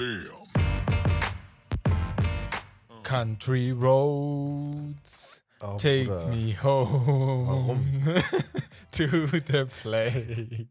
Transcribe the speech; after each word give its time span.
Damn. 0.00 0.48
Country 3.02 3.70
Roads, 3.72 5.42
Oh, 5.60 5.76
take 5.76 6.06
Bruder. 6.06 6.28
me 6.28 6.52
home. 6.52 7.46
Warum? 7.46 8.02
to 8.92 9.26
the 9.26 9.66
place. 9.82 10.64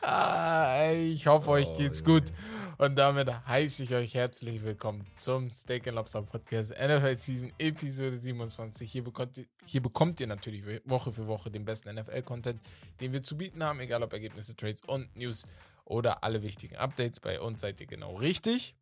Ah, 0.00 0.92
ich 0.92 1.26
hoffe, 1.26 1.50
euch 1.50 1.66
Oh, 1.70 1.76
geht's 1.76 2.04
Junge. 2.06 2.20
gut. 2.20 2.32
Und 2.78 2.94
damit 2.96 3.28
heiße 3.48 3.82
ich 3.82 3.94
euch 3.94 4.14
herzlich 4.14 4.62
willkommen 4.62 5.04
zum 5.16 5.50
Steak 5.50 5.88
and 5.88 5.96
Lobster 5.96 6.22
Podcast 6.22 6.70
NFL 6.70 7.16
Season 7.16 7.52
Episode 7.58 8.16
27. 8.16 8.90
Hier 8.92 9.02
bekommt, 9.02 9.38
ihr, 9.38 9.46
hier 9.66 9.82
bekommt 9.82 10.20
ihr 10.20 10.28
natürlich 10.28 10.62
Woche 10.84 11.10
für 11.10 11.26
Woche 11.26 11.50
den 11.50 11.64
besten 11.64 11.92
NFL-Content, 11.94 12.60
den 13.00 13.12
wir 13.12 13.22
zu 13.24 13.36
bieten 13.36 13.62
haben, 13.64 13.80
egal 13.80 14.04
ob 14.04 14.12
Ergebnisse, 14.12 14.54
Trades 14.56 14.82
und 14.86 15.14
News 15.16 15.46
oder 15.90 16.22
alle 16.22 16.42
wichtigen 16.42 16.76
Updates. 16.76 17.20
Bei 17.20 17.40
uns 17.40 17.60
seid 17.60 17.80
ihr 17.80 17.86
genau 17.86 18.14
richtig. 18.14 18.76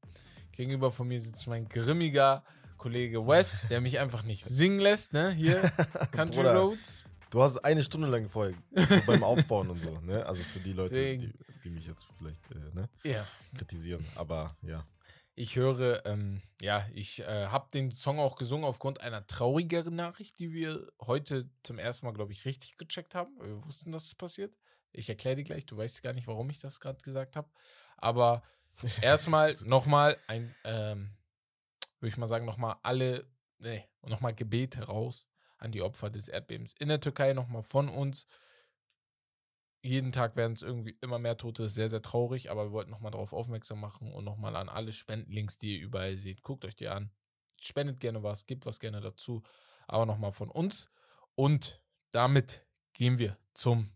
Gegenüber 0.53 0.93
von 0.93 1.09
mir 1.09 1.21
sitzt 1.21 1.47
mein 1.47 1.69
grimmiger 1.69 2.45
Kollege 2.77 3.27
Wes, 3.27 3.67
der 3.71 3.81
mich 3.81 3.99
einfach 3.99 4.23
nicht 4.25 4.45
singen 4.45 4.79
lässt, 4.79 5.13
ne? 5.13 5.31
Hier, 5.31 5.61
Country 6.13 6.37
Bruder. 6.43 6.57
Roads. 6.57 7.05
Du 7.31 7.43
hast 7.43 7.59
eine 7.59 7.83
Stunde 7.83 8.09
lang 8.09 8.29
vorher 8.29 8.55
so 8.75 9.01
beim 9.07 9.23
Aufbauen 9.25 9.71
und 9.71 9.81
so, 9.81 9.99
ne? 10.01 10.25
Also 10.27 10.43
für 10.43 10.61
die 10.61 10.73
Leute, 10.73 11.17
die, 11.19 11.33
die 11.65 11.71
mich 11.71 11.87
jetzt 11.87 12.07
vielleicht 12.17 12.51
äh, 12.51 12.75
ne, 12.75 12.89
Ja. 13.05 13.27
kritisieren. 13.57 14.05
Aber 14.15 14.55
ja. 14.63 14.85
Ich 15.35 15.55
höre, 15.57 16.05
ähm, 16.05 16.43
ja, 16.61 16.85
ich 16.93 17.21
äh, 17.21 17.47
habe 17.47 17.69
den 17.73 17.93
Song 17.93 18.19
auch 18.19 18.35
gesungen 18.35 18.65
aufgrund 18.65 19.01
einer 19.01 19.25
traurigeren 19.27 19.95
Nachricht, 19.95 20.39
die 20.41 20.53
wir 20.53 20.89
heute 21.01 21.49
zum 21.63 21.79
ersten 21.79 22.07
Mal, 22.07 22.13
glaube 22.13 22.33
ich, 22.33 22.45
richtig 22.45 22.77
gecheckt 22.77 23.15
haben. 23.15 23.31
Wir 23.41 23.65
wussten, 23.65 23.93
dass 23.93 24.05
es 24.07 24.15
passiert. 24.17 24.53
Ich 24.93 25.09
erkläre 25.09 25.37
dir 25.37 25.45
gleich, 25.45 25.67
du 25.67 25.77
weißt 25.77 26.03
gar 26.03 26.13
nicht, 26.13 26.27
warum 26.27 26.51
ich 26.51 26.59
das 26.59 26.81
gerade 26.81 27.01
gesagt 27.03 27.37
habe. 27.37 27.49
Aber 27.97 28.43
erstmal 29.03 29.55
nochmal 29.65 30.17
ein, 30.27 30.55
ähm, 30.65 31.11
würde 32.01 32.11
ich 32.11 32.17
mal 32.17 32.29
sagen, 32.29 32.47
nochmal 32.47 32.77
alle, 32.83 33.27
nee, 33.59 33.85
nochmal 34.03 34.35
Gebet 34.35 34.89
raus 34.89 35.29
an 35.59 35.73
die 35.73 35.83
Opfer 35.83 36.11
des 36.11 36.29
Erdbebens 36.29 36.75
in 36.79 36.89
der 36.89 37.01
Türkei, 37.01 37.33
nochmal 37.33 37.63
von 37.63 37.89
uns. 37.89 38.27
Jeden 39.83 40.13
Tag 40.13 40.37
werden 40.37 40.53
es 40.53 40.63
irgendwie 40.63 40.97
immer 41.01 41.19
mehr 41.19 41.37
Tote, 41.37 41.65
ist 41.65 41.75
sehr, 41.75 41.89
sehr 41.89 42.03
traurig, 42.03 42.51
aber 42.51 42.67
wir 42.67 42.73
wollten 42.73 42.91
nochmal 42.91 43.13
darauf 43.13 43.33
aufmerksam 43.33 43.81
machen 43.81 44.13
und 44.13 44.25
nochmal 44.25 44.57
an 44.57 44.69
alle 44.69 44.93
Spendenlinks, 44.93 45.59
die 45.59 45.77
ihr 45.77 45.85
überall 45.85 46.17
seht. 46.17 46.43
Guckt 46.43 46.65
euch 46.65 46.77
die 46.77 46.89
an. 46.89 47.11
Spendet 47.61 48.01
gerne 48.01 48.23
was, 48.23 48.47
gebt 48.47 48.67
was 48.67 48.81
gerne 48.81 49.01
dazu. 49.01 49.43
Aber 49.87 50.07
nochmal 50.07 50.33
von 50.33 50.51
uns. 50.51 50.91
Und 51.35 51.83
damit 52.11 52.67
gehen 52.93 53.19
wir 53.19 53.39
zum 53.55 53.91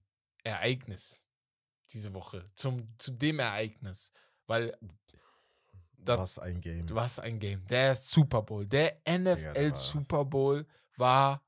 Ereignis 0.45 1.23
diese 1.91 2.13
Woche. 2.15 2.45
Zum, 2.55 2.83
zu 2.99 3.11
dem 3.13 3.39
Ereignis. 3.39 4.13
Weil 4.47 4.77
Das- 5.99 6.19
Was 6.19 6.39
ein 6.41 6.61
Game. 6.61 6.87
was 6.91 7.19
ein 7.21 7.39
Game. 7.39 7.65
Der 7.67 7.95
Super 7.95 8.43
Bowl, 8.43 8.67
der 8.67 9.01
NFL 9.07 9.55
war- 9.71 9.75
Super 9.75 10.25
Bowl 10.25 10.67
war 10.97 11.43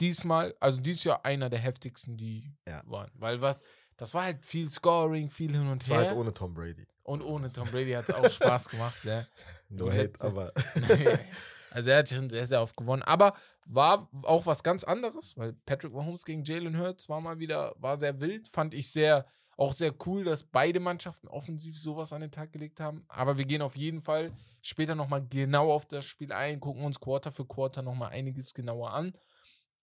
diesmal, 0.00 0.54
also 0.60 0.80
dieses 0.80 1.04
Jahr 1.04 1.24
einer 1.24 1.50
der 1.50 1.58
heftigsten, 1.58 2.16
die 2.16 2.54
Ja. 2.66 2.82
waren. 2.86 3.10
Weil 3.14 3.40
was, 3.40 3.60
das 3.96 4.14
war 4.14 4.24
halt 4.24 4.46
viel 4.46 4.70
Scoring, 4.70 5.28
viel 5.30 5.50
hin 5.52 5.66
und 5.68 5.82
Es 5.82 5.88
war 5.88 5.98
her. 6.00 6.08
halt 6.10 6.16
ohne 6.18 6.32
Tom 6.32 6.54
Brady. 6.54 6.86
und 7.02 7.22
ohne 7.22 7.52
Tom 7.52 7.68
Brady 7.70 7.92
hat 7.92 8.08
es 8.08 8.14
auch 8.14 8.30
Spaß 8.30 8.68
gemacht. 8.70 9.02
Ja. 9.04 9.26
No 9.70 9.90
hate, 9.90 10.12
aber 10.20 10.52
also 11.70 11.90
er 11.90 11.98
hat 11.98 12.08
schon 12.08 12.30
sehr, 12.30 12.46
sehr 12.46 12.62
oft 12.62 12.76
gewonnen. 12.76 13.02
Aber 13.02 13.34
war 13.68 14.08
auch 14.22 14.46
was 14.46 14.62
ganz 14.62 14.84
anderes, 14.84 15.36
weil 15.36 15.52
Patrick 15.52 15.92
Mahomes 15.92 16.24
gegen 16.24 16.44
Jalen 16.44 16.78
Hurts 16.78 17.08
war 17.08 17.20
mal 17.20 17.38
wieder, 17.38 17.74
war 17.78 17.98
sehr 17.98 18.20
wild. 18.20 18.48
Fand 18.48 18.74
ich 18.74 18.90
sehr, 18.90 19.26
auch 19.56 19.74
sehr 19.74 19.94
cool, 20.06 20.24
dass 20.24 20.42
beide 20.42 20.80
Mannschaften 20.80 21.28
offensiv 21.28 21.78
sowas 21.78 22.12
an 22.12 22.22
den 22.22 22.30
Tag 22.30 22.52
gelegt 22.52 22.80
haben. 22.80 23.04
Aber 23.08 23.36
wir 23.36 23.44
gehen 23.44 23.62
auf 23.62 23.76
jeden 23.76 24.00
Fall 24.00 24.32
später 24.62 24.94
nochmal 24.94 25.26
genau 25.26 25.70
auf 25.72 25.86
das 25.86 26.06
Spiel 26.06 26.32
ein, 26.32 26.60
gucken 26.60 26.84
uns 26.84 26.98
Quarter 26.98 27.30
für 27.30 27.46
Quarter 27.46 27.82
nochmal 27.82 28.10
einiges 28.10 28.54
genauer 28.54 28.92
an. 28.92 29.12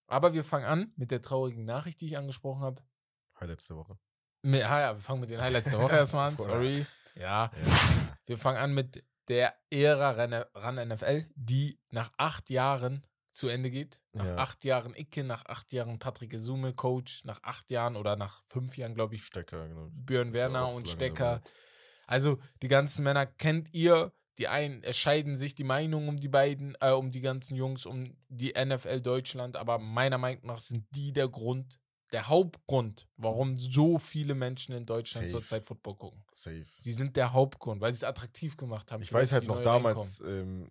Aber 0.07 0.33
wir 0.33 0.43
fangen 0.43 0.65
an 0.65 0.91
mit 0.95 1.11
der 1.11 1.21
traurigen 1.21 1.65
Nachricht, 1.65 2.01
die 2.01 2.07
ich 2.07 2.17
angesprochen 2.17 2.61
habe. 2.61 2.81
Highlights 3.39 3.67
der 3.67 3.77
Woche. 3.77 3.97
Mit, 4.41 4.61
ja, 4.61 4.95
wir 4.95 5.01
fangen 5.01 5.21
mit 5.21 5.29
den 5.29 5.41
Highlights 5.41 5.71
der 5.71 5.81
Woche 5.81 5.95
erstmal 5.97 6.29
an. 6.29 6.37
Sorry. 6.37 6.85
Ja, 7.15 7.51
wir 8.25 8.37
fangen 8.37 8.57
an 8.57 8.73
mit 8.73 9.03
der 9.27 9.55
Ära 9.69 10.11
Ran 10.11 10.87
NFL, 10.87 11.25
die 11.35 11.79
nach 11.89 12.11
acht 12.17 12.49
Jahren 12.49 13.03
zu 13.35 13.47
Ende 13.47 13.69
geht. 13.69 13.99
Nach 14.13 14.25
Ja. 14.25 14.37
acht 14.37 14.63
Jahren 14.63 14.95
Icke, 14.95 15.23
nach 15.23 15.45
acht 15.45 15.71
Jahren 15.73 15.99
Patrick 15.99 16.33
Esume, 16.33 16.73
Coach, 16.73 17.25
nach 17.25 17.41
acht 17.43 17.69
Jahren 17.71 17.95
oder 17.95 18.15
nach 18.15 18.43
fünf 18.47 18.77
Jahren, 18.77 18.95
glaube 18.95 19.15
ich, 19.15 19.25
Stecker, 19.25 19.67
genau. 19.67 19.89
Björn 19.91 20.33
Werner 20.33 20.71
und 20.71 20.87
Stecker. 20.89 21.39
dabei. 21.39 21.49
Also 22.07 22.39
die 22.61 22.67
ganzen 22.67 23.03
Männer 23.03 23.25
kennt 23.25 23.73
ihr. 23.73 24.13
Die 24.37 24.49
einen 24.49 24.83
es 24.83 24.97
scheiden 24.97 25.37
sich 25.37 25.55
die 25.55 25.63
Meinungen 25.63 26.09
um 26.09 26.17
die 26.17 26.27
beiden, 26.27 26.75
äh, 26.81 26.91
um 26.91 27.09
die 27.09 27.21
ganzen 27.21 27.55
Jungs, 27.55 27.85
um 27.85 28.17
die 28.27 28.53
NFL 28.53 28.99
Deutschland, 28.99 29.55
aber 29.55 29.79
meiner 29.79 30.17
Meinung 30.17 30.45
nach 30.45 30.59
sind 30.59 30.85
die 30.91 31.13
der 31.13 31.29
Grund, 31.29 31.79
der 32.11 32.27
Hauptgrund, 32.27 33.07
warum 33.15 33.57
so 33.57 33.97
viele 33.97 34.35
Menschen 34.35 34.75
in 34.75 34.85
Deutschland 34.85 35.29
Safe. 35.29 35.39
zurzeit 35.39 35.65
Football 35.65 35.95
gucken. 35.95 36.23
Safe. 36.33 36.65
Sie 36.79 36.91
sind 36.91 37.15
der 37.15 37.31
Hauptgrund, 37.31 37.79
weil 37.79 37.93
sie 37.93 37.97
es 37.99 38.03
attraktiv 38.03 38.57
gemacht 38.57 38.91
haben. 38.91 39.01
Ich 39.03 39.11
weiß 39.13 39.31
halt 39.31 39.47
noch 39.47 39.61
damals 39.61 40.19
ähm, 40.19 40.69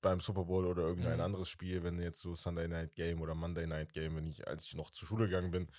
beim 0.00 0.20
Super 0.20 0.44
Bowl 0.44 0.66
oder 0.66 0.82
irgendein 0.82 1.14
Mhm. 1.18 1.20
anderes 1.24 1.48
Spiel, 1.48 1.82
wenn 1.82 2.00
jetzt 2.00 2.20
so 2.20 2.34
Sunday 2.34 2.68
Night 2.68 2.94
Game 2.94 3.20
oder 3.20 3.34
Monday 3.34 3.66
Night 3.66 3.92
Game, 3.92 4.16
wenn 4.16 4.26
ich, 4.26 4.46
als 4.46 4.66
ich 4.66 4.74
noch 4.74 4.90
zur 4.90 5.08
Schule 5.08 5.26
gegangen 5.26 5.50
bin, 5.50 5.70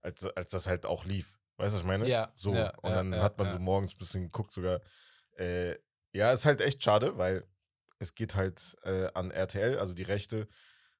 als, 0.00 0.24
als 0.36 0.50
das 0.50 0.66
halt 0.66 0.86
auch 0.86 1.04
lief. 1.04 1.38
Weißt 1.56 1.72
du, 1.72 1.76
was 1.76 1.82
ich 1.82 1.86
meine? 1.86 2.06
Ja, 2.08 2.30
So. 2.34 2.54
ja, 2.54 2.74
und 2.78 2.92
dann 2.92 3.12
ja, 3.12 3.22
hat 3.22 3.38
man 3.38 3.48
ja. 3.48 3.52
so 3.54 3.58
morgens 3.58 3.94
ein 3.94 3.98
bisschen 3.98 4.22
geguckt 4.24 4.52
sogar. 4.52 4.80
Äh, 5.36 5.76
ja, 6.12 6.32
ist 6.32 6.44
halt 6.44 6.60
echt 6.60 6.82
schade, 6.82 7.16
weil 7.18 7.46
es 7.98 8.14
geht 8.14 8.34
halt 8.34 8.76
äh, 8.82 9.08
an 9.14 9.30
RTL, 9.30 9.78
also 9.78 9.94
die 9.94 10.02
Rechte, 10.02 10.48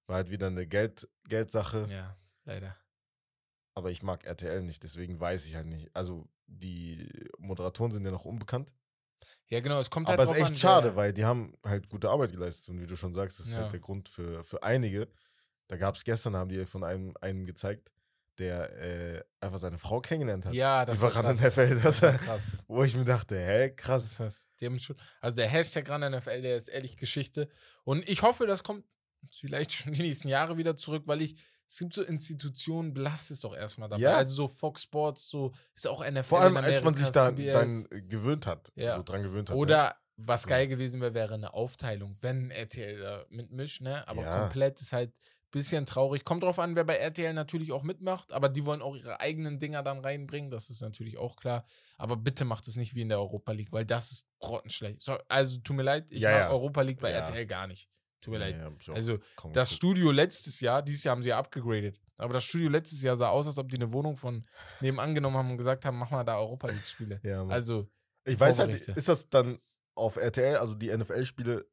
war 0.07 0.17
halt 0.17 0.31
wieder 0.31 0.47
eine 0.47 0.67
Geld, 0.67 1.09
Geldsache. 1.29 1.87
Ja, 1.91 2.17
leider. 2.45 2.77
Aber 3.75 3.91
ich 3.91 4.03
mag 4.03 4.25
RTL 4.25 4.63
nicht, 4.63 4.83
deswegen 4.83 5.21
weiß 5.21 5.47
ich 5.47 5.57
halt 5.57 5.67
nicht. 5.67 5.95
Also 5.95 6.29
die 6.47 7.09
Moderatoren 7.39 7.93
sind 7.93 8.05
ja 8.05 8.11
noch 8.11 8.25
unbekannt. 8.25 8.73
Ja, 9.49 9.61
genau, 9.61 9.79
es 9.79 9.91
kommt 9.91 10.09
halt 10.09 10.19
Aber 10.19 10.29
es 10.31 10.37
ist 10.37 10.43
echt 10.43 10.51
an, 10.53 10.57
schade, 10.57 10.97
weil 10.97 11.13
die 11.13 11.25
haben 11.25 11.55
halt 11.65 11.89
gute 11.89 12.11
Arbeit 12.11 12.33
geleistet. 12.33 12.69
Und 12.71 12.81
wie 12.81 12.87
du 12.87 12.97
schon 12.97 13.15
sagst, 13.15 13.39
das 13.39 13.47
ist 13.47 13.53
Ja. 13.55 13.61
halt 13.61 13.73
der 13.73 13.81
Grund 13.81 14.09
für, 14.09 14.43
für 14.43 14.63
einige. 14.63 15.09
Da 15.69 15.77
gab 15.77 15.95
es 15.97 16.05
gestern, 16.05 16.35
haben 16.37 16.49
die 16.49 16.65
von 16.67 16.83
einem, 16.85 17.15
einem 17.21 17.45
gezeigt, 17.47 17.91
der 18.39 18.71
äh, 18.79 19.23
einfach 19.41 19.59
seine 19.59 19.79
Frau 19.79 20.01
kennengelernt 20.01 20.47
hat. 20.47 20.53
Ja, 20.55 20.85
das 20.85 21.01
war 21.01 21.11
krass. 21.11 21.39
NFL. 21.41 21.81
Das, 21.81 22.01
Das 22.01 22.21
krass. 22.21 22.59
wo 22.67 22.83
ich 22.85 22.95
mir 22.95 23.05
dachte, 23.05 23.37
hä, 23.39 23.71
krass. 23.71 24.17
das. 24.19 24.49
Die 24.61 24.67
haben 24.67 24.79
schon, 24.79 24.97
also 25.21 25.37
der 25.37 25.49
Hashtag 25.49 25.89
ran 25.89 26.03
NFL, 26.13 26.43
der 26.43 26.57
ist 26.57 26.69
ehrlich 26.69 26.97
Geschichte. 26.97 27.49
Und 27.85 28.07
ich 28.09 28.23
hoffe, 28.23 28.47
das 28.47 28.63
kommt 28.63 28.85
vielleicht 29.31 29.73
schon 29.73 29.93
die 29.93 30.03
nächsten 30.03 30.29
Jahre 30.29 30.57
wieder 30.59 30.77
zurück, 30.77 31.05
weil 31.07 31.23
ich, 31.23 31.37
es 31.69 31.79
gibt 31.79 31.93
so 31.95 32.03
Institutionen, 32.03 32.95
belasst 32.95 33.31
es 33.31 33.41
doch 33.41 33.55
erstmal 33.57 33.89
dabei. 33.89 34.03
Ja. 34.03 34.17
Also 34.17 34.35
so 34.35 34.49
Fox 34.49 34.83
Sports, 34.83 35.29
so 35.29 35.53
ist 35.75 35.87
auch 35.87 36.05
NFL. 36.05 36.23
Vor 36.23 36.41
allem, 36.41 36.57
als 36.57 36.83
man 36.83 36.95
sich 36.95 37.11
da 37.11 37.31
dann 37.31 37.87
gewöhnt 38.09 38.47
hat. 38.47 38.73
Ja. 38.77 38.97
So 38.97 39.03
dran 39.03 39.23
gewöhnt 39.23 39.51
hat. 39.51 39.57
ne? 39.57 39.61
Oder 39.61 39.97
was 40.17 40.45
Ja. 40.45 40.51
geil 40.51 40.69
gewesen 40.69 41.01
wäre, 41.01 41.13
wäre 41.15 41.35
eine 41.35 41.53
Aufteilung, 41.55 42.17
wenn 42.21 42.51
RTL 42.51 42.99
da 43.01 43.25
mitmischt, 43.29 43.83
ne? 43.83 44.07
Aber 44.09 44.23
Ja. 44.23 44.41
komplett 44.41 44.81
ist 44.81 44.93
halt 44.93 45.11
ein 45.11 45.51
bisschen 45.51 45.85
traurig. 45.87 46.25
Kommt 46.25 46.43
drauf 46.43 46.59
an, 46.59 46.75
wer 46.75 46.85
bei 46.85 46.97
RTL 46.97 47.35
natürlich 47.35 47.71
auch 47.73 47.83
mitmacht, 47.83 48.33
aber 48.33 48.49
die 48.49 48.65
wollen 48.65 48.81
auch 48.81 48.97
ihre 48.97 49.21
eigenen 49.21 49.59
Dinger 49.59 49.83
dann 49.83 49.99
reinbringen, 50.01 50.51
das 50.51 50.71
ist 50.71 50.81
natürlich 50.81 51.19
auch 51.19 51.37
klar. 51.37 51.65
Aber 51.99 52.17
bitte 52.17 52.45
macht 52.45 52.67
es 52.69 52.77
nicht 52.77 52.95
wie 52.95 53.03
in 53.03 53.09
der 53.11 53.19
Europa 53.19 53.53
League, 53.53 53.73
weil 53.73 53.85
das 53.85 54.11
ist 54.13 54.27
grottenschlecht. 54.39 55.03
So, 55.03 55.19
also 55.29 55.59
tut 55.59 55.77
mir 55.77 55.83
leid, 55.83 56.11
ich 56.11 56.23
Ja, 56.23 56.31
mag. 56.31 56.51
Europa 56.51 56.81
League 56.83 57.01
bei. 57.01 57.11
RTL 57.11 57.45
gar 57.47 57.67
nicht. 57.67 57.89
Tut 58.27 58.33
mir 58.33 58.39
leid. 58.39 58.61
auch 58.61 58.95
Also 58.95 59.19
das. 59.53 59.73
Studio 59.73 60.11
letztes 60.11 60.61
Jahr, 60.61 60.83
dieses 60.83 61.05
Jahr 61.05 61.15
haben 61.15 61.23
sie 61.23 61.29
ja 61.29 61.39
abgegradet. 61.39 62.01
Aber 62.17 62.35
das 62.35 62.43
Studio 62.45 62.69
letztes 62.69 63.01
Jahr 63.03 63.17
sah 63.17 63.29
aus, 63.29 63.47
als 63.47 63.57
ob 63.57 63.69
die 63.69 63.77
eine 63.77 63.93
Wohnung 63.93 64.17
von 64.17 64.45
nebenan 64.81 65.15
genommen 65.15 65.37
haben 65.37 65.51
und 65.53 65.59
gesagt 65.59 65.85
haben, 65.85 65.97
mach 65.97 66.11
mal 66.11 66.25
da 66.25 66.37
Europa 66.39 66.67
League-Spiele. 66.69 67.21
Ja. 67.23 67.47
Also, 67.47 67.89
Ich 68.25 68.39
weiß 68.41 68.59
halt, 68.59 68.73
ist 68.73 69.09
das 69.09 69.29
dann 69.29 69.61
auf 69.95 70.17
RTL, 70.17 70.57
also 70.57 70.75
die 70.75 70.89
NFL-Spiele, 70.91 71.69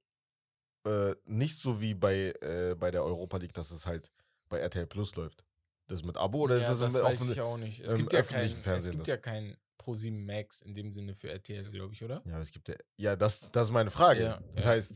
äh, 0.85 1.15
nicht 1.25 1.59
so 1.59 1.81
wie 1.81 1.95
bei, 1.95 2.35
äh, 2.41 2.75
bei 2.77 2.91
der 2.91 3.03
Europa 3.03 3.37
League, 3.37 3.53
dass 3.53 3.71
es 3.71 3.87
halt 3.87 4.11
bei 4.47 4.59
RTL 4.59 4.85
Plus 4.85 5.15
läuft? 5.15 5.43
Das 5.87 6.03
mit 6.03 6.17
Abo 6.17 6.41
oder 6.41 6.57
ja, 6.57 6.61
ist 6.61 6.81
das, 6.81 6.93
das 6.93 6.95
im 6.95 7.03
weiß 7.03 7.29
ich 7.29 7.41
auch 7.41 7.57
nicht. 7.57 7.79
Es 7.79 7.95
gibt 7.95 8.13
ja 8.13 8.21
kein, 8.21 8.45
es 8.45 8.89
gibt 8.91 9.07
ja 9.07 9.17
kein 9.17 9.57
Pro7 9.81 10.25
Max 10.25 10.61
in 10.61 10.75
dem 10.75 10.91
Sinne 10.91 11.15
für 11.15 11.29
RTL, 11.29 11.69
glaube 11.71 11.93
ich, 11.93 12.03
oder? 12.03 12.21
Ja, 12.25 12.39
es 12.39 12.51
gibt 12.51 12.69
ja. 12.69 12.75
Ja, 12.97 13.15
das, 13.15 13.47
das 13.51 13.67
ist 13.67 13.73
meine 13.73 13.91
Frage. 13.91 14.23
Ja, 14.23 14.41
das 14.55 14.65
ja. 14.65 14.71
heißt, 14.71 14.93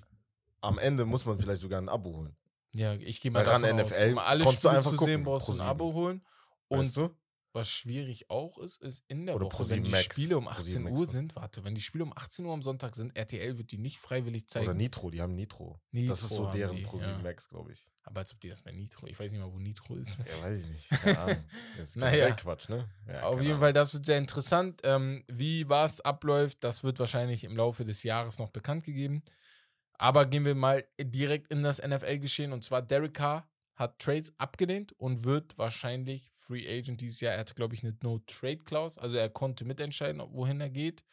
am 0.62 0.78
Ende 0.80 1.06
muss 1.06 1.26
man 1.26 1.38
vielleicht 1.40 1.62
sogar 1.62 1.82
ein 1.82 1.90
Abo 1.90 2.16
holen. 2.18 2.36
Ja, 2.74 2.94
ich 2.94 3.22
gehe 3.22 3.32
mal 3.32 3.44
RAN 3.44 3.62
NFL 3.62 4.12
um 4.12 4.18
alle 4.20 4.44
konntest 4.44 4.66
du 4.66 4.70
Spiele 4.70 4.78
einfach 4.78 4.92
zu 4.92 4.98
gucken, 4.98 5.14
sehen, 5.14 5.24
brauchst 5.24 5.48
du 5.48 5.54
ein 5.54 5.60
Pro7. 5.60 5.64
Abo 5.64 5.94
holen. 5.94 6.26
Und 6.68 6.80
weißt 6.80 6.98
du? 6.98 7.10
was 7.58 7.70
schwierig 7.70 8.30
auch 8.30 8.60
ist, 8.60 8.82
ist 8.84 9.04
in 9.08 9.26
der 9.26 9.36
Oder 9.36 9.46
Woche, 9.46 9.56
ProSieben 9.58 9.78
wenn 9.78 9.84
die 9.86 9.92
Max. 9.92 10.06
Spiele 10.06 10.38
um 10.38 10.46
ProSieben 10.46 10.68
18 10.68 10.84
Max 10.84 11.00
Uhr 11.00 11.10
sind, 11.10 11.36
warte, 11.36 11.64
wenn 11.64 11.74
die 11.76 11.82
Spiele 11.82 12.04
um 12.04 12.14
18 12.16 12.46
Uhr 12.46 12.54
am 12.54 12.62
Sonntag 12.62 12.96
sind, 12.96 13.18
RTL 13.18 13.58
wird 13.58 13.72
die 13.72 13.80
nicht 13.80 13.98
freiwillig 13.98 14.48
zeigen. 14.48 14.68
Oder 14.68 14.76
Nitro, 14.76 15.10
die 15.10 15.22
haben 15.22 15.34
Nitro. 15.34 15.82
das 15.92 16.22
ist 16.22 16.30
Nitro 16.30 16.36
so 16.36 16.48
haben 16.48 16.58
deren 16.58 16.76
die, 16.76 16.84
ProSieben 16.84 17.18
ja. 17.18 17.24
Max, 17.24 17.50
glaube 17.50 17.72
ich. 17.72 17.90
Aber 18.04 18.20
als 18.20 18.34
ob 18.34 18.40
die 18.42 18.50
das 18.50 18.62
bei 18.62 18.72
Nitro, 18.72 19.08
ich 19.08 19.20
weiß 19.20 19.32
nicht 19.32 19.42
mal, 19.42 19.52
wo 19.52 19.58
Nitro 19.58 19.96
ist. 19.96 20.20
Ja, 20.20 20.44
weiß 20.44 20.60
ich 20.60 20.68
nicht. 20.70 20.90
Keine 20.90 21.20
Ahnung. 21.20 21.44
Das 21.78 21.90
ist 21.90 21.96
Naja. 21.98 22.12
generell 22.12 22.36
Quatsch, 22.36 22.70
ne? 22.70 22.86
Ja, 23.08 23.24
Auf 23.24 23.32
keine 23.32 23.42
jeden 23.42 23.52
Ahnung. 23.54 23.60
Fall, 23.62 23.74
das 23.74 23.94
wird 23.94 24.06
sehr 24.06 24.18
interessant. 24.20 24.82
Ähm, 24.84 25.24
wie 25.28 25.68
was 25.68 26.02
abläuft, 26.02 26.64
das 26.64 26.84
wird 26.84 27.00
wahrscheinlich 27.00 27.44
im 27.44 27.58
Laufe 27.58 27.86
des 27.86 28.04
Jahres 28.04 28.38
noch 28.38 28.52
bekannt 28.52 28.84
gegeben. 28.84 29.24
Aber 29.98 30.26
gehen 30.26 30.46
wir 30.46 30.56
mal 30.56 30.86
direkt 31.00 31.52
in 31.52 31.64
das 31.64 31.82
NFL-Geschehen. 31.82 32.54
Und 32.54 32.64
zwar 32.64 32.82
Derek 32.82 33.14
Carr 33.16 33.50
hat 33.76 34.00
Trades 34.00 34.34
abgelehnt 34.38 34.94
und 34.94 35.24
wird 35.24 35.58
wahrscheinlich 35.58 36.32
Free 36.34 36.68
Agent 36.68 37.02
dieses 37.02 37.20
Jahr. 37.22 37.34
Er 37.34 37.40
hatte, 37.40 37.54
glaube 37.56 37.76
ich, 37.76 37.84
eine 37.84 37.96
No-Trade-Clause. 38.04 39.00
Also 39.02 39.16
er 39.18 39.30
konnte 39.30 39.66
mitentscheiden, 39.66 40.22
wohin 40.32 40.60
er 40.62 40.70
geht. 40.70 41.04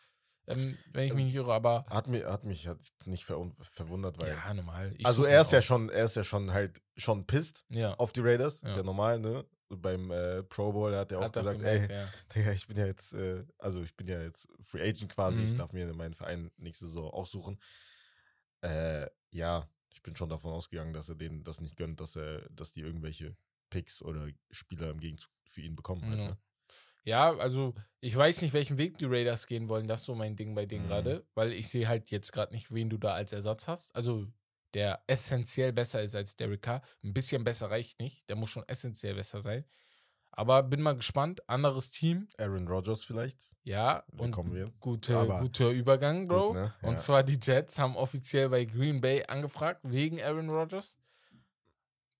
Ähm, 0.46 0.76
wenn 0.92 1.06
ich 1.06 1.14
mich 1.14 1.24
nicht 1.26 1.34
irre, 1.36 1.54
aber 1.54 1.84
Hat, 1.88 2.06
mir, 2.06 2.30
hat 2.30 2.44
mich 2.44 2.68
hat 2.68 2.78
nicht 3.06 3.24
verun- 3.24 3.54
verwundert, 3.62 4.20
weil. 4.20 4.28
ja, 4.28 4.52
normal. 4.52 4.92
Ich 4.98 5.06
also 5.06 5.24
er 5.24 5.40
ist 5.40 5.52
ja 5.52 5.60
aus. 5.60 5.64
schon, 5.64 5.88
er 5.88 6.04
ist 6.04 6.16
ja 6.16 6.24
schon 6.24 6.52
halt 6.52 6.82
schon 6.98 7.26
pisst 7.26 7.64
Ja, 7.70 7.94
auf 7.94 8.12
die 8.12 8.20
Raiders. 8.20 8.62
Ist 8.62 8.76
Ja. 8.76 8.82
normal, 8.82 9.18
ne? 9.20 9.46
Beim 9.70 10.10
äh, 10.10 10.42
Pro 10.42 10.70
Bowl 10.72 10.94
hat 10.94 11.10
er 11.12 11.20
auch 11.20 11.24
hat 11.24 11.32
gesagt, 11.32 11.58
gemerkt, 11.58 11.90
ey, 11.90 11.96
ja. 11.96 12.08
Digga, 12.34 12.52
ich 12.52 12.66
bin 12.66 12.76
ja 12.76 12.84
jetzt, 12.84 13.14
äh, 13.14 13.42
also 13.58 13.82
ich 13.82 13.96
bin 13.96 14.06
ja 14.06 14.20
jetzt 14.20 14.46
Free 14.60 14.82
Agent 14.86 15.08
quasi, 15.14 15.42
ich 15.42 15.52
Mhm. 15.52 15.56
darf 15.56 15.72
mir 15.72 15.90
meinen 15.94 16.12
Verein 16.14 16.50
nächste 16.58 16.86
Saison 16.88 17.10
aussuchen. 17.10 17.58
Äh, 18.64 19.08
ja, 19.30 19.68
ich 19.92 20.02
bin 20.02 20.16
schon 20.16 20.28
davon 20.28 20.52
ausgegangen, 20.52 20.92
dass 20.92 21.08
er 21.08 21.14
denen 21.14 21.42
das 21.44 21.60
nicht 21.60 21.76
gönnt, 21.76 22.00
dass 22.00 22.16
er, 22.16 22.48
dass 22.50 22.72
die 22.72 22.80
irgendwelche 22.80 23.36
Picks 23.70 24.02
oder 24.02 24.28
Spieler 24.50 24.90
im 24.90 25.00
Gegenzug 25.00 25.30
für 25.46 25.60
ihn 25.62 25.76
bekommen. 25.76 26.02
Halt, 26.08 26.18
Ja. 26.18 26.28
ne? 26.28 26.38
Ja, 27.06 27.36
also 27.36 27.74
ich 28.00 28.16
weiß 28.16 28.40
nicht, 28.40 28.54
welchen 28.54 28.78
Weg 28.78 28.96
die 28.96 29.04
Raiders 29.04 29.46
gehen 29.46 29.68
wollen. 29.68 29.86
Das 29.86 30.00
ist 30.00 30.06
so 30.06 30.14
mein 30.14 30.36
Ding 30.36 30.54
bei 30.54 30.64
denen 30.64 30.84
Mhm. 30.84 30.88
gerade, 30.88 31.26
weil 31.34 31.52
ich 31.52 31.68
sehe 31.68 31.86
halt 31.86 32.10
jetzt 32.10 32.32
gerade 32.32 32.54
nicht, 32.54 32.72
wen 32.72 32.88
du 32.88 32.96
da 32.96 33.12
als 33.12 33.32
Ersatz 33.32 33.68
hast. 33.68 33.94
Also 33.94 34.26
der 34.72 35.04
essentiell 35.06 35.72
besser 35.74 36.02
ist 36.02 36.14
als 36.14 36.34
Derek 36.36 36.62
Carr. 36.62 36.80
Ein 37.02 37.12
bisschen 37.12 37.44
besser 37.44 37.70
reicht 37.70 38.00
nicht. 38.00 38.26
Der 38.30 38.36
muss 38.36 38.48
schon 38.50 38.66
essentiell 38.68 39.14
besser 39.14 39.42
sein. 39.42 39.66
Aber 40.30 40.62
bin 40.62 40.80
mal 40.80 40.96
gespannt. 40.96 41.46
Anderes 41.48 41.90
Team, 41.90 42.26
Aaron 42.38 42.66
Rodgers 42.68 43.04
vielleicht. 43.04 43.38
Ja. 43.64 44.04
Da 44.12 44.24
Und 44.24 44.80
gute, 44.80 45.16
Aber 45.16 45.40
guter 45.40 45.70
Übergang, 45.70 46.28
Bro. 46.28 46.48
Gut, 46.48 46.56
ne? 46.56 46.74
Und 46.82 46.92
Ja. 46.92 46.96
zwar 46.96 47.22
die 47.24 47.38
Jets 47.40 47.78
haben 47.78 47.96
offiziell 47.96 48.48
bei 48.48 48.64
Green 48.64 49.00
Bay 49.00 49.24
angefragt 49.26 49.80
wegen 49.82 50.22
Aaron 50.22 50.50
Rodgers. 50.50 50.96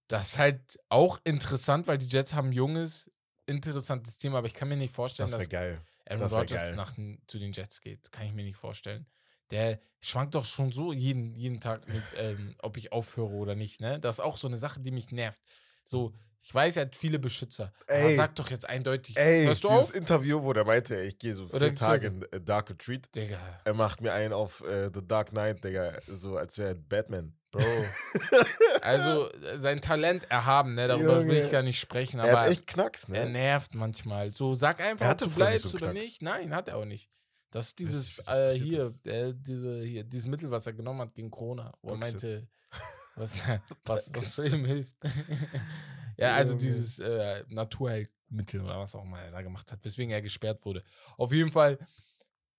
Das 0.08 0.32
ist 0.32 0.38
halt 0.38 0.78
auch 0.88 1.18
interessant, 1.24 1.86
weil 1.86 1.98
die 1.98 2.06
Jets 2.06 2.34
haben 2.34 2.48
ein 2.48 2.52
junges, 2.52 3.10
interessantes 3.46 4.18
Team, 4.18 4.34
aber 4.34 4.46
ich 4.46 4.54
kann 4.54 4.68
mir 4.68 4.76
nicht 4.76 4.94
vorstellen, 4.94 5.30
Das 5.30 5.38
dass 5.40 5.48
geil. 5.48 5.80
Aaron 6.06 6.20
Das 6.20 6.32
Rodgers 6.32 6.74
nach, 6.74 6.94
zu 7.26 7.38
den 7.38 7.52
Jets 7.52 7.80
geht. 7.80 8.12
Kann 8.12 8.26
ich 8.26 8.34
mir 8.34 8.44
nicht 8.44 8.56
vorstellen. 8.56 9.06
Der 9.50 9.80
schwankt 10.00 10.34
doch 10.34 10.44
schon 10.44 10.72
so 10.72 10.92
jeden, 10.92 11.34
jeden 11.34 11.60
Tag 11.60 11.86
mit, 11.88 12.02
ähm, 12.16 12.54
ob 12.60 12.76
ich 12.76 12.92
aufhöre 12.92 13.30
oder 13.32 13.54
nicht. 13.54 13.80
Ne? 13.80 14.00
Das 14.00 14.16
ist 14.16 14.20
auch 14.24 14.36
so 14.36 14.48
eine 14.48 14.58
Sache, 14.58 14.80
die 14.80 14.90
mich 14.90 15.10
nervt. 15.12 15.42
So, 15.84 16.14
ich 16.46 16.54
weiß, 16.54 16.76
er 16.76 16.82
hat 16.82 16.94
viele 16.94 17.18
Beschützer. 17.18 17.72
aber 17.88 17.96
Ey. 17.98 18.16
sag 18.16 18.34
doch 18.36 18.50
jetzt 18.50 18.68
eindeutig. 18.68 19.16
Ey, 19.16 19.46
Hörst 19.46 19.64
du 19.64 19.68
dieses 19.68 19.84
auf? 19.90 19.94
Interview, 19.94 20.42
wo 20.42 20.52
der 20.52 20.66
meinte, 20.66 21.00
ich 21.00 21.18
gehe 21.18 21.32
so 21.32 21.44
Oder 21.44 21.68
vier 21.68 21.74
Tage 21.74 22.06
in 22.08 22.22
äh, 22.32 22.40
Dark 22.40 22.68
Retreat. 22.68 23.08
Digga. 23.14 23.38
Er 23.64 23.72
macht 23.72 24.02
mir 24.02 24.12
einen 24.12 24.34
auf 24.34 24.60
äh, 24.62 24.90
The 24.92 25.00
Dark 25.06 25.30
Knight, 25.30 25.64
Digga, 25.64 25.94
so 26.06 26.36
als 26.36 26.58
wäre 26.58 26.68
er 26.70 26.74
Batman. 26.74 27.34
Bro. 27.50 27.62
Also, 28.82 29.30
sein 29.56 29.80
Talent 29.80 30.30
erhaben, 30.30 30.74
ne? 30.74 30.86
darüber 30.86 31.16
will 31.24 31.28
Junge. 31.34 31.46
ich 31.46 31.50
gar 31.50 31.62
nicht 31.62 31.80
sprechen, 31.80 32.20
er 32.20 32.26
hat 32.26 32.36
aber 32.36 32.48
echt 32.48 32.66
Knacks, 32.66 33.08
ne? 33.08 33.16
er 33.16 33.28
nervt 33.30 33.74
manchmal. 33.74 34.30
So, 34.30 34.52
sag 34.52 34.82
einfach, 34.82 35.06
ob 35.06 35.10
hatte 35.10 35.24
du 35.24 35.34
bleibst 35.34 35.68
so 35.70 35.78
oder 35.78 35.92
Knacks. 35.92 36.04
nicht. 36.04 36.22
Nein, 36.22 36.54
hat 36.54 36.68
er 36.68 36.76
auch 36.76 36.84
nicht. 36.84 37.08
Das 37.50 37.68
ist 37.68 37.78
dieses, 37.78 38.18
äh, 38.26 38.52
hier, 38.52 38.92
äh, 39.04 39.32
diese, 39.34 39.80
hier, 39.82 40.04
dieses 40.04 40.26
Mittel, 40.26 40.50
was 40.50 40.66
er 40.66 40.74
genommen 40.74 41.00
hat 41.00 41.14
gegen 41.14 41.30
Corona, 41.30 41.72
wo 41.80 41.92
er 41.92 41.96
meinte, 41.96 42.46
was, 43.16 43.44
was, 43.86 44.12
was 44.14 44.34
für 44.34 44.48
ihm 44.48 44.66
hilft. 44.66 44.94
Ja, 46.18 46.34
also 46.34 46.54
dieses 46.54 46.98
äh, 46.98 47.44
Naturheilmittel 47.48 48.60
oder 48.60 48.78
was 48.78 48.94
auch 48.94 49.04
immer 49.04 49.20
er 49.20 49.30
da 49.30 49.42
gemacht 49.42 49.70
hat, 49.72 49.84
weswegen 49.84 50.12
er 50.12 50.22
gesperrt 50.22 50.64
wurde. 50.64 50.82
Auf 51.16 51.32
jeden 51.32 51.50
Fall, 51.50 51.78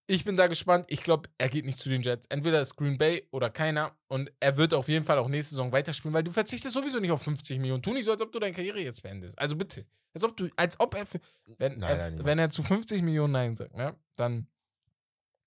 ich 0.07 0.23
bin 0.23 0.37
da 0.37 0.47
gespannt. 0.47 0.85
Ich 0.89 1.03
glaube, 1.03 1.29
er 1.37 1.49
geht 1.49 1.65
nicht 1.65 1.79
zu 1.79 1.89
den 1.89 2.01
Jets. 2.01 2.27
Entweder 2.27 2.61
ist 2.61 2.75
Green 2.75 2.97
Bay 2.97 3.27
oder 3.31 3.49
keiner. 3.49 3.97
Und 4.07 4.31
er 4.39 4.55
wird 4.57 4.73
auf 4.73 4.87
jeden 4.87 5.03
Fall 5.03 5.17
auch 5.17 5.27
nächste 5.27 5.55
Saison 5.55 5.71
weiterspielen, 5.71 6.13
weil 6.13 6.23
du 6.23 6.31
verzichtest 6.31 6.73
sowieso 6.73 6.99
nicht 6.99 7.11
auf 7.11 7.23
50 7.23 7.59
Millionen. 7.59 7.81
Tu 7.81 7.91
nicht 7.91 8.05
so, 8.05 8.11
als 8.11 8.21
ob 8.21 8.31
du 8.31 8.39
deine 8.39 8.53
Karriere 8.53 8.79
jetzt 8.79 9.01
beendest. 9.01 9.37
Also 9.39 9.55
bitte. 9.55 9.85
Als 10.13 10.23
ob 10.23 10.37
du, 10.37 10.49
als 10.55 10.79
ob 10.79 10.95
er, 10.95 11.05
für, 11.05 11.19
wenn, 11.57 11.77
Nein, 11.77 11.99
er, 11.99 12.11
nein, 12.11 12.25
wenn 12.25 12.39
er 12.39 12.49
zu 12.49 12.63
50 12.63 13.01
Millionen 13.01 13.33
Nein 13.33 13.55
sagt, 13.55 13.75
ne, 13.75 13.95
dann 14.15 14.47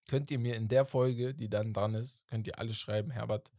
könnt 0.08 0.30
ihr 0.30 0.38
mir 0.38 0.56
in 0.56 0.68
der 0.68 0.84
Folge, 0.84 1.34
die 1.34 1.48
dann 1.48 1.72
dran 1.72 1.94
ist, 1.94 2.26
könnt 2.26 2.46
ihr 2.46 2.58
alle 2.58 2.74
schreiben, 2.74 3.10
Herbert, 3.10 3.50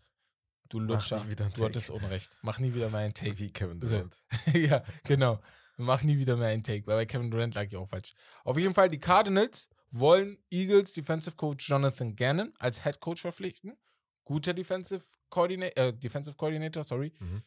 du 0.70 0.80
Lutscher, 0.80 1.24
nie 1.24 1.32
wieder 1.32 1.46
einen 1.46 1.54
du 1.54 1.66
hattest 1.66 1.90
Unrecht. 1.90 2.32
Mach 2.42 2.60
nie 2.60 2.74
wieder 2.74 2.90
mal 2.90 3.00
einen 3.00 3.14
Take. 3.14 3.38
Wie 3.40 3.52
Kevin 3.52 3.82
So. 3.82 3.90
Durant. 3.90 4.22
ja, 4.54 4.84
genau. 5.04 5.40
Mach 5.78 6.04
nie 6.04 6.18
wieder 6.18 6.36
mehr 6.36 6.50
einen 6.50 6.64
Take, 6.64 6.86
weil 6.88 6.98
bei 6.98 7.06
Kevin 7.06 7.32
Durant 7.32 7.56
lag 7.56 7.64
ich 7.64 7.76
auch 7.76 7.88
falsch. 7.88 8.14
Auf 8.44 8.58
jeden 8.58 8.74
Fall, 8.74 8.90
die 8.90 9.00
Cardinals 9.00 9.70
wollen 9.92 10.38
Eagles 10.50 10.94
Defensive 10.94 11.36
Coach 11.36 11.70
Jonathan 11.70 12.16
Gannon 12.16 12.54
als 12.60 12.84
Head 12.84 13.00
Coach 13.00 13.22
verpflichten. 13.22 13.78
Guter 14.24 14.54
Defensive 14.54 15.04
Coordinator, 15.30 15.84
äh, 15.84 15.94
Defensive 15.94 16.36
Coordinator, 16.36 16.84
sorry. 16.84 17.14
Mhm. 17.20 17.44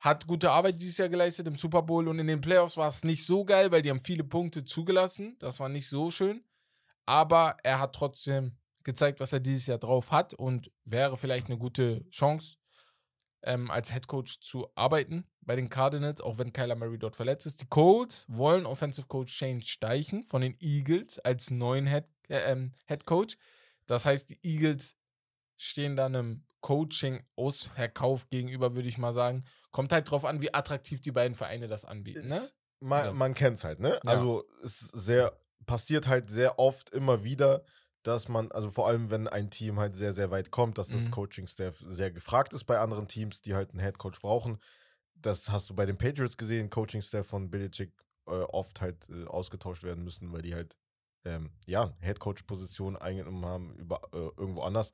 Hat 0.00 0.26
gute 0.26 0.50
Arbeit 0.50 0.80
dieses 0.80 0.98
Jahr 0.98 1.08
geleistet 1.08 1.46
im 1.46 1.56
Super 1.56 1.82
Bowl 1.82 2.08
und 2.08 2.18
in 2.18 2.26
den 2.26 2.40
Playoffs 2.40 2.76
war 2.76 2.88
es 2.88 3.04
nicht 3.04 3.24
so 3.24 3.44
geil, 3.44 3.70
weil 3.70 3.82
die 3.82 3.90
haben 3.90 4.00
viele 4.00 4.24
Punkte 4.24 4.64
zugelassen. 4.64 5.36
Das 5.38 5.60
war 5.60 5.68
nicht 5.68 5.88
so 5.88 6.10
schön. 6.10 6.44
Aber 7.06 7.56
er 7.62 7.78
hat 7.78 7.94
trotzdem 7.94 8.56
gezeigt, 8.84 9.20
was 9.20 9.32
er 9.32 9.40
dieses 9.40 9.66
Jahr 9.66 9.78
drauf 9.78 10.10
hat 10.10 10.34
und 10.34 10.70
wäre 10.84 11.16
vielleicht 11.16 11.46
eine 11.48 11.58
gute 11.58 12.08
Chance, 12.10 12.56
ähm, 13.44 13.70
als 13.70 13.92
Head 13.92 14.06
Coach 14.06 14.40
zu 14.40 14.68
arbeiten 14.76 15.26
bei 15.40 15.56
den 15.56 15.68
Cardinals, 15.68 16.20
auch 16.20 16.38
wenn 16.38 16.52
Kyler 16.52 16.76
Murray 16.76 16.98
dort 16.98 17.16
verletzt 17.16 17.46
ist. 17.46 17.60
Die 17.60 17.66
Colts 17.66 18.24
wollen 18.28 18.66
Offensive 18.66 19.06
Coach 19.08 19.32
Shane 19.32 19.60
Steichen 19.62 20.22
von 20.22 20.42
den 20.42 20.56
Eagles 20.60 21.18
als 21.18 21.50
neuen 21.50 21.86
Head, 21.88 22.04
äh, 22.28 22.52
ähm, 22.52 22.72
Head 22.86 23.04
Coach. 23.04 23.36
Das 23.86 24.06
heißt, 24.06 24.30
die 24.30 24.38
Eagles 24.44 24.96
stehen 25.56 25.96
dann 25.96 26.14
einem 26.14 26.44
Coaching-Ausverkauf 26.60 28.28
gegenüber, 28.30 28.74
würde 28.74 28.88
ich 28.88 28.98
mal 28.98 29.12
sagen. 29.12 29.44
Kommt 29.70 29.92
halt 29.92 30.10
drauf 30.10 30.24
an, 30.24 30.40
wie 30.40 30.52
attraktiv 30.54 31.00
die 31.00 31.12
beiden 31.12 31.34
Vereine 31.34 31.66
das 31.68 31.84
anbieten. 31.84 32.28
Ne? 32.28 32.36
Ist- 32.36 32.54
Man, 32.80 33.04
Ja. 33.06 33.12
man 33.12 33.34
kennt 33.34 33.58
es 33.58 33.64
halt, 33.64 33.78
ne? 33.78 33.90
Ja. 33.92 34.00
Also 34.10 34.44
es 34.64 34.80
sehr, 34.80 35.38
passiert 35.66 36.08
halt 36.08 36.28
sehr 36.30 36.58
oft 36.58 36.90
immer 36.90 37.22
wieder, 37.22 37.64
dass 38.02 38.28
man, 38.28 38.50
also 38.52 38.70
vor 38.70 38.88
allem, 38.88 39.10
wenn 39.10 39.28
ein 39.28 39.50
Team 39.50 39.78
halt 39.78 39.94
sehr, 39.94 40.12
sehr 40.12 40.30
weit 40.30 40.50
kommt, 40.50 40.78
dass 40.78 40.88
das 40.88 41.02
Mhm. 41.02 41.10
Coaching-Staff 41.12 41.82
sehr 41.86 42.10
gefragt 42.10 42.52
ist 42.52 42.64
bei 42.64 42.78
anderen 42.78 43.06
Teams, 43.08 43.42
die 43.42 43.54
halt 43.54 43.70
einen 43.70 43.80
Headcoach 43.80 44.20
brauchen. 44.20 44.58
Das 45.14 45.50
hast 45.50 45.70
du 45.70 45.74
bei 45.74 45.86
den 45.86 45.96
Patriots 45.98 46.36
gesehen, 46.36 46.68
Coaching-Staff 46.70 47.26
von 47.26 47.50
Belichick 47.50 47.92
äh, 48.26 48.30
oft 48.30 48.80
halt 48.80 49.08
äh, 49.08 49.24
ausgetauscht 49.26 49.84
werden 49.84 50.02
müssen, 50.04 50.32
weil 50.32 50.42
die 50.42 50.54
halt, 50.54 50.76
ähm, 51.24 51.50
ja, 51.66 51.92
Headcoach-Position 52.00 52.96
eingenommen 52.96 53.46
haben 53.46 53.76
über, 53.76 54.00
äh, 54.12 54.30
irgendwo 54.36 54.62
anders. 54.62 54.92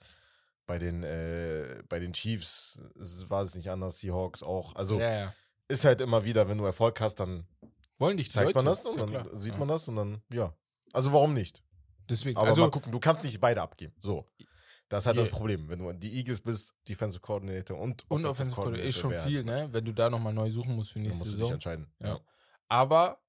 Bei 0.67 0.79
den, 0.79 1.03
äh, 1.03 1.83
bei 1.89 1.99
den 1.99 2.13
Chiefs 2.13 2.79
äh, 2.97 3.31
war 3.31 3.43
es 3.43 3.55
nicht 3.55 3.71
anders, 3.71 4.01
Seahawks 4.01 4.43
auch. 4.43 4.75
Also 4.77 5.01
ja, 5.01 5.11
ja. 5.11 5.35
ist 5.69 5.87
halt 5.87 6.03
immer 6.03 6.25
wieder, 6.25 6.47
wenn 6.49 6.59
du 6.59 6.65
Erfolg 6.67 7.01
hast, 7.01 7.17
dann 7.17 7.47
Wollen 7.99 8.19
dich 8.19 8.31
zeigt 8.31 8.55
man 8.55 8.67
Leute, 8.67 8.83
das 8.83 8.95
ist 8.95 9.01
und 9.01 9.13
ja 9.13 9.23
dann 9.25 9.41
sieht 9.41 9.59
man 9.59 9.69
das 9.69 9.89
und 9.89 9.97
dann, 9.97 10.23
ja. 10.33 10.53
Also 10.93 11.13
warum 11.15 11.33
nicht? 11.33 11.63
Deswegen, 12.09 12.37
Aber 12.39 12.49
also, 12.49 12.63
mal 12.63 12.71
gucken, 12.71 12.91
du 12.93 12.99
kannst 13.01 13.25
nicht 13.25 13.41
beide 13.41 13.61
abgeben. 13.63 13.95
So. 14.01 14.27
Das 14.89 15.03
ist 15.03 15.07
halt 15.09 15.19
das 15.19 15.27
Je- 15.27 15.33
Problem. 15.33 15.69
Wenn 15.69 15.79
du 15.81 15.93
die 15.93 16.15
Eagles 16.17 16.41
bist, 16.41 16.75
Defensive 16.89 17.21
Coordinator 17.21 17.79
und 17.79 18.05
und 18.11 18.25
Offensive 18.25 18.55
Coordinator 18.55 18.89
ist 18.89 18.97
schon 18.99 19.15
viel, 19.15 19.39
halt- 19.39 19.47
ne? 19.47 19.69
Wenn 19.71 19.85
du 19.85 19.93
da 19.93 20.09
nochmal 20.09 20.33
neu 20.33 20.51
suchen 20.51 20.75
musst 20.75 20.93
für 20.93 20.99
nächste 20.99 21.19
musst 21.21 21.33
du 21.33 21.37
dich 21.37 21.41
Saison. 21.41 21.53
entscheiden. 21.55 21.87
Ja. 22.01 22.19
Aber 22.69 23.21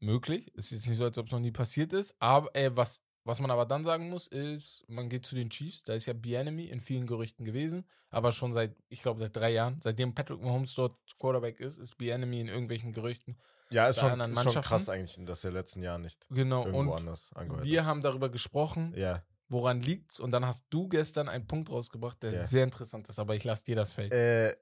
möglich. 0.00 0.52
Ist 0.54 0.72
jetzt 0.72 0.86
nicht 0.88 0.98
so, 0.98 1.04
als 1.04 1.16
ob 1.18 1.26
es 1.26 1.32
noch 1.32 1.40
nie 1.40 1.52
passiert 1.52 1.92
ist. 1.92 2.16
Aber 2.18 2.54
äh, 2.56 2.76
was, 2.76 3.00
was 3.24 3.40
man 3.40 3.50
aber 3.50 3.64
dann 3.64 3.84
sagen 3.84 4.10
muss, 4.10 4.26
ist, 4.26 4.84
man 4.88 5.08
geht 5.08 5.24
zu 5.24 5.34
den 5.34 5.50
Chiefs. 5.50 5.84
Da 5.84 5.94
ist 5.94 6.06
ja 6.06 6.12
Bienemy 6.12 6.66
in 6.66 6.80
vielen 6.80 7.06
Gerüchten 7.06 7.44
gewesen. 7.44 7.84
Aber 8.10 8.32
schon 8.32 8.52
seit, 8.52 8.76
ich 8.88 9.00
glaube, 9.02 9.20
seit 9.20 9.34
drei 9.36 9.52
Jahren, 9.52 9.80
seitdem 9.82 10.14
Patrick 10.14 10.40
Mahomes 10.40 10.74
dort 10.74 10.96
Quarterback 11.18 11.58
ist, 11.60 11.78
ist 11.78 11.96
Bienemy 11.96 12.40
in 12.40 12.48
irgendwelchen 12.48 12.92
Gerüchten. 12.92 13.38
Ja, 13.74 13.88
ist 13.88 13.98
schon, 14.00 14.20
ist 14.20 14.52
schon 14.52 14.62
krass 14.62 14.88
eigentlich, 14.88 15.18
dass 15.24 15.42
er 15.44 15.50
letzten 15.50 15.82
Jahr 15.82 15.98
nicht 15.98 16.26
Genau. 16.30 16.64
irgendwo 16.66 16.92
und 16.92 16.98
anders 17.00 17.30
angehört 17.34 17.64
wir 17.64 17.84
haben 17.84 18.02
darüber 18.02 18.28
gesprochen, 18.28 18.92
hat. 18.92 18.96
Ja. 18.98 19.22
woran 19.48 19.80
liegt's. 19.80 20.20
Und 20.20 20.30
dann 20.30 20.46
hast 20.46 20.64
du 20.70 20.88
gestern 20.88 21.28
einen 21.28 21.46
Punkt 21.46 21.70
rausgebracht, 21.70 22.22
der 22.22 22.32
Ja. 22.32 22.46
sehr 22.46 22.64
interessant 22.64 23.08
ist. 23.08 23.18
Aber 23.18 23.34
ich 23.34 23.44
lasse 23.44 23.64
dir 23.64 23.76
das 23.76 23.92
Feld. 23.94 24.12
Äh, 24.12 24.56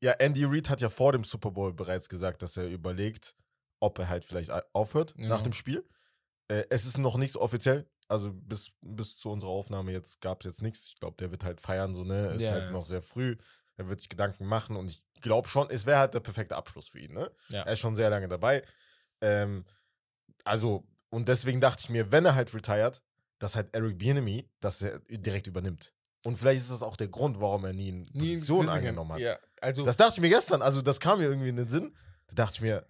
ja, 0.00 0.12
Andy 0.12 0.44
Reid 0.44 0.68
hat 0.70 0.80
ja 0.80 0.90
vor 0.90 1.12
dem 1.12 1.24
Super 1.24 1.50
Bowl 1.50 1.72
bereits 1.72 2.08
gesagt, 2.08 2.42
dass 2.42 2.56
er 2.56 2.68
überlegt, 2.68 3.34
ob 3.80 3.98
er 3.98 4.08
halt 4.08 4.24
vielleicht 4.24 4.50
aufhört 4.72 5.14
Ja. 5.16 5.28
nach 5.28 5.40
dem 5.42 5.52
Spiel. 5.52 5.84
Äh, 6.48 6.64
es 6.70 6.84
ist 6.84 6.98
noch 6.98 7.16
nicht 7.16 7.32
so 7.32 7.40
offiziell. 7.40 7.88
Also 8.08 8.32
bis, 8.32 8.72
bis 8.80 9.16
zu 9.18 9.30
unserer 9.30 9.50
Aufnahme 9.50 9.92
jetzt 9.92 10.20
gab 10.20 10.40
es 10.40 10.46
jetzt 10.46 10.62
nichts. 10.62 10.86
Ich 10.86 10.98
glaube, 11.00 11.16
der 11.18 11.30
wird 11.30 11.44
halt 11.44 11.60
feiern, 11.60 11.94
so, 11.94 12.04
ne? 12.04 12.28
Ist 12.30 12.50
halt 12.50 12.64
ja. 12.64 12.70
noch 12.70 12.84
sehr 12.84 13.02
früh. 13.02 13.36
Er 13.76 13.88
wird 13.88 14.00
sich 14.00 14.08
Gedanken 14.08 14.46
machen 14.46 14.76
und 14.76 14.88
ich 14.88 15.02
glaube 15.20 15.48
schon, 15.48 15.70
es 15.70 15.86
wäre 15.86 15.98
halt 15.98 16.14
der 16.14 16.20
perfekte 16.20 16.56
Abschluss 16.56 16.88
für 16.88 16.98
ihn, 17.00 17.12
ne? 17.12 17.30
Ja. 17.48 17.62
Er 17.62 17.72
ist 17.72 17.78
schon 17.80 17.96
sehr 17.96 18.10
lange 18.10 18.28
dabei. 18.28 18.62
Ähm, 19.20 19.64
also, 20.44 20.86
und 21.10 21.28
deswegen 21.28 21.60
dachte 21.60 21.82
ich 21.84 21.90
mir, 21.90 22.10
wenn 22.12 22.24
er 22.24 22.34
halt 22.34 22.54
retired, 22.54 23.02
dass 23.38 23.56
halt 23.56 23.74
Eric 23.74 23.98
Bieniemy 23.98 24.48
das 24.60 24.84
direkt 25.08 25.46
übernimmt. 25.46 25.92
Und 26.24 26.36
vielleicht 26.36 26.60
ist 26.60 26.70
das 26.72 26.82
auch 26.82 26.96
der 26.96 27.08
Grund, 27.08 27.40
warum 27.40 27.64
er 27.64 27.72
nie 27.72 27.88
eine 27.88 27.98
Nie 28.12 28.34
Position 28.34 28.66
Physiker- 28.66 28.72
angenommen 28.72 29.12
hat. 29.12 29.20
Ja, 29.20 29.38
also 29.60 29.84
Das 29.84 29.96
dachte 29.96 30.14
ich 30.16 30.20
mir 30.20 30.28
gestern, 30.28 30.62
also 30.62 30.82
das 30.82 30.98
kam 31.00 31.20
mir 31.20 31.26
irgendwie 31.26 31.48
in 31.48 31.56
den 31.56 31.68
Sinn. 31.68 31.96
Da 32.28 32.34
dachte 32.44 32.54
ich 32.56 32.60
mir, 32.62 32.86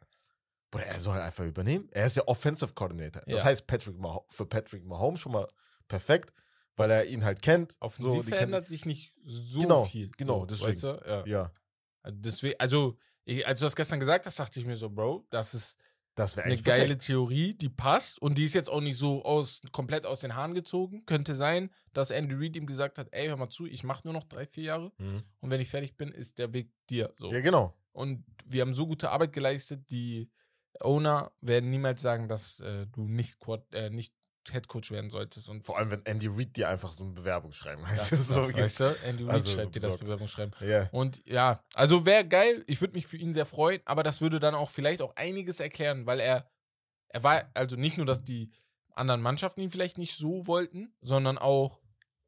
Bruder, 0.71 0.87
er 0.87 1.01
soll 1.01 1.19
einfach 1.21 1.45
übernehmen. 1.45 1.89
Er 1.93 2.07
ist 2.07 2.17
ja 2.17 2.27
Offensive 2.27 2.73
Coordinator. 2.75 3.23
Das 3.27 3.41
Ja. 3.41 3.45
heißt, 3.45 3.67
Patrick 3.67 3.99
Mah 3.99 4.21
für 4.29 4.47
Patrick 4.47 4.85
Mahomes 4.85 5.21
schon 5.21 5.33
mal 5.33 5.47
perfekt, 5.89 6.33
weil 6.77 6.91
er 6.91 7.05
ihn 7.07 7.25
halt 7.25 7.41
kennt. 7.43 7.77
offensiv 7.81 8.23
So, 8.25 8.31
verändert 8.31 8.69
sich 8.69 8.85
nicht 8.87 9.15
so 9.25 9.61
Genau, 9.61 9.85
viel. 9.85 10.11
genau, 10.17 10.41
so, 10.41 10.47
deswegen. 10.47 10.69
Weißt 10.69 10.83
du? 10.83 10.89
ja. 10.89 11.17
kennt- 11.23 11.27
Ja, 11.29 11.53
Deswegen, 12.07 12.59
also, 12.59 12.97
ich, 13.25 13.47
als 13.47 13.61
du 13.61 13.67
das 13.67 13.77
gestern 13.77 14.01
gesagt 14.01 14.27
hast, 14.27 14.39
dachte 14.39 14.59
ich 14.61 14.67
mir 14.67 14.77
so, 14.77 14.89
Bro, 14.91 15.27
das 15.31 15.55
ist 15.55 15.79
das 16.15 16.37
eine 16.37 16.53
echt 16.55 16.65
geile 16.65 16.81
perfekt. 16.85 17.03
Theorie, 17.07 17.55
die 17.55 17.69
passt 17.69 18.21
und 18.21 18.39
die 18.39 18.45
ist 18.45 18.55
jetzt 18.55 18.69
auch 18.71 18.81
nicht 18.81 18.97
so 18.99 19.25
aus, 19.25 19.61
komplett 19.71 20.05
aus 20.05 20.21
den 20.21 20.35
Haaren 20.35 20.55
gezogen. 20.55 21.05
Könnte 21.07 21.35
sein, 21.35 21.71
dass 21.93 22.11
Andy 22.11 22.35
Reid 22.35 22.57
ihm 22.57 22.67
gesagt 22.67 22.99
hat, 22.99 23.09
ey, 23.13 23.29
hör 23.29 23.37
mal 23.37 23.49
zu, 23.51 23.67
ich 23.67 23.85
mache 23.85 24.01
nur 24.05 24.15
noch 24.15 24.25
drei, 24.25 24.47
vier 24.47 24.65
Jahre 24.65 24.93
Mhm. 24.99 25.23
und 25.41 25.51
wenn 25.51 25.61
ich 25.61 25.69
fertig 25.71 25.97
bin, 25.97 26.11
ist 26.11 26.39
der 26.39 26.53
Weg 26.53 26.71
dir. 26.91 27.13
So. 27.19 27.33
Ja, 27.33 27.41
genau. 27.41 27.77
Und 27.93 28.25
wir 28.47 28.63
haben 28.63 28.75
so 28.75 28.87
gute 28.87 29.11
Arbeit 29.11 29.33
geleistet, 29.33 29.91
die 29.91 30.29
Owner 30.81 31.31
werden 31.41 31.71
niemals 31.71 32.03
sagen, 32.03 32.29
dass 32.29 32.61
äh, 32.61 32.87
du 32.89 33.07
nicht, 33.07 33.39
äh, 33.73 33.91
nicht 33.91 34.15
Headcoach 34.53 34.91
werden 34.91 35.11
solltest. 35.11 35.49
Und 35.49 35.65
Vor 35.65 35.79
allem, 35.79 35.91
wenn 35.91 36.05
Andy 36.07 36.27
Reid 36.29 36.57
dir 36.57 36.69
einfach 36.69 36.93
so 36.93 37.05
eine 37.05 37.13
Bewerbung 37.13 37.53
schreiben. 37.53 37.83
das, 37.97 38.11
das, 38.11 38.29
so, 38.29 38.37
weißt 38.37 38.81
du, 38.81 38.97
Andy 39.07 39.25
Reid 39.25 39.33
Also, 39.35 39.53
schreibt 39.53 39.75
dir 39.75 39.81
das. 39.81 39.97
Bewerbungsschreiben. 39.97 40.55
Ja. 40.67 40.89
Und 40.93 41.25
ja, 41.27 41.63
also 41.75 42.05
wäre 42.07 42.27
geil. 42.27 42.65
Ich 42.67 42.81
würde 42.81 42.95
mich 42.95 43.07
für 43.07 43.17
ihn 43.17 43.35
sehr 43.35 43.47
freuen, 43.47 43.81
aber 43.85 44.03
das 44.03 44.21
würde 44.21 44.41
dann 44.41 44.55
auch 44.55 44.71
vielleicht 44.71 45.03
auch 45.03 45.15
einiges 45.17 45.61
erklären, 45.61 46.07
weil 46.07 46.21
er, 46.21 46.51
er 47.09 47.23
war, 47.23 47.51
also 47.55 47.77
nicht 47.77 47.97
nur, 47.97 48.07
dass 48.07 48.23
die 48.25 48.51
anderen 48.95 49.23
Mannschaften 49.23 49.61
ihn 49.61 49.71
vielleicht 49.71 49.99
nicht 49.99 50.17
so 50.17 50.47
wollten, 50.47 50.93
sondern 51.01 51.39
auch, 51.39 51.81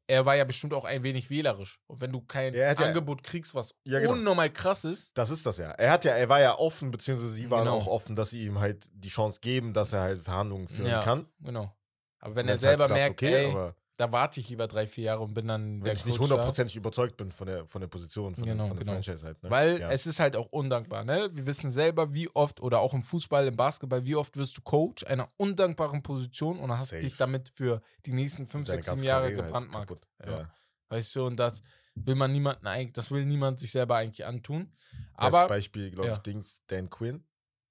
er 0.07 0.25
war 0.25 0.35
ja 0.35 0.43
bestimmt 0.43 0.73
auch 0.73 0.83
ein 0.83 1.03
wenig 1.03 1.29
wählerisch. 1.29 1.79
Und 1.87 2.01
wenn 2.01 2.11
du 2.11 2.19
kein 2.21 2.53
ja- 2.53 2.69
Angebot 2.71 3.23
kriegst, 3.23 3.55
was 3.55 3.75
Ja, 3.85 3.99
genau. 3.99 4.13
unnormal 4.13 4.49
krass 4.51 4.83
ist, 4.83 5.17
Das 5.17 5.29
ist 5.29 5.45
das 5.45 5.57
ja. 5.57 5.71
Er 5.71 5.91
hat 5.91 6.03
ja, 6.03 6.11
er 6.13 6.27
war 6.27 6.41
ja 6.41 6.57
offen, 6.57 6.91
beziehungsweise 6.91 7.31
sie 7.31 7.49
waren 7.49 7.65
Genau. 7.65 7.77
auch 7.77 7.87
offen, 7.87 8.15
dass 8.15 8.31
sie 8.31 8.43
ihm 8.45 8.59
halt 8.59 8.89
die 8.91 9.07
Chance 9.09 9.39
geben, 9.41 9.73
dass 9.73 9.93
er 9.93 10.01
halt 10.01 10.23
Verhandlungen 10.23 10.67
führen 10.67 10.89
Ja. 10.89 11.03
kann. 11.03 11.27
genau. 11.39 11.73
Aber 12.21 12.35
wenn 12.35 12.47
er 12.47 12.51
halt 12.53 12.61
selber 12.61 12.85
klappt, 12.85 12.99
merkt, 12.99 13.21
okay, 13.21 13.45
ey, 13.53 13.71
da 13.97 14.11
warte 14.11 14.39
ich 14.39 14.49
lieber 14.49 14.67
drei, 14.67 14.87
vier 14.87 15.03
Jahre 15.05 15.21
und 15.21 15.33
bin 15.33 15.47
dann 15.47 15.83
wenn 15.83 15.93
ich 15.93 16.05
nicht 16.05 16.17
Coach 16.17 16.29
da. 16.29 16.35
hundertprozentig 16.35 16.75
überzeugt 16.75 17.17
bin 17.17 17.31
von 17.31 17.45
der, 17.45 17.67
von 17.67 17.81
der 17.81 17.87
Position, 17.87 18.33
von, 18.35 18.43
Genau, 18.43 18.63
der, 18.63 18.67
von 18.67 18.77
der 18.77 18.85
genau. 18.85 18.93
Franchise 18.93 19.25
halt. 19.25 19.43
Ne? 19.43 19.49
Weil 19.49 19.79
ja. 19.79 19.91
es 19.91 20.07
ist 20.07 20.19
halt 20.19 20.35
auch 20.35 20.47
undankbar, 20.47 21.03
ne? 21.03 21.29
Wir 21.33 21.45
wissen 21.45 21.71
selber, 21.71 22.13
wie 22.13 22.29
oft, 22.33 22.61
oder 22.61 22.79
auch 22.79 22.93
im 22.93 23.01
Fußball, 23.01 23.47
im 23.47 23.55
Basketball, 23.55 24.05
wie 24.05 24.15
oft 24.15 24.37
wirst 24.37 24.57
du 24.57 24.61
Coach 24.61 25.03
einer 25.05 25.29
undankbaren 25.37 26.01
Position 26.01 26.57
und 26.59 26.71
hast 26.71 26.89
Safe. 26.89 27.01
dich 27.01 27.17
damit 27.17 27.49
für 27.49 27.81
die 28.05 28.13
nächsten 28.13 28.47
fünf, 28.47 28.67
Seine 28.67 28.81
sechs, 28.81 29.01
Jahre 29.03 29.23
Karriere 29.23 29.41
halt 29.43 29.47
gebrandmarkt. 29.47 29.87
kaputt. 29.89 30.07
Ja. 30.25 30.31
Ja. 30.39 30.53
Weißt 30.89 31.15
du, 31.15 31.25
und 31.25 31.37
das 31.37 31.61
will 31.95 32.15
man 32.15 32.31
niemanden 32.31 32.65
eigentlich, 32.67 32.93
das 32.93 33.11
will 33.11 33.25
niemand 33.25 33.59
sich 33.59 33.71
selber 33.71 33.97
eigentlich 33.97 34.25
antun. 34.25 34.71
Aber 35.13 35.47
Beispiel, 35.47 35.91
glaube 35.91 36.11
ich. 36.13 36.17
Dings, 36.19 36.61
Dan 36.67 36.89
Quinn, 36.89 37.23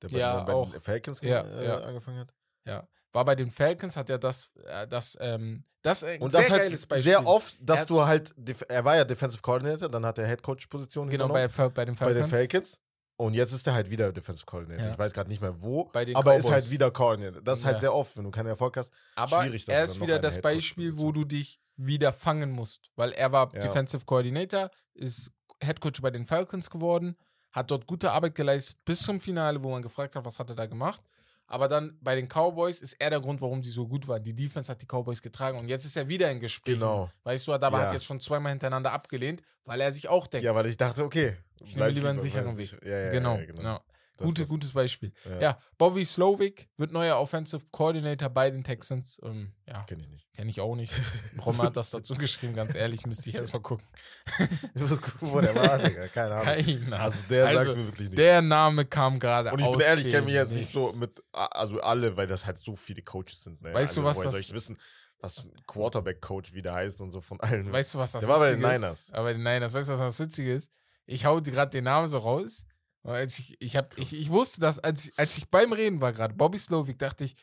der 0.03 0.09
bei, 0.09 0.19
Ja, 0.19 0.45
den, 0.45 0.47
bei 0.47 0.71
den 0.71 0.81
Falcons 0.81 1.23
äh, 1.23 1.35
angefangen 1.35 2.19
hat. 2.19 2.35
ja, 2.67 2.87
war 3.13 3.25
bei 3.25 3.35
den 3.35 3.51
Falcons, 3.51 3.97
hat 3.97 4.11
er 4.11 4.19
das, 4.19 4.51
äh, 4.65 4.87
das, 4.87 5.17
ähm, 5.21 5.65
das 5.83 6.05
ein 6.05 6.21
Und 6.21 6.31
sehr 6.31 6.43
das 6.43 6.51
halt 6.51 6.63
geiles 6.63 6.87
Beispiel. 6.87 7.05
sehr 7.13 7.27
oft, 7.27 7.57
dass 7.61 7.81
Er 7.81 7.87
du 7.87 8.07
halt, 8.07 8.35
er 8.69 8.85
war 8.85 8.97
ja 8.97 9.05
Defensive 9.05 9.41
Coordinator, 9.43 9.89
dann 9.89 10.05
hat 10.05 10.19
er 10.19 10.27
Head 10.27 10.43
Coach 10.43 10.67
Position 10.67 11.09
Genau, 11.09 11.29
bei, 11.29 11.49
bei 11.49 11.85
den 11.85 11.95
bei 11.95 12.07
Falcons. 12.07 12.19
den 12.21 12.29
Falcons. 12.29 12.81
Und 13.17 13.35
jetzt 13.35 13.53
ist 13.53 13.67
er 13.67 13.75
halt 13.75 13.91
wieder 13.91 14.13
Defensive 14.13 14.47
Coordinator. 14.47 14.87
Ja. 14.87 14.93
Ich 14.93 14.99
weiß 14.99 15.13
gerade 15.13 15.29
nicht 15.29 15.43
mehr 15.43 15.61
wo, 15.61 15.85
Bei 15.93 16.05
den 16.07 16.17
aber 16.17 16.37
ist 16.37 16.45
Cowboys. 16.45 16.53
halt 16.55 16.71
wieder 16.71 16.91
Coordinator. 16.91 17.43
Das 17.43 17.59
ist 17.61 17.65
halt 17.67 17.77
Ja. 17.77 17.81
sehr 17.81 17.95
oft, 17.95 18.17
wenn 18.17 18.25
du 18.25 18.31
keinen 18.31 18.47
Erfolg 18.47 18.77
hast. 18.79 18.93
Aber 19.15 19.43
schwierig, 19.43 19.69
er 19.69 19.85
ist 19.85 20.01
wieder 20.01 20.19
das 20.19 20.41
Beispiel, 20.41 20.97
wo 20.97 21.13
du 21.13 21.25
dich 21.25 21.61
wieder 21.77 22.13
fangen 22.15 22.51
musst. 22.51 22.91
Weil 22.97 23.13
er 23.13 23.31
war 23.33 23.53
Ja. 23.55 23.61
Defensive 23.61 24.05
Coordinator, 24.07 24.71
ist 24.95 25.33
Head 25.63 25.81
Coach 25.81 26.01
bei 26.01 26.11
den 26.11 26.27
Falcons 26.27 26.71
geworden, 26.71 27.15
hat 27.53 27.71
dort 27.71 27.87
gute 27.87 28.11
Arbeit 28.13 28.35
geleistet 28.35 28.79
bis 28.87 29.01
zum 29.03 29.21
Finale, 29.21 29.63
wo 29.63 29.71
man 29.71 29.83
gefragt 29.83 30.17
hat, 30.17 30.25
was 30.25 30.39
hat 30.39 30.49
er 30.51 30.57
da 30.57 30.65
gemacht. 30.67 31.03
Aber 31.51 31.67
dann 31.69 31.99
bei 32.01 32.15
den 32.15 32.29
Cowboys 32.29 32.81
ist 32.81 32.95
er 33.01 33.11
der 33.11 33.21
Grund, 33.21 33.41
warum 33.41 33.61
die 33.61 33.69
so 33.71 33.87
gut 33.89 34.07
waren. 34.07 34.23
Die 34.23 34.35
Defense 34.35 34.71
hat 34.71 34.81
die 34.81 34.87
Cowboys 34.87 35.21
getragen 35.21 35.59
und 35.59 35.69
jetzt 35.69 35.85
ist 35.85 35.97
er 35.97 36.07
wieder 36.07 36.31
in 36.31 36.39
Gesprächen. 36.39 36.79
Genau. 36.79 37.11
Weißt 37.25 37.47
du, 37.49 37.53
aber 37.53 37.71
Ja. 37.71 37.87
hat 37.87 37.93
jetzt 37.93 38.05
schon 38.05 38.21
zweimal 38.21 38.51
hintereinander 38.53 38.93
abgelehnt, 38.93 39.43
weil 39.65 39.81
er 39.81 39.93
sich 39.93 40.09
auch 40.09 40.29
denkt. 40.29 40.45
Ja, 40.45 40.55
weil 40.55 40.67
ich 40.67 40.77
dachte, 40.77 41.05
okay. 41.05 41.37
ich 41.61 41.75
nehme 41.75 41.89
lieber 41.91 42.09
einen 42.09 42.21
sicheren 42.21 42.55
sich- 42.55 42.73
Weg. 42.75 42.85
Ja, 42.85 42.99
ja, 42.99 43.11
genau. 43.11 43.37
Ja, 43.37 43.45
genau. 43.47 43.81
Gute, 44.27 44.43
ist- 44.45 44.49
gutes 44.49 44.73
Beispiel. 44.73 45.13
Ja. 45.25 45.41
Ja. 45.41 45.59
Bobby 45.79 46.05
Slovic 46.05 46.69
wird 46.77 46.93
neuer 46.93 47.17
Offensive 47.19 47.63
Coordinator 47.71 48.29
bei 48.29 48.51
den 48.51 48.63
Texans. 48.65 49.19
Ähm, 49.23 49.53
ja, 49.67 49.83
Kenn 49.85 50.01
ich 50.01 50.09
nicht. 50.09 50.27
Kenne 50.35 50.51
ich 50.51 50.61
auch 50.61 50.75
nicht. 50.77 50.93
Roman 51.45 51.67
hat 51.67 51.77
das 51.77 51.91
dazu 51.91 52.15
geschrieben, 52.15 52.55
ganz 52.55 52.75
ehrlich, 52.75 53.07
müsste 53.07 53.29
ich 53.31 53.37
erstmal 53.37 53.63
gucken. 53.63 53.87
Ich 54.75 54.81
muss 54.83 55.01
gucken, 55.01 55.31
wo 55.33 55.41
der 55.41 55.55
war, 55.55 55.79
Digga. 55.79 56.09
Keine 56.09 56.35
Ahnung. 56.37 56.65
Keine. 56.65 57.01
Also 57.01 57.23
der 57.29 57.47
Also, 57.47 57.65
sagt 57.65 57.77
mir 57.77 57.85
wirklich 57.87 58.09
nichts. 58.09 58.17
Der 58.17 58.41
Name 58.43 58.85
kam 58.87 59.19
gerade 59.19 59.51
Und 59.53 59.59
ich 59.61 59.71
bin 59.71 59.81
ehrlich, 59.81 60.07
ich 60.07 60.13
kenne 60.13 60.27
mich 60.27 60.35
jetzt 60.35 60.53
nicht 60.53 60.73
so 60.73 60.83
Nichts. 60.83 60.97
mit, 60.97 61.23
also 61.33 61.81
alle, 61.81 62.17
weil 62.17 62.27
das 62.27 62.47
halt 62.47 62.59
so 62.59 62.77
viele 62.77 63.03
Coaches 63.03 63.43
sind. 63.43 63.61
Ne? 63.63 63.75
Weißt 63.75 63.97
du, 63.97 64.01
alle, 64.01 64.11
was 64.11 64.21
das- 64.21 64.33
soll 64.33 64.41
ich 64.41 64.53
wissen, 64.53 64.79
was 65.23 65.45
Quarterback-Coach 65.67 66.55
wieder 66.55 66.75
heißt 66.75 67.01
und 67.01 67.11
so 67.11 67.21
von 67.21 67.41
allen. 67.41 67.71
Weißt 67.71 67.95
du, 67.95 67.99
was 67.99 68.13
das 68.13 68.21
Der 68.21 68.29
war 68.31 68.39
bei 68.39 68.53
Witzige 68.53 68.63
den 68.63 68.73
ist? 68.73 68.81
Niners. 68.81 69.11
Aber 69.13 69.25
bei 69.25 69.33
den 69.35 69.43
Niners, 69.43 69.73
weißt 69.75 69.89
du, 69.89 69.93
was 69.95 70.01
das 70.01 70.19
Witzige 70.21 70.55
ist? 70.55 70.73
Ich 71.07 71.25
hau 71.25 71.41
gerade 71.41 71.71
den 71.71 71.85
Namen 71.85 72.09
so 72.09 72.19
raus. 72.19 72.65
Als 73.03 73.39
ich, 73.39 73.57
ich, 73.61 73.77
hab, 73.77 73.97
ich, 73.99 74.13
ich 74.13 74.29
wusste 74.31 74.61
das, 74.61 74.79
als, 74.79 75.07
ich- 75.07 75.19
als 75.19 75.39
ich 75.39 75.49
beim 75.49 75.73
Reden 75.73 76.01
war 76.01 76.13
gerade, 76.13 76.35
Bobby 76.35 76.59
Slovic, 76.59 76.99
dachte 76.99 77.25
ich, 77.25 77.35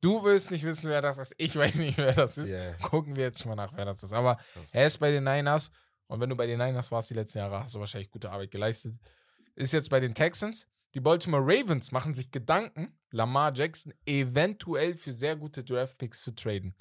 du 0.00 0.22
willst 0.22 0.50
nicht 0.50 0.64
wissen, 0.64 0.90
wer 0.90 1.00
das 1.00 1.18
ist. 1.18 1.34
Ich 1.38 1.56
weiß 1.56 1.76
nicht, 1.76 1.96
wer 1.98 2.12
das 2.12 2.36
ist. 2.38 2.50
Yeah. 2.50 2.74
Gucken 2.82 3.16
wir 3.16 3.24
jetzt 3.24 3.40
schon 3.42 3.48
mal 3.48 3.56
nach, 3.56 3.72
wer 3.76 3.84
das 3.86 4.02
ist. 4.02 4.12
Aber 4.12 4.36
Krass. 4.36 4.68
er 4.72 4.86
ist 4.86 4.98
bei 4.98 5.10
den 5.10 5.24
Niners. 5.24 5.70
Und 6.08 6.20
wenn 6.20 6.28
du 6.30 6.36
bei 6.36 6.46
den 6.46 6.58
Niners 6.58 6.90
warst 6.92 7.10
die 7.10 7.14
letzten 7.14 7.38
Jahre, 7.38 7.60
hast 7.60 7.74
du 7.74 7.80
wahrscheinlich 7.80 8.10
gute 8.10 8.30
Arbeit 8.30 8.50
geleistet. 8.50 8.94
Ist 9.54 9.72
jetzt 9.72 9.90
bei 9.90 10.00
den 10.00 10.14
Texans. 10.14 10.66
Die 10.94 11.00
Baltimore 11.00 11.42
Ravens 11.42 11.92
machen 11.92 12.14
sich 12.14 12.30
Gedanken, 12.30 12.98
Lamar 13.10 13.52
Jackson 13.54 13.92
eventuell 14.06 14.96
für 14.96 15.12
sehr 15.12 15.36
gute 15.36 15.62
Draftpicks 15.64 16.22
zu 16.22 16.34
traden. 16.34 16.74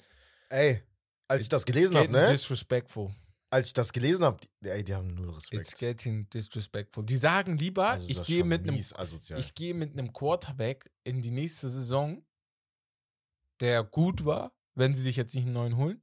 Ey, 0.50 0.82
als 1.28 1.42
ich 1.44 1.50
das 1.50 1.66
gelesen 1.66 1.98
habe, 1.98 2.10
ne? 2.10 2.30
Disrespectful. 2.32 3.14
Als 3.50 3.68
ich 3.68 3.74
das 3.74 3.94
gelesen 3.94 4.25
habe, 4.25 4.38
die, 4.62 4.70
ey, 4.70 4.84
die 4.84 4.94
haben 4.94 5.13
null 5.13 5.30
It's 5.30 5.51
Respekt. 5.51 5.80
getting 5.80 6.30
disrespectful. 6.30 7.06
Die 7.06 7.16
sagen 7.18 7.58
lieber, 7.58 7.89
Also 7.92 8.10
ich 8.10 8.24
gehe 8.24 8.44
mit 8.44 8.63
einem 8.63 8.75
ich 8.75 9.54
gehe 9.56 9.74
mit 9.74 9.94
einem 9.94 10.12
Quarterback 10.12 10.92
in 11.06 11.22
die 11.22 11.32
nächste 11.32 11.70
Saison, 11.70 12.25
der 13.62 13.84
gut 13.84 14.25
war, 14.25 14.51
wenn 14.75 14.94
sie 14.94 15.01
sich 15.01 15.16
jetzt 15.16 15.34
nicht 15.34 15.46
einen 15.46 15.54
neuen 15.54 15.77
holen, 15.77 16.01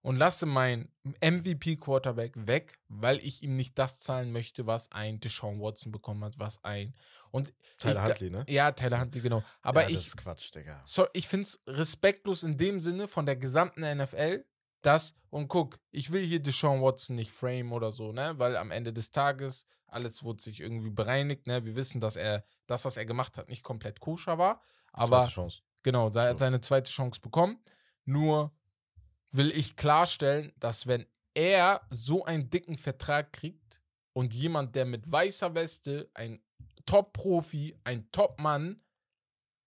und 0.00 0.16
lasse 0.16 0.46
meinen 0.46 0.90
MVP-Quarterback 1.20 2.46
weg, 2.46 2.78
weil 2.88 3.18
ich 3.18 3.42
ihm 3.42 3.56
nicht 3.56 3.78
das 3.78 3.98
zahlen 3.98 4.32
möchte, 4.32 4.66
was 4.66 4.90
ein 4.92 5.20
Deshaun 5.20 5.60
Watson 5.60 5.90
bekommen 5.92 6.24
hat, 6.24 6.38
was 6.38 6.62
ein 6.64 6.94
und 7.30 7.52
Tyler 7.78 8.04
ich, 8.04 8.08
Huntley, 8.10 8.30
ne? 8.30 8.44
Ja, 8.48 8.72
Tyler 8.72 9.00
Huntley, 9.00 9.20
genau. 9.20 9.42
Aber 9.60 9.82
ja, 9.82 9.88
ich, 9.88 9.96
Das 9.96 10.06
ist 10.06 10.16
Quatsch, 10.16 10.54
Digga. 10.54 10.80
so, 10.86 11.06
ich 11.12 11.26
finde 11.26 11.42
es 11.44 11.60
respektlos 11.66 12.44
in 12.44 12.56
dem 12.56 12.80
Sinne 12.80 13.08
von 13.08 13.26
der 13.26 13.36
gesamten 13.36 13.80
NFL, 13.80 14.44
dass, 14.88 15.14
und 15.28 15.48
guck, 15.48 15.78
ich 15.90 16.10
will 16.10 16.24
hier 16.24 16.40
Deshaun 16.40 16.80
Watson 16.80 17.14
nicht 17.14 17.30
frame 17.30 17.72
oder 17.72 17.90
so, 17.90 18.12
ne? 18.12 18.34
Weil 18.38 18.56
am 18.56 18.70
Ende 18.70 18.92
des 18.92 19.10
Tages 19.10 19.66
alles 19.86 20.22
wurde 20.24 20.42
sich 20.42 20.60
irgendwie 20.60 20.90
bereinigt, 20.90 21.46
ne? 21.46 21.64
Wir 21.66 21.76
wissen, 21.76 22.00
dass 22.00 22.16
er 22.16 22.42
das, 22.66 22.84
was 22.86 22.96
er 22.96 23.04
gemacht 23.04 23.36
hat, 23.36 23.48
nicht 23.48 23.62
komplett 23.62 24.00
koscher 24.00 24.38
war. 24.38 24.62
Aber 24.92 25.22
Zweite 25.22 25.32
Chance. 25.32 25.58
genau, 25.82 26.08
er 26.08 26.30
hat 26.30 26.38
seine 26.38 26.62
zweite 26.62 26.90
Chance 26.90 27.20
bekommen. 27.20 27.58
Nur 28.06 28.52
will 29.30 29.50
ich 29.50 29.76
klarstellen, 29.76 30.52
dass 30.56 30.86
wenn 30.86 31.06
er 31.34 31.82
so 31.90 32.24
einen 32.24 32.48
dicken 32.48 32.78
Vertrag 32.78 33.32
kriegt 33.32 33.82
und 34.14 34.32
jemand, 34.32 34.74
der 34.74 34.86
mit 34.86 35.10
weißer 35.10 35.54
Weste, 35.54 36.10
ein 36.14 36.40
Top-Profi, 36.86 37.76
ein 37.84 38.10
Top-Mann, 38.10 38.80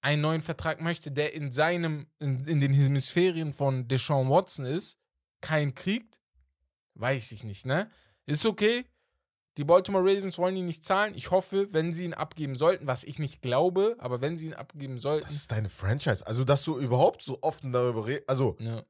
einen 0.02 0.22
neuen 0.22 0.42
Vertrag 0.42 0.82
möchte, 0.82 1.12
der 1.12 1.34
in 1.34 1.52
seinem, 1.52 2.08
in, 2.18 2.44
in 2.46 2.60
den 2.60 2.74
Hemisphärien 2.74 3.54
von 3.54 3.88
Deshaun 3.88 4.30
Watson 4.30 4.66
ist, 4.66 5.01
keinen 5.42 5.74
kriegt, 5.74 6.20
weiß 6.96 7.32
ich 7.32 7.44
nicht, 7.44 7.66
ne? 7.66 7.90
Ist 8.26 8.46
okay. 8.46 8.86
Die 9.58 9.66
Baltimore 9.66 10.04
Ravens 10.04 10.38
wollen 10.38 10.56
ihn 10.56 10.66
nicht 10.66 10.86
zahlen. 10.86 11.14
Ich 11.16 11.30
hoffe, 11.30 11.74
wenn 11.74 11.94
sie 11.94 12.06
ihn 12.06 12.14
abgeben 12.14 12.56
sollten, 12.56 12.88
was 12.88 13.04
ich 13.04 13.20
nicht 13.20 13.42
glaube, 13.42 13.98
aber 14.00 14.22
wenn 14.22 14.38
sie 14.38 14.46
ihn 14.48 14.54
abgeben 14.54 14.98
sollten, 14.98 15.26
Das 15.26 15.36
ist 15.36 15.52
deine 15.52 15.70
Franchise. 15.70 16.26
Also, 16.26 16.46
dass 16.46 16.64
du 16.64 16.80
überhaupt 16.80 17.22
so 17.22 17.40
offen 17.42 17.74
darüber 17.74 18.08
redest, 18.08 18.30
also, 18.30 18.56
ja, 18.60 18.84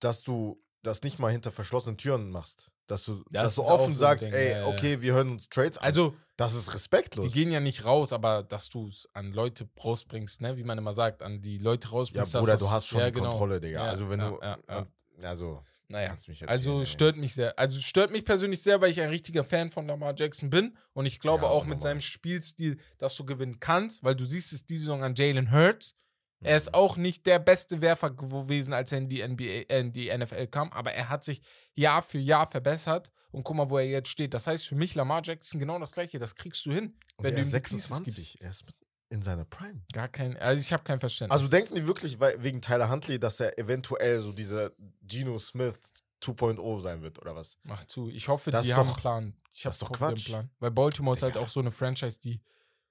dass 0.00 0.22
du 0.22 0.60
das 0.82 1.02
nicht 1.02 1.18
mal 1.18 1.30
hinter 1.30 1.52
verschlossenen 1.52 1.96
Türen 1.96 2.30
machst. 2.30 2.70
Dass 2.86 3.04
du, 3.04 3.24
Das 3.30 3.44
dass 3.44 3.54
du 3.56 3.62
offen 3.62 3.92
so 3.92 3.98
sagst, 3.98 4.24
Ding, 4.24 4.32
ey, 4.32 4.50
ja, 4.50 4.58
ja, 4.58 4.66
okay, 4.66 5.00
wir 5.00 5.14
hören 5.14 5.30
uns 5.30 5.48
Trades 5.48 5.78
an. 5.78 5.84
also 5.84 6.14
das 6.36 6.54
ist 6.54 6.72
respektlos. 6.74 7.24
die 7.26 7.32
gehen 7.32 7.50
ja 7.50 7.58
nicht 7.60 7.84
raus, 7.84 8.12
aber 8.12 8.42
dass 8.42 8.68
du 8.68 8.86
es 8.88 9.08
an 9.12 9.32
Leute 9.32 9.68
rausbringst, 9.82 10.40
ne, 10.40 10.56
wie 10.56 10.62
man 10.64 10.78
immer 10.78 10.92
sagt, 10.92 11.22
an 11.22 11.40
die 11.42 11.58
Leute 11.58 11.88
ja, 11.88 11.92
rausbringst. 11.92 12.34
dass 12.34 12.40
Bruder, 12.40 12.56
du 12.58 12.70
hast 12.70 12.86
schon 12.86 13.00
ja, 13.00 13.06
die 13.06 13.12
genau. 13.12 13.30
Kontrolle, 13.30 13.60
Digga. 13.60 13.84
Ja, 13.84 13.90
also, 13.90 14.08
wenn 14.10 14.20
ja, 14.20 14.30
du, 14.30 14.38
ja, 14.40 14.58
ja. 14.68 14.86
Also, 15.22 15.62
Naja, 15.88 16.08
kannst 16.08 16.26
du 16.26 16.32
mich 16.32 16.48
also 16.48 16.70
erzählen, 16.70 16.80
ey. 16.80 16.86
stört 16.86 17.16
mich 17.16 17.34
sehr. 17.34 17.58
Also 17.58 17.80
stört 17.80 18.10
mich 18.10 18.24
persönlich 18.24 18.62
sehr, 18.62 18.80
weil 18.80 18.90
ich 18.90 19.00
ein 19.00 19.08
richtiger 19.10 19.44
Fan 19.44 19.70
von 19.70 19.86
Lamar 19.86 20.14
Jackson 20.16 20.50
bin 20.50 20.76
und 20.94 21.06
ich 21.06 21.20
glaube 21.20 21.44
Ja, 21.44 21.50
auch 21.50 21.64
mit 21.64 21.80
seinem 21.80 22.00
Spielstil, 22.00 22.78
dass 22.98 23.16
du 23.16 23.24
gewinnen 23.24 23.60
kannst, 23.60 24.02
weil 24.02 24.14
du 24.16 24.24
siehst 24.24 24.52
es 24.52 24.66
diese 24.66 24.84
Saison 24.86 25.02
an 25.04 25.14
Jalen 25.14 25.52
Hurts. 25.52 25.94
Er 26.42 26.56
ist 26.58 26.68
Mhm. 26.68 26.74
auch 26.74 26.96
nicht 26.98 27.24
der 27.26 27.38
beste 27.38 27.80
Werfer 27.80 28.10
gewesen, 28.10 28.74
als 28.74 28.92
er 28.92 28.98
in 28.98 29.08
die, 29.08 29.22
NBA, 29.22 29.44
äh, 29.70 29.80
in 29.80 29.92
die 29.92 30.08
NFL 30.10 30.48
kam, 30.48 30.70
aber 30.72 30.92
er 30.92 31.08
hat 31.08 31.24
sich 31.24 31.40
Jahr 31.74 32.02
für 32.02 32.18
Jahr 32.18 32.50
verbessert. 32.50 33.10
Und 33.32 33.42
guck 33.44 33.56
mal, 33.56 33.68
wo 33.68 33.76
er 33.78 33.86
jetzt 33.86 34.08
steht. 34.08 34.32
Das 34.32 34.46
heißt 34.46 34.66
für 34.66 34.76
mich, 34.76 34.94
Lamar 34.94 35.20
Jackson 35.22 35.60
genau 35.60 35.78
das 35.78 35.92
gleiche. 35.92 36.18
Das 36.18 36.34
kriegst 36.36 36.64
du 36.64 36.72
hin, 36.72 36.96
Und 37.16 37.24
wenn 37.24 37.34
er 37.34 37.36
du 37.36 37.40
ist 37.42 37.48
ihm 37.48 37.56
die 37.56 37.60
Pieces 37.60 37.88
26. 37.88 38.40
Er 38.40 38.50
ist 38.50 38.64
mit- 38.64 38.74
in 39.08 39.22
seiner 39.22 39.44
Prime. 39.44 39.82
Gar 39.92 40.08
kein, 40.08 40.36
also 40.36 40.60
ich 40.60 40.72
habe 40.72 40.82
kein 40.82 40.98
Verständnis. 41.00 41.38
Also 41.38 41.48
denken 41.50 41.74
die 41.74 41.86
wirklich 41.86 42.18
wegen 42.20 42.60
Tyler 42.60 42.90
Huntley, 42.90 43.18
dass 43.20 43.38
er 43.40 43.58
eventuell 43.58 44.20
so 44.20 44.32
dieser 44.32 44.72
Geno 45.02 45.38
Smith 45.38 45.78
2.0 46.22 46.80
sein 46.80 47.02
wird 47.02 47.18
oder 47.20 47.34
was? 47.36 47.56
Mach 47.62 47.84
zu. 47.84 48.08
Ich 48.08 48.28
hoffe, 48.28 48.50
Das 48.50 48.64
die 48.64 48.74
haben 48.74 48.86
doch- 48.88 48.94
einen 48.94 49.00
Plan. 49.00 49.36
Ich 49.52 49.62
das 49.62 49.64
habe 49.64 49.72
ist 49.74 49.82
doch 49.82 49.92
Quatsch. 49.92 50.26
Plan. 50.26 50.50
Weil 50.58 50.70
Baltimore 50.70 51.16
ist 51.16 51.22
halt 51.22 51.36
auch 51.36 51.48
so 51.48 51.60
eine 51.60 51.70
Franchise, 51.70 52.18
die 52.20 52.40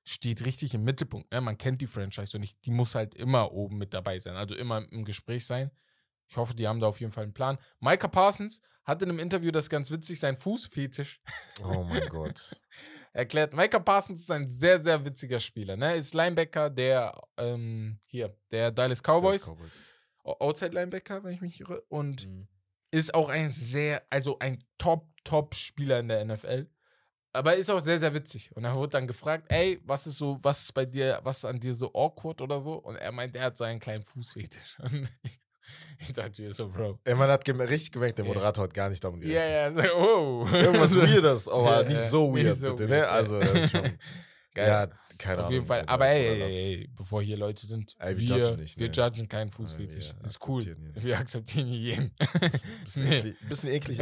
steht 0.03 0.45
richtig 0.45 0.73
im 0.73 0.83
Mittelpunkt. 0.83 1.31
Ne? 1.31 1.41
Man 1.41 1.57
kennt 1.57 1.81
die 1.81 1.87
Franchise 1.87 2.37
und 2.37 2.43
ich, 2.43 2.59
die 2.61 2.71
muss 2.71 2.95
halt 2.95 3.13
immer 3.15 3.51
oben 3.51 3.77
mit 3.77 3.93
dabei 3.93 4.19
sein, 4.19 4.35
also 4.35 4.55
immer 4.55 4.87
im 4.91 5.03
Gespräch 5.05 5.45
sein. 5.45 5.71
Ich 6.27 6.37
hoffe, 6.37 6.55
die 6.55 6.67
haben 6.67 6.79
da 6.79 6.87
auf 6.87 6.99
jeden 6.99 7.11
Fall 7.11 7.23
einen 7.25 7.33
Plan. 7.33 7.57
Micah 7.79 8.07
Parsons 8.07 8.61
hat 8.83 9.01
in 9.01 9.09
einem 9.09 9.19
Interview 9.19 9.51
das 9.51 9.69
ganz 9.69 9.91
witzig, 9.91 10.19
sein 10.19 10.37
Fußfetisch 10.37 11.19
Oh 11.63 11.83
mein 11.83 12.07
Gott. 12.09 12.55
erklärt. 13.15 13.53
Micah 13.53 13.79
Parsons 13.79 14.19
ist 14.19 14.31
ein 14.31 14.47
sehr, 14.47 14.79
sehr 14.79 15.03
witziger 15.03 15.39
Spieler. 15.39 15.77
Ne? 15.77 15.95
Ist 15.95 16.13
Linebacker 16.13 16.69
der, 16.69 17.19
ähm, 17.37 17.97
hier, 18.07 18.35
der 18.51 18.71
Dallas 18.71 19.01
Cowboys. 19.01 19.45
Cowboys. 19.47 19.71
Outside 20.23 20.71
Linebacker, 20.73 21.23
wenn 21.23 21.33
ich 21.33 21.41
mich 21.41 21.59
irre. 21.61 21.81
Und 21.89 22.25
Mhm. 22.27 22.47
ist 22.91 23.13
auch 23.13 23.29
ein 23.29 23.51
sehr, 23.51 24.03
also 24.09 24.37
ein 24.39 24.57
Top, 24.77 25.07
Top-Spieler 25.23 25.99
in 25.99 26.07
der 26.09 26.21
NFL. 26.25 26.67
Aber 27.31 27.55
ist 27.55 27.69
auch 27.69 27.79
sehr, 27.81 27.99
sehr 27.99 28.13
witzig. 28.13 28.55
Und 28.55 28.63
er 28.63 28.75
wurde 28.75 28.91
dann 28.91 29.07
gefragt, 29.07 29.45
ey, 29.49 29.81
was 29.83 30.07
ist 30.07 30.17
so, 30.17 30.39
was 30.41 30.63
ist 30.63 30.73
bei 30.73 30.85
dir, 30.85 31.19
was 31.23 31.37
ist 31.39 31.45
an 31.45 31.59
dir 31.59 31.73
so 31.73 31.93
awkward 31.93 32.41
oder 32.41 32.59
so? 32.59 32.75
Und 32.75 32.95
er 32.95 33.11
meint, 33.11 33.35
er 33.35 33.43
hat 33.45 33.57
so 33.57 33.63
einen 33.65 33.79
kleinen 33.79 34.03
Fußfetisch. 34.03 34.77
Und 34.79 35.09
ich, 35.23 35.41
ich 35.99 36.13
dachte 36.13 36.41
mir 36.41 36.53
so, 36.53 36.69
Bro. 36.69 36.99
Man 37.05 37.29
hat 37.29 37.47
richtig 37.47 37.91
gemerkt, 37.91 38.17
der 38.17 38.25
Ja. 38.25 38.33
Moderator 38.33 38.63
hat 38.65 38.73
gar 38.73 38.89
nicht 38.89 39.03
darum 39.03 39.21
Ja, 39.21 39.43
gerechnet. 39.73 39.85
ja, 39.85 39.89
so, 39.91 39.97
oh. 39.97 40.47
Irgendwas 40.51 40.91
So. 40.93 41.01
Weirdes, 41.01 41.47
aber 41.47 41.81
Ja, 41.81 41.83
nicht 41.83 41.97
ja, 41.97 42.03
so 42.07 42.31
nicht 42.33 42.45
weird, 42.45 42.57
so 42.57 42.69
bitte, 42.75 42.79
weird, 42.79 42.89
ne? 42.89 42.97
ja. 42.97 43.03
Also, 43.09 43.39
das 43.39 43.51
ist 43.53 43.71
schon. 43.71 43.83
Geil. 44.53 44.67
Ja, 44.67 44.87
keine 45.17 45.33
Auf 45.37 45.39
Ahnung. 45.39 45.51
jeden 45.53 45.65
Fall. 45.65 45.83
Aber 45.87 46.07
ey, 46.07 46.27
ey, 46.27 46.41
ey, 46.41 46.75
ey, 46.81 46.89
bevor 46.95 47.21
hier 47.21 47.37
Leute 47.37 47.65
sind, 47.67 47.95
Ey, 47.99 48.17
wir 48.19 48.27
wir, 48.29 48.37
judgen 48.37 48.59
nicht, 48.61 48.79
wir 48.79 48.87
ne? 48.87 48.93
judgen 48.93 49.27
keinen 49.29 49.49
Fußfetisch. 49.49 50.13
Ist 50.23 50.47
cool. 50.47 50.61
hier. 50.63 50.75
Wir 50.95 51.17
akzeptieren 51.19 51.67
hier 51.67 51.79
jeden. 51.79 52.11
Bisschen, 52.83 53.03
Nee. 53.03 53.17
eklig, 53.17 53.37
bisschen 53.49 53.69
eklig. 53.69 53.99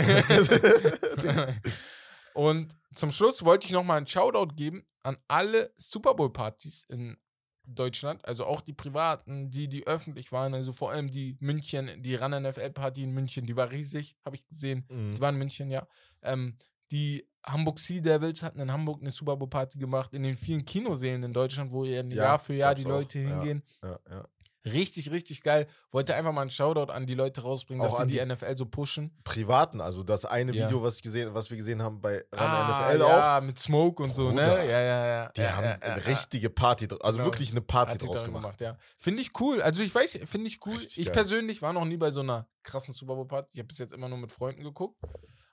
Und 2.34 2.76
zum 2.96 3.12
Schluss 3.12 3.44
wollte 3.46 3.66
ich 3.68 3.72
nochmal 3.72 3.98
einen 3.98 4.08
Shoutout 4.08 4.56
geben 4.56 4.84
an 5.04 5.18
alle 5.28 5.72
Super 5.78 6.14
Bowl-Partys 6.16 6.86
in 6.90 7.18
Deutschland, 7.66 8.24
also 8.26 8.46
auch 8.46 8.62
die 8.62 8.74
privaten, 8.74 9.52
die, 9.52 9.68
die 9.68 9.88
öffentlich 9.88 10.32
waren, 10.32 10.54
also 10.54 10.72
vor 10.74 10.92
allem 10.92 11.10
die 11.10 11.38
München, 11.40 11.90
die 12.02 12.16
Run 12.16 12.32
NFL-Party 12.32 13.04
in 13.04 13.12
München, 13.12 13.46
die 13.46 13.56
war 13.56 13.72
riesig, 13.72 14.16
habe 14.26 14.36
ich 14.36 14.46
gesehen. 14.48 14.86
Mhm. 14.90 15.16
Die 15.16 15.22
waren 15.22 15.36
in 15.36 15.40
München, 15.40 15.70
ja. 15.70 15.88
Ähm, 16.22 16.58
die 16.92 17.28
Hamburg 17.46 17.80
Sea 17.80 18.02
Devils 18.02 18.44
hatten 18.44 18.60
in 18.60 18.72
Hamburg 18.72 19.02
eine 19.02 19.12
Super 19.12 19.36
Bowl-Party 19.36 19.80
gemacht, 19.80 20.14
in 20.14 20.24
den 20.24 20.36
vielen 20.36 20.64
Kinosälen 20.64 21.24
in 21.24 21.34
Deutschland, 21.34 21.72
wo 21.72 21.84
ja 21.84 22.04
Ja, 22.04 22.24
Jahr 22.24 22.40
für 22.40 22.54
Jahr 22.54 22.76
die 22.76 22.86
auch, 22.86 22.90
Leute 22.90 23.20
ja. 23.20 23.30
hingehen. 23.30 23.64
ja, 23.84 24.00
ja. 24.10 24.28
Richtig, 24.66 25.12
richtig 25.12 25.42
geil. 25.44 25.68
Wollte 25.92 26.16
einfach 26.16 26.32
mal 26.32 26.42
einen 26.42 26.50
Shoutout 26.50 26.92
an 26.92 27.06
die 27.06 27.16
Leute 27.16 27.42
rausbringen, 27.42 27.82
Auch 27.86 27.90
dass 27.90 27.98
sie 27.98 28.08
die, 28.08 28.14
die- 28.20 28.26
NFL 28.26 28.56
so 28.56 28.66
pushen. 28.66 29.20
Privaten, 29.26 29.82
also 29.82 30.04
das 30.04 30.24
eine 30.24 30.54
Ja. 30.54 30.66
Video, 30.66 30.82
was, 30.82 30.96
ich 30.98 31.02
gesehen, 31.04 31.34
was 31.34 31.50
wir 31.50 31.58
gesehen 31.58 31.82
haben 31.84 32.00
bei 32.00 32.20
Run 32.20 32.40
Ah, 32.40 32.90
NFL 32.94 33.02
auch, 33.02 33.10
ja, 33.10 33.42
mit 33.42 33.60
Smoke 33.60 34.02
und 34.02 34.16
so, 34.16 34.30
Bruder, 34.30 34.56
ne? 34.58 34.66
Ja, 34.70 34.80
ja, 34.82 35.06
ja. 35.08 35.30
die 35.36 35.42
ja, 35.42 35.56
haben 35.56 35.64
ja, 35.66 35.72
ja, 35.72 35.78
eine 35.82 36.02
ja. 36.02 36.08
richtige 36.08 36.50
Party, 36.50 36.88
also 37.02 37.18
Genau. 37.18 37.26
wirklich 37.30 37.52
eine 37.52 37.62
Party 37.62 37.98
draus 37.98 38.16
darin 38.16 38.34
gemacht. 38.34 38.62
ja. 38.62 38.78
Finde 38.98 39.22
ich 39.22 39.32
cool. 39.42 39.62
Also 39.62 39.84
ich 39.84 39.94
weiß, 39.94 40.20
finde 40.26 40.48
ich 40.48 40.60
cool. 40.66 40.76
Richtig 40.78 40.98
ich 41.00 41.06
geil. 41.08 41.14
persönlich 41.14 41.62
war 41.62 41.74
noch 41.74 41.84
nie 41.86 41.98
bei 41.98 42.10
so 42.12 42.22
einer 42.22 42.48
krassen 42.64 42.94
Super 42.94 43.16
Bowl 43.16 43.28
Party. 43.28 43.50
Ich 43.54 43.60
habe 43.60 43.68
bis 43.68 43.80
jetzt 43.80 43.92
immer 43.94 44.08
nur 44.08 44.18
mit 44.18 44.32
Freunden 44.32 44.64
geguckt. 44.64 44.98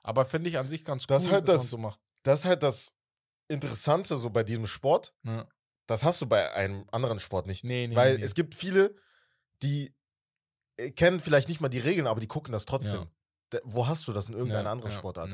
Aber 0.03 0.23
finde 0.25 0.49
ich 0.49 0.57
an 0.57 0.67
sich 0.69 0.85
ganz 0.85 1.03
cool, 1.03 1.07
Das 1.09 1.23
ist 1.23 1.31
halt 1.31 1.47
dass 1.49 1.55
das- 1.55 1.63
man 1.63 1.69
so 1.69 1.77
macht. 1.79 1.99
Das 2.23 2.39
ist 2.39 2.45
halt 2.45 2.63
das 2.63 2.93
Interessante 3.49 4.15
so 4.17 4.29
bei 4.29 4.43
diesem 4.43 4.65
Sport. 4.67 5.13
Ja. 5.23 5.45
Das 5.91 6.03
hast 6.03 6.21
du 6.21 6.25
bei 6.25 6.51
einem 6.53 6.85
anderen 6.91 7.19
Sport 7.19 7.47
nicht. 7.47 7.63
Nee, 7.63 7.87
nee, 7.87 7.95
Weil 7.95 8.17
nee. 8.17 8.23
es 8.23 8.33
gibt 8.33 8.55
viele, 8.55 8.95
die 9.61 9.93
äh, 10.77 10.91
kennen 10.91 11.19
vielleicht 11.19 11.49
nicht 11.49 11.61
mal 11.61 11.69
die 11.69 11.79
Regeln, 11.79 12.07
aber 12.07 12.19
die 12.19 12.27
gucken 12.27 12.51
das 12.51 12.65
trotzdem. 12.65 13.01
Ja. 13.01 13.07
Da- 13.49 13.59
Wo 13.65 13.85
hast 13.87 14.07
du 14.07 14.13
das 14.13 14.27
in 14.27 14.33
irgendeiner 14.33 14.63
ja, 14.63 14.71
anderen 14.71 14.91
ja, 14.91 14.97
Sportart? 14.97 15.29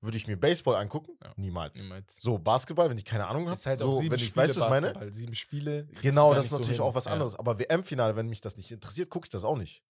Würde 0.00 0.16
ich 0.16 0.26
mir 0.26 0.36
Baseball 0.36 0.76
angucken? 0.76 1.16
Niemals. 1.36 1.80
niemals. 1.80 2.20
So, 2.20 2.38
Basketball, 2.38 2.90
wenn 2.90 2.98
ich 2.98 3.06
keine 3.06 3.26
Ahnung 3.26 3.44
habe. 3.46 3.54
Ist 3.54 3.64
halt 3.64 3.80
so, 3.80 3.98
wenn 3.98 4.12
ich 4.12 4.26
Spiele 4.26 4.44
weiß, 4.48 4.56
was 4.56 4.64
ich 4.64 4.70
meine. 4.70 5.12
Sieben 5.12 5.34
Spiele. 5.34 5.86
Genau, 6.02 6.30
du 6.30 6.36
das 6.36 6.44
ist 6.46 6.50
so 6.50 6.56
natürlich 6.58 6.76
hin. 6.78 6.86
auch 6.86 6.94
was 6.94 7.06
anderes. 7.06 7.34
Aber 7.34 7.58
WM-Finale, 7.58 8.16
wenn 8.16 8.28
mich 8.28 8.42
das 8.42 8.56
nicht 8.58 8.70
interessiert, 8.70 9.08
gucke 9.08 9.24
ich 9.24 9.30
das 9.30 9.44
auch 9.44 9.56
nicht. 9.56 9.82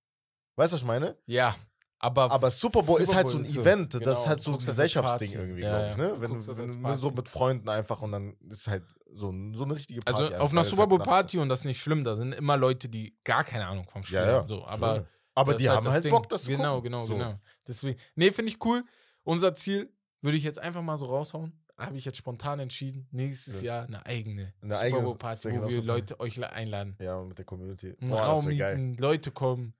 Weißt 0.57 0.72
du, 0.72 0.77
was 0.77 0.83
ich 0.83 0.87
meine? 0.87 1.18
Ja, 1.27 1.57
aber, 2.04 2.30
Aber 2.30 2.50
Super 2.50 2.82
Bowl 2.82 3.00
ist 3.00 3.14
halt 3.14 3.28
so 3.28 3.38
ein 3.38 3.44
Event. 3.44 3.92
genau, 3.92 4.04
das 4.04 4.20
ist 4.20 4.26
halt 4.26 4.38
du 4.40 4.42
so 4.44 4.50
ein 4.52 4.54
als 4.56 4.66
Gesellschaftsding 4.66 5.32
irgendwie, 5.32 5.62
Ja, 5.62 5.70
glaube 5.70 5.88
ich. 5.90 5.96
Ne? 5.96 6.08
du 6.14 6.20
Wenn, 6.20 6.34
das 6.34 6.58
wenn, 6.58 6.84
wenn 6.84 6.98
so 6.98 7.10
mit 7.10 7.28
Freunden 7.28 7.68
einfach 7.68 8.02
und 8.02 8.12
dann 8.12 8.36
ist 8.48 8.68
halt 8.68 8.84
so, 9.12 9.32
so 9.52 9.64
eine 9.64 9.74
richtige 9.74 10.00
Party. 10.02 10.22
also 10.24 10.36
auf 10.36 10.52
einer 10.52 10.64
Super 10.64 10.82
halt 10.82 10.88
Bowl 10.90 10.98
nachts 10.98 11.10
Party 11.10 11.38
und 11.38 11.48
das 11.48 11.60
ist 11.60 11.64
nicht 11.66 11.80
schlimm, 11.80 12.04
da 12.04 12.16
sind 12.16 12.32
immer 12.32 12.56
Leute, 12.56 12.88
die 12.88 13.16
gar 13.24 13.44
keine 13.44 13.66
Ahnung 13.66 13.86
vom. 13.88 14.02
Spiel 14.04 14.18
Ja, 14.18 14.26
ja. 14.26 14.32
haben. 14.38 14.48
So, 14.48 14.64
aber 14.66 15.06
aber 15.34 15.54
die 15.54 15.64
ist 15.64 15.70
haben 15.70 15.88
halt 15.88 16.04
Ding. 16.04 16.12
Bock, 16.12 16.28
das 16.28 16.42
zu 16.44 16.50
Genau, 16.50 16.76
gucken. 16.76 16.92
genau, 16.92 17.02
so. 17.04 17.14
genau. 17.14 17.34
Deswegen, 17.66 17.98
nee, 18.14 18.30
finde 18.30 18.52
ich 18.52 18.64
cool. 18.64 18.84
Unser 19.24 19.54
Ziel 19.54 19.92
würde 20.22 20.36
ich 20.38 20.44
jetzt 20.44 20.58
einfach 20.60 20.82
mal 20.82 20.96
so 20.96 21.06
raushauen. 21.06 21.52
Habe 21.76 21.96
ich 21.96 22.04
jetzt 22.04 22.18
spontan 22.18 22.60
entschieden. 22.60 23.08
Nächstes 23.10 23.54
Das- 23.54 23.62
Jahr 23.64 23.84
eine 23.86 24.06
eigene 24.06 24.54
Eine 24.62 24.76
Super 24.78 25.02
Bowl 25.02 25.18
Party, 25.18 25.60
wo 25.60 25.68
wir. 25.68 25.82
Leute 25.82 26.20
euch 26.20 26.40
einladen. 26.44 26.96
Ja, 27.00 27.20
mit 27.24 27.36
der 27.36 27.44
Community. 27.44 27.94
Boah, 28.00 28.20
Raum 28.22 28.44
wäre 28.46 28.56
geil. 28.56 28.76
mieten, 28.78 29.02
Leute 29.02 29.32
kommen. 29.32 29.74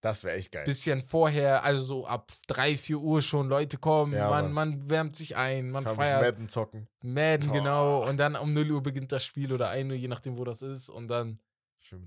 Das 0.00 0.24
wäre 0.24 0.36
echt 0.36 0.52
geil. 0.52 0.64
Bisschen 0.64 1.02
vorher, 1.02 1.62
also 1.62 1.82
so 1.82 2.06
ab 2.06 2.32
3, 2.46 2.76
4 2.76 2.98
Uhr 2.98 3.20
schon 3.20 3.48
Leute 3.48 3.76
kommen. 3.76 4.14
Ja, 4.14 4.30
man, 4.30 4.52
Mann. 4.52 4.70
man 4.78 4.88
wärmt 4.88 5.14
sich 5.14 5.36
ein, 5.36 5.70
man 5.70 5.84
Kann 5.84 5.96
feiert. 5.96 6.22
Madden 6.22 6.48
zocken. 6.48 6.88
Madden, 7.02 7.48
Boah. 7.48 7.54
genau. 7.54 8.08
Und 8.08 8.16
dann 8.16 8.34
um 8.36 8.52
0 8.54 8.70
Uhr 8.72 8.82
beginnt 8.82 9.12
das 9.12 9.24
Spiel 9.24 9.52
oder 9.52 9.68
1 9.68 9.90
Uhr, 9.90 9.96
je 9.96 10.08
nachdem, 10.08 10.38
wo 10.38 10.44
das 10.44 10.62
ist. 10.62 10.88
Und 10.88 11.08
dann 11.08 11.38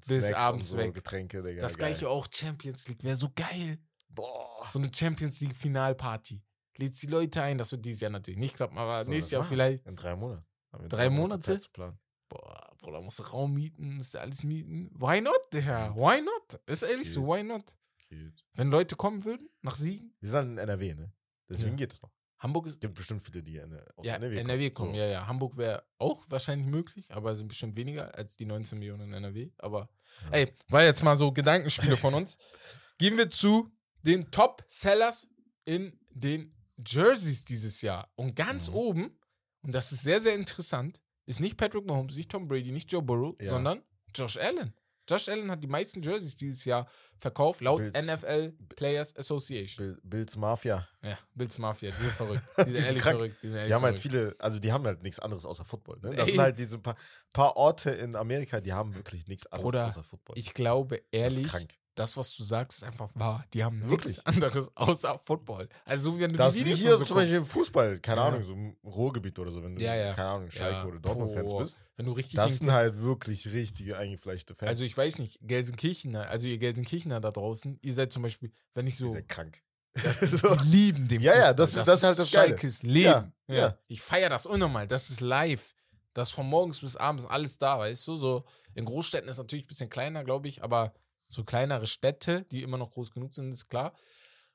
Bis 0.07 0.25
Snacks 0.27 0.33
abends 0.33 0.69
so, 0.69 0.77
weg. 0.77 0.93
Getränke, 0.93 1.41
Digga. 1.43 1.61
das 1.61 1.77
geil. 1.77 1.89
gleiche 1.89 2.09
auch 2.09 2.25
Champions 2.31 2.87
League. 2.87 3.03
Wäre 3.03 3.15
so 3.15 3.29
geil. 3.35 3.77
Boah. 4.09 4.65
So 4.69 4.79
eine 4.79 4.89
Champions 4.93 5.39
League 5.41 5.55
Finalparty. 5.55 6.41
Lädst 6.77 7.03
die 7.03 7.07
Leute 7.07 7.43
ein, 7.43 7.59
das 7.59 7.71
wird 7.71 7.85
dieses 7.85 8.01
Jahr 8.01 8.09
natürlich 8.11 8.39
nicht 8.39 8.55
klappen, 8.55 8.77
aber 8.79 9.05
So, 9.05 9.11
nächstes 9.11 9.31
Jahr 9.31 9.41
machen. 9.43 9.51
vielleicht. 9.51 9.85
In 9.85 9.95
drei 9.95 10.15
Monaten. 10.15 10.45
Wir 10.79 10.87
Drei 10.89 11.09
Monate? 11.11 11.59
Planen. 11.71 11.99
Boah, 12.29 12.71
Bruder, 12.81 13.01
musst 13.01 13.19
du 13.19 13.23
Raum 13.23 13.53
mieten, 13.53 13.97
musst 13.97 14.15
du 14.15 14.19
alles 14.19 14.43
mieten. 14.43 14.89
Why 14.95 15.21
not, 15.21 15.37
Digga? 15.53 15.95
Why 15.95 16.19
not? 16.21 16.59
Ist 16.65 16.81
ehrlich 16.81 17.11
so, 17.13 17.27
why 17.27 17.43
not? 17.43 17.75
Geht. 18.15 18.45
Wenn 18.53 18.69
Leute 18.69 18.95
kommen 18.95 19.23
würden, 19.25 19.49
nach 19.61 19.75
Siegen, 19.75 20.15
Wir 20.19 20.29
sind 20.29 20.51
in 20.53 20.57
NRW, 20.57 20.93
ne? 20.95 21.11
Deswegen 21.49 21.71
Ja. 21.71 21.75
geht 21.75 21.93
es 21.93 22.01
noch. 22.01 22.11
Hamburg 22.39 22.65
ist. 22.65 22.73
Es 22.73 22.79
gibt 22.79 22.95
bestimmt 22.95 23.21
viele, 23.21 23.41
die 23.41 23.55
in, 23.57 23.73
aus 23.95 24.05
Ja, 24.05 24.15
NRW, 24.15 24.37
NRW, 24.39 24.69
kommen, 24.71 24.91
So. 24.91 24.97
ja, 24.97 25.05
ja. 25.05 25.27
Hamburg 25.27 25.57
wäre 25.57 25.83
auch 25.97 26.25
wahrscheinlich 26.29 26.67
möglich, 26.67 27.09
aber 27.09 27.35
sind 27.35 27.47
bestimmt 27.47 27.75
weniger 27.77 28.13
als 28.15 28.35
die 28.35 28.45
19 28.45 28.77
Millionen 28.79 29.03
in 29.09 29.13
NRW. 29.13 29.51
Aber, 29.59 29.89
Ja. 30.25 30.31
ey, 30.31 30.53
war 30.67 30.83
jetzt 30.83 31.03
mal 31.03 31.15
so 31.17 31.31
Gedankenspiele 31.31 31.95
von 31.95 32.13
uns. 32.13 32.37
Gehen 32.97 33.17
wir 33.17 33.29
zu 33.29 33.71
den 34.01 34.29
Top-Sellers 34.31 35.27
in 35.65 35.97
den 36.09 36.53
Jerseys 36.85 37.45
dieses 37.45 37.81
Jahr. 37.81 38.11
Und 38.15 38.35
ganz 38.35 38.69
Mhm. 38.69 38.75
oben, 38.75 39.19
und 39.61 39.71
das 39.73 39.91
ist 39.93 40.03
sehr, 40.03 40.19
sehr 40.21 40.35
interessant, 40.35 41.01
ist 41.25 41.39
nicht 41.39 41.55
Patrick 41.55 41.85
Mahomes, 41.87 42.17
nicht 42.17 42.29
Tom 42.29 42.47
Brady, 42.49 42.71
nicht 42.71 42.91
Joe 42.91 43.01
Burrow, 43.01 43.35
Ja. 43.41 43.51
sondern 43.51 43.81
Josh 44.13 44.35
Allen. 44.37 44.73
Josh 45.09 45.29
Allen 45.29 45.51
hat 45.51 45.63
die 45.63 45.67
meisten 45.67 46.01
Jerseys 46.01 46.35
dieses 46.35 46.63
Jahr 46.65 46.87
verkauft, 47.17 47.61
laut 47.61 47.79
Bills. 47.79 48.05
NFL 48.07 48.53
Players 48.75 49.15
Association. 49.17 49.85
Bill, 49.87 49.99
Bills 50.03 50.35
Mafia. 50.37 50.87
Ja, 51.03 51.17
Bills 51.35 51.57
Mafia, 51.57 51.91
die 51.91 51.97
sind 52.01 52.11
verrückt. 52.13 52.43
Die 52.57 52.63
sind 52.63 52.67
Die 52.67 52.73
sind 52.75 52.85
ehrlich 52.87 53.01
krank. 53.03 53.17
verrückt. 53.17 53.35
Die, 53.43 53.47
sind 53.47 53.55
ehrlich 53.57 53.69
Die 53.69 53.73
haben 53.73 53.83
halt 53.83 53.99
verrückt. 53.99 54.13
viele, 54.13 54.35
also 54.39 54.59
die 54.59 54.71
haben 54.71 54.85
halt 54.85 55.03
nichts 55.03 55.19
anderes 55.19 55.45
außer 55.45 55.65
Football. 55.65 55.99
Ne? 56.01 56.15
Das 56.15 56.25
Ey. 56.27 56.31
sind 56.33 56.41
halt 56.41 56.59
diese 56.59 56.79
paar, 56.79 56.95
paar 57.33 57.57
Orte 57.57 57.91
in 57.91 58.15
Amerika, 58.15 58.61
die 58.61 58.73
haben 58.73 58.95
wirklich 58.95 59.27
nichts 59.27 59.45
anderes 59.47 59.63
Bruder, 59.63 59.87
außer 59.87 60.03
Football. 60.03 60.37
Ich 60.37 60.53
glaube 60.53 60.97
das 60.97 61.05
ehrlich, 61.11 61.45
ist 61.45 61.51
krank. 61.51 61.73
Das, 61.95 62.17
was 62.17 62.35
du 62.35 62.43
sagst, 62.43 62.79
ist 62.81 62.83
einfach 62.87 63.09
wahr. 63.13 63.45
Die 63.53 63.63
haben 63.63 63.81
Wirklich? 63.89 64.17
nichts 64.17 64.25
anderes 64.25 64.69
außer 64.75 65.19
Football. 65.19 65.69
Also, 65.85 66.11
so 66.11 66.17
wie 66.17 66.21
wenn 66.21 66.31
du 66.31 66.37
Das 66.37 66.53
die 66.53 66.61
Videos 66.61 66.79
hier 66.79 66.97
so 66.97 67.05
zum 67.05 67.17
Beispiel 67.17 67.37
im. 67.37 67.45
Fußball, 67.45 67.99
keine 67.99 68.21
Ja. 68.21 68.27
Ahnung, 68.27 68.41
so 68.41 68.53
im 68.53 68.75
Ruhrgebiet 68.83 69.37
oder 69.39 69.51
so, 69.51 69.63
wenn 69.63 69.75
du, 69.75 69.83
Ja, 69.83 69.95
ja. 69.95 70.13
keine 70.13 70.27
Ahnung, 70.29 70.49
Schalke 70.49 70.87
oder 70.87 70.99
Dortmund-Fans 70.99 71.53
bist. 71.57 71.83
Wenn 71.97 72.05
du 72.07 72.11
richtig 72.13 72.35
Das 72.35 72.51
in- 72.53 72.57
sind 72.59 72.71
halt 72.71 72.97
wirklich 73.01 73.51
richtige 73.51 73.97
eingefleischte 73.97 74.55
Fans. 74.55 74.69
Also, 74.69 74.83
ich 74.83 74.97
weiß 74.97 75.19
nicht, 75.19 75.37
Gelsenkirchener, 75.41 76.27
also 76.29 76.47
ihr 76.47 76.57
Gelsenkirchener 76.57 77.19
da 77.21 77.29
draußen, 77.31 77.77
ihr 77.81 77.93
seid 77.93 78.11
zum 78.11 78.23
Beispiel, 78.23 78.51
wenn 78.73 78.87
ich 78.87 78.97
so. 78.97 79.09
sind 79.11 79.27
krank. 79.29 79.61
Die 79.95 80.65
lieben 80.69 81.07
den 81.07 81.21
Ja, 81.21 81.33
ja, 81.33 81.37
Fußball. 81.49 81.55
das- 81.55 81.71
das 81.73 81.87
ist 81.99 82.03
halt 82.03 82.19
das 82.19 82.31
Geile. 82.31 82.47
Schalkes 82.49 82.81
Leben. 82.83 83.03
Ja, 83.03 83.31
Ja, 83.47 83.55
ja. 83.55 83.77
Ich 83.87 84.01
feiere 84.01 84.29
das 84.29 84.45
unnormal. 84.47 84.87
Das 84.87 85.09
ist 85.11 85.21
live. 85.21 85.75
Das 86.13 86.29
ist 86.29 86.35
von 86.35 86.47
morgens 86.47 86.81
bis 86.81 86.95
abends 86.95 87.25
alles 87.25 87.57
da, 87.57 87.77
weißt 87.79 88.07
du? 88.07 88.15
So 88.15 88.43
in 88.75 88.85
Großstädten 88.85 89.29
ist 89.29 89.37
natürlich 89.37 89.65
ein 89.65 89.67
bisschen 89.67 89.89
kleiner, 89.89 90.23
glaube 90.23 90.47
ich, 90.47 90.63
aber 90.63 90.93
so 91.33 91.43
kleinere 91.43 91.87
Städte, 91.87 92.43
die 92.51 92.61
immer 92.63 92.77
noch 92.77 92.91
groß 92.91 93.11
genug 93.11 93.33
sind, 93.35 93.51
ist 93.51 93.67
klar. 93.69 93.93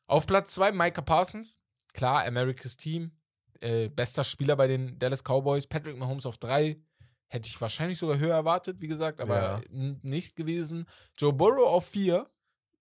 Auf 0.06 0.26
Platz 0.26 0.54
zwei 0.54 0.72
Micah 0.72 1.02
Parsons. 1.02 1.58
Klar, 1.92 2.24
America's 2.24 2.76
Team. 2.76 3.12
Äh, 3.60 3.88
bester 3.88 4.24
Spieler 4.24 4.56
bei 4.56 4.66
den 4.68 4.98
Dallas 4.98 5.22
Cowboys. 5.22 5.66
Patrick 5.66 5.96
Mahomes 5.96 6.26
auf 6.26 6.38
drei. 6.38 6.80
Hätte 7.30 7.48
ich 7.48 7.60
wahrscheinlich 7.60 7.98
sogar 7.98 8.18
höher 8.18 8.34
erwartet, 8.34 8.80
wie 8.80 8.88
gesagt, 8.88 9.20
aber 9.20 9.60
Ja. 9.60 9.60
nicht 9.70 10.34
gewesen. 10.36 10.86
Joe 11.18 11.32
Burrow 11.34 11.68
auf 11.68 11.84
4 11.86 12.26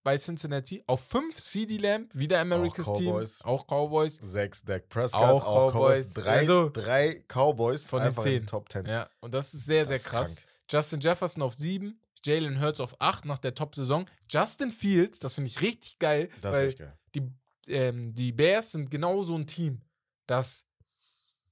bei 0.04 0.18
Cincinnati. 0.18 0.82
Auf 0.88 1.02
5 1.02 1.36
CD 1.38 1.76
Lamb, 1.78 2.16
wieder 2.16 2.40
America's 2.40 2.86
Team. 2.94 3.08
Cowboys. 3.12 3.42
Auch 3.42 3.66
Cowboys. 3.68 4.16
Sechs 4.24 4.64
Dak 4.64 4.88
Prescott, 4.88 5.22
Auch 5.22 5.46
auch, 5.46 5.74
Cowboys. 5.74 5.74
Cowboys. 5.74 6.14
Drei, 6.14 6.38
Also, 6.38 6.70
drei 6.72 7.24
Cowboys 7.28 7.88
von 7.90 8.00
den 8.00 8.08
einfach 8.10 8.24
in 8.24 8.30
zehn. 8.32 8.42
den 8.44 8.48
Top 8.48 8.72
10. 8.72 8.86
Ja, 8.86 9.10
und 9.20 9.34
das 9.34 9.54
ist 9.54 9.66
sehr, 9.66 9.82
Das 9.84 9.90
sehr 9.90 10.00
krass. 10.00 10.36
krank. 10.36 10.48
Justin 10.70 11.00
Jefferson 11.02 11.42
auf 11.44 11.54
7, 11.56 12.00
Jalen 12.28 12.60
Hurts 12.62 12.80
auf 12.80 12.96
8 13.00 13.26
nach 13.26 13.40
der 13.40 13.56
Top-Saison. 13.56 14.08
Justin 14.30 14.72
Fields, 14.72 15.20
das 15.20 15.34
finde 15.34 15.50
ich 15.50 15.62
richtig 15.62 15.98
geil, 16.00 16.30
Das 16.42 16.54
ist 16.56 16.60
weil 16.62 16.68
echt 16.68 16.80
geil. 16.80 16.98
die, 17.16 17.22
ähm, 17.70 18.14
die 18.14 18.32
Bears 18.32 18.72
sind 18.74 18.92
genau 18.92 19.24
so 19.24 19.36
ein 19.36 19.48
Team, 19.48 19.82
das, 20.28 20.66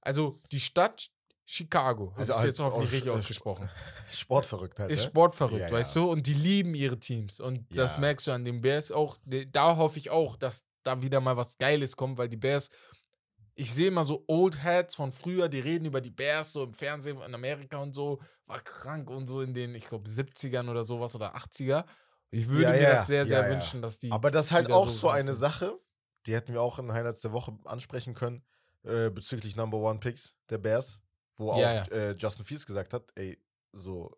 also 0.00 0.40
die 0.52 0.60
Stadt 0.60 1.10
Chicago, 1.48 2.10
habe 2.12 2.22
Ist 2.22 2.28
ich 2.30 2.34
halt 2.36 2.46
jetzt 2.46 2.58
hoffentlich 2.58 2.88
auch- 2.88 2.92
richtig 2.92 3.08
ist- 3.12 3.14
ausgesprochen, 3.20 3.70
Sportverrückt 4.10 4.78
halt. 4.78 4.90
ist 4.90 5.04
ne? 5.04 5.10
sportverrückt, 5.10 5.70
Ja, 5.70 5.76
weißt 5.76 5.96
ja. 5.96 6.02
du, 6.02 6.10
und 6.10 6.26
die 6.26 6.34
lieben 6.34 6.74
ihre 6.74 6.98
Teams 6.98 7.38
und 7.40 7.64
das 7.76 7.94
Ja. 7.94 8.00
merkst 8.00 8.26
du 8.26 8.32
an 8.32 8.44
den 8.44 8.60
Bears 8.60 8.90
auch, 8.92 9.18
da 9.24 9.76
hoffe 9.76 9.98
ich 9.98 10.10
auch, 10.10 10.36
dass 10.36 10.64
da 10.82 11.02
wieder 11.02 11.20
mal 11.20 11.36
was 11.36 11.56
Geiles 11.58 11.96
kommt, 11.96 12.18
weil 12.18 12.28
die 12.28 12.36
Bears, 12.36 12.68
ich 13.56 13.72
sehe 13.74 13.88
immer 13.88 14.04
so 14.04 14.24
Old 14.28 14.62
Heads 14.62 14.94
von 14.94 15.12
früher, 15.12 15.48
die 15.48 15.60
reden 15.60 15.86
über 15.86 16.00
die 16.00 16.10
Bears 16.10 16.52
so 16.52 16.62
im 16.64 16.74
Fernsehen 16.74 17.20
in 17.20 17.34
Amerika 17.34 17.78
und 17.78 17.94
so, 17.94 18.20
war 18.46 18.60
krank 18.60 19.10
und 19.10 19.26
so 19.26 19.40
in 19.40 19.54
den, 19.54 19.74
ich 19.74 19.86
glaube, 19.86 20.08
70ern 20.08 20.70
oder 20.70 20.84
sowas 20.84 21.14
oder 21.16 21.34
80er. 21.34 21.84
Ich 22.30 22.48
würde 22.48 22.70
Ja, 22.70 22.74
mir 22.74 22.82
ja, 22.82 22.94
das 22.96 23.06
sehr, 23.06 23.26
sehr 23.26 23.42
ja, 23.42 23.50
wünschen, 23.50 23.82
dass 23.82 23.98
die. 23.98 24.10
Aber 24.10 24.30
das 24.30 24.46
ist 24.46 24.52
halt 24.52 24.70
auch 24.70 24.86
so 24.86 24.90
so 24.90 25.08
eine 25.08 25.32
sind. 25.32 25.40
Sache, 25.40 25.78
die 26.26 26.34
hätten 26.34 26.52
wir 26.52 26.60
auch 26.60 26.78
in 26.78 26.92
Highlights 26.92 27.20
der 27.20 27.32
Woche 27.32 27.56
ansprechen 27.64 28.14
können, 28.14 28.44
äh, 28.84 29.10
bezüglich 29.10 29.56
Number 29.56 29.78
One 29.78 30.00
Picks 30.00 30.36
der 30.50 30.58
Bears, 30.58 31.00
wo 31.38 31.50
auch 31.50 31.62
Äh, 31.90 32.12
Justin 32.18 32.44
Fields 32.44 32.66
gesagt 32.66 32.92
hat, 32.92 33.10
ey, 33.14 33.38
so, 33.72 34.10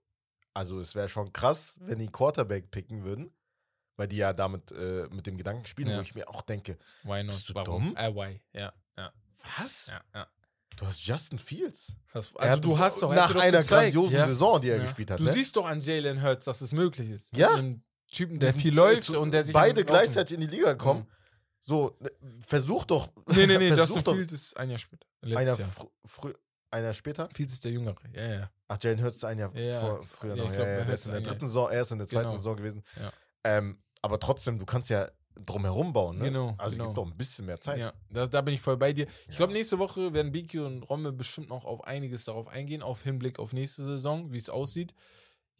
also 0.55 0.81
es 0.81 0.95
wäre 0.95 1.09
schon 1.09 1.33
krass, 1.33 1.77
wenn 1.81 1.99
die 1.99 2.09
Quarterback 2.09 2.71
picken 2.71 3.05
würden, 3.05 3.31
weil 3.97 4.09
die 4.09 4.17
ja 4.17 4.33
damit 4.33 4.73
äh, 4.73 5.09
mit 5.11 5.27
dem 5.27 5.37
Gedanken 5.37 5.67
spielen, 5.67 5.95
wo 5.97 6.01
ich 6.01 6.15
mir 6.15 6.29
auch 6.29 6.43
denke, 6.43 6.79
Why 7.05 7.23
not? 7.23 7.35
Bist 7.35 7.49
du 7.51 7.55
Warum? 7.55 7.89
dumm? 7.89 7.97
Äh, 7.97 8.15
why? 8.15 8.41
Ja, 8.53 8.73
ja, 8.97 9.13
was? 9.59 9.87
ja, 9.89 10.01
ja. 10.15 10.27
Du 10.77 10.87
hast 10.87 11.05
Justin 11.05 11.39
Fields. 11.41 11.93
Er 12.13 12.17
also 12.17 12.39
hat 12.39 12.65
du 12.65 12.79
hast 12.79 13.03
doch 13.03 13.11
er 13.11 13.17
nach 13.17 13.33
doch 13.33 13.41
einer 13.43 13.59
gezeigt, 13.59 13.93
grandiosen 13.95 14.17
ja. 14.19 14.27
Saison, 14.27 14.61
die 14.61 14.69
er 14.71 14.77
Ja. 14.77 14.83
gespielt 14.85 15.11
hat. 15.11 15.19
Du 15.19 15.25
ne? 15.25 15.33
siehst 15.33 15.57
doch 15.57 15.67
an 15.67 15.81
Jalen 15.81 16.23
Hurts, 16.23 16.45
dass 16.45 16.61
es 16.61 16.73
möglich 16.73 17.11
ist. 17.11 17.37
Ja. 17.37 17.55
Ein 17.55 17.83
Typen, 18.13 18.39
der 18.39 18.53
Diesen- 18.53 18.61
viel 18.63 18.75
läuft 18.77 19.11
und 19.11 19.33
der 19.33 19.43
sich 19.43 19.53
beide 19.53 19.85
gleichzeitig 19.85 20.35
in 20.37 20.41
die 20.41 20.47
Liga 20.47 20.75
kommen. 20.75 21.07
So, 21.61 21.97
ne, 21.99 22.11
versuch 22.47 22.85
doch. 22.85 23.11
Nee, 23.27 23.47
nee, 23.47 23.59
nee, 23.59 23.69
Justin 23.75 24.05
doch 24.05 24.15
Fields 24.15 24.33
ist 24.33 24.57
ein 24.57 24.71
Jahr 24.71 24.79
später. 24.79 25.05
einer, 25.23 25.35
Letztes 25.41 25.59
Jahr. 25.59 25.69
fr 25.71 25.87
frü 26.05 26.33
einer 26.71 26.93
später. 26.93 27.29
Fields 27.35 27.55
ist 27.55 27.65
der 27.65 27.73
Jüngere. 27.73 27.97
Ja, 28.15 28.27
ja. 28.33 28.51
Ach, 28.69 28.79
Jalen 28.81 29.03
Hurts 29.03 29.17
ist 29.17 29.25
ein 29.25 29.39
Jahr 29.39 29.55
Ja, 29.57 29.81
vor, 29.81 30.05
früher 30.05 30.37
ja, 30.37 30.45
noch. 30.45 30.53
ich 30.53 30.59
Ja, 30.59 30.65
glaub, 30.65 30.69
ja, 30.69 30.77
der 30.77 30.87
Hurts 30.89 31.01
ist 31.01 31.07
in 31.07 31.11
der 31.13 31.19
ein 31.21 31.25
Jahr. 31.25 31.33
dritten 31.33 31.47
Saison, 31.49 31.71
er 31.71 31.83
ist 31.83 31.91
in 31.91 31.99
der 31.99 32.07
zweiten 32.09 32.25
Genau. 32.27 32.37
Saison 32.37 32.57
gewesen. 32.57 32.85
Ja. 33.01 33.13
Ähm, 33.45 33.83
aber 34.01 34.21
trotzdem, 34.21 34.59
du 34.61 34.65
kannst 34.65 34.91
ja 34.91 35.11
drumherum 35.45 35.93
bauen, 35.93 36.17
ne? 36.17 36.25
Genau, 36.25 36.55
Also 36.59 36.77
genau. 36.77 36.87
gib 36.89 36.95
doch 36.97 37.07
ein 37.07 37.17
bisschen 37.17 37.47
mehr 37.47 37.61
Zeit. 37.61 37.79
Ja, 37.79 37.93
da, 38.11 38.27
da 38.27 38.41
bin 38.43 38.55
ich 38.55 38.61
voll 38.61 38.77
bei 38.77 38.93
dir. 38.93 39.07
Ich 39.29 39.37
glaube, 39.37 39.53
Ja. 39.53 39.59
nächste 39.59 39.79
Woche 39.79 40.13
werden 40.15 40.33
Biki 40.33 40.59
und 40.59 40.83
Rommel 40.85 41.13
bestimmt 41.13 41.49
noch 41.49 41.65
auf 41.65 41.85
einiges 41.85 42.25
darauf 42.25 42.49
eingehen, 42.49 42.83
auf 42.83 43.03
Hinblick 43.03 43.39
auf 43.39 43.53
nächste 43.53 43.85
Saison, 43.85 44.33
wie 44.33 44.37
es 44.39 44.51
aussieht. 44.51 44.95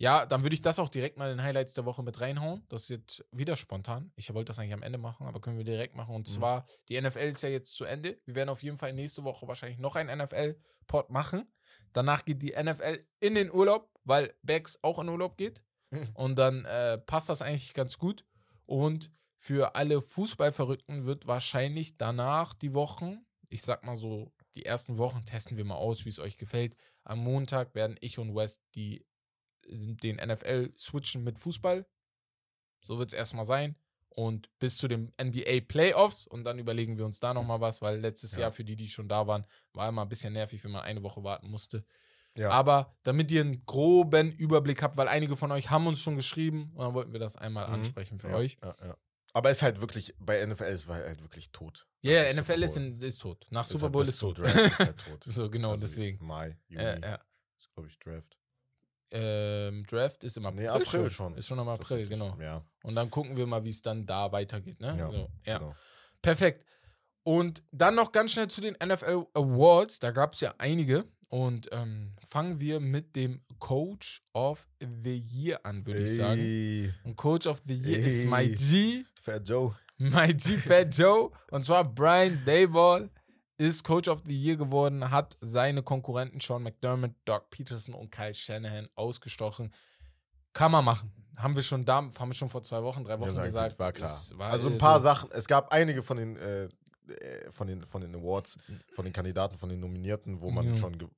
Ja, 0.01 0.27
dann 0.27 0.45
würde 0.45 0.55
ich 0.55 0.63
das 0.63 0.79
auch 0.79 0.89
direkt 0.89 1.17
mal 1.19 1.31
in 1.33 1.39
den 1.39 1.45
Highlights 1.45 1.75
der 1.75 1.85
Woche 1.85 2.05
mit 2.05 2.21
reinhauen. 2.21 2.65
Das 2.69 2.83
ist 2.83 2.89
jetzt 2.91 3.25
wieder 3.33 3.57
spontan. 3.57 4.13
Ich 4.15 4.33
wollte 4.33 4.51
das 4.51 4.59
eigentlich 4.61 4.75
am 4.75 4.83
Ende 4.85 4.99
machen, 4.99 5.27
aber 5.27 5.41
können 5.41 5.59
wir 5.59 5.65
direkt 5.65 5.97
machen. 5.97 6.15
Und 6.15 6.29
Mhm. 6.29 6.33
zwar, 6.33 6.67
die 6.89 6.97
NFL 7.01 7.19
ist 7.31 7.43
ja 7.43 7.49
jetzt 7.49 7.75
zu 7.75 7.85
Ende. 7.85 8.17
Wir 8.25 8.37
werden 8.37 8.49
auf 8.49 8.63
jeden 8.63 8.79
Fall 8.79 8.93
nächste 8.93 9.25
Woche 9.25 9.49
wahrscheinlich 9.49 9.79
noch 9.81 9.97
einen 9.97 10.09
NFL-Pod 10.17 11.11
machen. 11.11 11.53
Danach 11.95 12.25
geht 12.25 12.43
die 12.43 12.53
NFL 12.53 13.05
in 13.19 13.35
den 13.35 13.51
Urlaub, 13.53 13.91
weil 14.05 14.35
Bex 14.43 14.79
auch 14.83 15.01
in 15.01 15.09
Urlaub 15.09 15.37
geht. 15.37 15.63
Und 16.15 16.37
dann 16.39 16.65
äh, 16.67 16.99
passt 16.99 17.29
das 17.29 17.43
eigentlich 17.43 17.75
ganz 17.75 17.99
gut. 17.99 18.25
Und 18.67 19.11
für 19.39 19.75
alle 19.77 20.03
Fußballverrückten 20.03 21.07
wird 21.07 21.27
wahrscheinlich 21.27 21.97
danach 21.97 22.55
die 22.55 22.75
Wochen, 22.75 23.25
ich 23.49 23.63
sag 23.63 23.85
mal 23.85 23.97
so, 23.97 24.33
die 24.55 24.67
ersten 24.67 24.99
Wochen 24.99 25.25
testen 25.25 25.57
wir 25.57 25.65
mal 25.65 25.77
aus, 25.77 26.05
wie 26.05 26.09
es 26.11 26.19
euch 26.19 26.37
gefällt. 26.39 26.77
Am 27.05 27.21
Montag 27.21 27.75
werden 27.75 27.97
ich 28.01 28.19
und 28.19 28.35
West 28.35 28.63
die, 28.75 29.07
den 29.67 30.17
NFL 30.17 30.73
switchen 30.77 31.23
mit 31.25 31.39
Fußball. 31.39 31.87
So 32.83 32.99
wird 32.99 33.11
es 33.11 33.15
erstmal 33.15 33.45
sein. 33.45 33.77
Und 34.09 34.51
bis 34.59 34.77
zu 34.79 34.89
den 34.89 35.13
NBA 35.23 35.61
Playoffs. 35.69 36.27
Und 36.27 36.43
dann 36.45 36.59
überlegen 36.59 36.99
wir 36.99 37.05
uns 37.05 37.21
da 37.21 37.33
nochmal 37.33 37.61
was, 37.61 37.81
weil 37.81 38.01
letztes 38.01 38.33
Ja. 38.33 38.43
Jahr 38.43 38.53
für 38.53 38.65
die, 38.65 38.75
die 38.75 38.89
schon 38.89 39.09
da 39.09 39.27
waren, 39.29 39.47
war 39.75 39.89
immer 39.89 40.03
ein 40.03 40.09
bisschen 40.09 40.33
nervig, 40.33 40.65
wenn 40.65 40.73
man 40.73 40.83
eine 40.83 41.03
Woche 41.05 41.23
warten 41.23 41.49
musste. 41.49 41.85
Ja. 42.37 42.51
Aber 42.51 42.97
damit 43.05 43.31
ihr 43.31 43.41
einen 43.43 43.65
groben 43.65 44.33
Überblick 44.33 44.83
habt, 44.83 44.97
weil 44.97 45.09
einige 45.09 45.37
von 45.37 45.53
euch 45.53 45.71
haben 45.71 45.87
uns 45.87 46.01
schon 46.01 46.17
geschrieben 46.17 46.73
und 46.75 46.85
dann 46.85 46.95
wollten 46.95 47.13
wir 47.13 47.21
das 47.21 47.37
einmal 47.37 47.69
Mhm. 47.69 47.75
ansprechen 47.75 48.19
für 48.19 48.31
ja, 48.31 48.37
euch. 48.37 48.59
Ja, 48.63 48.77
ja. 48.83 48.97
Aber 49.39 49.51
ist 49.51 49.63
halt 49.63 49.81
wirklich, 49.81 50.17
bei 50.19 50.45
NFL 50.45 50.65
ist 50.65 50.89
halt 50.89 51.23
wirklich 51.23 51.53
tot. 51.53 51.87
Ja, 52.01 52.25
dem 52.25 52.43
NFL 52.43 52.61
ist, 52.65 52.77
in, 52.77 53.01
ist 53.01 53.19
tot. 53.21 53.47
Nach 53.51 53.63
Ist 53.63 53.69
Super 53.71 53.83
halt 53.85 53.93
Bowl 53.93 54.03
bis 54.05 54.15
ist 54.15 54.19
tot. 54.19 54.37
Draft 54.41 54.57
ist 54.57 54.79
halt 54.81 54.99
tot. 55.09 55.25
so, 55.27 55.49
genau, 55.49 55.71
Also 55.71 55.83
deswegen. 55.83 56.27
Mai, 56.27 56.59
Juni 56.67 56.83
Ja, 56.83 56.99
ja. 56.99 57.21
ist, 57.57 57.73
glaube 57.73 57.89
ich, 57.89 57.97
Draft. 58.01 58.37
Ähm, 59.13 59.87
Draft 59.87 60.25
ist 60.25 60.39
im 60.39 60.45
April, 60.45 60.63
Nee, 60.63 60.69
April 60.69 61.09
schon. 61.09 61.37
Ist 61.37 61.47
schon 61.47 61.61
im 61.61 61.69
April, 61.69 62.09
genau. 62.09 62.37
Ja, 62.41 62.65
Und 62.83 62.97
dann 62.97 63.13
gucken 63.13 63.37
wir 63.37 63.47
mal, 63.47 63.65
wie 63.65 63.71
es 63.71 63.81
dann 63.81 64.05
da 64.05 64.33
weitergeht. 64.33 64.81
Ne? 64.81 64.97
Ja, 64.99 65.09
so, 65.09 65.31
ja. 65.45 65.59
genau. 65.59 65.77
Perfekt. 66.21 66.67
Und 67.23 67.63
dann 67.71 67.95
noch 67.95 68.11
ganz 68.11 68.33
schnell 68.33 68.49
zu 68.49 68.61
den 68.61 68.77
NFL 68.85 69.25
Awards. 69.35 70.01
Da 70.01 70.11
gab 70.11 70.33
es 70.33 70.41
ja 70.41 70.53
einige. 70.59 71.05
Und 71.29 71.69
ähm, 71.73 72.13
fangen 72.27 72.59
wir 72.59 72.81
mit 72.81 73.15
dem 73.15 73.43
Coach 73.59 74.23
of 74.33 74.67
the 74.81 75.15
Year 75.19 75.61
an, 75.65 75.85
würde 75.85 76.01
ich 76.03 76.17
sagen. 76.17 76.41
Ey, 76.41 76.93
Und 77.05 77.17
Coach 77.17 77.47
of 77.47 77.61
the 77.67 77.75
Year 77.75 77.99
ist 77.99 78.25
my 78.25 78.39
Ey. 78.45 78.55
G, 78.55 79.05
Fat 79.21 79.47
Joe. 79.47 79.75
my 79.99 80.33
G 80.33 80.57
Fat 80.57 80.95
Joe. 80.97 81.31
Und 81.51 81.65
zwar 81.65 81.85
Brian 81.85 82.41
Dayball 82.47 83.11
ist 83.59 83.85
Coach 83.85 84.09
of 84.09 84.23
the 84.27 84.35
Year 84.41 84.57
geworden, 84.57 85.11
hat 85.11 85.37
seine 85.43 85.83
Konkurrenten 85.83 86.41
Sean 86.41 86.63
McDermott, 86.63 87.11
Doug 87.27 87.43
Peterson 87.51 87.95
und 87.95 88.11
Kyle 88.11 88.33
Shanahan 88.33 88.89
ausgestochen. 88.95 89.73
Kann 90.55 90.73
man 90.73 90.85
machen. 90.85 91.13
Haben 91.37 91.55
wir 91.55 91.63
schon 91.63 91.85
da, 91.85 91.97
haben 91.97 92.31
wir 92.31 92.35
schon 92.35 92.49
vor 92.49 92.63
zwei 92.63 92.83
Wochen, 92.83 93.05
drei 93.05 93.21
Wochen 93.21 93.35
Ja, 93.37 93.45
gesagt. 93.45 93.79
War 93.79 93.93
klar. 93.93 94.11
War 94.37 94.51
also 94.51 94.69
ein 94.69 94.73
so- 94.73 94.79
paar 94.79 95.01
Sachen. 95.01 95.31
Es 95.33 95.47
gab 95.47 95.71
einige 95.73 96.03
von 96.03 96.17
den, 96.17 96.37
äh, 96.37 96.69
von 97.51 97.67
den, 97.67 97.87
von 97.87 98.01
den 98.03 98.15
Awards, 98.15 98.57
von 98.95 99.05
den 99.05 99.13
Kandidaten, 99.13 99.57
von 99.57 99.69
den 99.69 99.81
Nominierten, 99.81 100.41
wo 100.41 100.51
man 100.51 100.67
Ja. 100.69 100.77
schon 100.77 100.99
ge 100.99 101.09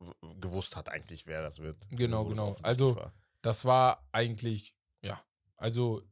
gewusst 0.40 0.76
hat 0.76 0.88
eigentlich, 0.88 1.26
wer 1.26 1.42
das 1.42 1.59
wird. 1.59 1.76
Genau, 1.90 2.24
genau. 2.24 2.57
Also, 2.62 2.96
war. 2.96 3.12
Das 3.42 3.64
war 3.64 4.07
eigentlich, 4.12 4.74
ja, 5.03 5.22
also 5.57 6.03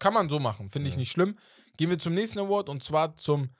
kann 0.00 0.12
man 0.14 0.28
so 0.28 0.38
machen, 0.40 0.70
finde 0.70 0.88
ich 0.88 0.96
nicht 0.96 1.10
schlimm. 1.10 1.38
Gehen 1.76 1.90
wir 1.90 1.98
zum 1.98 2.14
nächsten 2.14 2.38
Award 2.38 2.68
und 2.68 2.82
zwar 2.82 3.16
zum 3.16 3.50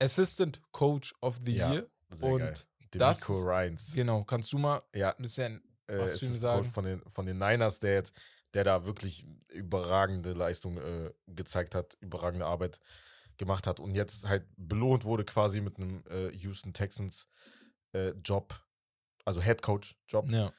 Assistant 0.00 0.60
Coach 0.72 1.14
of 1.20 1.38
the 1.44 1.52
Ja, 1.56 1.72
Year. 1.72 1.86
Sehr 2.14 2.32
und 2.32 2.38
geil. 2.40 2.54
das- 2.92 3.20
Demico 3.20 3.42
Ryans. 3.42 3.92
Genau, 3.94 4.24
kannst 4.24 4.52
du 4.52 4.58
mal 4.58 4.82
Ja, 4.94 5.10
ein 5.14 5.22
bisschen 5.22 5.62
äh, 5.86 5.98
was 5.98 6.12
es 6.14 6.18
zu 6.20 6.26
ihm 6.26 6.32
sagen? 6.34 6.64
Von 6.64 6.84
den, 6.84 7.02
von 7.08 7.26
den 7.26 7.38
Niners, 7.38 7.78
der 7.78 7.94
jetzt, 7.94 8.14
der 8.54 8.64
da 8.64 8.84
wirklich 8.84 9.24
überragende 9.48 10.32
Leistung 10.32 10.76
äh, 10.78 11.12
gezeigt 11.28 11.74
hat, 11.76 11.96
überragende 12.00 12.46
Arbeit 12.46 12.80
gemacht 13.40 13.66
hat 13.66 13.80
und 13.80 13.94
jetzt 13.96 14.24
halt 14.28 14.46
belohnt 14.56 15.04
wurde 15.04 15.24
quasi 15.24 15.60
mit 15.60 15.76
einem 15.78 16.04
äh, 16.08 16.28
Houston 16.36 16.72
Texans 16.72 17.26
äh, 17.92 18.10
Job, 18.24 18.54
also 19.24 19.42
Head 19.42 19.62
Coach 19.62 19.96
Job. 20.06 20.30
Ja, 20.30 20.52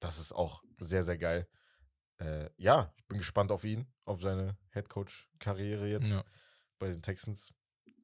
Das 0.00 0.18
ist 0.18 0.32
auch 0.32 0.64
sehr, 0.80 1.04
sehr 1.04 1.18
geil. 1.18 1.46
Äh, 2.18 2.50
ja, 2.56 2.92
ich 2.96 3.06
bin 3.06 3.18
gespannt 3.18 3.52
auf 3.52 3.62
ihn, 3.64 3.86
auf 4.04 4.20
seine 4.20 4.56
Head 4.72 4.88
Coach 4.88 5.28
Karriere 5.38 5.86
jetzt 5.88 6.10
ja. 6.10 6.24
bei 6.80 6.88
den 6.88 7.02
Texans. 7.02 7.52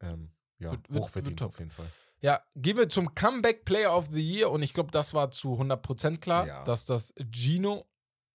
Ähm, 0.00 0.32
ja, 0.58 0.70
Wird- 0.70 0.88
wird- 0.90 1.02
hochverdient 1.04 1.40
wird 1.40 1.48
auf 1.48 1.58
jeden 1.58 1.70
Fall. 1.70 1.90
ja, 2.20 2.40
gehen 2.54 2.76
wir 2.76 2.88
zum 2.88 3.14
Comeback 3.14 3.64
Player 3.64 3.96
of 3.96 4.08
the 4.10 4.20
Year 4.20 4.50
und 4.50 4.62
ich 4.62 4.74
glaube, 4.74 4.90
das 4.92 5.14
war 5.14 5.30
zu 5.30 5.54
100% 5.58 6.18
klar, 6.20 6.46
Ja. 6.46 6.64
dass 6.64 6.84
das 6.84 7.12
Gino 7.32 7.84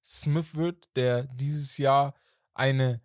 Smith 0.03 0.55
wird, 0.55 0.89
der 0.95 1.23
dieses 1.23 1.77
Jahr 1.77 2.13
eine 2.53 3.01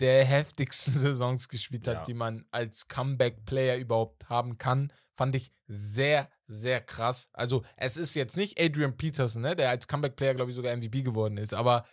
der 0.00 0.24
heftigsten 0.24 0.92
Saisons 0.98 1.48
gespielt 1.48 1.86
hat, 1.86 1.94
Ja. 1.98 2.04
die 2.04 2.14
man 2.14 2.44
als 2.50 2.88
Comeback-Player 2.88 3.76
überhaupt 3.76 4.28
haben 4.28 4.56
kann. 4.56 4.92
Fand 5.12 5.34
ich 5.34 5.52
sehr, 5.66 6.28
sehr 6.46 6.80
krass. 6.80 7.28
Also, 7.32 7.62
es 7.76 7.96
ist 7.96 8.14
jetzt 8.14 8.36
nicht 8.36 8.58
Adrian 8.60 8.96
Peterson, 8.96 9.42
ne, 9.42 9.54
der 9.54 9.68
als 9.70 9.86
Comeback-Player, 9.86 10.34
glaube 10.34 10.50
ich, 10.50 10.56
sogar 10.56 10.74
MVP 10.76 11.02
geworden 11.02 11.36
ist, 11.36 11.54
aber 11.54 11.84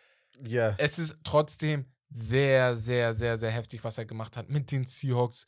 Ja, 0.45 0.75
es 0.77 0.97
ist 0.99 1.17
trotzdem 1.23 1.91
sehr, 2.09 2.75
sehr, 2.77 3.13
sehr, 3.13 3.37
sehr 3.37 3.51
heftig, 3.51 3.83
was 3.83 3.97
er 3.97 4.05
gemacht 4.05 4.37
hat 4.37 4.49
mit 4.49 4.71
den 4.71 4.85
Seahawks, 4.85 5.45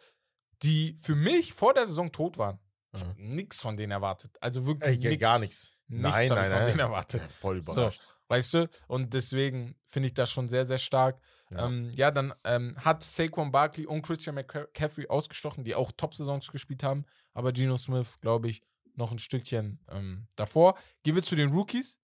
die 0.64 0.98
für 1.02 1.16
mich 1.16 1.54
vor 1.54 1.74
der 1.74 1.88
Saison 1.88 2.12
tot 2.12 2.38
waren. 2.38 2.60
Ich 2.94 3.02
Mhm. 3.02 3.08
habe 3.08 3.22
nichts 3.24 3.62
von 3.62 3.78
denen 3.78 3.92
erwartet. 3.92 4.36
Also 4.42 4.66
wirklich 4.66 5.04
Ey, 5.04 5.10
nix, 5.10 5.22
gar 5.22 5.40
nichts. 5.40 5.78
Nichts 5.88 6.18
Nein, 6.18 6.30
nein, 6.30 6.44
von 6.50 6.50
nein. 6.58 6.68
denen 6.68 6.80
erwartet. 6.80 7.22
Voll 7.32 7.62
So. 7.62 7.90
Weißt 8.30 8.54
du? 8.54 8.70
Und 8.88 9.14
deswegen 9.14 9.76
finde 9.86 10.08
ich 10.08 10.14
das 10.14 10.32
schon 10.32 10.48
sehr, 10.48 10.66
sehr 10.66 10.78
stark. 10.78 11.20
Ja. 11.50 11.66
Ähm, 11.66 11.92
ja 11.96 12.12
dann 12.12 12.34
ähm, 12.44 12.76
hat 12.78 13.04
Saquon 13.04 13.52
Barkley 13.52 13.86
und 13.86 14.04
Christian 14.04 14.36
McCaffrey 14.36 15.08
ausgestochen, 15.08 15.64
die 15.64 15.76
auch 15.76 15.92
Top-Saisons 15.92 16.52
gespielt 16.52 16.84
haben. 16.84 17.06
Aber 17.34 17.52
Geno 17.52 17.76
Smith, 17.76 18.16
glaube 18.22 18.48
ich, 18.48 18.62
noch 18.96 19.12
ein 19.12 19.20
Stückchen 19.20 19.80
ähm, 19.90 20.28
davor. 20.36 20.78
Gehen 21.04 21.16
wir 21.16 21.24
zu 21.24 21.36
den 21.36 21.52
Rookies. 21.52 21.98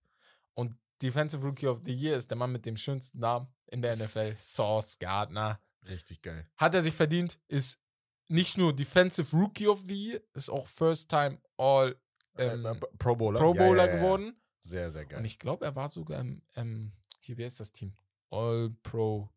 Und 0.55 0.75
Defensive 1.01 1.43
Rookie 1.45 1.67
of 1.67 1.81
the 1.83 1.93
Year 1.93 2.17
ist 2.17 2.31
der 2.31 2.37
Mann 2.37 2.51
mit 2.51 2.65
dem 2.65 2.77
schönsten 2.77 3.19
Namen 3.19 3.47
in 3.67 3.81
der 3.81 3.95
NFL, 3.95 4.35
Sauce 4.39 4.97
Gardner. 4.97 5.59
Richtig 5.87 6.21
geil. 6.21 6.49
Hat 6.57 6.73
er 6.73 6.81
sich 6.81 6.93
verdient, 6.93 7.37
ist 7.47 7.79
nicht 8.27 8.57
nur 8.57 8.75
Defensive 8.75 9.35
Rookie 9.35 9.67
of 9.67 9.81
the 9.81 9.93
Year, 9.93 10.21
ist 10.33 10.49
auch 10.49 10.65
First 10.65 11.09
Time 11.09 11.39
All 11.57 11.95
ähm, 12.37 12.65
Äh, 12.65 12.75
Pro 12.97 13.15
Bowler. 13.15 13.39
Pro 13.39 13.53
Ja, 13.53 13.61
ja, 13.61 13.67
Bowler 13.67 13.85
ja, 13.85 13.91
ja. 13.91 13.97
geworden. 13.97 14.35
Sehr, 14.65 14.89
sehr 14.89 15.05
geil. 15.05 15.19
Und 15.19 15.25
ich 15.25 15.37
glaube, 15.39 15.65
er 15.65 15.75
war 15.75 15.89
sogar 15.89 16.19
im, 16.21 16.41
ähm, 16.55 16.91
hier, 17.19 17.37
wer 17.37 17.47
ist 17.47 17.59
das 17.59 17.71
Team? 17.71 17.93
All 18.31 18.71
Pro 18.83 19.29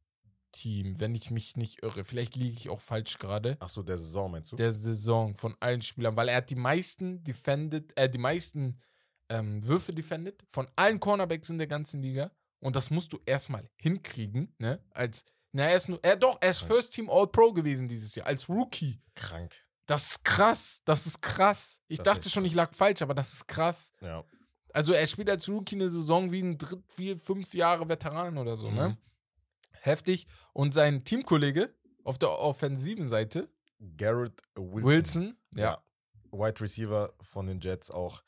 Team, 0.52 0.98
wenn 0.98 1.14
ich 1.14 1.30
mich 1.30 1.56
nicht 1.56 1.82
irre. 1.82 2.04
Vielleicht 2.04 2.34
liege 2.34 2.54
ich 2.54 2.70
auch 2.70 2.80
falsch 2.80 3.18
gerade. 3.18 3.56
Ach 3.60 3.68
so, 3.68 3.82
der 3.82 3.98
Saison 3.98 4.30
meinst 4.30 4.50
du? 4.52 4.56
Der 4.56 4.72
Saison 4.72 5.36
von 5.36 5.54
allen 5.60 5.82
Spielern, 5.82 6.16
weil 6.16 6.28
er 6.30 6.36
hat 6.36 6.48
die 6.50 6.54
meisten 6.56 7.22
defended, 7.22 7.92
äh, 7.98 8.08
die 8.08 8.18
meisten 8.18 8.80
ähm, 9.28 9.62
Würfe 9.66 9.92
defended 9.92 10.42
von 10.48 10.66
allen 10.74 10.98
Cornerbacks 10.98 11.50
in 11.50 11.58
der 11.58 11.66
ganzen 11.66 12.00
Liga. 12.00 12.30
Und 12.60 12.74
das 12.74 12.90
musst 12.90 13.12
du 13.12 13.20
erstmal 13.26 13.68
hinkriegen, 13.76 14.54
ne? 14.58 14.82
Als, 14.90 15.24
na, 15.52 15.64
er 15.64 15.76
ist 15.76 15.88
nur, 15.88 16.00
er 16.02 16.16
doch, 16.16 16.38
er 16.40 16.50
ist 16.50 16.60
Krank. 16.60 16.72
First 16.72 16.94
Team 16.94 17.10
All 17.10 17.26
Pro 17.26 17.52
gewesen 17.52 17.86
dieses 17.86 18.14
Jahr, 18.14 18.26
als 18.26 18.48
Rookie. 18.48 19.00
Krank. 19.14 19.54
Das 19.86 20.10
ist 20.10 20.24
krass, 20.24 20.82
das 20.84 21.06
ist 21.06 21.20
krass. 21.22 21.82
Ich 21.88 21.98
Das 21.98 22.04
dachte 22.04 22.28
schon, 22.30 22.44
ich 22.46 22.52
krass. 22.54 22.68
lag 22.70 22.74
falsch, 22.74 23.02
aber 23.02 23.14
das 23.14 23.32
ist 23.34 23.46
krass. 23.46 23.92
Ja. 24.00 24.24
Also 24.72 24.92
er 24.92 25.06
spielt 25.06 25.30
als 25.30 25.48
Rookie 25.48 25.76
eine 25.76 25.88
Saison 25.90 26.30
wie 26.32 26.42
ein 26.42 26.58
dritt, 26.58 26.82
vier, 26.92 27.16
fünf 27.16 27.54
Jahre 27.54 27.88
Veteran 27.88 28.38
oder 28.38 28.56
so, 28.56 28.70
ne? 28.70 28.90
Mhm. 28.90 28.96
Heftig. 29.72 30.26
Und 30.52 30.74
sein 30.74 31.04
Teamkollege 31.04 31.74
auf 32.04 32.18
der 32.18 32.30
offensiven 32.30 33.08
Seite, 33.08 33.48
Garrett 33.96 34.42
Wilson. 34.56 34.84
Wilson, 34.84 35.36
ja. 35.54 35.82
Wide 36.32 36.60
Receiver 36.60 37.14
von 37.20 37.46
den 37.46 37.60
Jets 37.60 37.90
auch 37.90 38.22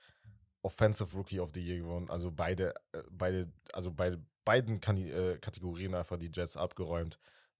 Offensive 0.62 1.14
Rookie 1.16 1.40
of 1.40 1.50
the 1.54 1.60
Year 1.60 1.78
gewonnen. 1.78 2.08
Also 2.10 2.30
beide, 2.30 2.74
äh, 2.92 3.02
beide, 3.10 3.52
also 3.72 3.90
bei 3.90 4.16
beiden 4.44 4.80
äh, 4.82 5.38
Kategorien 5.38 5.94
einfach 5.94 6.18
die 6.18 6.30
Jets 6.32 6.56
abgeräumt. 6.56 7.18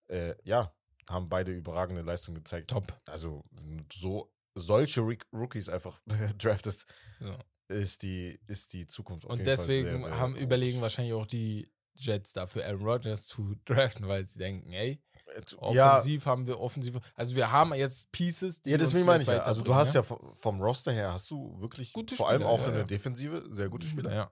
Äh, 0.09 0.35
ja, 0.45 0.75
haben 1.09 1.29
beide 1.29 1.53
überragende 1.53 2.03
Leistung 2.03 2.35
gezeigt. 2.35 2.71
top. 2.71 2.99
Also 3.07 3.45
so 3.93 4.33
solche 4.55 5.01
Rookies 5.33 5.69
einfach 5.69 6.01
draftest, 6.39 6.87
Ja. 7.21 7.33
Ist 7.71 8.03
die 8.03 8.39
ist 8.47 8.73
die 8.73 8.87
Zukunft. 8.87 9.25
Auf 9.27 9.33
Und 9.33 9.39
jeden 9.39 9.47
Fall 9.49 9.57
deswegen 9.57 9.91
sehr, 9.91 10.01
sehr 10.09 10.19
haben 10.19 10.33
gut. 10.35 10.43
überlegen 10.43 10.81
wahrscheinlich 10.81 11.15
auch 11.15 11.27
die 11.27 11.71
Jets 11.95 12.33
dafür 12.33 12.65
Aaron 12.67 12.83
Rodgers 12.83 13.27
zu 13.27 13.55
draften, 13.65 14.09
weil 14.09 14.27
sie 14.27 14.39
denken, 14.39 14.73
ey, 14.73 15.03
Äh, 15.37 15.43
zu- 15.43 15.59
ja, 15.73 15.93
offensiv 15.99 16.27
haben 16.27 16.47
wir 16.47 16.59
offensiv, 16.59 16.99
also 17.15 17.37
wir 17.37 17.53
haben 17.53 17.73
jetzt 17.75 18.11
Pieces, 18.13 18.63
die 18.63 18.71
ja, 18.71 18.79
deswegen 18.79 19.05
meine 19.07 19.23
ich 19.23 19.29
ja. 19.29 19.41
Also 19.43 19.63
du 19.63 19.75
hast 19.75 19.95
ja 19.95 20.03
vom, 20.03 20.61
Roster 20.61 20.93
her 20.93 21.13
hast 21.13 21.31
du 21.31 21.55
wirklich 21.61 21.93
Gute 21.93 22.17
vor 22.17 22.29
allem 22.29 22.41
Spieler, 22.43 22.51
auch 22.51 22.61
ja, 22.63 22.69
in 22.69 22.75
der. 22.75 22.85
Defensive 22.85 23.47
sehr 23.51 23.69
gute 23.69 23.87
Spieler. 23.87 24.13
Ja. 24.15 24.31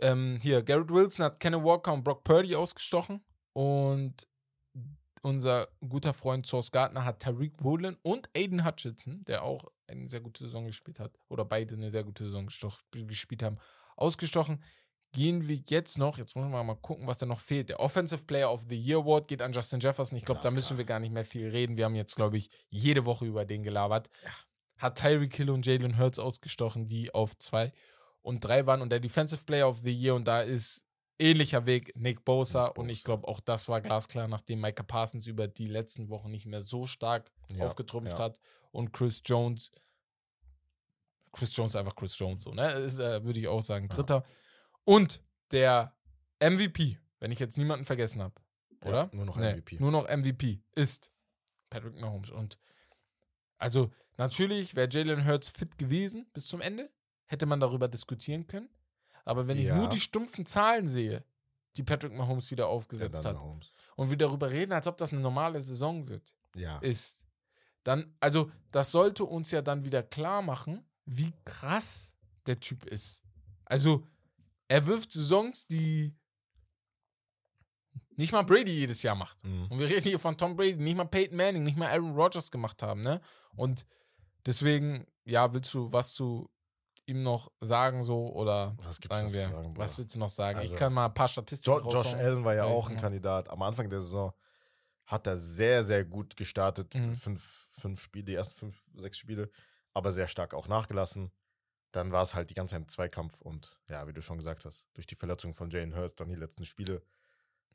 Ähm, 0.00 0.38
hier, 0.40 0.62
Garrett 0.62 0.90
Wilson 0.90 1.24
hat 1.24 1.40
Kenneth 1.40 1.62
Walker 1.64 1.92
und 1.92 2.04
Brock 2.04 2.22
Purdy 2.24 2.54
ausgestochen 2.54 3.24
und 3.54 4.26
unser 5.22 5.68
guter 5.86 6.14
Freund 6.14 6.46
Source 6.46 6.70
Gardner 6.70 7.04
hat 7.04 7.20
Tariq 7.20 7.52
Woolen 7.62 7.96
und 8.02 8.30
Aiden 8.34 8.64
Hutchinson, 8.64 9.22
der 9.26 9.42
auch 9.42 9.64
eine 9.90 10.08
sehr 10.08 10.20
gute 10.20 10.44
Saison 10.44 10.66
gespielt 10.66 11.00
hat, 11.00 11.12
oder 11.28 11.44
beide 11.44 11.74
eine 11.74 11.90
sehr 11.90 12.04
gute 12.04 12.24
Saison 12.24 12.46
gespielt 12.46 13.42
haben, 13.42 13.58
ausgestochen. 13.96 14.62
Gehen 15.12 15.48
wir 15.48 15.60
jetzt 15.68 15.98
noch, 15.98 16.18
jetzt 16.18 16.36
müssen 16.36 16.52
wir 16.52 16.62
mal 16.62 16.76
gucken, 16.76 17.08
was 17.08 17.18
da 17.18 17.26
noch 17.26 17.40
fehlt. 17.40 17.68
Der 17.68 17.80
Offensive 17.80 18.24
Player 18.24 18.52
of 18.52 18.66
the 18.68 18.76
Year 18.76 18.98
Award 18.98 19.26
geht 19.26 19.42
an 19.42 19.52
Justin 19.52 19.80
Jefferson. 19.80 20.16
Ich 20.16 20.24
glaube, 20.24 20.40
da 20.40 20.52
müssen 20.52 20.78
wir 20.78 20.84
gar 20.84 21.00
nicht 21.00 21.12
mehr 21.12 21.24
viel 21.24 21.48
reden. 21.48 21.76
Wir 21.76 21.86
haben 21.86 21.96
jetzt, 21.96 22.14
glaube 22.14 22.36
ich, 22.36 22.48
jede 22.68 23.04
Woche 23.04 23.26
über 23.26 23.44
den 23.44 23.64
gelabert. 23.64 24.08
Hat 24.78 24.98
Tyreek 24.98 25.34
Hill 25.34 25.50
und 25.50 25.66
Jalen 25.66 25.98
Hurts 25.98 26.20
ausgestochen, 26.20 26.88
die 26.88 27.12
auf 27.12 27.36
zwei 27.38 27.72
und 28.22 28.44
drei 28.44 28.66
waren. 28.66 28.82
Und 28.82 28.90
der 28.90 29.00
Defensive 29.00 29.44
Player 29.44 29.68
of 29.68 29.80
the 29.80 29.92
Year, 29.92 30.14
und 30.14 30.28
da 30.28 30.42
ist 30.42 30.84
ähnlicher 31.20 31.66
Weg 31.66 31.92
Nick 31.96 32.24
Bosa. 32.24 32.68
Nick 32.68 32.78
Und 32.78 32.88
ich 32.88 33.02
Bosa. 33.02 33.06
glaube, 33.06 33.28
auch 33.28 33.40
das 33.40 33.68
war 33.68 33.80
glasklar, 33.80 34.28
nachdem 34.28 34.60
Micah 34.60 34.82
Parsons 34.82 35.26
über 35.26 35.46
die 35.48 35.66
letzten 35.66 36.08
Wochen 36.08 36.30
nicht 36.30 36.46
mehr 36.46 36.62
so 36.62 36.86
stark 36.86 37.30
Ja, 37.48 37.66
aufgetrumpft 37.66 38.18
ja. 38.18 38.24
hat. 38.24 38.40
Und 38.72 38.92
Chris 38.92 39.20
Jones, 39.24 39.70
Chris 41.32 41.54
Jones 41.56 41.76
einfach 41.76 41.94
Chris 41.94 42.18
Jones, 42.18 42.42
so, 42.42 42.52
ne? 42.52 42.72
Ist, 42.72 42.98
äh, 42.98 43.22
würde 43.24 43.38
ich 43.40 43.48
auch 43.48 43.62
sagen, 43.62 43.86
Ja. 43.88 43.94
Dritter. 43.96 44.24
Und 44.84 45.22
der 45.52 45.94
MVP, 46.40 46.98
wenn 47.20 47.30
ich 47.30 47.38
jetzt 47.38 47.58
niemanden 47.58 47.84
vergessen 47.84 48.22
habe, 48.22 48.34
Ja, 48.82 48.88
oder? 48.88 49.10
nur 49.12 49.26
noch 49.26 49.36
Nee, 49.36 49.52
MVP. 49.54 49.76
Nur 49.78 49.90
noch 49.92 50.08
MVP 50.08 50.62
ist 50.72 51.12
Patrick 51.68 52.00
Mahomes. 52.00 52.30
Und 52.30 52.58
also 53.58 53.90
natürlich 54.16 54.74
wäre 54.74 54.88
Jalen 54.90 55.26
Hurts 55.26 55.50
fit 55.50 55.76
gewesen 55.78 56.26
bis 56.32 56.46
zum 56.46 56.60
Ende, 56.60 56.90
hätte 57.26 57.46
man 57.46 57.60
darüber 57.60 57.88
diskutieren 57.88 58.46
können. 58.46 58.68
Aber 59.24 59.46
wenn 59.48 59.58
ich 59.58 59.64
Ja. 59.66 59.76
nur 59.76 59.88
die 59.88 60.00
stumpfen 60.00 60.46
Zahlen 60.46 60.88
sehe, 60.88 61.24
die 61.76 61.82
Patrick 61.82 62.12
Mahomes 62.12 62.50
wieder 62.50 62.64
Ja, 62.64 62.70
aufgesetzt 62.70 63.14
dann 63.14 63.24
hat 63.24 63.34
Mahomes. 63.36 63.72
und 63.96 64.10
wir 64.10 64.16
darüber 64.16 64.50
reden, 64.50 64.72
als 64.72 64.86
ob 64.86 64.96
das 64.96 65.12
eine 65.12 65.22
normale 65.22 65.60
Saison 65.60 66.08
wird, 66.08 66.34
Ja. 66.56 66.78
ist, 66.78 67.26
dann, 67.84 68.14
also 68.20 68.50
das 68.72 68.90
sollte 68.90 69.24
uns 69.24 69.50
ja 69.50 69.62
dann 69.62 69.84
wieder 69.84 70.02
klar 70.02 70.42
machen, 70.42 70.84
wie 71.06 71.32
krass 71.44 72.14
der 72.46 72.58
Typ 72.60 72.84
ist. 72.86 73.22
Also, 73.64 74.06
er 74.68 74.86
wirft 74.86 75.12
Saisons, 75.12 75.66
die 75.66 76.14
nicht 78.16 78.32
mal 78.32 78.42
Brady 78.42 78.72
jedes 78.72 79.02
Jahr 79.02 79.14
macht. 79.14 79.42
Mhm. 79.44 79.66
Und 79.70 79.78
wir 79.78 79.88
reden 79.88 80.02
hier 80.02 80.18
von 80.18 80.36
Tom 80.36 80.56
Brady, 80.56 80.76
nicht 80.76 80.96
mal 80.96 81.04
Peyton 81.06 81.36
Manning, 81.36 81.62
nicht 81.62 81.76
mal 81.78 81.88
Aaron 81.90 82.14
Rodgers 82.14 82.50
gemacht 82.50 82.82
haben, 82.82 83.00
ne? 83.02 83.20
Und 83.56 83.86
deswegen, 84.44 85.06
ja, 85.24 85.52
willst 85.54 85.72
du 85.74 85.90
was 85.92 86.12
zu 86.14 86.50
ihm 87.10 87.22
noch 87.22 87.50
sagen, 87.60 88.04
so, 88.04 88.28
oder 88.32 88.76
Was 88.82 89.00
gibt's 89.00 89.18
sagen 89.18 89.32
wir, 89.32 89.48
sagen, 89.48 89.76
was 89.76 89.98
willst 89.98 90.14
du 90.14 90.18
noch 90.18 90.28
sagen? 90.30 90.58
Also, 90.58 90.72
ich 90.72 90.78
kann 90.78 90.92
mal 90.92 91.06
ein 91.06 91.14
paar 91.14 91.28
Statistiken 91.28 91.76
Jo 91.84 91.90
Josh. 91.90 92.14
Allen 92.14 92.44
war 92.44 92.54
ja 92.54 92.66
Ja, 92.66 92.72
auch 92.72 92.88
ein. 92.90 92.96
Kandidat. 92.96 93.48
Am 93.50 93.60
Anfang 93.62 93.90
der 93.90 94.00
Saison 94.00 94.32
hat 95.06 95.26
er 95.26 95.36
sehr, 95.36 95.82
sehr 95.84 96.04
gut 96.04 96.36
gestartet. 96.36 96.94
Mhm. 96.94 97.14
Fünf, 97.14 97.68
fünf 97.72 98.00
Spiele, 98.00 98.24
die 98.24 98.34
ersten 98.34 98.54
fünf, 98.54 98.78
sechs 98.94 99.18
Spiele, 99.18 99.50
aber 99.92 100.12
sehr 100.12 100.28
stark 100.28 100.54
auch 100.54 100.68
nachgelassen. 100.68 101.30
Dann 101.92 102.12
war 102.12 102.22
es 102.22 102.34
halt 102.34 102.50
die 102.50 102.54
ganze 102.54 102.76
Zeit 102.76 102.82
ein 102.82 102.88
Zweikampf 102.88 103.40
und 103.40 103.80
ja, 103.88 104.06
wie 104.06 104.12
du 104.12 104.22
schon 104.22 104.38
gesagt 104.38 104.64
hast, 104.64 104.86
durch 104.94 105.06
die 105.08 105.16
Verletzung 105.16 105.54
von 105.54 105.70
Jane 105.70 105.96
Hurst 105.96 106.20
dann 106.20 106.28
die 106.28 106.36
letzten 106.36 106.64
Spiele. 106.64 107.02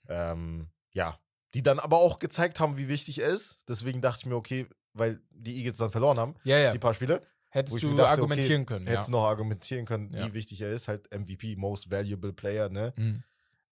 Ähm, 0.07 0.69
ja, 0.93 1.19
die 1.53 1.63
dann 1.63 1.79
aber 1.79 1.97
auch 1.97 2.19
gezeigt 2.19 2.59
haben, 2.59 2.77
wie 2.77 2.87
wichtig 2.87 3.19
er 3.19 3.29
ist. 3.29 3.57
Deswegen 3.67 4.01
dachte 4.01 4.19
ich 4.21 4.25
mir, 4.27 4.35
okay, 4.35 4.67
weil 4.93 5.21
die 5.31 5.57
Eagles 5.57 5.77
dann 5.77 5.91
verloren 5.91 6.17
haben, 6.17 6.35
Ja, 6.43 6.57
ja. 6.57 6.71
die 6.71 6.79
paar 6.79 6.93
Spiele, 6.93 7.19
Hättest 7.55 7.81
du 7.83 7.95
dachte, 7.95 8.09
argumentieren 8.09 8.61
okay, 8.63 8.73
können. 8.73 8.87
hättest 8.87 9.07
Ja. 9.07 9.11
du 9.13 9.17
noch 9.17 9.25
argumentieren 9.25 9.85
können, 9.85 10.09
Ja. 10.13 10.27
wie 10.27 10.33
wichtig 10.33 10.61
er 10.61 10.71
ist. 10.73 10.87
Halt 10.87 11.09
MVP, 11.11 11.55
Most 11.55 11.89
Valuable 11.89 12.33
Player, 12.33 12.69
ne? 12.69 12.93
Mhm. 12.97 13.23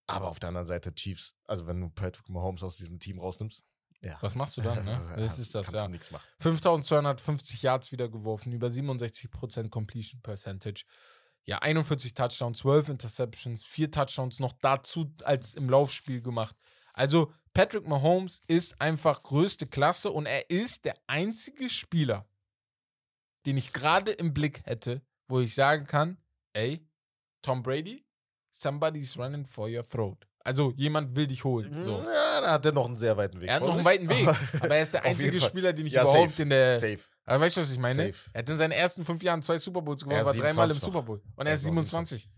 Aber 0.08 0.28
auf 0.30 0.40
der 0.40 0.50
anderen 0.50 0.68
Seite 0.68 0.94
Chiefs, 0.96 1.36
also 1.46 1.68
wenn 1.68 1.80
du 1.80 1.90
Patrick 1.90 2.30
Mahomes 2.30 2.64
aus 2.64 2.78
diesem 2.78 3.00
Team 3.00 3.20
rausnimmst, 3.20 3.64
ja. 4.02 4.18
Was 4.20 4.36
machst 4.36 4.58
du 4.58 4.62
dann, 4.62 4.84
ne? 4.84 5.00
Das 5.18 5.40
ist 5.40 5.56
das, 5.56 5.72
ja. 5.72 5.86
du 5.86 5.92
nichts 5.92 6.12
machen. 6.12 6.26
5250 6.40 7.62
Yards 7.64 7.92
wieder 7.94 8.10
geworfen, 8.10 8.52
über 8.52 8.68
67% 8.68 9.70
Completion 9.70 10.22
Percentage. 10.22 10.84
Ja, 11.46 11.60
41 11.60 12.14
Touchdowns, 12.14 12.60
12 12.60 12.90
Interceptions, 12.90 13.64
4 13.64 13.92
Touchdowns 13.92 14.40
noch 14.40 14.54
dazu 14.62 15.14
als 15.24 15.54
im 15.54 15.70
Laufspiel 15.70 16.22
gemacht. 16.22 16.56
Also 16.94 17.32
Patrick 17.54 17.88
Mahomes 17.88 18.42
ist 18.48 18.80
einfach 18.82 19.24
größte 19.24 19.68
Klasse 19.68 20.12
und 20.12 20.26
er 20.26 20.50
ist 20.50 20.86
der 20.86 20.96
einzige 21.08 21.70
Spieler, 21.70 22.26
den 23.46 23.58
ich 23.58 23.74
gerade 23.74 24.12
im 24.12 24.34
Blick 24.34 24.62
hätte, 24.66 25.02
wo 25.28 25.40
ich 25.40 25.54
sagen 25.56 25.86
kann, 25.86 26.18
ey, 26.54 26.88
Tom 27.42 27.62
Brady, 27.64 28.06
somebody's 28.52 29.18
running 29.18 29.46
for 29.46 29.68
your 29.70 29.88
throat. 29.88 30.28
Also 30.46 30.74
jemand 30.76 31.16
will 31.16 31.26
dich 31.28 31.44
holen. 31.46 31.82
So. 31.82 32.00
Ja, 32.02 32.42
da 32.42 32.52
hat 32.52 32.66
er 32.66 32.74
noch 32.74 32.86
einen 32.86 32.98
sehr 32.98 33.16
weiten 33.16 33.40
Weg. 33.40 33.48
Er 33.50 33.56
hat 33.56 33.62
noch 33.64 33.76
einen 33.76 33.86
weiten 33.86 34.10
Weg, 34.10 34.28
aber 34.62 34.76
er 34.76 34.84
ist 34.84 34.94
der 34.94 35.04
einzige. 35.04 35.40
Spieler, 35.40 35.72
den 35.72 35.86
ich 35.88 35.94
Ja, 35.94 36.02
überhaupt 36.02 36.32
safe. 36.32 36.42
in 36.44 36.50
der 36.50 36.80
Safe. 36.80 37.00
aber 37.26 37.40
weißt 37.46 37.58
du, 37.58 37.62
was 37.62 37.72
ich 37.72 37.80
meine? 37.80 38.08
Safe. 38.08 38.30
Er 38.34 38.40
hat 38.40 38.50
in 38.50 38.58
seinen 38.58 38.72
ersten 38.72 39.06
fünf 39.06 39.24
Jahren 39.24 39.42
zwei 39.42 39.58
Super 39.58 39.82
Bowls 39.82 40.02
gewonnen, 40.04 40.20
Er 40.20 40.26
war 40.26 40.34
dreimal 40.34 40.70
im 40.70 40.76
27 40.78 40.82
Super 40.84 41.02
Bowl. 41.04 41.22
Und 41.38 41.48
er 41.48 41.54
ist 41.54 41.62
ist 41.62 41.68
noch 41.68 41.74
27. 41.76 42.30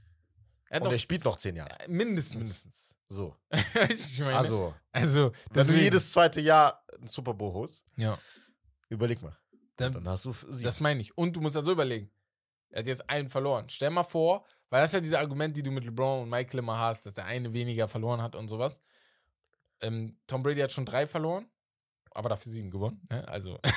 Er 0.70 0.82
Und 0.84 0.91
er 0.91 0.98
spielt 1.00 1.26
noch 1.26 1.38
zehn 1.38 1.56
Jahre. 1.56 1.80
äh, 1.80 1.88
mindestens. 1.88 2.36
Mindestens. 2.36 2.96
So. 3.08 3.36
ich 3.89 4.20
meine, 4.20 4.36
Also, 4.36 4.74
also 4.91 5.24
wenn 5.26 5.32
du 5.32 5.54
deswegen- 5.56 5.80
jedes 5.82 6.12
zweite 6.12 6.41
Jahr 6.41 6.84
einen 6.98 7.08
Super 7.08 7.34
Bowl 7.34 7.54
holst, 7.54 7.84
Ja, 7.96 8.18
überleg 8.89 9.22
mal. 9.24 9.36
Dann, 9.78 9.94
Dann 9.94 10.08
hast 10.08 10.26
du 10.26 10.34
sieben. 10.34 10.64
das 10.64 10.80
meine 10.82 11.02
ich. 11.02 11.18
Und 11.18 11.36
du 11.36 11.42
musst 11.42 11.56
ja 11.56 11.62
so 11.62 11.72
überlegen. 11.72 12.10
Er 12.70 12.80
hat 12.80 12.88
jetzt 12.88 13.10
einen 13.10 13.28
verloren. 13.30 13.70
Stell 13.70 13.90
mal 13.90 14.04
vor, 14.04 14.46
weil 14.70 14.82
das 14.82 14.90
ist 14.90 14.94
ja 14.96 15.00
diese 15.02 15.20
Argument, 15.20 15.56
die 15.56 15.64
du 15.64 15.72
mit 15.72 15.84
LeBron 15.86 16.24
und 16.24 16.30
Michael 16.30 16.60
immer 16.60 16.78
hast, 16.80 17.06
dass 17.06 17.14
der 17.14 17.26
eine 17.26 17.54
weniger 17.54 17.88
verloren 17.88 18.22
hat 18.22 18.36
und 18.36 18.48
sowas. 18.48 18.82
Ähm, 19.82 20.18
Tom 20.28 20.44
Brady 20.44 20.62
hat 20.62 20.72
schon 20.72 20.86
drei 20.86 21.06
verloren, 21.08 21.48
aber 22.12 22.30
dafür 22.30 22.52
sieben 22.52 22.72
gewonnen. 22.72 23.02
Ne? 23.10 23.28
Also. 23.28 23.54
oder- 23.64 23.72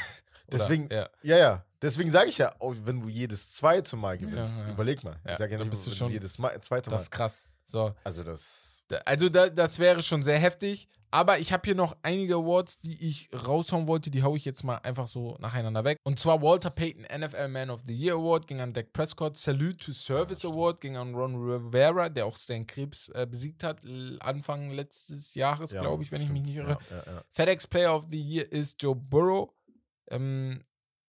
Deswegen- 0.51 0.89
ja. 0.91 1.09
ja, 1.23 1.37
ja. 1.37 1.65
Deswegen 1.83 2.11
sage 2.11 2.29
ich 2.31 2.39
ja, 2.39 2.53
oh, 2.59 2.75
wenn 2.85 3.01
du 3.01 3.09
jedes 3.09 3.53
zweite 3.53 3.95
Mal 3.97 4.19
gewinnst, 4.19 4.57
Ja, 4.59 4.67
ja. 4.67 4.73
überleg 4.73 5.05
mal. 5.05 5.21
Ich 5.29 5.37
sage 5.37 5.53
ja 5.53 5.59
dann 5.59 5.69
nicht, 5.69 5.71
bist 5.77 5.87
du 5.87 5.91
schon- 5.93 6.11
jedes 6.11 6.39
Mal, 6.39 6.61
zweite 6.61 6.91
Mal. 6.91 6.97
Das 6.97 7.03
ist 7.05 7.11
krass. 7.11 7.45
So. 7.65 7.95
also 8.03 8.25
das. 8.25 8.68
Also 9.05 9.29
da, 9.29 9.49
das 9.49 9.79
wäre 9.79 10.03
schon 10.03 10.23
sehr 10.23 10.39
heftig. 10.39 10.89
Aber 11.11 11.39
ich 11.39 11.55
habe 11.55 11.63
hier 11.65 11.75
noch 11.75 11.97
einige 12.03 12.35
Awards, 12.35 12.81
die 12.81 13.03
ich 13.03 13.31
raushauen 13.33 13.87
wollte. 13.87 14.11
Die 14.11 14.23
haue 14.23 14.37
ich 14.37 14.45
jetzt 14.45 14.63
mal 14.63 14.77
einfach 14.77 15.07
so 15.07 15.39
nacheinander 15.41 15.83
weg. 15.83 15.97
Und 16.05 16.19
zwar 16.19 16.43
Walter 16.43 16.69
Payton 16.69 17.05
NFL 17.19 17.49
Man 17.49 17.71
of 17.71 17.81
the 17.87 17.95
Year 17.95 18.15
Award 18.15 18.47
ging 18.47 18.61
an 18.61 18.75
Dak 18.75 18.93
Prescott. 18.93 19.35
Salute 19.39 19.79
to 19.79 19.93
Service 19.93 20.45
Award 20.45 20.83
ging 20.83 20.99
an 20.99 21.15
Ron 21.15 21.35
Rivera, 21.37 22.11
der 22.11 22.27
auch 22.27 22.37
Stan 22.37 22.67
Krebs 22.67 23.09
äh, 23.15 23.27
besiegt 23.27 23.65
hat. 23.65 23.81
Anfang 24.21 24.71
letztes 24.71 25.35
Jahres, 25.35 25.73
Ja, 25.73 25.81
glaube 25.81 26.03
ich, 26.03 26.13
wenn 26.13 26.21
ich 26.21 26.29
mich 26.29 26.43
stimmt. 26.43 26.57
nicht 26.57 26.57
irre. 26.57 26.79
Ja, 26.91 27.13
ja. 27.15 27.25
FedEx 27.31 27.67
Player 27.67 27.95
of 27.97 28.07
the 28.11 28.21
Year 28.21 28.53
ist 28.53 28.83
Joe 28.83 28.95
Burrow. 28.95 29.49
Ähm, 30.11 30.61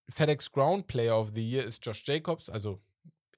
FedEx 0.10 0.50
Ground 0.52 0.88
Player 0.88 1.20
of 1.20 1.32
the 1.34 1.46
Year 1.46 1.66
ist 1.66 1.86
Josh 1.86 2.04
Jacobs. 2.08 2.50
Also, 2.50 2.80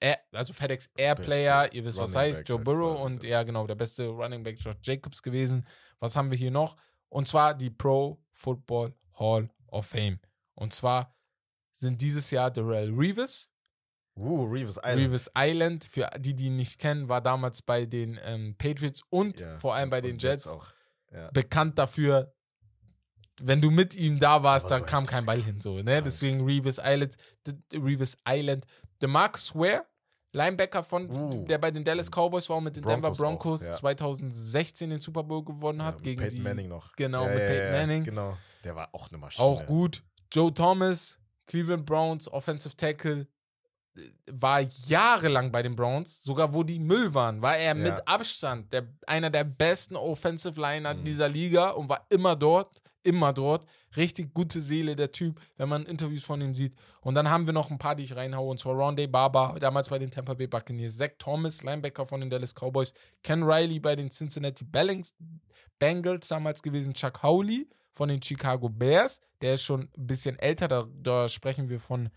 Air, 0.02 0.20
also 0.34 0.52
FedEx 0.54 0.90
Air 0.98 1.16
Beste 1.16 1.30
Player, 1.30 1.74
ihr 1.74 1.86
wisst, 1.86 1.98
was 2.00 2.16
heißt. 2.16 2.50
Joe 2.50 2.58
halt 2.58 2.66
Burrow 2.66 2.96
quasi, 2.96 3.06
und 3.06 3.24
ja. 3.24 3.44
genau, 3.44 3.66
der 3.68 3.76
beste 3.76 4.08
Running 4.08 4.44
Back 4.44 4.60
Josh 4.60 4.76
Jacobs 4.82 5.22
gewesen. 5.24 5.66
Was 6.00 6.16
haben 6.16 6.30
wir 6.32 6.38
hier 6.38 6.52
noch? 6.52 6.76
Und 7.10 7.28
zwar 7.28 7.54
die 7.54 7.70
Pro 7.70 8.22
Football 8.34 8.94
Hall 9.18 9.50
of 9.68 9.86
Fame. 9.86 10.20
Und 10.56 10.74
zwar 10.74 11.16
sind 11.72 12.02
dieses 12.02 12.32
Jahr 12.32 12.52
Darrell 12.52 12.92
Reeves, 12.94 13.52
Uh, 14.14 14.44
Reeves 14.44 14.78
Island. 14.78 14.98
Reeves 14.98 15.32
Island, 15.38 15.86
für 15.86 16.10
die, 16.20 16.36
die 16.36 16.48
ihn 16.48 16.58
nicht 16.58 16.80
kennen, 16.80 17.08
war 17.08 17.22
damals 17.22 17.62
bei 17.62 17.86
den 17.86 18.20
ähm, 18.26 18.56
Patriots 18.58 19.02
und 19.10 19.40
Ja, 19.40 19.58
vor 19.58 19.74
allem 19.74 19.90
bei 19.90 20.02
den 20.02 20.18
Jets 20.18 20.46
Jets. 20.46 20.74
Ja. 21.14 21.32
bekannt 21.32 21.80
dafür, 21.80 22.34
wenn 23.40 23.62
du 23.62 23.72
mit 23.72 23.96
ihm 23.96 24.20
da 24.20 24.44
warst, 24.44 24.66
Aber 24.66 24.76
da 24.76 24.80
so 24.80 24.86
kam 24.86 25.06
kein 25.06 25.26
Ball 25.26 25.42
hin. 25.42 25.62
So, 25.62 25.82
ne? 25.82 26.04
Deswegen 26.04 26.44
Reeves 26.44 26.80
Island, 26.84 27.16
Reeves 27.74 28.18
Island. 28.28 28.66
DeMarcus 29.02 29.56
Ware, 29.56 29.86
Linebacker 30.34 30.84
von, 30.84 31.10
Uh. 31.12 31.46
der 31.46 31.58
bei 31.58 31.72
den 31.72 31.84
Dallas 31.84 32.10
Cowboys 32.10 32.50
war 32.50 32.58
und 32.58 32.64
mit 32.66 32.76
den 32.76 32.84
Denver 32.84 33.12
Broncos 33.12 33.20
auch, 33.22 33.28
Broncos 33.28 33.62
ja. 33.64 33.74
2016 33.74 34.90
den 34.90 35.00
Super 35.00 35.24
Bowl 35.24 35.44
gewonnen 35.44 35.80
Ja, 35.80 35.86
hat 35.86 35.96
mit 35.96 36.04
gegen 36.04 36.22
Peyton 36.22 36.36
die. 36.38 36.42
Manning 36.42 36.68
noch. 36.70 36.96
Genau, 36.96 37.26
Ja, 37.26 37.32
mit 37.34 37.40
ja, 37.42 37.48
Peyton 37.48 37.66
ja, 37.66 37.72
Manning. 37.80 38.04
Genau. 38.06 38.38
Der 38.64 38.76
war 38.76 38.90
auch 38.94 39.10
eine 39.10 39.18
Maschine. 39.18 39.46
Auch 39.46 39.66
gut. 39.66 40.04
Joe 40.32 40.54
Thomas, 40.54 41.20
Cleveland 41.48 41.86
Browns, 41.86 42.32
Offensive 42.32 42.76
Tackle, 42.78 43.28
äh, 43.98 44.02
war 44.32 44.62
jahrelang 44.62 45.52
bei 45.52 45.62
den 45.64 45.76
Browns, 45.76 46.24
sogar 46.24 46.54
wo 46.54 46.64
die 46.64 46.80
Müll 46.80 47.14
waren, 47.14 47.42
war 47.42 47.58
er 47.58 47.74
mit 47.76 48.08
Abstand 48.08 48.72
der, 48.72 48.88
einer 49.08 49.30
der 49.30 49.44
besten 49.44 49.96
Offensive 49.98 50.60
Liner 50.60 50.94
Mhm. 50.94 51.04
dieser 51.04 51.28
Liga 51.28 51.72
und 51.72 51.90
war 51.90 52.06
immer 52.10 52.36
dort, 52.38 52.82
immer 53.04 53.34
dort. 53.34 53.66
Richtig 53.98 54.34
gute 54.34 54.62
Seele, 54.62 54.96
der 54.96 55.12
Typ, 55.12 55.40
wenn 55.58 55.70
man 55.70 55.86
Interviews 55.86 56.24
von 56.24 56.40
ihm 56.42 56.54
sieht. 56.54 56.76
Und 57.02 57.16
dann 57.16 57.30
haben 57.30 57.46
wir 57.46 57.54
noch 57.54 57.72
ein 57.72 57.78
paar, 57.78 57.96
die 57.96 58.04
ich 58.04 58.16
reinhaue, 58.16 58.52
und 58.52 58.60
zwar 58.60 58.76
Rondé 58.76 59.08
Barber, 59.08 59.58
damals 59.60 59.90
bei 59.90 60.00
den 60.00 60.12
Tampa 60.12 60.34
Bay 60.34 60.48
Buccaneers, 60.48 60.98
Zach 60.98 61.12
Thomas, 61.18 61.64
Linebacker 61.64 62.06
von 62.06 62.22
den 62.22 62.30
Dallas 62.30 62.54
Cowboys, 62.54 62.94
Ken 63.24 63.44
Riley 63.44 63.80
bei 63.80 63.96
den 63.96 64.10
Cincinnati 64.10 64.64
Ballings, 64.64 65.14
Bengals 65.80 66.28
damals 66.28 66.62
gewesen, 66.62 66.94
Chuck 66.94 67.24
Howley 67.24 67.68
von 67.92 68.08
den 68.08 68.22
Chicago 68.22 68.70
Bears, 68.70 69.20
der 69.42 69.56
ist 69.56 69.64
schon 69.64 69.90
ein 69.98 70.08
bisschen 70.08 70.40
älter, 70.40 70.68
da, 70.68 70.86
da 71.02 71.28
sprechen 71.28 71.70
wir 71.70 71.80
von 71.80 72.10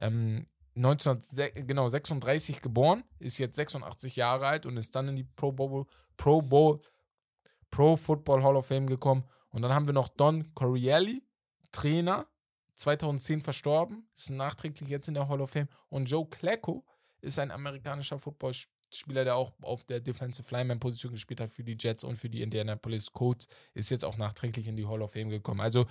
ähm, 0.00 0.46
1936 0.76 1.66
genau, 1.66 1.88
36 1.88 2.60
geboren, 2.60 3.04
ist 3.18 3.38
jetzt 3.38 3.56
86 3.56 4.16
Jahre 4.16 4.46
alt 4.46 4.66
und 4.66 4.76
ist 4.76 4.94
dann 4.94 5.08
in 5.08 5.16
die 5.16 5.24
Pro 5.24 5.52
Bowl, 5.52 5.86
Pro 6.16 6.40
Bowl, 6.40 6.80
Pro 7.70 7.96
Football 7.96 8.42
Hall 8.42 8.56
of 8.56 8.66
Fame 8.66 8.86
gekommen. 8.86 9.24
Und 9.52 9.62
dann 9.62 9.72
haben 9.72 9.86
wir 9.86 9.92
noch 9.94 10.08
Don 10.08 10.52
Corielli, 10.54 11.22
Trainer, 11.70 12.26
2010 12.76 13.42
verstorben, 13.42 14.08
ist 14.14 14.30
nachträglich 14.30 14.88
jetzt 14.88 15.08
in 15.08 15.14
der 15.14 15.28
Hall 15.28 15.40
of 15.40 15.50
Fame. 15.50 15.68
Und 15.88 16.06
Joe 16.06 16.26
Klecko 16.28 16.84
ist 17.20 17.38
ein 17.38 17.50
amerikanischer 17.50 18.18
Footballspieler, 18.18 19.24
der 19.24 19.36
auch 19.36 19.52
auf 19.62 19.84
der 19.84 20.00
Defensive 20.00 20.52
Lineman-Position 20.52 21.12
gespielt 21.12 21.40
hat 21.40 21.50
für 21.50 21.62
die 21.64 21.76
Jets 21.78 22.02
und 22.02 22.16
für 22.16 22.28
die 22.28 22.42
Indianapolis 22.42 23.12
Colts, 23.12 23.46
ist 23.74 23.90
jetzt 23.90 24.04
auch 24.04 24.16
nachträglich 24.16 24.66
in 24.66 24.76
die 24.76 24.86
Hall 24.86 25.02
of 25.02 25.12
Fame 25.12 25.28
gekommen. 25.30 25.60
Also, 25.60 25.86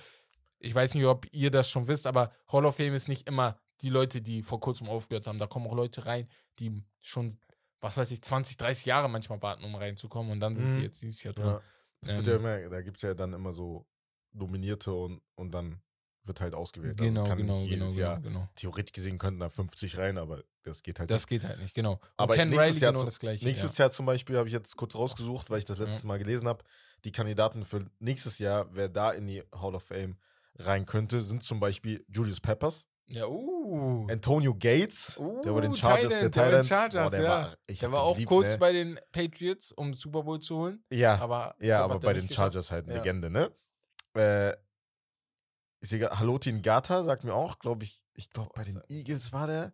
ich 0.60 0.76
weiß 0.76 0.96
nicht, 0.96 1.06
ob 1.06 1.26
ihr 1.32 1.50
das 1.50 1.70
schon 1.70 1.88
wisst, 1.88 2.06
aber 2.08 2.32
Hall 2.52 2.66
of 2.66 2.76
Fame 2.76 2.94
ist 2.94 3.08
nicht 3.08 3.28
immer 3.28 3.58
die 3.82 3.90
Leute, 3.90 4.22
die 4.22 4.44
vor 4.44 4.60
kurzem 4.60 4.88
aufgehört 4.90 5.28
haben. 5.28 5.40
Da 5.40 5.48
kommen 5.48 5.68
auch 5.68 5.74
Leute 5.76 6.06
rein, 6.06 6.28
die 6.60 6.84
schon, 7.02 7.34
was 7.80 7.96
weiß 7.98 8.12
ich, 8.12 8.22
20, 8.22 8.58
30 8.58 8.86
Jahre 8.86 9.10
manchmal 9.10 9.42
warten, 9.42 9.64
um 9.64 9.74
reinzukommen 9.76 10.32
und 10.32 10.40
dann 10.40 10.56
sind 10.56 10.72
sie 10.72 10.80
Mhm. 10.80 10.84
jetzt 10.84 11.02
dieses 11.02 11.24
Jahr 11.24 11.34
drin. 11.34 11.48
Ja. 11.48 11.62
Es 12.02 12.10
wird 12.16 12.28
Ähm. 12.28 12.34
ja 12.34 12.36
immer, 12.60 12.70
da 12.70 12.82
gibt 12.82 12.98
es 12.98 13.04
ja 13.04 13.14
dann 13.14 13.34
immer 13.34 13.54
so 13.54 13.86
Nominierte 14.34 14.94
und, 14.94 15.22
und 15.36 15.52
dann 15.52 15.82
wird 16.24 16.40
halt 16.40 16.54
ausgewählt. 16.54 17.00
Also 17.00 17.10
Genau, 17.10 17.24
kann 17.26 17.38
genau, 17.38 17.60
nicht 17.62 17.70
genau, 17.72 17.86
jedes 17.86 17.96
genau, 17.96 18.08
Jahr, 18.08 18.20
genau. 18.22 18.50
theoretisch 18.56 18.94
gesehen 18.94 19.18
könnten 19.18 19.40
da 19.40 19.50
50 19.50 19.98
rein, 19.98 20.18
aber 20.18 20.44
das 20.64 20.84
geht 20.84 21.00
halt 21.00 21.10
Das 21.10 21.26
geht 21.28 21.44
halt 21.44 21.60
nicht, 21.60 21.74
genau. 21.74 21.94
Und 21.94 22.00
Aber 22.18 22.36
Ken 22.36 22.50
nächstes 22.50 22.76
Riley 22.76 22.82
Jahr 22.82 22.92
genau 22.94 23.06
das 23.06 23.20
gleiche. 23.20 23.46
Nächstes 23.46 23.78
Jahr 23.78 23.92
zum 23.92 24.06
Beispiel 24.06 24.38
habe 24.38 24.48
ich 24.48 24.54
jetzt 24.54 24.76
kurz 24.78 24.96
rausgesucht, 24.96 25.50
weil 25.50 25.60
ich 25.60 25.66
das 25.66 25.80
letztes 25.80 26.04
Ja. 26.04 26.08
Mal 26.08 26.20
gelesen 26.20 26.48
habe. 26.48 26.64
Die 27.04 27.12
Kandidaten 27.12 27.66
für 27.66 27.84
nächstes 28.00 28.38
Jahr, 28.40 28.68
wer 28.76 28.88
da 28.88 29.12
in 29.12 29.26
die 29.26 29.44
Hall 29.56 29.74
of 29.74 29.84
Fame 29.84 30.18
rein 30.60 30.86
könnte, 30.86 31.22
sind 31.22 31.44
zum 31.44 31.60
Beispiel 31.60 32.06
Julius 32.08 32.40
Peppers, 32.40 32.86
ja. 33.08 33.28
Uh. 33.28 34.08
Antonio 34.10 34.54
Gates, 34.54 35.20
der 35.44 35.52
bei 35.52 35.62
den 35.62 35.72
Uh, 35.72 35.76
Chargers, 35.76 36.02
Tight 36.02 36.12
der 36.12 36.30
der 36.30 36.42
bei 36.42 36.52
den 36.52 36.68
Thailand. 36.68 36.68
Chargers, 36.68 37.18
ja. 37.18 37.54
ich 37.68 37.80
Der 37.80 37.92
war 37.92 38.02
auch 38.04 38.14
geliebt, 38.14 38.30
kurz 38.30 38.54
ne? 38.54 38.58
bei 38.60 38.72
den 38.74 39.00
Patriots, 39.12 39.72
um 39.72 39.94
Super 39.94 40.24
Bowl 40.24 40.40
zu 40.40 40.58
holen. 40.58 40.84
Ja, 40.92 41.20
Aber 41.20 41.56
ja, 41.60 41.84
aber 41.84 41.96
er 41.96 42.00
bei 42.00 42.14
den 42.14 42.28
geschafft. 42.28 42.36
Chargers 42.54 42.72
halt 42.72 42.88
Ja. 42.88 42.96
Legende, 42.96 43.30
ne? 43.30 43.52
Äh, 44.16 44.52
ich 45.84 45.90
sehe 45.90 46.00
grad- 46.00 46.20
Halotin 46.20 46.62
Gata 46.62 47.04
sagt 47.04 47.24
mir 47.24 47.34
auch, 47.34 47.60
glaube 47.60 47.84
ich, 47.84 48.02
ich 48.16 48.30
glaube 48.30 48.52
bei 48.56 48.64
den 48.64 48.82
Eagles 48.90 49.34
war 49.34 49.48
der. 49.48 49.74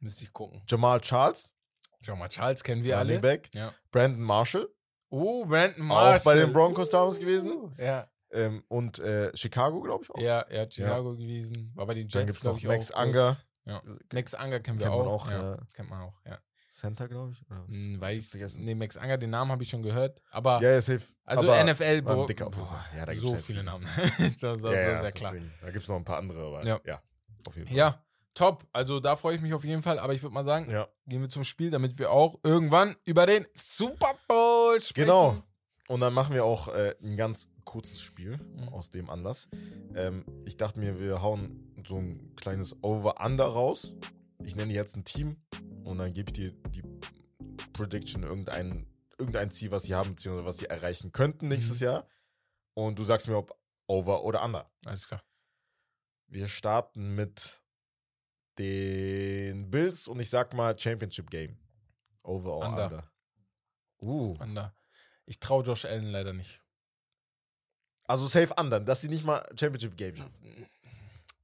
Müsste 0.00 0.24
ich 0.24 0.32
gucken. 0.32 0.62
Jamal 0.68 1.00
Charles, 1.00 1.54
Schau 2.02 2.16
mal, 2.16 2.28
Charles 2.28 2.62
kennen 2.62 2.82
wir 2.84 2.96
Running 2.98 3.12
alle. 3.12 3.20
Back. 3.20 3.48
Ja. 3.54 3.72
Brandon 3.90 4.20
Marshall, 4.22 4.68
Oh, 5.10 5.46
Brandon 5.46 5.86
Marshall. 5.86 6.18
Auch 6.18 6.24
bei 6.24 6.34
den 6.34 6.52
Broncos 6.52 6.90
damals 6.90 7.18
gewesen. 7.20 7.52
Uh, 7.52 7.70
Ja, 7.78 8.06
ähm, 8.34 8.64
und 8.68 8.98
äh, 8.98 9.30
Chicago, 9.36 9.80
glaube 9.80 10.04
ich 10.04 10.10
auch. 10.10 10.18
ja, 10.20 10.40
er 10.40 10.62
hat 10.62 10.74
Chicago 10.74 11.12
gewesen. 11.16 11.72
War 11.74 11.86
bei 11.86 11.94
den 11.94 12.08
Jets, 12.08 12.14
gibt 12.26 12.30
es 12.30 12.40
glaube 12.40 12.56
noch 12.56 12.62
ich, 12.62 12.68
Max 12.68 12.90
auch 12.92 12.98
Anger. 12.98 13.36
Ja. 13.66 13.82
Max 14.12 14.34
Anger 14.34 14.60
kennen 14.60 14.78
wir 14.80 14.86
Kennt 14.88 14.98
man 14.98 15.06
auch. 15.08 15.26
auch, 15.26 15.30
ja. 15.30 15.42
ja. 15.52 15.58
Kennt 15.74 15.90
man 15.90 16.00
auch, 16.02 16.14
ja. 16.26 16.38
Center, 16.70 17.06
glaube 17.08 17.32
ich. 17.32 17.46
Oder? 17.48 17.66
Hm, 17.68 17.94
Ich 17.94 18.00
Weiß, 18.00 18.28
vergessen. 18.28 18.64
nee, 18.64 18.74
Max 18.74 18.96
Anger, 18.96 19.16
den 19.16 19.30
Namen 19.30 19.52
habe 19.52 19.62
ich 19.62 19.68
schon 19.70 19.82
gehört. 19.82 20.20
Aber, 20.32 20.60
Ja, 20.60 20.72
ja, 20.72 20.80
safe. 20.80 21.02
also 21.24 21.48
Aber 21.50 21.62
NFL, 21.72 22.02
boah, 22.02 22.26
boah. 22.26 22.84
Ja, 22.96 23.06
da 23.06 23.12
gibt's 23.14 23.28
so 23.30 23.36
viele. 23.36 23.62
Namen. 23.62 23.86
so, 24.38 24.54
so, 24.56 24.72
ja, 24.72 24.80
ja, 24.80 25.00
sehr 25.02 25.12
klar. 25.12 25.32
deswegen. 25.32 25.54
Da 25.62 25.70
gibt 25.70 25.82
es 25.84 25.88
noch 25.88 25.96
ein 25.96 26.04
paar 26.04 26.18
andere, 26.18 26.44
aber 26.46 26.66
Ja. 26.66 26.80
ja, 26.84 27.00
auf 27.46 27.54
jeden 27.56 27.68
Fall. 27.68 27.76
Ja, 27.76 28.04
top. 28.34 28.66
Also 28.72 28.98
da 28.98 29.14
freue 29.14 29.36
ich 29.36 29.40
mich 29.40 29.54
auf 29.54 29.64
jeden 29.64 29.82
Fall. 29.84 30.00
Aber 30.00 30.14
ich 30.14 30.22
würde 30.24 30.34
mal 30.34 30.44
sagen, 30.44 30.68
Ja, 30.68 30.88
gehen 31.06 31.20
wir 31.20 31.28
zum 31.28 31.44
Spiel, 31.44 31.70
damit 31.70 31.96
wir 32.00 32.10
auch 32.10 32.40
irgendwann 32.42 32.96
über 33.04 33.24
den 33.26 33.46
Super 33.54 34.14
Bowl 34.26 34.80
sprechen. 34.80 35.06
genau. 35.06 35.42
Und 35.88 36.00
dann 36.00 36.14
machen 36.14 36.34
wir 36.34 36.44
auch 36.44 36.68
äh, 36.68 36.94
ein 37.02 37.16
ganz 37.16 37.48
kurzes 37.64 38.00
Spiel 38.00 38.36
Mhm. 38.38 38.68
aus 38.70 38.90
dem 38.90 39.10
Anlass. 39.10 39.48
Ähm, 39.94 40.24
ich 40.46 40.56
dachte 40.56 40.78
mir, 40.80 40.98
wir 40.98 41.20
hauen 41.22 41.74
so 41.86 41.98
ein 41.98 42.34
kleines 42.36 42.82
Over-Under 42.82 43.44
raus. 43.44 43.94
Ich 44.42 44.56
nenne 44.56 44.72
jetzt 44.72 44.96
ein 44.96 45.04
Team 45.04 45.36
und 45.84 45.98
dann 45.98 46.12
gebe 46.12 46.30
ich 46.30 46.34
dir 46.34 46.52
die 46.70 46.82
Prediction, 47.74 48.22
irgendein, 48.22 48.86
irgendein 49.18 49.50
Ziel, 49.50 49.70
was 49.70 49.82
sie 49.84 49.94
haben, 49.94 50.10
beziehungsweise 50.14 50.46
was 50.46 50.58
sie 50.58 50.66
erreichen 50.66 51.12
könnten 51.12 51.48
nächstes 51.48 51.80
Mhm. 51.80 51.84
Jahr. 51.86 52.08
Und 52.74 52.98
du 52.98 53.04
sagst 53.04 53.28
mir, 53.28 53.36
ob 53.36 53.54
Over 53.86 54.24
oder 54.24 54.42
Under. 54.42 54.70
Alles 54.86 55.06
klar. 55.06 55.22
Wir 56.26 56.48
starten 56.48 57.14
mit 57.14 57.62
den 58.58 59.70
Bills 59.70 60.08
und 60.08 60.20
ich 60.20 60.30
sag 60.30 60.54
mal 60.54 60.78
Championship 60.78 61.28
Game. 61.30 61.58
Over 62.22 62.52
or 62.54 62.66
Under. 62.68 62.84
Under. 62.86 63.12
Uh, 64.00 64.36
Under. 64.40 64.74
Ich 65.26 65.38
traue 65.40 65.64
Josh 65.64 65.84
Allen 65.84 66.06
leider 66.10 66.32
nicht. 66.32 66.60
also 68.06 68.26
safe 68.26 68.52
Under, 68.58 68.80
dass 68.80 69.00
sie 69.00 69.08
nicht 69.08 69.24
mal 69.24 69.42
Championship 69.58 69.96
Game 69.96 70.14
schaffen. 70.16 70.66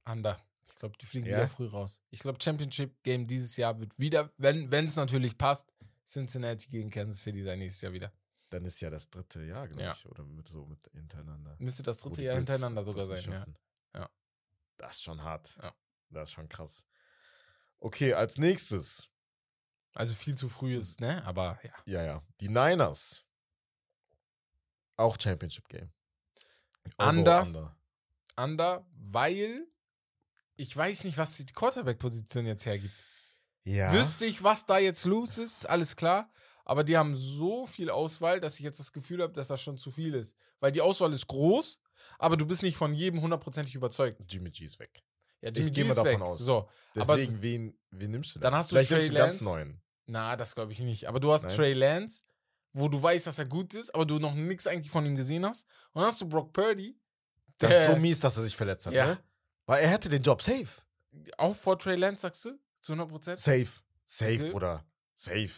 Under. 0.05 0.37
Ich 0.67 0.75
glaube, 0.75 0.95
die 0.99 1.05
fliegen 1.05 1.27
Ja? 1.27 1.37
wieder 1.37 1.47
früh 1.47 1.67
raus. 1.67 2.01
Ich 2.11 2.19
glaube, 2.19 2.39
Championship 2.41 3.01
Game 3.03 3.25
dieses 3.27 3.57
Jahr 3.57 3.79
wird 3.79 3.97
wieder, 3.99 4.31
wenn 4.37 4.71
es 4.85 4.95
natürlich 4.95 5.37
passt, 5.37 5.71
Cincinnati 6.07 6.69
gegen 6.69 6.89
Kansas 6.89 7.21
City 7.23 7.41
sein 7.43 7.59
nächstes 7.59 7.81
Jahr 7.81 7.93
wieder. 7.93 8.11
Dann 8.49 8.65
ist 8.65 8.81
ja 8.81 8.89
das 8.89 9.09
dritte 9.09 9.43
Jahr, 9.43 9.67
glaube 9.67 9.81
Ja. 9.83 9.93
ich, 9.93 10.05
oder 10.07 10.23
mit 10.25 10.47
so 10.47 10.65
mit 10.65 10.79
hintereinander. 10.93 11.55
Müsste 11.59 11.83
das 11.83 11.99
dritte 11.99 12.21
Jahr 12.23 12.35
hintereinander 12.35 12.83
sogar 12.83 13.07
sein, 13.07 13.31
ja. 13.31 13.45
Ja. 14.01 14.09
Das 14.77 14.97
ist 14.97 15.03
schon 15.03 15.23
hart. 15.23 15.57
Ja. 15.61 15.73
Das 16.09 16.29
ist 16.29 16.33
schon 16.33 16.49
krass. 16.49 16.85
Okay, 17.79 18.13
als 18.13 18.37
nächstes. 18.37 19.07
Also 19.93 20.13
viel 20.13 20.35
zu 20.35 20.49
früh 20.49 20.75
ist, 20.75 20.99
ne? 20.99 21.23
Aber 21.25 21.59
ja. 21.63 21.73
Ja, 21.85 22.03
ja. 22.03 22.23
Die 22.41 22.49
Niners. 22.49 23.23
Auch 24.97 25.17
Championship 25.19 25.67
Game. 25.69 25.91
Under. 26.97 27.41
under. 27.41 27.75
Under, 28.37 28.85
weil 28.95 29.67
ich 30.55 30.75
weiß 30.75 31.03
nicht, 31.05 31.17
was 31.17 31.37
die 31.37 31.45
Quarterback-Position 31.45 32.45
jetzt 32.45 32.65
hergibt. 32.65 32.93
Ja. 33.63 33.91
Wüsste 33.93 34.25
ich, 34.25 34.43
was 34.43 34.65
da 34.65 34.79
jetzt 34.79 35.05
los 35.05 35.37
ist, 35.37 35.65
alles 35.69 35.95
klar. 35.95 36.31
Aber 36.65 36.83
die 36.83 36.97
haben 36.97 37.15
so 37.15 37.65
viel 37.65 37.89
Auswahl, 37.89 38.39
dass 38.39 38.55
ich 38.59 38.65
jetzt 38.65 38.79
das 38.79 38.91
Gefühl 38.91 39.21
habe, 39.21 39.33
dass 39.33 39.47
das 39.47 39.61
schon 39.61 39.77
zu 39.77 39.91
viel 39.91 40.13
ist. 40.13 40.35
Weil 40.59 40.71
die 40.71 40.81
Auswahl 40.81 41.11
ist 41.13 41.27
groß, 41.27 41.79
aber 42.19 42.37
du 42.37 42.45
bist 42.45 42.63
nicht 42.63 42.77
von 42.77 42.93
jedem 42.93 43.21
hundertprozentig 43.21 43.75
überzeugt. 43.75 44.17
Jimmy 44.31 44.51
G 44.51 44.65
ist 44.65 44.79
weg. 44.79 45.03
Ja, 45.41 45.49
Ich 45.49 45.57
Jimmy 45.57 45.71
gehe 45.71 45.83
G 45.83 45.89
mal 45.89 45.91
ist 45.91 45.97
davon 45.97 46.21
weg. 46.21 46.27
aus. 46.27 46.39
So, 46.39 46.69
Deswegen, 46.95 47.41
wen, 47.41 47.77
wen 47.89 48.11
nimmst 48.11 48.35
du 48.35 48.39
Dann 48.39 48.51
denn? 48.53 48.59
hast 48.59 48.71
du 48.71 48.75
Vielleicht 48.75 48.91
Trey 48.91 49.05
einen 49.07 49.15
ganz 49.15 49.33
Lance. 49.35 49.43
neuen. 49.43 49.81
na, 50.05 50.35
das 50.35 50.53
glaube 50.55 50.71
ich 50.71 50.79
nicht. 50.79 51.07
Aber 51.07 51.19
du 51.19 51.31
hast 51.31 51.43
Nein. 51.43 51.55
Trey 51.55 51.73
Lance 51.73 52.21
wo 52.73 52.87
du 52.87 53.01
weißt, 53.01 53.27
dass 53.27 53.39
er 53.39 53.45
gut 53.45 53.73
ist, 53.73 53.93
aber 53.93 54.05
du 54.05 54.19
noch 54.19 54.33
nichts 54.33 54.67
eigentlich 54.67 54.91
von 54.91 55.05
ihm 55.05 55.15
gesehen 55.15 55.45
hast. 55.45 55.65
Und 55.93 56.01
dann 56.01 56.11
hast 56.11 56.21
du 56.21 56.27
Brock 56.29 56.53
Purdy, 56.53 56.97
Das 57.57 57.71
ist 57.71 57.85
so 57.87 57.95
mies, 57.97 58.19
dass 58.19 58.37
er 58.37 58.43
sich 58.43 58.55
verletzt 58.57 58.85
hat, 58.87 58.93
Ja. 58.93 59.05
ne? 59.07 59.23
Weil 59.65 59.83
er 59.83 59.89
hätte 59.89 60.09
den 60.09 60.21
Job 60.23 60.41
safe. 60.41 60.67
auch 61.37 61.55
vor 61.55 61.77
Trey 61.77 61.95
Lance, 61.95 62.21
sagst 62.21 62.45
du? 62.45 62.57
Zu 62.79 62.93
100 62.93 63.09
Prozent? 63.09 63.39
Safe. 63.39 63.67
Safe, 64.07 64.33
Okay. 64.35 64.51
Bruder. 64.51 64.85
Safe. 65.15 65.51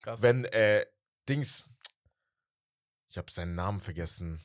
Krass. 0.00 0.22
Wenn, 0.22 0.44
äh, 0.46 0.86
Dings. 1.28 1.64
Ich 3.08 3.18
habe 3.18 3.30
seinen 3.30 3.54
Namen 3.54 3.80
vergessen. 3.80 4.40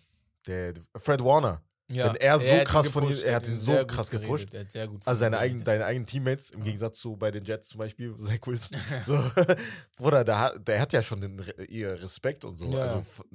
Der, 0.48 0.74
Fred 0.98 1.24
Warner. 1.24 1.62
Ja, 1.90 2.08
wenn 2.08 2.16
er 2.16 2.40
so 2.40 2.46
ihn 2.46 2.64
krass 2.66 2.88
von 2.90 3.04
ihm- 3.10 3.18
er 3.24 3.36
hat 3.36 3.48
ihn 3.48 3.58
so 3.58 3.86
krass 3.86 4.10
gepusht. 4.10 4.54
Er 4.54 4.62
hat 4.62 4.72
sehr 4.72 4.88
gut 4.88 5.02
Also 5.06 5.20
seine 5.20 5.38
eigenen, 5.40 5.64
deine 5.64 5.86
eigenen 5.86 6.06
Teammates, 6.06 6.52
im 6.52 6.60
Ja. 6.60 6.66
Gegensatz 6.66 7.00
zu 7.00 7.16
bei 7.16 7.32
den 7.32 7.44
Jets 7.46 7.70
zum 7.70 7.80
Beispiel, 7.80 8.16
Zach 8.20 8.38
Wilson. 8.46 8.78
So, 9.06 9.32
Bruder, 9.98 10.24
der 10.24 10.40
hat, 10.40 10.68
der 10.68 10.80
hat 10.82 10.94
ja 10.94 11.02
schon 11.02 11.22
den, 11.22 11.44
ihr 11.68 12.02
Respekt 12.02 12.46
und 12.46 12.56
so. 12.56 12.70
Ja. 12.70 12.80
Also 12.82 13.02
von, 13.02 13.26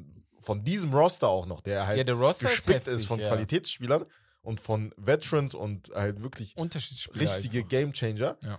diesem 0.65 0.93
Roster 0.95 1.29
auch 1.29 1.47
noch, 1.47 1.61
der 1.61 1.87
halt 1.87 2.07
der 2.07 2.15
Roster 2.15 2.47
ist, 2.47 2.57
gespickt 2.57 2.77
heftig, 2.87 2.95
ist 2.95 3.07
von. 3.07 3.19
Qualitätsspielern 3.19 4.05
und 4.43 4.61
von 4.61 4.93
Veterans 4.97 5.55
und 5.55 5.91
halt 5.95 6.23
wirklich 6.23 6.55
richtige 6.57 7.59
einfach. 7.59 7.69
Gamechanger. 7.71 8.39
Ja. 8.45 8.59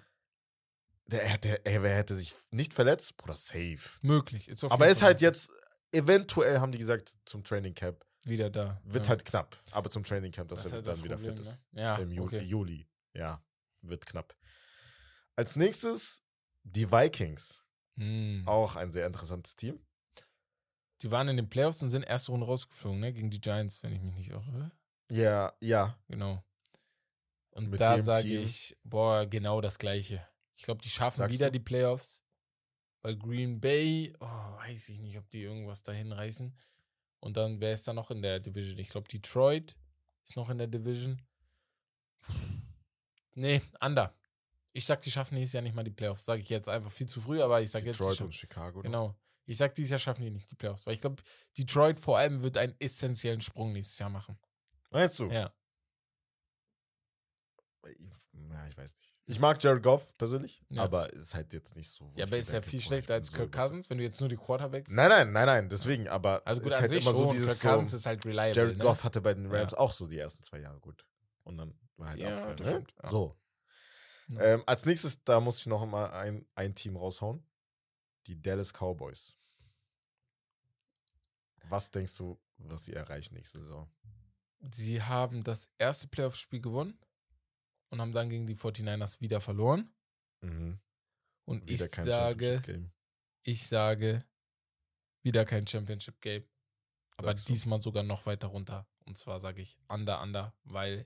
Der 1.07 1.19
hätte, 1.27 1.63
ey, 1.65 1.83
wer 1.83 1.95
hätte 1.95 2.15
sich 2.15 2.33
nicht 2.49 2.73
verletzt? 2.73 3.15
Bruder, 3.17 3.35
safe. 3.35 3.79
Möglich. 4.01 4.49
Aber 4.69 4.85
er 4.85 4.91
ist 4.91 5.03
halt 5.03 5.21
jetzt, 5.21 5.51
eventuell 5.91 6.59
haben 6.59 6.71
die 6.71 6.79
gesagt, 6.79 7.15
zum 7.25 7.43
Training 7.43 7.75
Camp. 7.75 8.03
Wieder 8.27 8.49
da. 8.49 8.81
Wird 8.83 9.05
ja. 9.05 9.09
halt 9.09 9.25
knapp. 9.25 9.57
Aber 9.71 9.89
zum 9.89 10.03
Training 10.03 10.31
Camp, 10.31 10.49
dass 10.49 10.63
das 10.63 10.71
er 10.71 10.75
halt 10.77 10.87
dann 10.87 10.93
das 10.93 11.03
wieder 11.03 11.15
Problem, 11.15 11.37
fit 11.37 11.45
ist. 11.45 11.57
ne? 11.73 11.81
Ja, 11.81 11.95
Im 11.97 12.11
Ju 12.11 12.23
okay. 12.23 12.41
Juli. 12.41 12.87
Ja, 13.13 13.43
wird 13.81 14.05
knapp. 14.05 14.35
Als 15.35 15.55
nächstes 15.55 16.23
die 16.63 16.91
Vikings. 16.91 17.63
Hm. 17.97 18.43
Auch 18.45 18.75
ein 18.75 18.91
sehr 18.91 19.07
interessantes 19.07 19.55
Team. 19.55 19.79
Die 21.01 21.11
waren 21.11 21.27
in 21.27 21.37
den 21.37 21.49
Playoffs 21.49 21.83
und 21.83 21.89
sind 21.89 22.03
erste 22.03 22.31
Runde 22.31 22.45
rausgeflogen, 22.45 22.99
ne? 22.99 23.13
Gegen 23.13 23.29
die 23.29 23.39
Giants, 23.41 23.83
wenn 23.83 23.93
ich 23.93 24.01
mich 24.01 24.13
nicht 24.15 24.29
irre. 24.31 24.71
Ja, 25.09 25.53
ja. 25.61 25.97
Genau. 26.07 26.43
Und 27.51 27.69
Mit 27.69 27.79
da 27.79 28.01
sage 28.01 28.27
Team. 28.27 28.41
ich, 28.41 28.77
boah, 28.83 29.25
genau 29.25 29.61
das 29.61 29.77
Gleiche. 29.77 30.25
Ich 30.55 30.63
glaube, 30.63 30.81
die 30.81 30.89
schaffen 30.89 31.19
Sagst 31.19 31.33
wieder 31.33 31.47
du? 31.47 31.53
die 31.53 31.63
Playoffs. 31.63 32.23
Weil 33.01 33.17
Green 33.17 33.61
Bay, 33.61 34.13
oh, 34.19 34.25
weiß 34.25 34.89
ich 34.89 34.99
nicht, 34.99 35.17
ob 35.17 35.29
die 35.29 35.43
irgendwas 35.43 35.83
dahin 35.83 36.11
reißen. 36.11 36.57
Und 37.25 37.37
dann, 37.37 37.59
wer 37.59 37.73
ist 37.73 37.87
da 37.87 37.93
noch 37.93 38.11
in 38.11 38.21
der 38.21 38.39
Division? 38.39 38.77
Ich 38.77 38.89
glaube, 38.89 39.07
Detroit 39.07 39.75
ist 40.23 40.35
noch 40.35 40.47
in 40.51 40.59
der 40.59 40.67
Division. 40.67 41.19
Nee, 43.33 43.63
Under. 43.81 44.15
Ich 44.73 44.85
sag, 44.85 45.01
die 45.01 45.09
schaffen 45.09 45.33
nächstes 45.33 45.53
Jahr 45.53 45.63
nicht 45.63 45.73
mal 45.73 45.83
die 45.83 45.89
Playoffs. 45.89 46.23
Sage 46.23 46.43
ich 46.43 46.49
jetzt 46.49 46.69
einfach 46.69 46.91
viel 46.91 47.07
zu 47.07 47.19
früh, 47.19 47.41
aber 47.41 47.61
ich 47.61 47.71
sag 47.71 47.83
jetzt. 47.83 47.99
Detroit 47.99 48.21
und 48.21 48.31
Chicago. 48.31 48.77
noch. 48.77 48.83
Genau. 48.83 49.19
Ich 49.47 49.57
sag, 49.57 49.73
dieses 49.73 49.89
Jahr 49.89 49.99
schaffen 49.99 50.23
die 50.23 50.29
nicht 50.29 50.51
die 50.51 50.55
Playoffs. 50.55 50.85
Weil 50.85 50.93
ich 50.93 51.01
glaube, 51.01 51.23
Detroit 51.57 51.99
vor 51.99 52.19
allem 52.19 52.43
wird 52.43 52.57
einen 52.57 52.75
essentiellen 52.77 53.41
Sprung 53.41 53.73
nächstes 53.73 53.97
Jahr 53.97 54.11
machen. 54.11 54.37
Meinst 54.91 55.17
du? 55.17 55.27
Ja. 55.27 55.51
Ja, 57.87 58.67
ich 58.67 58.77
weiß 58.77 58.95
nicht. 58.97 59.14
Ich 59.27 59.39
mag 59.39 59.61
Jared 59.63 59.81
Goff 59.81 60.15
persönlich, 60.19 60.63
Ja. 60.69 60.83
aber 60.83 61.11
ist 61.11 61.33
halt 61.33 61.51
jetzt 61.51 61.75
nicht 61.75 61.89
so. 61.89 62.11
Ja, 62.15 62.25
aber 62.25 62.37
ist 62.37 62.51
ja 62.53 62.61
viel 62.61 62.79
schlechter 62.79 63.15
als 63.15 63.27
so 63.27 63.37
Kirk. 63.37 63.51
Cousins, 63.51 63.89
wenn 63.89 63.97
du 63.97 64.03
jetzt 64.03 64.19
nur 64.19 64.29
die 64.29 64.35
Quarterbacks. 64.37 64.91
Nein, 64.91 65.09
nein, 65.09 65.31
nein, 65.31 65.45
nein, 65.47 65.69
deswegen, 65.69 66.07
aber 66.07 66.43
Also 66.45 66.61
gut, 66.61 66.69
ist 66.71 66.75
an 66.75 66.81
halt 66.81 66.89
sich 66.91 67.01
immer 67.03 67.13
so 67.13 67.23
schon. 67.23 67.31
dieses 67.31 67.59
Kirk 67.59 67.73
Cousins 67.73 67.91
so, 67.91 67.97
ist 67.97 68.05
halt 68.05 68.23
reliable. 68.25 68.61
Jared 68.61 68.77
ne? 68.77 68.83
Goff 68.83 69.03
hatte 69.03 69.21
bei 69.21 69.33
den 69.33 69.51
Rams 69.51 69.71
Ja. 69.71 69.77
auch 69.79 69.91
so 69.93 70.05
die 70.07 70.19
ersten 70.19 70.43
zwei 70.43 70.59
Jahre 70.59 70.79
gut. 70.79 71.05
Und 71.43 71.57
dann 71.57 71.73
war 71.97 72.09
halt 72.09 72.19
Ja, 72.19 72.35
Abfall, 72.35 72.55
ne? 72.57 72.85
ja. 73.03 73.09
So. 73.09 73.35
Ähm, 74.39 74.63
als 74.67 74.85
nächstes, 74.85 75.23
da 75.23 75.39
muss 75.39 75.59
ich 75.59 75.65
noch 75.67 75.85
mal 75.87 76.11
ein, 76.11 76.45
ein 76.53 76.75
Team 76.75 76.95
raushauen. 76.95 77.43
Die 78.27 78.39
Dallas 78.39 78.73
Cowboys. 78.73 79.35
Was 81.69 81.89
denkst 81.89 82.15
du, 82.17 82.39
was 82.57 82.85
sie 82.85 82.93
erreichen 82.93 83.33
nächste 83.35 83.57
Saison? 83.59 83.89
Sie 84.71 85.01
haben 85.01 85.43
das 85.43 85.69
erste 85.77 86.07
Playoff-Spiel 86.07 86.61
gewonnen 86.61 86.97
und 87.89 88.01
haben 88.01 88.13
dann 88.13 88.29
gegen 88.29 88.47
die 88.47 88.55
49ers 88.55 89.21
wieder 89.21 89.41
verloren. 89.41 89.93
Mhm. 90.41 90.79
Und 91.45 91.67
Wieder 91.69 91.85
ich 91.85 91.91
sage, 91.91 92.91
ich 93.43 93.67
sage, 93.67 94.25
wieder 95.21 95.45
kein 95.45 95.67
Championship-Game. 95.67 96.43
Aber 97.17 97.29
Sagst 97.29 97.47
du? 97.49 97.53
diesmal 97.53 97.79
sogar 97.81 98.03
noch 98.03 98.25
weiter 98.25 98.47
runter. 98.47 98.87
Und 99.05 99.17
zwar 99.17 99.39
sage 99.39 99.61
ich 99.61 99.75
under, 99.87 100.21
under, 100.21 100.53
weil. 100.63 101.05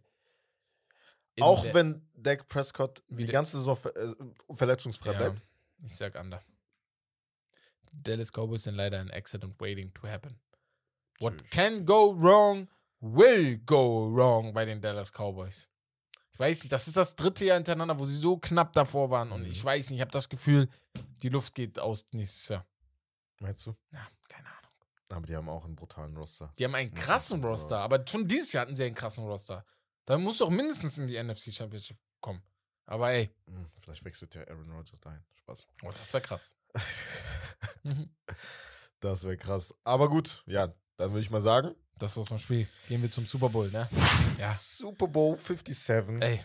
Auch 1.41 1.61
der- 1.63 1.73
wenn 1.73 2.09
Dak 2.13 2.47
Prescott 2.47 3.03
die 3.09 3.17
Wieder- 3.19 3.33
ganze 3.33 3.57
Saison 3.57 3.75
ver 3.77 3.95
äh, 3.95 4.13
verletzungsfrei 4.53 5.11
Ja, 5.13 5.17
bleibt. 5.19 5.45
ich 5.83 5.95
sag 5.95 6.15
under. 6.19 6.41
Dallas 7.91 8.31
Cowboys 8.31 8.63
sind 8.63 8.75
leider 8.75 8.99
ein 8.99 9.11
accident 9.11 9.59
waiting 9.59 9.93
to 9.93 10.07
happen. 10.07 10.39
What 11.19 11.37
Tschüss. 11.37 11.49
can 11.49 11.85
go 11.85 12.13
wrong 12.17 12.67
will 13.01 13.57
go 13.59 14.09
wrong 14.13 14.53
bei 14.53 14.65
den 14.65 14.81
Dallas 14.81 15.11
Cowboys. 15.11 15.67
Ich 16.39 16.45
weiß 16.45 16.63
nicht, 16.63 16.71
das 16.71 16.87
ist 16.87 16.95
das 16.95 17.17
dritte 17.17 17.43
Jahr 17.43 17.57
hintereinander, 17.57 17.99
wo 17.99 18.05
sie 18.05 18.15
so 18.15 18.37
knapp 18.37 18.71
davor 18.71 19.09
waren. 19.09 19.33
Und 19.33 19.41
Mhm. 19.43 19.51
ich 19.51 19.61
weiß 19.61 19.89
nicht, 19.89 19.97
ich 19.97 20.01
habe 20.01 20.11
das 20.11 20.29
Gefühl, 20.29 20.69
die 21.21 21.27
Luft 21.27 21.53
geht 21.53 21.77
aus 21.79 22.05
nächstes 22.13 22.47
Jahr. 22.47 22.65
Meinst 23.41 23.65
du? 23.65 23.75
Ja, 23.91 24.07
keine 24.29 24.47
Ahnung. 24.47 24.71
Aber 25.09 25.25
die 25.25 25.35
haben 25.35 25.49
auch 25.49 25.65
einen 25.65 25.75
brutalen 25.75 26.15
Roster. 26.15 26.53
Die 26.57 26.63
haben 26.63 26.75
einen 26.75 26.93
krassen 26.93 27.41
schon 27.41 27.49
Roster, 27.49 27.79
aber 27.79 28.07
schon 28.07 28.25
dieses 28.25 28.53
Jahr 28.53 28.61
hatten 28.61 28.77
sie 28.77 28.85
einen 28.85 28.95
krassen 28.95 29.25
Roster. 29.25 29.65
Da 30.05 30.17
muss 30.17 30.37
doch 30.37 30.49
mindestens 30.49 30.97
in 30.97 31.07
die 31.07 31.21
NFC 31.21 31.51
Championship 31.53 31.97
kommen. 32.21 32.41
Aber 32.85 33.11
ey, 33.11 33.29
Hm, 33.45 33.59
Vielleicht 33.83 34.05
wechselt 34.05 34.33
ja 34.33 34.47
Aaron 34.47 34.71
Rodgers 34.71 34.97
dahin. 35.01 35.21
Spaß. 35.41 35.67
oh, 35.83 35.91
das 35.91 36.13
wäre 36.13 36.23
krass. 36.23 36.55
Mhm. 37.83 38.15
das 39.01 39.23
wäre 39.25 39.35
krass. 39.35 39.75
Aber 39.83 40.07
gut, 40.07 40.43
ja, 40.47 40.73
dann 40.95 41.11
würde 41.11 41.19
ich 41.21 41.31
mal 41.31 41.41
sagen. 41.41 41.75
Das 41.99 42.15
war's 42.15 42.29
vom 42.29 42.39
Spiel. 42.39 42.67
Gehen 42.87 43.01
wir 43.01 43.11
zum 43.11 43.25
Super 43.25 43.49
Bowl, 43.49 43.69
ne? 43.69 43.87
Ja. 44.39 44.53
Super 44.53 45.07
Bowl 45.07 45.35
57. 45.35 46.21
Ey, 46.21 46.39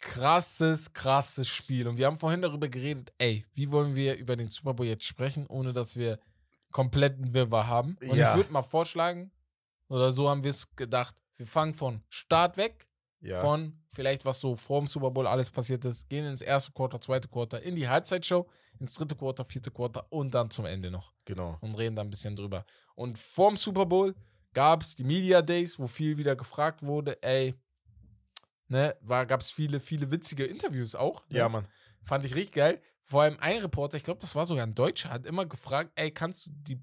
krasses, 0.00 0.92
krasses 0.92 1.46
Spiel. 1.46 1.86
Und 1.86 1.98
wir 1.98 2.06
haben 2.06 2.18
vorhin 2.18 2.42
darüber 2.42 2.68
geredet, 2.68 3.12
ey, 3.18 3.44
wie 3.52 3.70
wollen 3.70 3.94
wir 3.94 4.16
über 4.16 4.34
den 4.34 4.48
Super 4.48 4.74
Bowl 4.74 4.86
jetzt 4.86 5.04
sprechen, 5.04 5.46
ohne 5.46 5.72
dass 5.72 5.96
wir 5.96 6.18
kompletten 6.70 7.32
Wirrwarr 7.32 7.66
haben. 7.66 7.96
Und 8.00 8.16
Ja. 8.16 8.30
ich 8.30 8.36
würde 8.36 8.52
mal 8.52 8.62
vorschlagen, 8.62 9.30
oder 9.88 10.10
so 10.12 10.28
haben 10.28 10.42
wir 10.42 10.50
es 10.50 10.74
gedacht, 10.74 11.14
wir 11.36 11.46
fangen 11.46 11.74
von 11.74 12.02
Start 12.08 12.56
weg, 12.56 12.86
ja. 13.20 13.40
von 13.40 13.78
vielleicht, 13.90 14.24
was 14.24 14.40
so 14.40 14.56
vor 14.56 14.80
dem 14.80 14.86
Super 14.86 15.10
Bowl 15.10 15.26
alles 15.26 15.50
passiert 15.50 15.84
ist, 15.84 16.08
gehen 16.08 16.24
ins 16.24 16.40
erste 16.40 16.72
Quarter, 16.72 17.00
zweite 17.00 17.28
Quarter, 17.28 17.62
in 17.62 17.76
die 17.76 17.88
Halbzeitshow, 17.88 18.48
ins 18.80 18.94
dritte 18.94 19.14
Quarter, 19.14 19.44
vierte 19.44 19.70
Quarter 19.70 20.06
und 20.10 20.34
dann 20.34 20.50
zum 20.50 20.64
Ende 20.64 20.90
noch 20.90 21.12
genau. 21.24 21.58
und 21.60 21.76
reden 21.76 21.94
da 21.94 22.02
ein 22.02 22.10
bisschen 22.10 22.34
drüber. 22.34 22.64
Und 22.94 23.18
vorm 23.18 23.56
Super 23.56 23.86
Bowl 23.86 24.14
gab 24.54 24.82
es 24.82 24.94
die 24.96 25.04
Media 25.04 25.42
Days, 25.42 25.78
wo 25.78 25.86
viel 25.86 26.16
wieder 26.16 26.36
gefragt 26.36 26.82
wurde, 26.82 27.22
ey, 27.22 27.54
ne, 28.68 28.96
gab 29.06 29.40
es 29.40 29.50
viele, 29.50 29.80
viele 29.80 30.10
witzige 30.10 30.44
Interviews 30.44 30.94
auch. 30.94 31.28
Ne? 31.28 31.38
Ja, 31.38 31.48
Mann. 31.48 31.66
Fand 32.04 32.24
ich 32.24 32.34
richtig 32.34 32.54
geil. 32.54 32.80
Vor 33.00 33.22
allem 33.22 33.36
ein 33.40 33.58
Reporter, 33.58 33.96
ich 33.96 34.02
glaube, 34.02 34.20
das 34.20 34.34
war 34.34 34.46
sogar 34.46 34.64
ein 34.64 34.74
Deutscher, 34.74 35.10
hat 35.10 35.26
immer 35.26 35.44
gefragt, 35.44 35.92
ey, 35.96 36.10
kannst 36.10 36.46
du 36.46 36.50
die, 36.54 36.80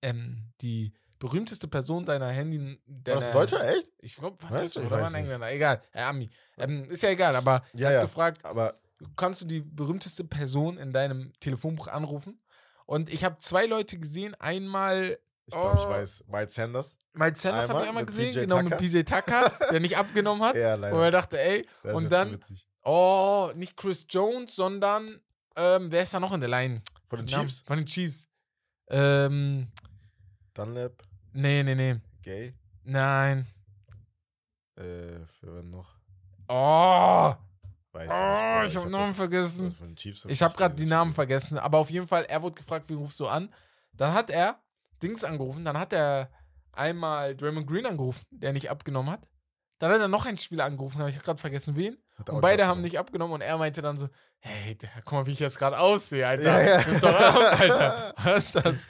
ähm, 0.00 0.52
die 0.60 0.92
berühmteste 1.18 1.68
Person 1.68 2.04
deiner 2.04 2.28
Handy. 2.28 2.58
War 2.58 2.76
Deiner, 2.86 3.16
das 3.18 3.26
ein 3.26 3.32
Deutscher? 3.32 3.68
Echt? 3.68 3.92
Ich 3.98 4.16
glaube, 4.16 4.42
war 4.42 4.58
das 4.58 4.76
oder 4.76 4.90
war 4.90 5.06
ein. 5.06 5.14
Engländer? 5.14 5.52
Egal, 5.52 5.80
äh, 5.92 6.02
Ami. 6.02 6.28
Ähm, 6.58 6.90
ist 6.90 7.02
ja 7.04 7.10
egal, 7.10 7.36
aber 7.36 7.62
Ja, 7.74 7.88
hat 7.88 7.94
ja. 7.94 8.02
gefragt, 8.02 8.44
Aber 8.44 8.74
kannst 9.16 9.42
du 9.42 9.46
die 9.46 9.60
berühmteste 9.60 10.24
Person 10.24 10.78
in 10.78 10.92
deinem 10.92 11.32
Telefonbuch 11.38 11.86
anrufen? 11.86 12.40
Und 12.86 13.08
ich 13.08 13.22
habe 13.22 13.38
zwei 13.38 13.66
Leute 13.66 13.98
gesehen. 13.98 14.34
Einmal 14.34 15.18
ich 15.46 15.52
glaube, 15.54 15.76
ich 15.78 15.84
Oh. 15.84 15.90
weiß. 15.90 16.24
Miles 16.28 16.54
Sanders. 16.54 16.98
Mike 17.14 17.38
Sanders 17.38 17.68
habe 17.68 17.82
ich 17.82 17.88
einmal 17.88 18.04
mit 18.04 18.10
gesehen, 18.14 18.32
PJ 18.32 18.40
genau 18.40 18.62
mit 18.62 18.72
Tucker. 18.72 18.76
PJ 18.82 19.02
Tucker, 19.02 19.52
der 19.70 19.80
nicht 19.80 19.96
abgenommen 19.96 20.42
hat. 20.42 20.54
Ja, 20.56 20.78
Wo 20.78 20.84
er 20.84 20.90
leider. 20.92 21.10
dachte, 21.10 21.40
ey, 21.40 21.66
Das 21.82 21.94
und 21.94 22.10
dann- 22.10 22.38
oh, 22.84 23.50
nicht 23.54 23.76
Chris 23.76 24.06
Jones, 24.08 24.54
sondern 24.56 25.20
ähm, 25.56 25.92
wer 25.92 26.02
ist 26.04 26.14
da 26.14 26.20
noch 26.20 26.32
in 26.32 26.40
der 26.40 26.48
Line? 26.48 26.80
Von 27.04 27.18
den 27.18 27.26
Chiefs. 27.26 27.62
Von 27.66 27.76
den 27.78 27.86
Chiefs. 27.86 28.28
Ähm, 28.88 29.68
Dunlap. 30.54 31.02
nee, 31.32 31.62
nee, 31.62 31.74
nee. 31.74 31.96
Gay. 32.22 32.54
Nein. 32.84 33.46
Äh, 34.76 35.26
für 35.40 35.54
wen 35.54 35.70
noch? 35.70 35.94
Oh, 36.48 37.34
Weiß 37.92 38.08
oh 38.10 38.62
nicht. 38.62 38.70
ich 38.70 38.76
habe 38.76 38.86
hab 38.86 38.88
Namen 38.90 39.14
vergessen. 39.14 39.74
Ich 40.28 40.42
habe 40.42 40.56
gerade 40.56 40.74
die 40.74 40.86
Namen 40.86 41.12
vergessen, 41.12 41.58
aber 41.58 41.78
auf 41.78 41.90
jeden 41.90 42.06
Fall, 42.08 42.24
er 42.24 42.40
wurde 42.42 42.54
gefragt, 42.54 42.88
wie 42.88 42.94
rufst 42.94 43.20
du 43.20 43.28
an? 43.28 43.52
Dann 43.92 44.14
hat 44.14 44.30
er 44.30 44.58
Dings 45.02 45.24
angerufen, 45.24 45.64
dann 45.64 45.78
hat 45.78 45.92
er 45.92 46.30
einmal 46.72 47.36
Draymond 47.36 47.66
Green 47.66 47.86
angerufen, 47.86 48.24
der 48.30 48.52
nicht 48.52 48.70
abgenommen 48.70 49.10
hat. 49.12 49.20
Dann 49.78 49.90
hat 49.90 50.00
er 50.00 50.08
noch 50.08 50.26
einen 50.26 50.38
Spieler 50.38 50.64
angerufen, 50.64 50.98
habe 51.00 51.10
ich 51.10 51.18
gerade 51.22 51.40
vergessen, 51.40 51.76
wen. 51.76 51.96
Und 52.28 52.40
beide 52.40 52.66
haben 52.66 52.82
nicht 52.82 52.98
abgenommen 52.98 53.34
und 53.34 53.40
er 53.40 53.58
meinte 53.58 53.82
dann 53.82 53.98
so, 53.98 54.08
hey, 54.38 54.76
der, 54.76 54.90
guck 55.04 55.12
mal, 55.12 55.26
wie 55.26 55.32
ich 55.32 55.40
jetzt 55.40 55.58
gerade 55.58 55.78
aussehe, 55.78 56.26
Alter. 56.26 56.62
Ja, 56.62 56.80
ja. 56.80 56.98
Doch 57.00 57.20
ab, 57.20 57.36
Alter. 57.60 58.14
Was 58.22 58.54
ist 58.54 58.54
das? 58.54 58.88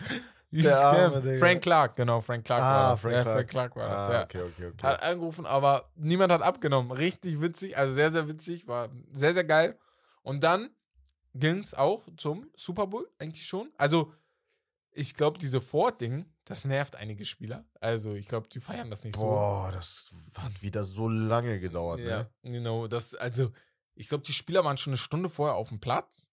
Arme. 0.85 1.39
Frank 1.39 1.63
Clark, 1.63 1.97
genau, 1.97 2.21
Frank 2.21 2.45
Clark 2.45 2.61
Ah, 2.63 2.65
war 2.65 2.91
das. 2.91 3.01
Frank 3.01 3.15
ja, 3.15 3.23
Clark. 3.23 3.37
Frank 3.37 3.49
Clark 3.51 3.77
war 3.77 3.89
das, 3.89 4.09
Ah, 4.09 4.13
ja. 4.13 4.23
okay, 4.25 4.43
okay, 4.43 4.67
okay. 4.67 4.87
Hat 4.87 5.03
angerufen, 5.03 5.47
aber 5.47 5.91
niemand 5.95 6.31
hat 6.31 6.43
abgenommen. 6.43 6.93
Richtig 6.93 7.41
witzig, 7.41 7.79
also 7.79 7.95
sehr, 7.95 8.11
sehr 8.13 8.29
witzig, 8.29 8.67
war 8.67 8.91
sehr, 9.13 9.33
sehr 9.33 9.45
geil. 9.45 9.79
Und 10.23 10.45
dann 10.45 10.69
ging 11.35 11.57
es 11.59 11.73
auch 11.73 12.03
zum 12.19 12.51
Super 12.55 12.87
Bowl, 12.87 13.09
eigentlich 13.19 13.47
schon. 13.47 13.71
Also, 13.79 14.13
ich 14.95 15.15
glaube, 15.15 15.39
diese 15.39 15.61
Ford-Ding, 15.61 16.27
das 16.45 16.65
nervt 16.65 16.97
einige 16.97 17.25
Spieler. 17.25 17.65
Also, 17.81 18.15
ich 18.15 18.27
glaube, 18.29 18.49
die 18.49 18.61
feiern 18.61 18.91
das 18.91 19.05
nicht 19.05 19.17
Boah, 19.17 19.71
das 19.73 20.13
hat 20.39 20.63
wieder 20.63 20.85
so 20.85 21.09
lange 21.09 21.61
gedauert, 21.61 22.01
so. 22.01 22.09
Ja, 22.09 22.19
ne? 22.19 22.31
genau. 22.43 22.87
Das, 22.89 23.15
also, 23.15 23.51
ich 23.95 24.09
glaube, 24.09 24.25
die 24.25 24.33
Spieler 24.33 24.65
waren 24.65 24.79
schon 24.79 24.93
eine 24.93 24.99
Stunde 24.99 25.29
vorher 25.29 25.57
auf 25.57 25.69
dem 25.69 25.81
Platz. 25.81 26.29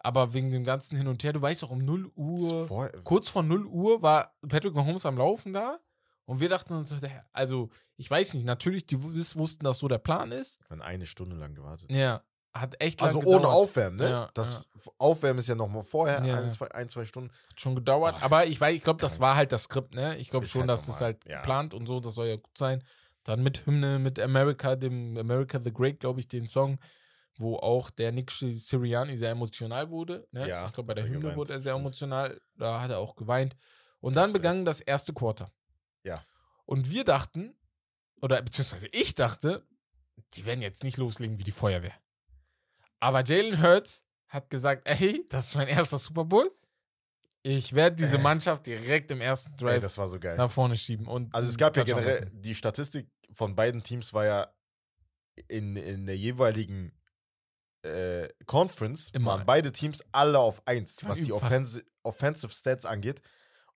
Aber 0.00 0.32
wegen 0.32 0.50
dem 0.50 0.62
ganzen 0.62 0.96
Hin 0.96 1.08
und 1.08 1.24
Her, 1.24 1.32
du 1.32 1.42
weißt 1.42 1.64
auch, 1.64 1.70
um 1.70 1.84
0 1.84 2.12
Uhr, 2.14 2.66
Vor, 2.66 2.88
kurz 3.02 3.30
vor 3.30 3.42
0 3.42 3.66
Uhr 3.66 4.00
war 4.00 4.32
Patrick 4.48 4.74
Mahomes 4.74 5.04
am 5.04 5.18
Laufen 5.18 5.52
da. 5.52 5.80
Und 6.24 6.40
wir 6.40 6.48
dachten 6.48 6.74
uns, 6.74 6.94
also, 7.32 7.70
ich 7.96 8.08
weiß 8.08 8.34
nicht, 8.34 8.44
natürlich, 8.44 8.86
die 8.86 9.02
wussten, 9.02 9.64
dass 9.64 9.78
so 9.78 9.88
der 9.88 9.98
Plan 9.98 10.30
ist. 10.30 10.60
Wir 10.68 10.76
haben 10.76 10.82
eine 10.82 11.06
Stunde 11.06 11.36
lang 11.36 11.54
gewartet. 11.54 11.90
Ja, 11.90 12.22
hat 12.60 12.80
echt 12.82 13.02
Also 13.02 13.18
lang 13.18 13.26
ohne 13.26 13.36
gedauert. 13.38 13.54
Aufwärmen, 13.56 13.96
ne? 13.98 14.10
Ja, 14.10 14.30
das 14.34 14.64
Aufwärmen 14.98 15.38
ist 15.40 15.48
ja 15.48 15.54
noch 15.54 15.68
mal 15.68 15.82
vorher, 15.82 16.24
Ja. 16.24 16.38
ein, 16.38 16.50
zwei, 16.50 16.70
ein, 16.72 16.88
zwei 16.88 17.04
Stunden. 17.04 17.30
Hat 17.50 17.60
schon 17.60 17.74
gedauert. 17.74 18.16
Boah, 18.16 18.22
aber 18.22 18.46
ich 18.46 18.60
weiß, 18.60 18.74
ich 18.76 18.82
glaube, 18.82 19.00
das 19.00 19.20
war 19.20 19.36
halt 19.36 19.52
das 19.52 19.64
Skript, 19.64 19.94
ne? 19.94 20.16
Ich 20.16 20.30
glaube 20.30 20.46
schon, 20.46 20.62
halt 20.62 20.70
dass 20.70 20.80
das 20.86 21.00
normal, 21.00 21.04
halt 21.04 21.24
ja. 21.26 21.36
geplant 21.36 21.74
und 21.74 21.86
so, 21.86 22.00
das 22.00 22.14
soll 22.14 22.26
ja 22.28 22.36
gut 22.36 22.56
sein. 22.56 22.82
Dann 23.24 23.42
mit 23.42 23.66
Hymne, 23.66 23.98
mit 23.98 24.18
America, 24.18 24.76
dem 24.76 25.16
America 25.18 25.60
the 25.62 25.72
Great, 25.72 26.00
glaube 26.00 26.20
ich, 26.20 26.28
den 26.28 26.46
Song, 26.46 26.78
wo 27.38 27.56
auch 27.56 27.90
der 27.90 28.10
Nick 28.10 28.30
Sirianni 28.30 29.16
sehr 29.16 29.30
emotional 29.30 29.90
wurde. 29.90 30.26
Ne? 30.32 30.48
Ja, 30.48 30.66
ich 30.66 30.72
glaube, 30.72 30.88
bei 30.88 30.94
der 30.94 31.04
er 31.04 31.08
Hymne 31.10 31.20
geweint, 31.20 31.36
wurde 31.36 31.52
er 31.52 31.60
sehr 31.60 31.72
stimmt. 31.72 31.84
emotional. 31.86 32.40
Da 32.56 32.80
hat 32.80 32.90
er 32.90 32.98
auch 32.98 33.14
geweint. 33.16 33.54
Und 34.00 34.14
dann 34.14 34.32
begann 34.32 34.64
das 34.64 34.80
erste 34.80 35.12
Quarter. 35.12 35.50
Ja. 36.04 36.22
Und 36.66 36.90
wir 36.90 37.04
dachten, 37.04 37.54
oder 38.20 38.40
beziehungsweise 38.42 38.88
ich 38.92 39.14
dachte, 39.14 39.66
die 40.34 40.46
werden 40.46 40.62
jetzt 40.62 40.82
nicht 40.82 40.96
loslegen 40.96 41.38
wie 41.38 41.44
die 41.44 41.52
Feuerwehr. 41.52 41.94
Aber 43.00 43.24
Jalen 43.24 43.62
Hurts 43.62 44.04
hat 44.28 44.50
gesagt, 44.50 44.88
ey, 44.90 45.24
das 45.28 45.48
ist 45.48 45.54
mein 45.54 45.68
erster 45.68 45.98
Super 45.98 46.24
Bowl. 46.24 46.50
Ich 47.42 47.72
werde 47.72 47.96
diese 47.96 48.16
Äh. 48.16 48.20
Mannschaft 48.20 48.66
direkt 48.66 49.10
im 49.10 49.20
ersten 49.20 49.52
Ey, 49.52 49.56
Drive 49.58 49.80
das 49.82 49.96
war 49.96 50.08
so 50.08 50.18
geil. 50.18 50.36
nach 50.36 50.50
vorne 50.50 50.76
schieben. 50.76 51.06
Und 51.06 51.34
Also 51.34 51.48
es 51.48 51.56
gab 51.56 51.76
ja 51.76 51.84
generell, 51.84 52.28
die 52.32 52.54
Statistik 52.54 53.08
von 53.32 53.54
beiden 53.54 53.82
Teams 53.82 54.12
war 54.12 54.24
ja 54.26 54.52
in, 55.48 55.76
in 55.76 56.06
der 56.06 56.16
jeweiligen 56.16 56.92
äh, 57.82 58.28
Conference, 58.46 59.10
Immer. 59.12 59.30
waren 59.32 59.46
beide 59.46 59.70
Teams 59.70 60.02
alle 60.12 60.38
auf 60.40 60.66
1, 60.66 60.96
Die 60.96 61.02
waren 61.04 61.10
was 61.12 61.18
die 61.18 61.30
fast- 61.30 61.44
Offensi 61.44 61.82
Offensive 62.02 62.52
Stats 62.52 62.84
angeht. 62.84 63.22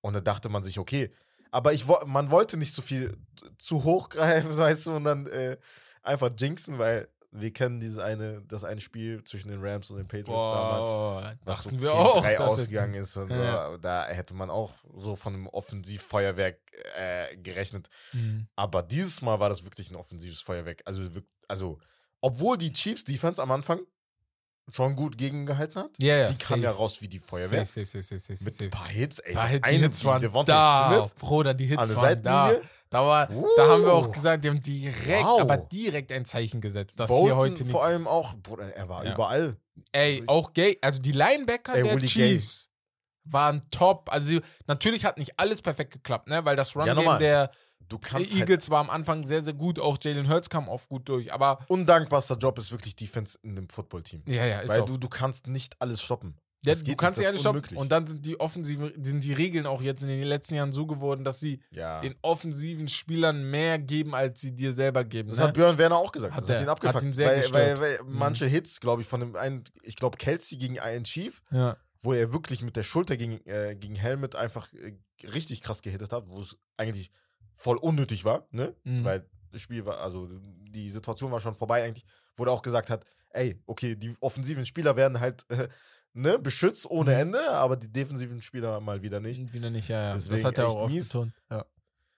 Und 0.00 0.14
da 0.14 0.20
dachte 0.20 0.48
man 0.48 0.64
sich, 0.64 0.78
okay, 0.78 1.14
aber 1.52 1.72
ich, 1.72 1.86
man 2.06 2.30
wollte 2.30 2.56
nicht 2.56 2.74
so 2.74 2.82
viel 2.82 3.16
zu 3.58 3.84
hoch 3.84 4.08
greifen, 4.08 4.56
weißt 4.58 4.86
du, 4.86 4.96
und 4.96 5.04
dann 5.04 5.26
äh, 5.28 5.56
einfach 6.02 6.30
jinxen, 6.36 6.78
weil 6.78 7.08
wir 7.34 7.50
kennen 7.52 7.80
dieses 7.80 7.98
eine, 7.98 8.42
das 8.42 8.62
eine 8.62 8.80
Spiel 8.80 9.24
zwischen 9.24 9.48
den 9.48 9.60
Rams 9.64 9.90
und 9.90 9.96
den 9.96 10.06
Patriots 10.06 10.28
damals. 10.48 10.90
Boah, 10.90 11.36
was 11.44 11.62
so 11.64 11.70
dachten 11.70 11.78
10-3 11.78 11.82
wir 11.82 11.94
auch. 11.94 12.22
dass 12.22 12.32
es- 12.34 12.40
ausgegangen 12.60 12.94
ist. 12.94 13.16
Und 13.16 13.30
Ja. 13.30 13.70
so. 13.70 13.76
Da 13.78 14.06
hätte 14.08 14.34
man 14.34 14.50
auch 14.50 14.72
so 14.94 15.16
von 15.16 15.34
einem 15.34 15.46
Offensivfeuerwerk 15.46 16.58
äh, 16.96 17.36
gerechnet. 17.38 17.88
Mhm. 18.12 18.46
Aber 18.56 18.82
dieses 18.82 19.22
Mal 19.22 19.40
war 19.40 19.48
das 19.48 19.64
wirklich 19.64 19.90
ein 19.90 19.96
offensives 19.96 20.40
Feuerwerk. 20.42 20.82
Also, 20.84 21.02
also 21.48 21.78
obwohl 22.20 22.56
die 22.58 22.72
Chiefs 22.72 23.04
Defense 23.04 23.42
am 23.42 23.50
Anfang 23.50 23.80
schon 24.70 24.94
gut 24.94 25.18
gegengehalten 25.18 25.82
hat, 25.82 25.90
Ja, 25.98 26.16
ja. 26.16 26.26
die 26.28 26.34
kam 26.36 26.60
safe. 26.60 26.60
ja 26.62 26.70
raus 26.70 27.00
wie 27.02 27.08
die 27.08 27.18
Feuerwehr. 27.18 27.66
Safe, 27.66 27.84
safe, 27.84 28.44
Mit 28.44 28.60
ein 28.60 28.70
paar 28.70 28.88
Hits, 28.88 29.18
ey. 29.18 29.34
Paar 29.34 29.48
Hit, 29.48 29.64
eine 29.64 29.78
Hits 29.78 30.04
waren 30.04 30.20
Devontae 30.20 30.52
da. 30.52 30.94
Smith 31.02 31.14
Bruder, 31.18 31.52
die 31.54 31.64
an 31.64 31.70
Hits 31.80 31.88
der 31.88 31.96
waren. 31.96 32.04
Seitenlinie. 32.04 32.60
Da, 32.62 32.68
war, 32.92 33.26
da 33.56 33.68
haben 33.68 33.84
wir 33.84 33.92
auch 33.92 34.08
Uh. 34.08 34.10
gesagt, 34.10 34.44
die 34.44 34.48
haben 34.50 34.62
direkt, 34.62 35.24
Wow. 35.24 35.40
aber 35.40 35.56
direkt 35.56 36.12
ein 36.12 36.24
Zeichen 36.24 36.60
gesetzt, 36.60 36.98
dass 37.00 37.08
Bolton 37.08 37.26
hier 37.26 37.36
heute 37.36 37.52
nichts. 37.62 37.70
vor 37.70 37.84
allem 37.84 38.06
auch, 38.06 38.34
Bruder, 38.36 38.74
er 38.74 38.88
war 38.88 39.04
Ja. 39.04 39.14
überall. 39.14 39.56
Ey, 39.92 40.16
Also 40.20 40.24
auch 40.28 40.52
Gay, 40.52 40.78
also 40.82 41.00
die 41.00 41.12
Linebacker 41.12 41.74
Ey, 41.74 41.82
der 41.82 41.94
Willie 41.94 42.08
Gay. 42.08 42.34
Chiefs 42.38 42.68
waren 43.24 43.62
top. 43.70 44.10
Also 44.12 44.38
natürlich 44.66 45.04
hat 45.04 45.16
nicht 45.18 45.38
alles 45.38 45.62
perfekt 45.62 45.92
geklappt, 45.92 46.28
ne? 46.28 46.44
Weil 46.44 46.56
das 46.56 46.74
Run-Game 46.76 46.96
normal. 46.96 47.18
der 47.18 47.50
halt, 48.10 48.32
Eagles 48.34 48.68
war 48.70 48.80
am 48.80 48.90
Anfang 48.90 49.24
sehr, 49.24 49.42
sehr 49.42 49.52
gut. 49.54 49.78
Auch 49.78 49.96
Jalen 50.00 50.28
Hurts 50.28 50.48
kam 50.50 50.68
oft 50.68 50.88
gut 50.88 51.08
durch. 51.08 51.32
Aber 51.32 51.58
undankbarster 51.68 52.36
Job 52.36 52.58
ist 52.58 52.70
wirklich 52.72 52.96
Defense 52.96 53.38
in 53.42 53.50
einem 53.56 53.68
Footballteam. 53.68 54.22
ja, 54.26 54.44
ja, 54.46 54.60
ist 54.60 54.68
Weil 54.70 54.80
auch. 54.82 54.86
du, 54.86 54.96
du 54.98 55.08
kannst 55.08 55.46
nicht 55.46 55.76
alles 55.80 56.02
stoppen. 56.02 56.36
Ja, 56.64 56.74
du 56.74 56.94
kannst 56.96 57.18
nicht, 57.18 57.26
ja 57.28 57.32
ist 57.34 57.40
stoppen. 57.40 57.76
Und 57.76 57.90
dann 57.90 58.06
sind 58.06 58.24
die 58.24 58.38
offensive, 58.38 58.92
sind 59.00 59.24
die 59.24 59.32
Regeln 59.32 59.66
auch 59.66 59.82
jetzt 59.82 60.02
in 60.02 60.08
den 60.08 60.22
letzten 60.22 60.54
Jahren 60.54 60.72
so 60.72 60.86
geworden, 60.86 61.24
dass 61.24 61.40
sie 61.40 61.60
Ja. 61.70 62.00
den 62.00 62.14
offensiven 62.22 62.88
Spielern 62.88 63.50
mehr 63.50 63.78
geben, 63.78 64.14
als 64.14 64.40
sie 64.40 64.54
dir 64.54 64.72
selber 64.72 65.04
geben. 65.04 65.28
Das 65.30 65.38
ne? 65.38 65.44
hat 65.44 65.54
Björn 65.54 65.76
Werner 65.78 65.96
auch 65.96 66.12
gesagt. 66.12 66.34
Hat 66.34 66.42
das 66.44 66.50
hat 66.50 66.56
er. 66.56 66.62
ihn 66.62 66.68
Hat 66.68 66.76
abgefuckt. 66.76 67.04
ihn 67.04 67.12
sehr 67.12 67.28
weil, 67.28 67.34
weil, 67.52 67.70
gestört. 67.70 67.80
weil 67.80 68.02
Mhm. 68.06 68.18
manche 68.18 68.46
Hits, 68.46 68.80
glaube 68.80 69.02
ich, 69.02 69.08
von 69.08 69.20
dem 69.20 69.34
einen, 69.36 69.64
ich 69.82 69.96
glaube, 69.96 70.16
Kelsey 70.18 70.56
gegen 70.58 70.78
einen 70.78 71.04
Chief, 71.04 71.42
ja. 71.50 71.76
wo 72.00 72.12
er 72.12 72.32
wirklich 72.32 72.62
mit 72.62 72.76
der 72.76 72.82
Schulter 72.84 73.16
gegen, 73.16 73.44
äh, 73.46 73.74
gegen 73.78 73.96
Helmet 73.96 74.36
einfach 74.36 74.72
äh, 74.72 74.94
richtig 75.26 75.62
krass 75.62 75.82
gehittet 75.82 76.12
hat, 76.12 76.28
wo 76.28 76.40
es 76.40 76.56
eigentlich 76.76 77.10
voll 77.54 77.76
unnötig 77.76 78.24
war, 78.24 78.46
ne? 78.50 78.74
Mhm. 78.84 79.04
Weil 79.04 79.26
das 79.50 79.60
Spiel 79.62 79.84
war, 79.84 80.00
also 80.00 80.28
die 80.70 80.88
Situation 80.90 81.30
war 81.30 81.40
schon 81.40 81.54
vorbei 81.54 81.84
eigentlich, 81.84 82.04
wo 82.34 82.44
er 82.44 82.52
auch 82.52 82.62
gesagt 82.62 82.88
hat, 82.88 83.04
ey, 83.30 83.60
okay, 83.66 83.94
die 83.94 84.14
offensiven 84.20 84.64
Spieler 84.64 84.96
werden 84.96 85.20
halt 85.20 85.44
äh, 85.50 85.68
ne, 86.14 86.38
beschützt 86.38 86.88
ohne 86.90 87.12
Mhm. 87.14 87.20
Ende, 87.20 87.50
aber 87.52 87.76
die 87.76 87.92
defensiven 87.92 88.40
Spieler 88.42 88.80
mal 88.80 89.02
wieder 89.02 89.20
nicht. 89.20 89.52
Wieder 89.52 89.70
nicht, 89.70 89.88
ja, 89.88 90.02
ja. 90.02 90.14
Das 90.14 90.24
Deswegen 90.24 90.46
hat 90.46 90.58
er 90.58 90.68
auch 90.68 90.74
oft 90.76 90.92
mies. 90.92 91.08
betont. 91.08 91.32
Ja. 91.50 91.64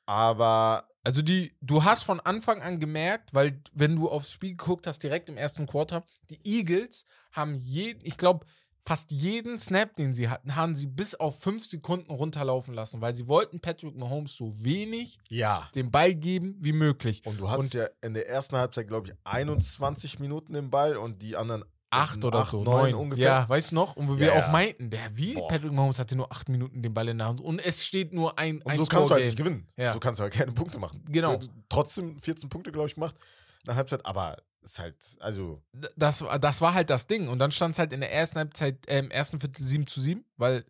Aber 0.06 0.88
Also 1.06 1.20
die, 1.22 1.54
du 1.60 1.84
hast 1.84 2.02
von 2.02 2.18
Anfang 2.20 2.62
an 2.62 2.80
gemerkt, 2.80 3.34
weil 3.34 3.60
wenn 3.74 3.94
du 3.96 4.08
aufs 4.08 4.30
Spiel 4.32 4.50
geguckt 4.56 4.86
hast, 4.86 5.02
direkt 5.02 5.28
im 5.28 5.36
ersten 5.36 5.66
Quarter, 5.66 6.02
die 6.30 6.40
Eagles 6.44 7.04
haben 7.32 7.54
jeden, 7.56 8.00
ich 8.06 8.16
glaube, 8.16 8.46
fast 8.86 9.10
jeden 9.10 9.58
Snap, 9.58 9.96
den 9.96 10.12
sie 10.14 10.28
hatten, 10.28 10.56
haben 10.56 10.74
sie 10.74 10.86
bis 10.86 11.14
auf 11.14 11.40
fünf 11.40 11.64
Sekunden 11.66 12.10
runterlaufen 12.10 12.72
lassen, 12.74 13.00
weil 13.00 13.14
sie 13.14 13.28
wollten 13.28 13.60
Patrick 13.60 13.96
Mahomes 13.96 14.36
so 14.36 14.52
wenig 14.62 15.18
ja. 15.28 15.68
den 15.74 15.90
Ball 15.90 16.14
geben 16.14 16.54
wie 16.58 16.72
möglich. 16.72 17.22
Und 17.26 17.38
du 17.40 17.48
hattest 17.50 17.74
Und- 17.74 17.80
ja 17.80 17.88
in 18.02 18.12
der 18.14 18.28
ersten 18.28 18.56
Halbzeit, 18.56 18.88
glaube 18.88 19.08
ich, 19.08 19.14
21 19.24 20.18
Minuten 20.20 20.52
den 20.54 20.70
Ball 20.70 20.96
und 20.96 21.22
die 21.22 21.36
anderen 21.36 21.64
Acht 21.94 22.24
oder 22.24 22.40
acht, 22.40 22.50
so, 22.50 22.62
neun 22.64 22.90
neun 22.90 22.94
ungefähr. 22.94 23.24
Ja, 23.24 23.48
weißt 23.48 23.70
du 23.72 23.74
noch? 23.76 23.96
Und 23.96 24.08
wo 24.08 24.18
wir 24.18 24.26
Ja, 24.34 24.44
auch 24.46 24.50
meinten, 24.52 24.90
der 24.90 25.16
wie? 25.16 25.34
Boah. 25.34 25.48
Patrick 25.48 25.72
Mahomes 25.72 25.98
hatte 25.98 26.16
nur 26.16 26.30
acht 26.32 26.48
Minuten 26.48 26.82
den 26.82 26.92
Ball 26.94 27.08
in 27.08 27.18
der 27.18 27.26
Hand 27.28 27.40
und 27.40 27.58
es 27.64 27.84
steht 27.84 28.12
nur 28.12 28.38
ein, 28.38 28.58
Und 28.62 28.72
ein 28.72 28.78
so 28.78 28.86
kannst 28.86 29.10
du 29.10 29.14
halt 29.14 29.24
nicht 29.24 29.36
gewinnen. 29.38 29.66
Ja. 29.76 29.92
So 29.92 30.00
kannst 30.00 30.18
du 30.18 30.22
halt 30.24 30.32
keine 30.34 30.52
Punkte 30.52 30.78
machen. 30.78 31.02
Genau. 31.10 31.38
Trotzdem 31.68 32.18
14 32.18 32.48
Punkte, 32.48 32.72
glaube 32.72 32.88
ich, 32.88 32.94
gemacht 32.94 33.14
in 33.62 33.66
der 33.66 33.76
Halbzeit, 33.76 34.04
aber 34.04 34.36
ist 34.62 34.78
halt, 34.78 34.96
also, 35.20 35.62
das, 35.96 36.22
war- 36.22 36.38
das 36.38 36.60
war 36.62 36.72
halt 36.74 36.88
das 36.90 37.06
Ding. 37.06 37.28
Und 37.28 37.38
dann 37.38 37.50
stand 37.50 37.74
es 37.74 37.78
halt 37.78 37.92
in 37.92 38.00
der 38.00 38.12
ersten 38.12 38.38
Halbzeit, 38.38 38.86
äh, 38.88 38.98
im 38.98 39.10
ersten 39.10 39.38
Viertel 39.40 39.62
7 39.62 39.86
zu 39.86 40.00
7, 40.00 40.24
weil 40.36 40.64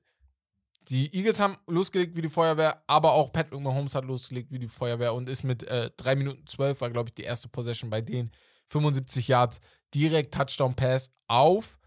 die 0.89 1.15
Eagles 1.17 1.41
haben 1.41 1.57
losgelegt 1.67 2.15
wie 2.17 2.21
die 2.21 2.29
Feuerwehr, 2.29 2.83
aber 2.87 3.13
auch 3.13 3.33
Patrick 3.33 3.59
Mahomes 3.61 3.95
hat 3.95 4.05
losgelegt 4.05 4.53
wie 4.53 4.59
die 4.59 4.69
Feuerwehr 4.69 5.15
und 5.15 5.29
ist 5.31 5.43
mit 5.43 5.63
äh, 5.63 5.91
3 5.97 6.15
Minuten 6.17 6.47
12, 6.47 6.81
war 6.81 6.91
glaube 6.91 7.09
ich 7.09 7.15
die 7.15 7.23
erste 7.23 7.49
Possession 7.49 7.89
bei 7.89 8.01
denen, 8.03 8.31
75 8.67 9.29
Yards, 9.29 9.61
direkt 9.95 10.35
Touchdown-Pass 10.35 11.11
auf 11.29 11.79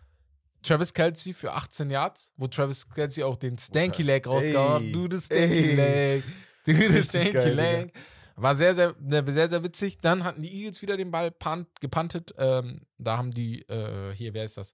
Travis 0.64 0.94
Kelsey 0.94 1.34
für 1.34 1.54
18 1.54 1.90
Yards, 1.90 2.32
wo 2.36 2.48
Travis 2.48 2.88
Kelsey 2.90 3.24
auch 3.24 3.36
den 3.38 3.58
Stanky 3.58 4.04
Leg 4.04 4.26
rausgehauen 4.28 4.88
hat. 4.88 4.96
Du, 4.96 5.08
das 5.08 5.26
Stanky. 5.26 5.76
Leg. 5.76 6.24
Du, 6.66 6.74
das 6.74 7.06
Stanky 7.08 7.32
geil, 7.32 7.54
Leg. 7.56 7.94
War 8.36 8.56
sehr, 8.56 8.76
sehr, 8.76 8.96
ne, 9.00 9.24
sehr, 9.32 9.50
sehr 9.50 9.64
witzig. 9.64 9.98
Dann 10.00 10.24
hatten 10.24 10.42
die 10.42 10.54
Eagles 10.54 10.82
wieder 10.82 10.98
den 10.98 11.10
Ball 11.12 11.32
punt, 11.32 11.68
gepuntet. 11.80 12.34
Ähm, 12.38 12.82
da 12.98 13.18
haben 13.18 13.32
die, 13.32 13.62
äh, 13.70 14.14
hier, 14.14 14.34
wer 14.34 14.44
ist 14.44 14.58
das? 14.58 14.74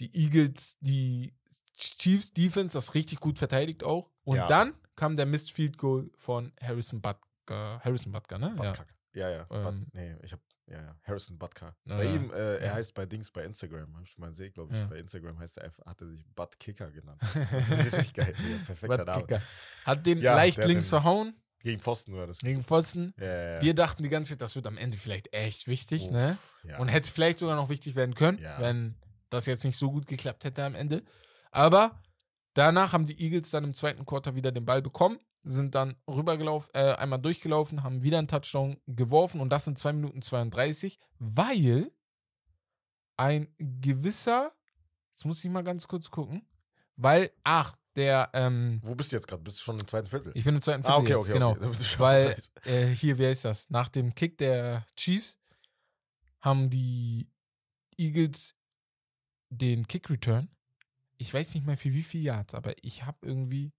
Die 0.00 0.12
Eagles, 0.16 0.76
die 0.80 1.34
Chiefs 1.76 2.32
Defense, 2.32 2.72
das 2.76 2.94
richtig 2.94 3.20
gut 3.20 3.38
verteidigt 3.38 3.84
auch. 3.84 4.10
Und 4.24 4.36
Ja. 4.36 4.46
dann 4.46 4.74
kam 4.96 5.16
der 5.16 5.26
Missed 5.26 5.50
Field 5.52 5.78
Goal 5.78 6.10
von 6.16 6.52
Harrison 6.60 7.00
Butker. 7.00 7.80
Harrison 7.84 8.12
Butker, 8.12 8.38
ne? 8.38 8.54
Ja. 8.56 8.70
Butker. 8.70 8.86
Ja, 9.14 9.30
ja. 9.30 9.46
Ähm. 9.50 9.62
But, 9.84 9.94
nee, 9.94 10.14
ich 10.22 10.32
hab, 10.32 10.40
ja, 10.70 10.80
ja. 10.80 10.96
Harrison 11.02 11.38
Butker. 11.38 11.76
Ja, 11.84 11.96
bei 11.96 12.04
ihm, 12.06 12.30
äh, 12.30 12.56
er 12.58 12.66
Ja. 12.66 12.74
heißt 12.74 12.94
bei 12.94 13.04
Dings 13.06 13.30
bei 13.30 13.44
Instagram, 13.44 13.94
hab 13.96 14.02
ich 14.04 14.16
mal 14.18 14.30
gesehen, 14.30 14.52
glaube 14.52 14.72
ich. 14.72 14.78
Ja. 14.80 14.86
Bei 14.86 14.98
Instagram 14.98 15.38
heißt 15.38 15.58
er 15.58 15.64
einfach, 15.64 15.84
hat 15.86 16.00
er 16.00 16.08
sich 16.08 16.24
Butt 16.34 16.58
Kicker 16.58 16.90
genannt. 16.90 17.20
Richtig 17.70 18.14
geil. 18.14 18.34
Ja, 18.50 18.56
perfekter 18.66 19.04
Name. 19.04 19.42
Hat 19.84 20.06
den 20.06 20.20
leicht 20.20 20.64
links 20.64 20.86
den- 20.86 20.90
verhauen, 20.90 21.34
Gegen 21.62 21.80
Pfosten 21.80 22.14
war 22.16 22.26
das. 22.26 22.38
gegen 22.38 22.64
Pfosten. 22.64 23.12
Wir 23.16 23.74
dachten 23.74 24.02
die 24.02 24.08
ganze 24.08 24.30
Zeit, 24.32 24.40
das 24.40 24.54
wird 24.56 24.66
am 24.66 24.78
Ende 24.78 24.96
vielleicht 24.96 25.32
echt 25.34 25.66
wichtig, 25.66 26.04
Uff, 26.04 26.10
ne? 26.12 26.38
Und 26.78 26.88
hätte 26.88 27.10
vielleicht 27.12 27.38
sogar 27.38 27.56
noch 27.56 27.68
wichtig 27.68 27.94
werden 27.96 28.14
können, 28.14 28.38
wenn 28.58 28.96
das 29.28 29.46
jetzt 29.46 29.64
nicht 29.64 29.76
so 29.76 29.90
gut 29.90 30.06
geklappt 30.06 30.44
hätte 30.44 30.64
am 30.64 30.74
Ende. 30.74 31.02
Aber 31.50 32.00
danach 32.54 32.92
haben 32.92 33.06
die 33.06 33.20
Eagles 33.20 33.50
dann 33.50 33.64
im 33.64 33.74
zweiten 33.74 34.04
Quarter 34.06 34.34
wieder 34.34 34.52
den 34.52 34.64
Ball 34.64 34.80
bekommen, 34.82 35.18
sind 35.42 35.74
dann 35.74 35.96
rübergelaufen, 36.06 36.70
äh, 36.74 36.94
einmal 36.94 37.20
durchgelaufen, 37.20 37.82
haben 37.82 38.02
wieder 38.02 38.18
einen 38.18 38.28
Touchdown 38.28 38.78
geworfen 38.86 39.40
und 39.40 39.50
das 39.50 39.66
in 39.66 39.76
2 39.76 39.94
Minuten 39.94 40.22
32, 40.22 40.98
weil 41.18 41.90
ein 43.16 43.48
gewisser, 43.58 44.52
jetzt 45.12 45.24
muss 45.24 45.44
ich 45.44 45.50
mal 45.50 45.64
ganz 45.64 45.88
kurz 45.88 46.10
gucken, 46.10 46.46
weil, 46.96 47.30
ach, 47.44 47.76
der, 47.96 48.30
ähm, 48.34 48.80
Wo 48.82 48.94
bist 48.94 49.12
du 49.12 49.16
jetzt 49.16 49.26
gerade? 49.26 49.42
Bist 49.42 49.58
du 49.58 49.64
schon 49.64 49.78
im 49.78 49.88
zweiten 49.88 50.06
Viertel? 50.06 50.32
ich 50.34 50.44
bin 50.44 50.54
im 50.54 50.62
zweiten 50.62 50.82
Viertel 50.82 50.96
ah, 50.96 51.00
okay, 51.00 51.12
jetzt, 51.12 51.22
okay, 51.22 51.32
genau. 51.32 51.50
okay. 51.52 51.76
Weil, 51.98 52.36
äh, 52.64 52.86
hier, 52.86 53.18
wer 53.18 53.30
ist 53.30 53.44
das? 53.44 53.68
Nach 53.70 53.88
dem 53.88 54.14
Kick 54.14 54.38
der 54.38 54.86
Chiefs 54.96 55.38
haben 56.40 56.70
die 56.70 57.28
Eagles 57.96 58.54
den 59.50 59.86
Kick-Return. 59.86 60.48
Ich 61.18 61.34
weiß 61.34 61.54
nicht 61.54 61.66
mehr 61.66 61.76
für 61.76 61.92
wie 61.92 62.02
viel 62.02 62.22
Yards, 62.22 62.54
aber 62.54 62.74
ich 62.82 63.04
habe 63.04 63.26
irgendwie 63.26 63.72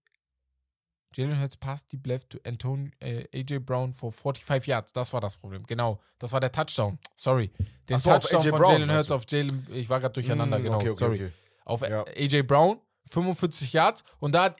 Jalen 1.14 1.38
Hurts 1.40 1.56
passed 1.56 1.92
deep 1.92 2.06
left 2.06 2.30
to 2.30 2.38
Anton, 2.46 2.92
äh, 3.00 3.24
AJ 3.32 3.60
Brown 3.60 3.92
for 3.94 4.12
45 4.12 4.66
Yards. 4.66 4.92
Das 4.92 5.12
war 5.12 5.20
das 5.20 5.36
Problem. 5.36 5.64
Genau. 5.66 6.00
Das 6.18 6.32
war 6.32 6.40
der 6.40 6.52
Touchdown. 6.52 6.98
Sorry. 7.16 7.50
Den 7.88 7.98
so, 7.98 8.10
Touchdown 8.10 8.42
von 8.42 8.62
Jalen 8.62 8.92
Hurts 8.92 9.10
auf 9.10 9.24
Jalen. 9.28 9.66
Ich 9.70 9.88
war 9.88 10.00
gerade 10.00 10.12
durcheinander, 10.14 10.58
Mm, 10.58 10.64
genau. 10.64 10.76
okay, 10.76 10.90
okay, 10.90 10.98
Sorry. 10.98 11.16
okay. 11.24 11.32
Auf 11.64 11.82
Ja. 11.82 12.04
AJ 12.06 12.42
Brown, 12.42 12.80
45 13.08 13.72
Yards. 13.72 14.04
Und 14.18 14.32
da 14.32 14.44
hat 14.44 14.56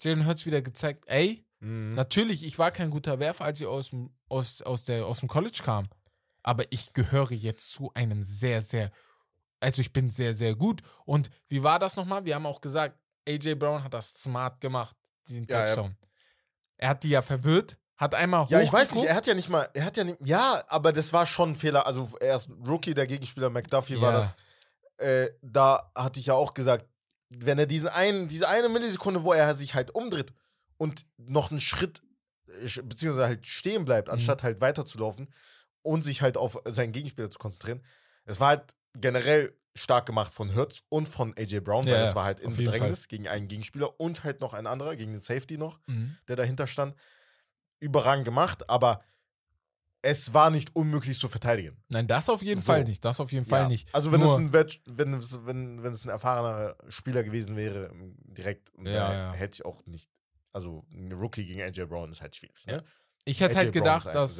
Jalen 0.00 0.26
Hurts 0.26 0.46
wieder 0.46 0.62
gezeigt, 0.62 1.04
ey, 1.06 1.44
Mhm. 1.60 1.92
natürlich, 1.94 2.44
ich 2.44 2.58
war 2.58 2.70
kein 2.70 2.88
guter 2.90 3.18
Werfer, 3.20 3.44
als 3.44 3.60
ich 3.60 3.66
aus 3.66 3.90
dem, 3.90 4.10
aus, 4.28 4.62
aus, 4.62 4.84
der, 4.86 5.04
aus 5.06 5.20
dem 5.20 5.28
College 5.28 5.60
kam. 5.62 5.88
Aber 6.42 6.64
ich 6.70 6.94
gehöre 6.94 7.32
jetzt 7.32 7.70
zu 7.72 7.92
einem 7.92 8.22
sehr, 8.22 8.62
sehr, 8.62 8.90
also 9.60 9.82
ich 9.82 9.92
bin 9.92 10.08
sehr, 10.08 10.32
sehr 10.32 10.54
gut. 10.56 10.80
Und 11.04 11.28
wie 11.48 11.62
war 11.62 11.78
das 11.78 11.96
nochmal? 11.96 12.24
Wir 12.24 12.34
haben 12.34 12.46
auch 12.46 12.62
gesagt, 12.62 12.98
AJ 13.28 13.56
Brown 13.56 13.84
hat 13.84 13.92
das 13.92 14.14
smart 14.14 14.58
gemacht, 14.62 14.96
den 15.28 15.44
Ja, 15.44 15.60
ja. 15.60 15.66
Touchdown. 15.66 15.96
Er 16.76 16.88
hat 16.90 17.02
die 17.04 17.10
ja 17.10 17.22
verwirrt, 17.22 17.76
hat 17.96 18.14
einmal 18.14 18.46
Ja, 18.48 18.60
ich 18.60 18.72
weiß 18.72 18.94
nicht, 18.94 19.04
er 19.04 19.14
hat 19.14 19.26
ja 19.26 19.34
nicht 19.34 19.48
mal, 19.50 19.68
er 19.74 19.84
hat 19.84 19.96
ja 19.96 20.04
nicht, 20.04 20.18
ja, 20.24 20.62
aber 20.68 20.92
das 20.92 21.12
war 21.12 21.26
schon 21.26 21.50
ein 21.50 21.56
Fehler. 21.56 21.86
Also 21.86 22.10
er 22.20 22.36
ist 22.36 22.48
Rookie, 22.66 22.94
der 22.94 23.06
Gegenspieler 23.06 23.50
McDuffie 23.50 24.00
war 24.00 24.12
Ja. 24.12 24.18
das. 24.20 24.34
Äh, 24.96 25.30
da 25.42 25.90
hatte 25.94 26.20
ich 26.20 26.26
ja 26.26 26.34
auch 26.34 26.54
gesagt, 26.54 26.86
wenn 27.30 27.58
er 27.58 27.66
diesen 27.66 27.88
einen, 27.88 28.28
diese 28.28 28.48
eine 28.48 28.68
Millisekunde, 28.68 29.22
wo 29.22 29.32
er 29.32 29.54
sich 29.54 29.74
halt 29.74 29.94
umdreht 29.94 30.32
und 30.78 31.06
noch 31.18 31.50
einen 31.50 31.60
Schritt, 31.60 32.02
äh, 32.48 32.82
beziehungsweise 32.82 33.26
halt 33.26 33.46
stehen 33.46 33.84
bleibt, 33.84 34.08
Mhm. 34.08 34.14
anstatt 34.14 34.42
halt 34.42 34.60
weiterzulaufen 34.60 35.32
und 35.82 36.02
sich 36.02 36.22
halt 36.22 36.36
auf 36.36 36.58
seinen 36.66 36.92
Gegenspieler 36.92 37.30
zu 37.30 37.38
konzentrieren. 37.38 37.82
Es 38.24 38.40
war 38.40 38.48
halt 38.48 38.74
generell 38.94 39.54
stark 39.76 40.06
gemacht 40.06 40.32
von 40.34 40.54
Hurts 40.54 40.82
und 40.88 41.08
von 41.08 41.32
AJ 41.38 41.60
Brown, 41.60 41.86
Ja, 41.86 41.94
weil 41.94 42.02
es 42.04 42.14
war 42.14 42.24
halt 42.24 42.40
in 42.40 42.54
Bedrängnis 42.54 43.06
gegen 43.08 43.28
einen 43.28 43.46
Gegenspieler 43.48 43.98
und 44.00 44.24
halt 44.24 44.40
noch 44.40 44.52
ein 44.54 44.66
anderer, 44.66 44.96
gegen 44.96 45.12
den 45.12 45.20
Safety 45.20 45.58
noch 45.58 45.78
Mhm. 45.86 46.16
der 46.28 46.36
dahinter 46.36 46.66
stand, 46.66 46.94
überragend 47.78 48.24
gemacht, 48.24 48.68
aber 48.68 49.02
es 50.02 50.32
war 50.32 50.50
nicht 50.50 50.74
unmöglich 50.74 51.18
zu 51.18 51.28
verteidigen. 51.28 51.76
Nein, 51.88 52.06
das 52.06 52.28
auf 52.30 52.42
jeden 52.42 52.60
So. 52.60 52.72
Fall 52.72 52.84
nicht. 52.84 53.04
Das 53.04 53.20
auf 53.20 53.32
jeden 53.32 53.44
Fall 53.44 53.62
Ja. 53.62 53.68
nicht. 53.68 53.94
Also 53.94 54.10
wenn 54.12 54.20
Nur- 54.20 54.32
es 54.32 54.38
ein 54.38 54.52
Vet 54.52 54.80
wenn 54.86 55.12
es, 55.14 55.44
wenn, 55.44 55.82
wenn 55.82 55.92
es 55.92 56.04
ein 56.04 56.08
erfahrener 56.08 56.74
Spieler 56.88 57.22
gewesen 57.22 57.54
wäre, 57.56 57.86
ähm, 57.92 58.16
direkt, 58.24 58.72
Ja, 58.82 59.32
hätte 59.32 59.54
ich 59.56 59.64
auch 59.64 59.84
nicht. 59.86 60.08
Also 60.52 60.84
ein 60.90 61.12
Rookie 61.12 61.44
gegen 61.44 61.60
AJ 61.60 61.84
Brown 61.86 62.10
ist 62.10 62.22
halt 62.22 62.34
schwierig. 62.34 62.66
Ne? 62.66 62.82
Ich 63.24 63.40
hätte 63.40 63.56
halt 63.56 63.72
gedacht, 63.72 64.06
dass 64.06 64.36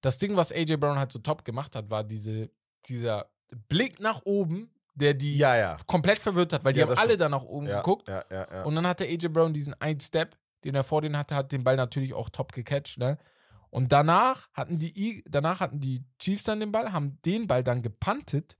das 0.00 0.18
Ding, 0.18 0.36
was 0.36 0.52
AJ 0.52 0.76
Brown 0.78 0.98
halt 0.98 1.12
so 1.12 1.18
top 1.18 1.44
gemacht 1.44 1.76
hat, 1.76 1.90
war 1.90 2.02
diese, 2.02 2.50
dieser 2.86 3.30
Blick 3.68 4.00
nach 4.00 4.22
oben, 4.24 4.70
der 4.94 5.14
die 5.14 5.36
Ja, 5.38 5.56
ja. 5.56 5.76
komplett 5.86 6.18
verwirrt 6.20 6.52
hat, 6.52 6.64
weil 6.64 6.72
die 6.72 6.80
Ja, 6.80 6.88
haben 6.88 6.98
alle 6.98 7.16
da 7.16 7.28
nach 7.28 7.42
oben 7.42 7.66
geguckt. 7.66 8.08
ja, 8.08 8.24
ja, 8.30 8.48
ja. 8.52 8.62
Und 8.64 8.74
dann 8.74 8.86
hatte 8.86 9.04
AJ 9.04 9.28
Brown 9.28 9.52
diesen 9.52 9.74
einen 9.80 10.00
Step, 10.00 10.36
den 10.64 10.74
er 10.74 10.84
vor 10.84 11.02
denen 11.02 11.16
hatte, 11.16 11.34
hat 11.36 11.52
den 11.52 11.62
Ball 11.64 11.76
natürlich 11.76 12.14
auch 12.14 12.28
top 12.30 12.52
gecatcht, 12.52 12.98
ne? 12.98 13.18
Und 13.70 13.92
danach 13.92 14.48
hatten 14.54 14.78
die 14.78 15.22
danach 15.28 15.60
hatten 15.60 15.78
die 15.78 16.02
Chiefs 16.18 16.44
dann 16.44 16.58
den 16.60 16.72
Ball, 16.72 16.92
haben 16.92 17.18
den 17.24 17.46
Ball 17.46 17.62
dann 17.62 17.82
gepantet 17.82 18.56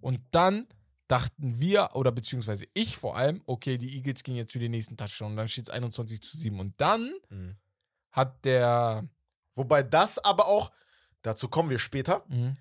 und 0.00 0.18
dann 0.30 0.66
dachten 1.08 1.60
wir, 1.60 1.90
oder 1.94 2.10
beziehungsweise 2.10 2.66
ich 2.74 2.96
vor 2.96 3.16
allem, 3.16 3.42
okay, 3.46 3.78
die 3.78 3.94
Eagles 3.96 4.22
gehen 4.24 4.34
jetzt 4.34 4.52
für 4.52 4.58
den 4.58 4.72
nächsten 4.72 4.96
Touchdown 4.96 5.32
und 5.32 5.36
dann 5.36 5.46
steht 5.48 5.64
es 5.64 5.70
21 5.70 6.20
zu 6.22 6.36
7. 6.36 6.58
Und 6.58 6.74
dann 6.80 7.12
Mhm. 7.28 7.56
hat 8.10 8.44
der 8.44 9.04
Wobei 9.52 9.82
das 9.82 10.18
aber 10.18 10.46
auch, 10.48 10.70
dazu 11.22 11.48
kommen 11.48 11.70
wir 11.70 11.78
später, 11.78 12.24
mhm, 12.28 12.56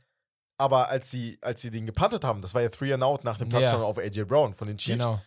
aber 0.57 0.89
als 0.89 1.11
sie, 1.11 1.37
als 1.41 1.61
sie 1.61 1.71
den 1.71 1.85
gepuntet 1.85 2.23
haben, 2.23 2.41
das 2.41 2.53
war 2.53 2.61
ja 2.61 2.69
Three 2.69 2.93
and 2.93 3.03
Out 3.03 3.23
nach 3.23 3.37
dem 3.37 3.49
Ja. 3.49 3.59
Touchdown 3.59 3.81
auf 3.83 3.97
AJ 3.97 4.23
Brown 4.25 4.53
von 4.53 4.67
den 4.67 4.77
Chiefs. 4.77 4.97
genau. 4.99 5.19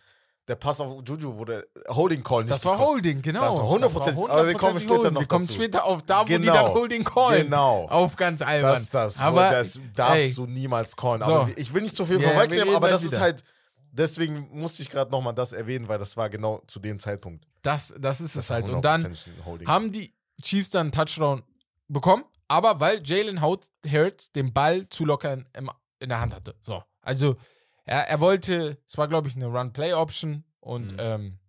Der 0.47 0.55
Pass 0.55 0.81
auf 0.81 1.03
Juju 1.07 1.35
wurde 1.35 1.67
Holding 1.89 2.23
Call 2.23 2.41
nicht 2.41 2.51
Das 2.51 2.65
war 2.65 2.71
gekommen. 2.73 2.89
Holding, 2.95 3.21
genau. 3.21 3.41
Das 3.41 3.57
war 3.57 3.65
100%, 3.65 4.29
aber 4.29 4.47
wir 4.47 4.55
kommen 4.55 4.79
später 4.79 4.95
Holding. 4.95 5.13
noch 5.13 5.21
Wir 5.21 5.27
kommen 5.27 5.45
dazu. 5.45 5.53
später 5.61 5.85
auf 5.85 6.01
da, 6.01 6.21
wo 6.21 6.25
die 6.25 6.33
Genau. 6.33 6.53
dann 6.53 6.67
Holding 6.73 7.03
callen. 7.03 7.43
Genau. 7.43 7.87
Auf 7.87 8.15
ganz 8.15 8.41
albern. 8.41 8.73
Das, 8.73 8.89
das, 8.89 9.19
Aber, 9.19 9.51
das 9.51 9.79
darfst 9.93 10.23
ey. 10.25 10.33
du 10.33 10.47
niemals 10.47 10.95
callen. 10.95 11.21
So. 11.23 11.31
Aber 11.41 11.55
ich 11.55 11.71
will 11.71 11.83
nicht 11.83 11.95
zu 11.95 12.03
viel 12.03 12.15
Ja, 12.15 12.21
ja, 12.21 12.27
wir 12.29 12.33
vorwegnehmen, 12.33 12.75
aber 12.75 12.89
das 12.89 13.03
ist 13.03 13.11
wieder. 13.11 13.21
halt, 13.21 13.43
deswegen 13.91 14.49
musste 14.51 14.81
ich 14.81 14.89
gerade 14.89 15.11
nochmal 15.11 15.35
das 15.35 15.51
erwähnen, 15.51 15.87
weil 15.87 15.99
das 15.99 16.17
war 16.17 16.29
genau 16.31 16.63
zu 16.65 16.79
dem 16.79 16.99
Zeitpunkt. 16.99 17.45
Das, 17.61 17.93
das 17.99 18.19
ist 18.19 18.35
Das 18.35 18.45
es 18.45 18.49
halt. 18.49 18.67
Und 18.69 18.83
dann 18.83 19.01
100% 19.03 19.05
ein 19.27 19.45
Holding. 19.45 19.67
haben 19.67 19.91
die 19.91 20.15
Chiefs 20.41 20.71
dann 20.71 20.87
einen 20.87 20.91
Touchdown 20.93 21.43
bekommen, 21.87 22.23
aber 22.49 22.79
weil 22.81 23.01
Jalen 23.05 23.41
Hurt- 23.41 23.69
Hurts 23.89 24.31
den 24.33 24.51
Ball 24.53 24.89
zu 24.89 25.05
locker 25.05 25.31
in, 25.33 25.45
in 25.99 26.09
der 26.09 26.19
Hand 26.19 26.35
hatte. 26.35 26.55
So. 26.61 26.83
Also, 27.01 27.37
er, 27.85 28.07
er 28.09 28.19
wollte, 28.19 28.77
es 28.85 28.97
war, 28.97 29.07
glaube 29.07 29.29
ich, 29.29 29.35
eine 29.37 29.45
Run-Play-Option 29.47 30.43
und, 30.59 30.91
Mhm. 30.93 30.97
ähm, 30.99 31.39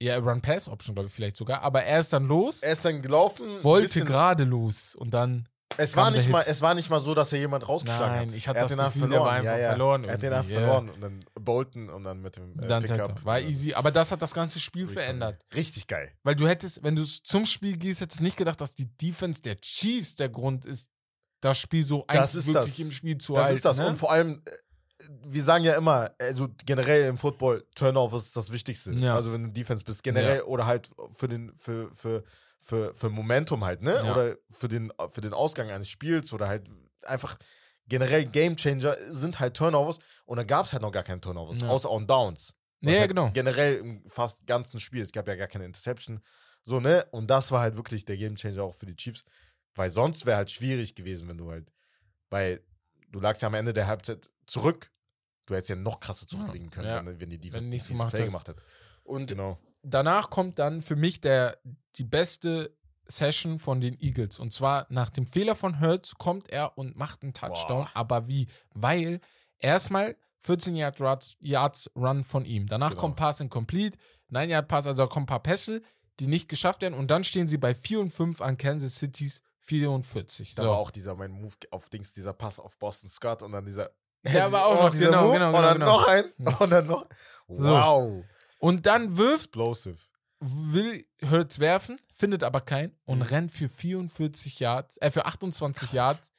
ja, 0.00 0.16
Run-Pass-Option, 0.18 0.94
glaube 0.94 1.08
ich, 1.08 1.14
vielleicht 1.14 1.36
sogar. 1.36 1.62
Aber 1.62 1.82
er 1.84 2.00
ist 2.00 2.12
dann 2.12 2.24
los, 2.26 2.62
er 2.62 2.72
ist 2.72 2.84
dann 2.84 3.00
gelaufen. 3.02 3.62
wollte 3.62 4.04
gerade 4.04 4.44
los 4.44 4.94
und 4.94 5.14
dann 5.14 5.48
es 5.76 5.96
war 5.96 6.10
nicht 6.10 6.28
mal, 6.28 6.44
es 6.46 6.60
war 6.62 6.74
nicht 6.74 6.90
mal 6.90 7.00
so, 7.00 7.14
dass 7.14 7.32
er 7.32 7.38
jemand 7.38 7.68
rausgeschlagen 7.68 8.16
Nein, 8.16 8.28
hat. 8.28 8.34
ich 8.34 8.48
hatte 8.48 8.58
Er 8.58 8.62
das 8.66 8.76
den 8.76 8.84
Gefühl, 8.84 9.08
der 9.10 9.20
war 9.20 9.32
einfach 9.32 9.56
verloren 9.56 10.04
Er 10.04 10.14
hat 10.14 10.22
den 10.22 10.32
einfach 10.32 10.50
ja. 10.50 10.58
verloren 10.60 10.88
und 10.90 11.00
dann 11.00 11.20
Bolton 11.40 11.90
und 11.90 12.02
dann 12.02 12.20
mit 12.22 12.36
dem 12.36 12.52
äh, 12.60 12.66
dann 12.66 12.82
Pickup. 12.84 13.24
War 13.24 13.40
easy. 13.40 13.74
Aber 13.74 13.90
das 13.90 14.12
hat 14.12 14.22
das 14.22 14.34
ganze 14.34 14.60
Spiel 14.60 14.82
Recovery. 14.82 15.02
verändert. 15.04 15.44
Richtig 15.54 15.86
geil. 15.86 16.12
Weil 16.22 16.34
du 16.36 16.46
hättest, 16.48 16.82
wenn 16.82 16.96
du 16.96 17.04
zum 17.04 17.46
Spiel 17.46 17.76
gehst, 17.76 18.00
hättest 18.00 18.20
du 18.20 18.24
nicht 18.24 18.36
gedacht, 18.36 18.60
dass 18.60 18.74
die 18.74 18.86
Defense 18.96 19.42
der 19.42 19.60
Chiefs 19.60 20.14
der 20.16 20.28
Grund 20.28 20.64
ist, 20.64 20.90
das 21.40 21.58
Spiel 21.58 21.84
so 21.84 22.04
Das 22.08 22.34
eigentlich 22.34 22.46
wirklich 22.54 22.76
das. 22.76 22.84
im 22.86 22.90
Spiel 22.90 23.18
zu 23.18 23.34
Das 23.34 23.44
halten. 23.44 23.56
ist 23.56 23.64
das. 23.64 23.78
Ne? 23.78 23.86
Und 23.88 23.96
vor 23.96 24.10
allem, 24.10 24.42
äh, 24.46 24.50
wir 25.26 25.42
sagen 25.42 25.64
ja 25.64 25.74
immer, 25.74 26.12
also 26.18 26.48
generell 26.64 27.08
im 27.08 27.18
Football, 27.18 27.66
Turnover 27.74 28.16
ist 28.16 28.34
das 28.36 28.50
Wichtigste. 28.50 28.92
Ja. 28.92 29.14
Also 29.14 29.32
wenn 29.32 29.44
du 29.44 29.50
Defense 29.50 29.84
bist, 29.84 30.02
generell 30.02 30.40
oder 30.42 30.66
halt 30.66 30.88
für 31.16 31.28
den, 31.28 31.52
für, 31.56 31.90
für, 31.94 32.24
für, 32.64 32.94
für 32.94 33.10
Momentum 33.10 33.62
halt, 33.64 33.82
ne? 33.82 33.92
Ja. 33.94 34.12
Oder 34.12 34.36
für 34.50 34.68
den, 34.68 34.90
für 35.10 35.20
den 35.20 35.34
Ausgang 35.34 35.70
eines 35.70 35.88
Spiels 35.88 36.32
oder 36.32 36.48
halt 36.48 36.66
einfach 37.04 37.38
generell 37.86 38.24
Game 38.24 38.56
Changer 38.56 38.96
sind 39.12 39.38
halt 39.38 39.54
Turnovers 39.56 39.98
und 40.24 40.38
da 40.38 40.44
gab 40.44 40.64
es 40.64 40.72
halt 40.72 40.80
noch 40.82 40.90
gar 40.90 41.02
keine 41.02 41.20
Turnovers, 41.20 41.60
Ja. 41.60 41.68
außer 41.68 41.90
on 41.90 42.06
Downs. 42.06 42.54
Ja, 42.80 42.98
halt 43.00 43.08
genau. 43.08 43.30
Generell 43.32 43.76
im 43.76 44.02
fast 44.08 44.46
ganzen 44.46 44.80
Spiel. 44.80 45.02
Es 45.02 45.12
gab 45.12 45.28
ja 45.28 45.36
gar 45.36 45.46
keine 45.46 45.64
Interception. 45.66 46.20
So, 46.64 46.80
ne? 46.80 47.06
Und 47.12 47.28
das 47.28 47.50
war 47.50 47.60
halt 47.60 47.76
wirklich 47.76 48.04
der 48.06 48.16
Game 48.16 48.36
Changer 48.36 48.62
auch 48.64 48.74
für 48.74 48.86
die 48.86 48.96
Chiefs. 48.96 49.24
Weil 49.74 49.90
sonst 49.90 50.24
wäre 50.26 50.36
halt 50.38 50.50
schwierig 50.50 50.94
gewesen, 50.94 51.28
wenn 51.28 51.36
du 51.38 51.50
halt, 51.50 51.70
weil 52.30 52.62
du 53.10 53.20
lagst 53.20 53.42
ja 53.42 53.48
am 53.48 53.54
Ende 53.54 53.72
der 53.74 53.86
Halbzeit 53.86 54.30
zurück. 54.46 54.90
Du 55.46 55.54
hättest 55.54 55.70
ja 55.70 55.76
noch 55.76 56.00
krasser 56.00 56.26
zurückliegen 56.26 56.70
können, 56.70 56.88
Ja. 56.88 57.04
wenn, 57.04 57.28
die 57.30 57.38
Defense 57.38 57.64
Wenn 57.64 57.70
nichts 57.70 57.88
gemacht 57.88 58.14
Play 58.14 58.26
gemacht 58.26 58.48
hat. 58.48 58.62
Und 59.02 59.26
Genau. 59.26 59.58
Danach 59.84 60.30
kommt 60.30 60.58
dann 60.58 60.82
für 60.82 60.96
mich 60.96 61.20
der, 61.20 61.58
die 61.96 62.04
beste 62.04 62.74
Session 63.06 63.58
von 63.58 63.80
den 63.80 64.00
Eagles. 64.00 64.38
Und 64.38 64.52
zwar 64.52 64.86
nach 64.88 65.10
dem 65.10 65.26
Fehler 65.26 65.54
von 65.54 65.80
Hurts 65.80 66.14
kommt 66.16 66.50
er 66.50 66.76
und 66.78 66.96
macht 66.96 67.22
einen 67.22 67.34
Touchdown. 67.34 67.84
Boah. 67.84 67.90
Aber 67.94 68.28
wie? 68.28 68.48
Weil 68.72 69.20
erstmal 69.58 70.16
14 70.40 70.76
Yard 70.76 70.98
Yards, 70.98 71.36
Yards 71.40 71.90
Run 71.96 72.24
von 72.24 72.44
ihm. 72.44 72.66
Danach 72.66 72.90
Genau. 72.90 73.00
kommt 73.00 73.16
Pass 73.16 73.40
Incomplete, 73.40 73.98
9 74.28 74.50
Yard 74.50 74.68
Pass, 74.68 74.86
also 74.86 75.02
da 75.02 75.06
kommen 75.06 75.24
ein 75.24 75.26
paar 75.26 75.42
Pässe, 75.42 75.82
die 76.20 76.26
nicht 76.26 76.48
geschafft 76.48 76.82
werden. 76.82 76.94
Und 76.94 77.10
dann 77.10 77.24
stehen 77.24 77.48
sie 77.48 77.58
bei 77.58 77.74
4 77.74 78.00
und 78.00 78.10
5 78.10 78.40
an 78.40 78.56
Kansas 78.56 78.96
City's 78.96 79.42
44. 79.60 80.54
Da 80.54 80.62
So. 80.64 80.68
war 80.70 80.78
auch 80.78 80.90
dieser, 80.90 81.14
mein 81.14 81.30
Move 81.30 81.54
auf 81.70 81.88
Dings, 81.88 82.12
dieser 82.12 82.32
Pass 82.32 82.58
auf 82.60 82.76
Boston 82.78 83.08
Scott 83.08 83.42
und 83.42 83.52
dann 83.52 83.64
dieser. 83.64 83.90
Der 84.24 84.50
war 84.52 84.66
auch 84.66 84.82
noch, 84.84 84.90
dieser 84.90 85.06
genau, 85.06 85.22
Move 85.24 85.32
genau, 85.34 85.46
Und 85.48 85.52
genau, 85.54 85.62
dann 85.62 85.78
genau. 85.78 85.86
noch 85.86 86.08
ein. 86.08 86.24
Ja. 86.38 86.56
Und 86.58 86.70
dann 86.70 86.86
noch. 86.86 87.06
So. 87.48 88.24
Und 88.64 88.86
dann 88.86 89.18
wirft 89.18 89.48
Explosive. 89.48 89.96
will 90.40 91.04
Hurts 91.30 91.58
werfen, 91.58 91.98
findet 92.14 92.42
aber 92.42 92.60
keinen 92.62 92.92
und 93.04 93.18
Mhm. 93.18 93.22
rennt 93.24 93.52
für 93.52 93.68
44 93.68 94.58
Yards, 94.60 94.96
äh, 94.98 95.10
für 95.10 95.26
28 95.26 95.92
Yards, 95.92 96.30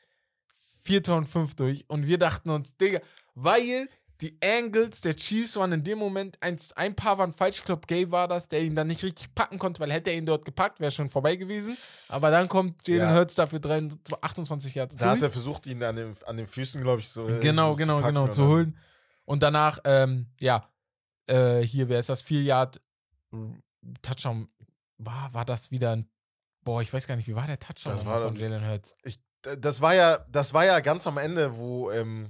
4 0.83 1.07
und 1.09 1.27
5 1.27 1.55
durch. 1.55 1.85
Und 1.87 2.07
wir 2.07 2.17
dachten 2.17 2.49
uns, 2.49 2.75
Digga, 2.77 2.99
weil 3.35 3.89
die 4.21 4.37
Angles 4.43 5.01
der 5.01 5.15
Chiefs 5.15 5.55
waren 5.57 5.71
in 5.73 5.83
dem 5.83 5.97
Moment, 5.99 6.37
ein, 6.41 6.57
ein 6.75 6.95
paar 6.95 7.17
waren 7.17 7.33
falsch. 7.33 7.57
Ich 7.59 7.63
glaube, 7.65 7.85
Gay 7.85 8.09
war 8.11 8.27
das, 8.27 8.47
der 8.47 8.63
ihn 8.63 8.75
dann 8.75 8.87
nicht 8.87 9.03
richtig 9.03 9.33
packen 9.35 9.59
konnte, 9.59 9.79
weil 9.81 9.91
hätte 9.91 10.09
er 10.09 10.15
ihn 10.17 10.25
dort 10.25 10.45
gepackt, 10.45 10.79
wäre 10.79 10.91
schon 10.91 11.09
vorbei 11.09 11.35
gewesen. 11.35 11.75
Aber 12.09 12.31
dann 12.31 12.47
kommt 12.47 12.87
Jalen 12.87 13.09
Ja. 13.09 13.15
Hurts 13.15 13.35
dafür 13.35 13.59
23 13.59 14.15
28 14.23 14.73
Yards 14.75 14.95
Da 14.97 15.07
hat 15.07 15.13
durch. 15.15 15.23
er 15.23 15.31
versucht, 15.31 15.67
ihn 15.67 15.83
an 15.83 15.95
den, 15.95 16.15
an 16.25 16.37
den 16.37 16.47
Füßen, 16.47 16.81
glaube 16.81 17.01
ich, 17.01 17.09
so. 17.09 17.27
äh, 17.27 17.39
Genau, 17.39 17.71
so 17.71 17.75
genau, 17.77 17.95
packen 17.99 18.15
genau, 18.15 18.27
zu 18.27 18.47
holen. 18.47 18.77
Und 19.25 19.43
danach, 19.43 19.79
ähm, 19.83 20.27
ja, 20.39 20.67
äh, 21.27 21.61
hier, 21.61 21.89
wer 21.89 21.99
ist 21.99 22.09
das? 22.09 22.21
4 22.21 22.43
Yard 22.43 22.81
Touchdown. 24.01 24.49
War, 24.97 25.33
war 25.33 25.45
das 25.45 25.71
wieder 25.71 25.91
ein. 25.91 26.09
Boah, 26.63 26.81
ich 26.81 26.91
weiß 26.91 27.07
gar 27.07 27.15
nicht, 27.15 27.27
wie 27.27 27.35
war 27.35 27.47
der 27.47 27.59
Touchdown 27.59 28.05
war 28.05 28.23
von 28.23 28.35
Jalen 28.35 28.67
Hurts? 28.67 28.95
Ich, 29.03 29.19
das 29.41 29.81
war 29.81 29.93
ja, 29.93 30.19
das 30.29 30.53
war 30.53 30.65
ja 30.65 30.79
ganz 30.79 31.05
am 31.05 31.17
Ende, 31.17 31.57
wo, 31.57 31.91
ähm, 31.91 32.25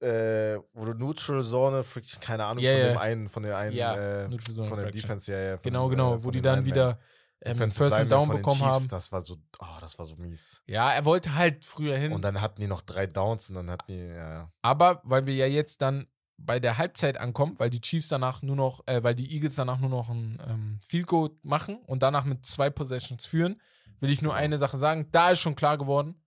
äh, 0.00 0.58
wo 0.72 0.84
Neutral 0.86 1.42
Zone, 1.42 1.84
Friction, 1.84 2.20
keine 2.20 2.44
Ahnung, 2.44 2.62
Ja, 2.62 2.72
von 2.72 2.88
dem 2.88 2.98
einen, 2.98 3.28
von 3.28 3.42
der 3.42 3.58
einen, 3.58 3.76
Ja, 3.76 3.94
äh, 3.94 4.28
Neutral 4.28 4.54
Zone 4.54 4.68
von 4.68 4.78
der. 4.78 4.90
Defense, 4.90 5.30
ja, 5.30 5.38
ja. 5.38 5.56
Genau, 5.56 5.86
äh, 5.86 5.90
genau, 5.90 6.12
von 6.12 6.24
wo 6.24 6.30
die 6.30 6.38
den 6.38 6.44
dann 6.44 6.64
wieder 6.64 6.98
ähm, 7.42 7.70
First 7.70 7.96
and 7.96 8.10
Down 8.10 8.28
den 8.28 8.38
bekommen 8.38 8.60
Chiefs, 8.60 8.70
haben. 8.70 8.88
Das 8.88 9.12
war 9.12 9.20
so, 9.20 9.36
oh, 9.58 9.66
das 9.80 9.98
war 9.98 10.06
so 10.06 10.16
mies. 10.16 10.62
Ja, 10.66 10.92
er 10.92 11.04
wollte 11.04 11.34
halt 11.34 11.64
früher 11.64 11.96
hin. 11.98 12.12
Und 12.12 12.22
dann 12.22 12.40
hatten 12.40 12.60
die 12.60 12.66
noch 12.66 12.82
drei 12.82 13.06
Downs 13.06 13.48
und 13.50 13.56
dann 13.56 13.70
hatten 13.70 13.92
die, 13.92 13.98
ja. 13.98 14.50
aber 14.62 15.00
weil 15.04 15.26
wir 15.26 15.34
ja 15.34 15.46
jetzt 15.46 15.82
dann 15.82 16.06
bei 16.38 16.60
der 16.60 16.78
Halbzeit 16.78 17.18
ankommt, 17.18 17.58
weil 17.60 17.70
die 17.70 17.80
Chiefs 17.80 18.08
danach 18.08 18.42
nur 18.42 18.56
noch, 18.56 18.86
äh, 18.86 19.02
weil 19.02 19.14
die 19.14 19.32
Eagles 19.32 19.54
danach 19.54 19.78
nur 19.78 19.90
noch 19.90 20.08
ein 20.10 20.38
ähm, 20.46 20.78
Field 20.84 21.06
Goal 21.06 21.30
machen 21.42 21.76
und 21.86 22.02
danach 22.02 22.24
mit 22.24 22.44
zwei 22.44 22.70
Possessions 22.70 23.24
führen, 23.26 23.60
will 24.00 24.10
ich 24.10 24.22
nur 24.22 24.34
eine 24.34 24.58
Sache 24.58 24.76
sagen. 24.78 25.08
Da 25.12 25.30
ist 25.30 25.40
schon 25.40 25.56
klar 25.56 25.78
geworden, 25.78 26.22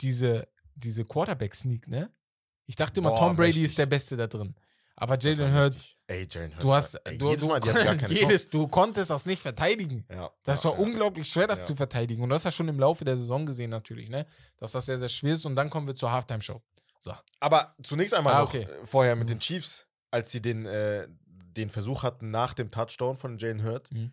diese, 0.00 0.48
diese 0.74 1.04
Quarterback-Sneak, 1.04 1.88
ne? 1.88 2.10
Ich 2.66 2.76
dachte 2.76 3.00
immer, 3.00 3.10
Boah, 3.10 3.18
Tom 3.18 3.36
Brady 3.36 3.48
mächtig. 3.48 3.64
ist 3.64 3.78
der 3.78 3.86
Beste 3.86 4.16
da 4.16 4.26
drin. 4.28 4.54
Aber 4.94 5.18
Jalen 5.18 5.52
Hurts, 5.54 5.76
richtig. 5.76 5.98
Ey, 6.06 6.28
Jalen 6.30 6.50
Hurts. 6.52 6.62
du 6.62 6.72
hast, 6.74 6.94
ey, 7.06 7.18
du, 7.18 7.28
jedes 7.30 7.42
du, 7.42 7.48
Mal, 7.48 7.60
die 7.60 7.70
hatten 7.70 7.84
gar 7.84 7.96
keine 7.96 8.14
jedes, 8.14 8.48
du 8.48 8.68
konntest 8.68 9.10
das 9.10 9.26
nicht 9.26 9.40
verteidigen. 9.42 10.06
Ja, 10.10 10.30
Das 10.44 10.62
ja, 10.62 10.70
war 10.70 10.78
ja. 10.78 10.84
unglaublich 10.84 11.26
schwer, 11.28 11.46
das 11.46 11.64
zu 11.64 11.74
verteidigen. 11.74 12.22
Und 12.22 12.28
du 12.28 12.34
hast 12.34 12.44
ja 12.44 12.50
schon 12.50 12.68
im 12.68 12.78
Laufe 12.78 13.04
der 13.04 13.16
Saison 13.16 13.44
gesehen, 13.46 13.70
natürlich, 13.70 14.08
ne? 14.08 14.26
Dass 14.58 14.72
das 14.72 14.86
sehr, 14.86 14.98
sehr 14.98 15.08
schwer 15.08 15.34
ist. 15.34 15.46
Und 15.46 15.56
dann 15.56 15.68
kommen 15.68 15.86
wir 15.86 15.94
zur 15.94 16.12
Halftime-Show. 16.12 16.62
So. 17.02 17.12
Aber 17.40 17.74
zunächst 17.82 18.14
einmal 18.14 18.34
Ah, 18.34 18.40
noch 18.42 18.48
okay. 18.48 18.62
äh, 18.64 18.86
vorher 18.86 19.16
mit 19.16 19.28
den 19.30 19.40
Chiefs, 19.40 19.86
als 20.10 20.30
sie 20.30 20.40
den, 20.42 20.66
äh, 20.66 21.08
den 21.26 21.70
Versuch 21.70 22.02
hatten 22.02 22.30
nach 22.30 22.54
dem 22.54 22.70
Touchdown 22.70 23.16
von 23.16 23.38
Jalen 23.38 23.64
Hurts, 23.64 23.90
Mhm. 23.90 24.12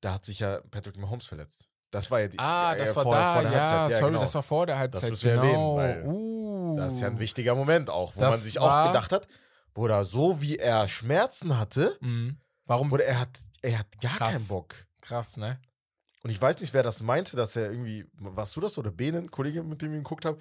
da 0.00 0.14
hat 0.14 0.24
sich 0.24 0.38
ja 0.40 0.60
Patrick 0.70 0.96
Mahomes 0.96 1.26
verletzt. 1.26 1.66
Das 1.90 2.08
war 2.10 2.20
ja 2.20 2.28
die 2.28 2.38
Ah, 2.38 2.72
äh, 2.74 2.78
das 2.78 2.94
war 2.94 3.02
vor, 3.02 3.14
da, 3.14 3.32
vor 3.34 3.42
der 3.42 3.52
ja, 3.52 3.58
Halbzeit. 3.70 3.98
sorry, 3.98 4.10
genau. 4.12 4.20
das 4.22 4.34
war 4.34 4.42
vor 4.44 4.66
der 4.66 4.78
Halbzeit. 4.78 5.10
müssen 5.10 5.24
wir 5.24 5.32
genau. 5.40 5.78
erwähnen, 5.78 6.06
weil 6.06 6.14
uh. 6.14 6.76
Das 6.76 6.94
ist 6.94 7.00
ja 7.00 7.08
ein 7.08 7.18
wichtiger 7.18 7.54
Moment 7.56 7.90
auch, 7.90 8.14
wo 8.14 8.20
Das 8.20 8.30
man 8.34 8.40
sich 8.40 8.58
auch 8.60 8.86
gedacht 8.86 9.10
hat, 9.12 9.26
Bruder, 9.74 10.04
so 10.04 10.40
wie 10.40 10.56
er 10.56 10.86
Schmerzen 10.88 11.58
hatte, 11.58 11.96
Mhm. 12.00 12.38
Warum? 12.64 12.92
oder 12.92 13.04
er 13.04 13.18
hat, 13.20 13.40
er 13.62 13.80
hat 13.80 14.00
gar 14.00 14.16
Krass. 14.18 14.28
keinen 14.32 14.46
Bock. 14.46 14.74
Krass, 15.00 15.36
ne? 15.36 15.60
Und 16.22 16.30
ich 16.30 16.40
weiß 16.40 16.60
nicht, 16.60 16.72
wer 16.74 16.84
das 16.84 17.02
meinte, 17.02 17.34
dass 17.36 17.56
er 17.56 17.70
irgendwie, 17.72 18.06
warst 18.18 18.54
du 18.54 18.60
das 18.60 18.78
oder 18.78 18.90
Bene, 18.92 19.18
ein 19.18 19.30
Kollege, 19.30 19.62
mit 19.64 19.82
dem 19.82 19.90
wir 19.90 19.98
geguckt 19.98 20.24
haben, 20.24 20.38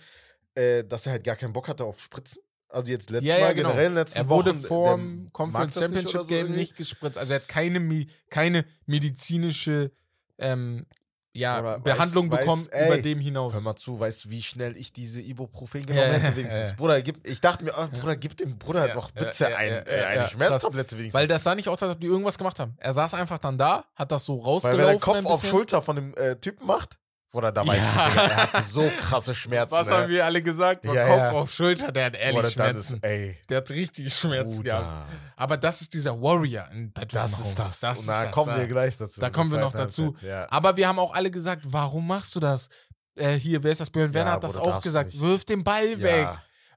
äh, 0.55 0.83
dass 0.83 1.05
er 1.05 1.13
halt 1.13 1.23
gar 1.23 1.35
keinen 1.35 1.53
Bock 1.53 1.67
hatte 1.67 1.83
auf 1.83 1.99
Spritzen? 1.99 2.41
Also 2.71 2.91
jetzt 2.91 3.09
letztes 3.09 3.27
Ja, 3.29 3.37
ja, 3.39 3.45
Mal, 3.47 3.55
genau. 3.55 3.69
generell 3.69 3.93
letzten 3.93 4.17
Er 4.19 4.29
wurde 4.29 4.51
Wochen, 4.55 4.61
vor 4.67 4.87
der 4.89 4.95
dem 4.97 5.23
mag 5.23 5.33
Conference 5.33 5.73
Championship 5.79 6.11
so 6.21 6.25
Game 6.25 6.37
irgendwie. 6.45 6.59
nicht 6.59 6.75
gespritzt. 6.75 7.17
Also 7.17 7.33
er 7.33 7.39
hat 7.39 7.47
keine, 7.47 8.05
keine 8.29 8.63
medizinische 8.85 9.91
ähm, 10.37 10.85
ja, 11.31 11.59
Oder 11.59 11.79
Behandlung 11.79 12.27
weiß- 12.27 12.39
bekommen 12.39 12.61
weiß, 12.63 12.67
ey, 12.69 12.87
über 12.93 13.01
dem 13.01 13.19
hinaus. 13.19 13.53
Hör 13.53 13.61
mal 13.61 13.75
zu, 13.75 13.99
weißt 13.99 14.25
du, 14.25 14.29
wie 14.31 14.41
schnell 14.41 14.75
ich 14.77 14.91
diese 14.93 15.21
Ibuprofen 15.21 15.81
Ja, 15.81 15.85
genommen 15.87 16.07
ja, 16.11 16.17
hätte 16.19 16.35
wenigstens? 16.37 16.69
ja. 16.69 16.73
Bruder, 16.75 17.01
gib, 17.03 17.25
ich 17.27 17.39
dachte 17.39 17.63
mir, 17.63 17.73
oh, 17.77 17.87
Bruder, 17.99 18.15
gib 18.15 18.35
dem 18.37 18.57
Bruder 18.57 18.87
Ja, 18.87 18.93
doch 18.95 19.11
ja, 19.15 19.23
bitte 19.25 19.43
ja, 19.49 19.57
ein, 19.57 19.71
ja, 19.71 19.77
äh, 19.79 20.01
ja, 20.01 20.07
eine 20.07 20.21
ja, 20.21 20.27
Schmerztablette 20.27 20.97
wenigstens. 20.97 21.13
Weil 21.19 21.27
das 21.27 21.43
sah 21.43 21.53
nicht 21.55 21.69
aus, 21.69 21.81
als 21.83 21.93
ob 21.93 22.01
die 22.01 22.07
irgendwas 22.07 22.37
gemacht 22.37 22.59
haben. 22.59 22.73
Er 22.77 22.93
saß 22.93 23.13
einfach 23.13 23.37
dann 23.37 23.57
da, 23.59 23.85
hat 23.95 24.11
das 24.11 24.25
so 24.25 24.39
Weil 24.39 24.45
rausgelaufen. 24.45 24.79
wenn 24.87 24.87
der 24.87 24.99
Kopf 24.99 25.25
auf. 25.25 25.45
Schulter 25.45 25.81
von 25.83 25.95
dem 25.97 26.13
äh, 26.15 26.35
Typen 26.37 26.65
macht, 26.65 26.97
Bruder, 27.31 27.51
da 27.51 27.65
weißt 27.65 27.79
Ja. 27.95 28.05
du, 28.05 28.09
Digga, 28.11 28.23
er 28.23 28.37
hatte 28.53 28.63
so 28.67 28.81
krasse 28.99 29.35
Schmerzen. 29.35 29.71
Was 29.75 29.87
ne? 29.87 29.93
haben 29.95 30.09
wir 30.09 30.25
alle 30.25 30.41
gesagt? 30.41 30.83
Ja, 30.85 31.05
Kopf 31.07 31.17
ja. 31.17 31.31
auf 31.31 31.53
Schulter, 31.53 31.91
der 31.91 32.05
hat 32.05 32.15
ehrlich 32.15 32.41
dann 32.41 32.51
Schmerzen. 32.51 32.95
ist, 32.95 33.03
ey, 33.03 33.37
der 33.49 33.57
hat 33.57 33.69
richtig 33.69 34.13
Schmerzen 34.13 34.63
gehabt. 34.63 34.83
Bruder, 34.83 35.05
Aber 35.35 35.57
das 35.57 35.81
ist 35.81 35.93
dieser 35.93 36.19
Warrior 36.19 36.67
in 36.71 36.91
Patrick 36.91 37.11
das 37.11 37.39
ist 37.39 37.59
das. 37.59 37.79
das 37.79 37.99
Und 38.01 38.07
da 38.07 38.23
ist 38.23 38.31
kommen 38.31 38.47
das, 38.49 38.59
wir 38.59 38.67
gleich 38.67 38.97
dazu. 38.97 39.21
Da 39.21 39.29
kommen 39.29 39.51
wir 39.51 39.59
noch 39.59 39.73
dazu. 39.73 40.15
Aber 40.49 40.75
wir 40.75 40.87
haben 40.87 40.97
auch 40.99 41.13
alle 41.13 41.29
gesagt, 41.29 41.63
warum 41.67 42.07
machst 42.07 42.35
du 42.35 42.39
das? 42.39 42.69
Äh, 43.15 43.33
hier, 43.33 43.61
wer 43.63 43.71
ist 43.71 43.81
das? 43.81 43.89
Björn 43.89 44.13
Werner 44.13 44.31
hat 44.31 44.43
das 44.43 44.57
auch 44.57 44.77
du 44.77 44.81
gesagt. 44.81 45.11
nicht. 45.11 45.21
Wirf 45.21 45.45
den 45.45 45.63
Ball 45.63 46.01
weg. 46.01 46.29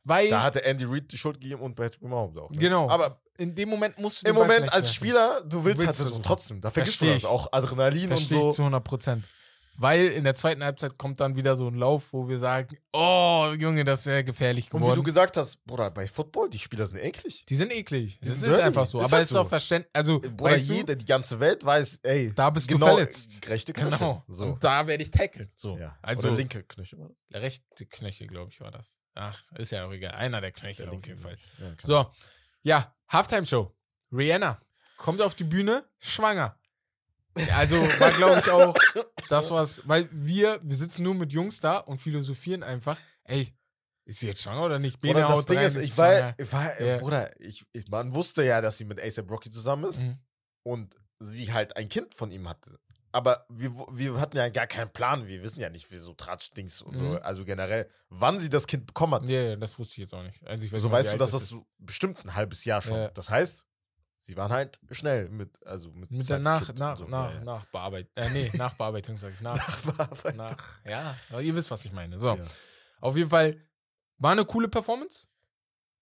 Weil, 0.04 0.28
da 0.30 0.42
hatte 0.42 0.64
Andy 0.64 0.84
Reid 0.84 1.12
die 1.12 1.16
Schuld 1.18 1.40
gegeben 1.40 1.62
und 1.62 1.76
Patrick 1.76 2.02
Mahomes 2.02 2.36
auch. 2.36 2.50
Ne? 2.50 2.58
genau. 2.58 2.90
Aber 2.90 3.20
in 3.38 3.54
dem 3.54 3.68
Moment 3.68 3.98
musst 3.98 4.26
du 4.26 4.28
im 4.30 4.34
Moment 4.34 4.72
als. 4.72 4.92
Spieler, 4.92 5.42
du 5.46 5.64
willst, 5.64 5.80
willst 5.80 6.00
halt 6.00 6.22
trotzdem. 6.24 6.60
Da 6.60 6.70
vergisst 6.70 6.96
Versteh 6.98 7.06
du 7.06 7.12
das 7.14 7.22
ich. 7.22 7.28
auch. 7.28 7.52
Adrenalin 7.52 8.08
Verstehe 8.08 8.38
und 8.38 8.40
ich 8.40 8.46
so. 8.48 8.52
zu 8.52 8.62
100 8.62 8.82
Prozent. 8.84 9.24
Weil 9.78 10.08
in 10.08 10.24
der 10.24 10.34
zweiten 10.34 10.62
Halbzeit 10.62 10.98
kommt 10.98 11.18
dann 11.18 11.34
wieder 11.34 11.56
so 11.56 11.66
ein 11.66 11.74
Lauf, 11.74 12.12
wo 12.12 12.28
wir 12.28 12.38
sagen, 12.38 12.76
oh, 12.92 13.54
Junge, 13.58 13.84
das 13.84 14.04
wäre 14.04 14.22
gefährlich 14.22 14.66
Und 14.66 14.80
wie 14.80 14.84
geworden. 14.84 14.96
du 14.96 15.02
gesagt 15.02 15.36
hast, 15.38 15.64
Bruder, 15.64 15.90
bei 15.90 16.06
Football, 16.06 16.50
die 16.50 16.58
Spieler 16.58 16.86
sind 16.86 16.98
eklig. 16.98 17.44
die 17.46 17.56
sind 17.56 17.72
eklig. 17.72 18.20
Die 18.20 18.28
Das 18.28 18.38
sind 18.40 18.48
ist 18.50 18.54
dirty. 18.56 18.66
einfach 18.66 18.84
so. 18.86 18.98
Ist 19.00 19.04
Aber 19.06 19.12
halt 19.16 19.22
es 19.24 19.30
ist 19.30 19.34
so. 19.34 19.40
auch 19.40 19.48
verständlich. 19.48 19.90
Also, 19.94 20.20
Bruder, 20.20 20.44
weißt 20.52 20.68
du, 20.70 20.74
jeder, 20.74 20.94
die 20.94 21.06
ganze 21.06 21.40
Welt 21.40 21.64
weiß, 21.64 22.00
ey, 22.02 22.32
da 22.34 22.50
bist 22.50 22.68
genau, 22.68 22.86
du 22.86 22.92
verletzt. 22.96 23.48
rechte 23.48 23.72
Knöchel. 23.72 23.98
Genau. 23.98 24.24
So. 24.28 24.46
Und 24.46 24.62
da 24.62 24.86
werde 24.86 25.02
ich 25.02 25.10
tackeln. 25.10 25.50
So. 25.56 25.78
Ja. 25.78 25.96
Also, 26.02 26.28
Oder 26.28 26.36
linke 26.36 26.62
Knöchel. 26.64 26.98
oder? 26.98 27.14
rechte 27.40 27.86
Knöchel, 27.86 28.26
glaube 28.26 28.50
ich, 28.52 28.60
war 28.60 28.70
das. 28.70 28.98
Ach, 29.14 29.42
ist 29.56 29.72
ja 29.72 29.86
auch 29.86 29.92
egal. 29.92 30.12
Einer 30.12 30.40
der 30.42 30.52
Knöchel 30.52 30.88
auf 30.90 31.06
jeden 31.06 31.18
Fall. 31.18 31.36
Ja, 31.58 31.66
kann- 31.74 31.76
So, 31.82 32.06
ja, 32.62 32.94
Halftime-Show. 33.08 33.74
Rihanna 34.12 34.60
kommt 34.98 35.22
auf 35.22 35.34
die 35.34 35.44
Bühne, 35.44 35.84
schwanger. 35.98 36.58
Also 37.54 37.76
war, 37.76 38.10
glaube 38.12 38.40
ich, 38.40 38.50
auch 38.50 38.74
das, 39.28 39.50
was, 39.50 39.86
weil 39.88 40.08
wir, 40.12 40.60
wir 40.62 40.76
sitzen 40.76 41.02
nur 41.02 41.14
mit 41.14 41.32
Jungs 41.32 41.60
da 41.60 41.78
und 41.78 41.98
philosophieren 41.98 42.62
einfach, 42.62 42.98
ey, 43.24 43.54
ist 44.04 44.20
sie 44.20 44.26
jetzt 44.26 44.42
schwanger 44.42 44.64
oder 44.64 44.78
nicht? 44.78 45.00
Bene 45.00 45.20
das 45.20 45.30
haut 45.30 45.48
Ding 45.48 45.58
rein, 45.58 45.66
ist, 45.66 45.76
ich 45.76 45.96
war, 45.96 46.34
ich 46.38 46.52
war 46.52 46.80
Ja. 46.82 46.98
Bruder, 46.98 47.30
ich, 47.40 47.64
ich, 47.72 47.88
man 47.88 48.12
wusste 48.14 48.42
ja, 48.44 48.60
dass 48.60 48.76
sie 48.78 48.84
mit 48.84 49.00
ASAP 49.00 49.30
Rocky 49.30 49.50
zusammen 49.50 49.84
ist 49.84 50.00
Mhm. 50.02 50.18
und 50.64 50.96
sie 51.20 51.52
halt 51.52 51.76
ein 51.76 51.88
Kind 51.88 52.14
von 52.14 52.30
ihm 52.32 52.48
hatte. 52.48 52.78
Aber 53.14 53.44
wir, 53.50 53.70
wir 53.92 54.18
hatten 54.18 54.38
ja 54.38 54.48
gar 54.48 54.66
keinen 54.66 54.90
Plan. 54.90 55.28
Wir 55.28 55.42
wissen 55.42 55.60
ja 55.60 55.68
nicht, 55.68 55.90
wie 55.90 55.98
so 55.98 56.14
Tratschdings 56.14 56.80
und 56.80 56.96
so. 56.96 57.04
Mhm. 57.04 57.18
Also 57.22 57.44
generell, 57.44 57.88
wann 58.08 58.38
sie 58.38 58.48
das 58.48 58.66
Kind 58.66 58.86
bekommen 58.86 59.14
hat. 59.14 59.28
Ja, 59.28 59.42
ja, 59.42 59.56
das 59.56 59.78
wusste 59.78 59.92
ich 59.92 59.98
jetzt 59.98 60.14
auch 60.14 60.22
nicht. 60.22 60.44
Also 60.46 60.64
ich 60.64 60.72
weiß 60.72 60.80
so 60.80 60.88
nicht 60.88 60.96
weißt 60.96 61.12
du, 61.12 61.18
dass 61.18 61.32
das 61.32 61.48
so 61.48 61.66
bestimmt 61.78 62.24
ein 62.24 62.34
halbes 62.34 62.64
Jahr 62.64 62.80
schon. 62.80 62.96
Ja. 62.96 63.08
Das 63.10 63.28
heißt, 63.28 63.64
sie 64.24 64.36
waren 64.36 64.52
halt 64.52 64.78
schnell 64.92 65.28
mit, 65.28 65.64
also 65.66 65.90
mit, 65.92 66.10
Mit 66.10 66.28
der 66.30 66.38
nach, 66.38 66.72
nach, 66.74 66.98
so. 66.98 67.04
nach, 67.06 67.34
Ja. 67.34 67.40
Nachbearbeitung. 67.44 68.10
Äh, 68.14 68.30
nee, 68.30 68.50
Nachbearbeitung, 68.56 69.18
sag 69.18 69.32
ich. 69.34 69.40
Nach, 69.40 69.56
Nachbearbeitung. 69.56 70.36
nach, 70.36 70.56
ja, 70.84 71.16
ihr 71.40 71.54
wisst, 71.54 71.70
was 71.70 71.84
ich 71.84 71.92
meine. 71.92 72.18
So. 72.18 72.34
Ja. 72.36 72.44
Auf 73.00 73.16
jeden 73.16 73.30
Fall 73.30 73.56
war 74.18 74.32
eine 74.32 74.44
coole 74.44 74.68
Performance. 74.68 75.26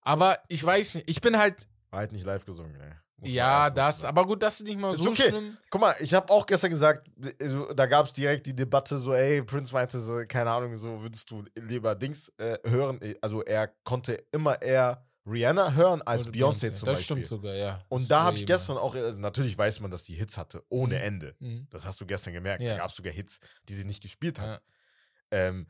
Aber 0.01 0.37
ich 0.47 0.63
weiß 0.63 0.95
nicht, 0.95 1.09
ich 1.09 1.21
bin 1.21 1.37
halt, 1.37 1.67
War 1.89 1.99
halt 1.99 2.11
nicht 2.11 2.25
live 2.25 2.45
gesungen, 2.45 2.79
ey. 2.79 2.91
Ja, 3.23 3.69
das, 3.69 4.01
sagen. 4.01 4.17
aber 4.17 4.25
gut, 4.25 4.41
das 4.41 4.61
ist 4.61 4.67
nicht 4.67 4.79
mal 4.79 4.95
Ist 4.95 5.03
so 5.03 5.11
okay. 5.11 5.29
schlimm. 5.29 5.55
Guck 5.69 5.81
mal, 5.81 5.95
ich 5.99 6.11
habe 6.15 6.27
auch 6.33 6.43
gestern 6.47 6.71
gesagt, 6.71 7.07
so, 7.39 7.71
da 7.73 7.85
gab 7.85 8.07
es 8.07 8.13
direkt 8.13 8.47
die 8.47 8.55
Debatte, 8.55 8.97
so, 8.97 9.13
ey, 9.13 9.43
Prince 9.43 9.71
meinte 9.73 9.99
so, 9.99 10.23
keine 10.27 10.49
Ahnung, 10.49 10.75
so 10.79 10.99
würdest 11.01 11.29
du 11.29 11.43
lieber 11.55 11.93
Dings 11.93 12.29
äh, 12.37 12.57
hören. 12.67 12.99
Also 13.21 13.43
er 13.43 13.67
konnte 13.83 14.13
immer 14.31 14.59
eher 14.59 15.05
Rihanna 15.25 15.73
hören 15.73 16.01
als 16.01 16.27
Beyoncé 16.27 16.59
zum 16.73 16.85
Das 16.87 16.97
Beispiel. 16.97 17.03
stimmt 17.03 17.27
sogar, 17.27 17.53
ja. 17.53 17.83
Und 17.89 18.01
Das 18.03 18.07
da 18.09 18.23
habe 18.23 18.37
ich 18.37 18.45
gestern 18.45 18.77
auch, 18.77 18.95
also 18.95 19.19
natürlich 19.19 19.55
weiß 19.57 19.79
man, 19.81 19.91
dass 19.91 20.03
die 20.03 20.15
Hits 20.15 20.37
hatte, 20.37 20.63
ohne 20.69 20.95
Mhm. 20.97 21.01
Ende. 21.03 21.35
Mhm. 21.39 21.67
Das 21.69 21.85
hast 21.85 22.01
du 22.01 22.05
gestern 22.05 22.33
gemerkt. 22.33 22.61
Ja. 22.61 22.71
Da 22.71 22.77
gab 22.79 22.89
es 22.89 22.95
sogar 22.95 23.13
Hits, 23.13 23.39
die 23.69 23.73
sie 23.75 23.85
nicht 23.85 24.01
gespielt 24.01 24.39
hat. 24.39 24.63
Ja. 25.31 25.37
Ähm, 25.47 25.67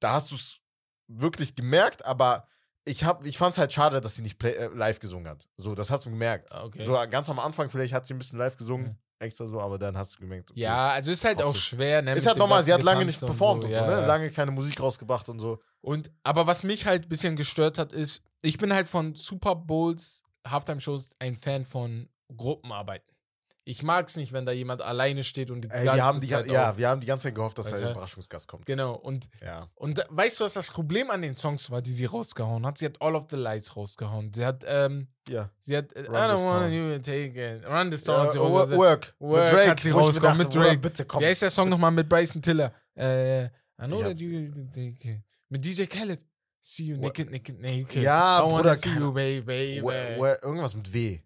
da 0.00 0.12
hast 0.12 0.30
du 0.30 0.36
es 0.36 0.60
wirklich 1.08 1.54
gemerkt, 1.54 2.04
aber 2.04 2.46
ich, 2.84 3.04
hab, 3.04 3.24
ich 3.24 3.36
fand 3.38 3.52
es 3.52 3.58
halt 3.58 3.72
schade, 3.72 4.00
dass 4.00 4.14
sie 4.14 4.22
nicht 4.22 4.38
play, 4.38 4.52
äh, 4.52 4.66
live 4.68 5.00
gesungen 5.00 5.28
hat. 5.28 5.48
So, 5.56 5.74
das 5.74 5.90
hast 5.90 6.06
du 6.06 6.10
gemerkt. 6.10 6.52
Ah, 6.52 6.64
okay. 6.64 6.84
So 6.84 6.92
ganz 7.10 7.28
am 7.28 7.38
Anfang, 7.38 7.70
vielleicht 7.70 7.92
hat 7.92 8.06
sie 8.06 8.14
ein 8.14 8.18
bisschen 8.18 8.38
live 8.38 8.56
gesungen, 8.56 8.96
extra 9.18 9.46
so, 9.46 9.60
aber 9.60 9.78
dann 9.78 9.96
hast 9.96 10.14
du 10.16 10.20
gemerkt. 10.20 10.50
okay. 10.50 10.60
Ja, 10.60 10.90
also 10.90 11.10
ist 11.10 11.24
halt 11.24 11.42
auch 11.42 11.54
schwer. 11.54 12.02
Ne, 12.02 12.14
Ist 12.14 12.26
halt 12.26 12.36
nochmal, 12.36 12.62
sie 12.64 12.72
hat 12.72 12.82
lange 12.82 13.04
nicht 13.04 13.20
performt 13.20 13.64
und 13.64 13.70
so, 13.70 13.76
ja, 13.76 13.86
ne? 13.86 13.92
ja. 13.92 14.06
Lange 14.06 14.30
keine 14.30 14.50
Musik 14.50 14.80
rausgebracht 14.80 15.28
und 15.28 15.38
so. 15.38 15.58
Und, 15.80 16.10
aber 16.22 16.46
was 16.46 16.62
mich 16.62 16.86
halt 16.86 17.06
ein 17.06 17.08
bisschen 17.08 17.36
gestört 17.36 17.78
hat, 17.78 17.92
ist, 17.92 18.22
ich 18.42 18.58
bin 18.58 18.72
halt 18.72 18.88
von 18.88 19.14
Super 19.14 19.54
Bowls, 19.54 20.22
Halftime-Shows 20.46 21.10
ein 21.18 21.36
Fan 21.36 21.64
von 21.64 22.08
Gruppenarbeiten. 22.36 23.15
Ich 23.68 23.82
mag 23.82 24.06
es 24.06 24.14
nicht, 24.16 24.32
wenn 24.32 24.46
da 24.46 24.52
jemand 24.52 24.80
alleine 24.80 25.24
steht 25.24 25.50
und 25.50 25.60
die 25.62 25.68
Ey, 25.68 25.84
ganze 25.86 25.96
wir, 25.96 26.04
haben 26.04 26.20
die, 26.20 26.26
Zeit 26.28 26.46
ja, 26.46 26.70
auf. 26.70 26.76
wir 26.78 26.88
haben 26.88 27.00
die 27.00 27.06
ganze 27.08 27.24
Zeit 27.24 27.34
gehofft, 27.34 27.58
dass 27.58 27.66
Weißt 27.72 27.82
da 27.82 27.86
ein 27.86 27.92
Überraschungsgast 27.94 28.46
kommt. 28.46 28.64
Genau, 28.64 28.94
und, 28.94 29.28
Ja. 29.44 29.68
und 29.74 30.04
weißt 30.08 30.38
du, 30.38 30.44
was 30.44 30.52
das 30.54 30.70
Problem 30.70 31.10
an 31.10 31.20
den 31.20 31.34
Songs 31.34 31.68
war, 31.68 31.82
die 31.82 31.92
sie 31.92 32.04
rausgehauen 32.04 32.64
hat? 32.64 32.78
Sie 32.78 32.84
hat 32.86 33.02
All 33.02 33.16
of 33.16 33.26
the 33.28 33.34
Lights 33.34 33.74
rausgehauen. 33.74 34.32
Sie 34.32 34.46
hat, 34.46 34.62
ähm, 34.68 35.08
Ja. 35.28 35.50
sie 35.58 35.76
hat, 35.76 35.92
äh, 35.94 36.02
I 36.02 36.06
Run 36.06 36.14
don't 36.14 36.34
this 36.36 36.44
wanna 36.44 36.60
town. 36.60 36.72
even 36.72 37.02
take 37.02 37.56
it. 37.56 37.66
Run 37.66 37.90
this 37.90 38.04
town. 38.04 38.20
hat 38.22 38.32
sie 38.32 38.38
Ja, 38.38 38.44
work, 38.48 38.70
Work 38.70 39.14
mit 39.42 39.52
Drake, 39.52 39.70
hat 39.70 39.80
sie 39.80 39.90
rausgehauen, 39.90 40.38
mit 40.38 40.54
Drake. 40.54 40.78
Bitte 40.78 41.04
komm. 41.04 41.20
Wie 41.22 41.26
heißt 41.26 41.42
der 41.42 41.50
Song 41.50 41.68
nochmal 41.68 41.90
mit 41.90 42.08
Bryson 42.08 42.40
Tiller? 42.40 42.72
Äh, 42.94 43.46
I 43.46 43.48
know 43.78 44.00
Ja. 44.00 44.08
that 44.10 44.20
you 44.20 44.48
take 44.72 44.96
it. 45.02 45.22
Mit 45.48 45.64
DJ 45.64 45.86
Khaled. 45.86 46.24
See 46.60 46.84
you 46.84 46.96
naked, 46.98 47.32
naked, 47.32 47.60
naked. 47.60 48.00
Ja, 48.00 48.44
I 48.44 48.48
Bruder, 48.48 48.76
see 48.76 48.90
you, 48.90 49.12
baby. 49.12 49.80
Wo- 49.82 49.90
irgendwas 49.90 50.76
mit 50.76 50.92
W. 50.92 51.18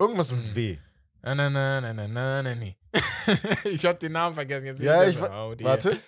Irgendwas 0.00 0.32
mit 0.32 0.44
Mhm. 0.46 0.54
W. 0.56 0.78
Na, 1.22 1.34
na, 1.34 1.50
na, 1.50 1.80
na, 1.80 1.92
na, 2.08 2.42
na, 2.42 2.54
nee. 2.54 2.76
ich 3.64 3.84
hab 3.84 3.98
den 4.00 4.12
Namen 4.12 4.34
vergessen. 4.34 4.66
Jetzt 4.66 4.80
Ja, 4.82 5.02
ich 5.04 5.20
wa- 5.20 5.48
Oh, 5.50 5.54
Warte. 5.60 5.98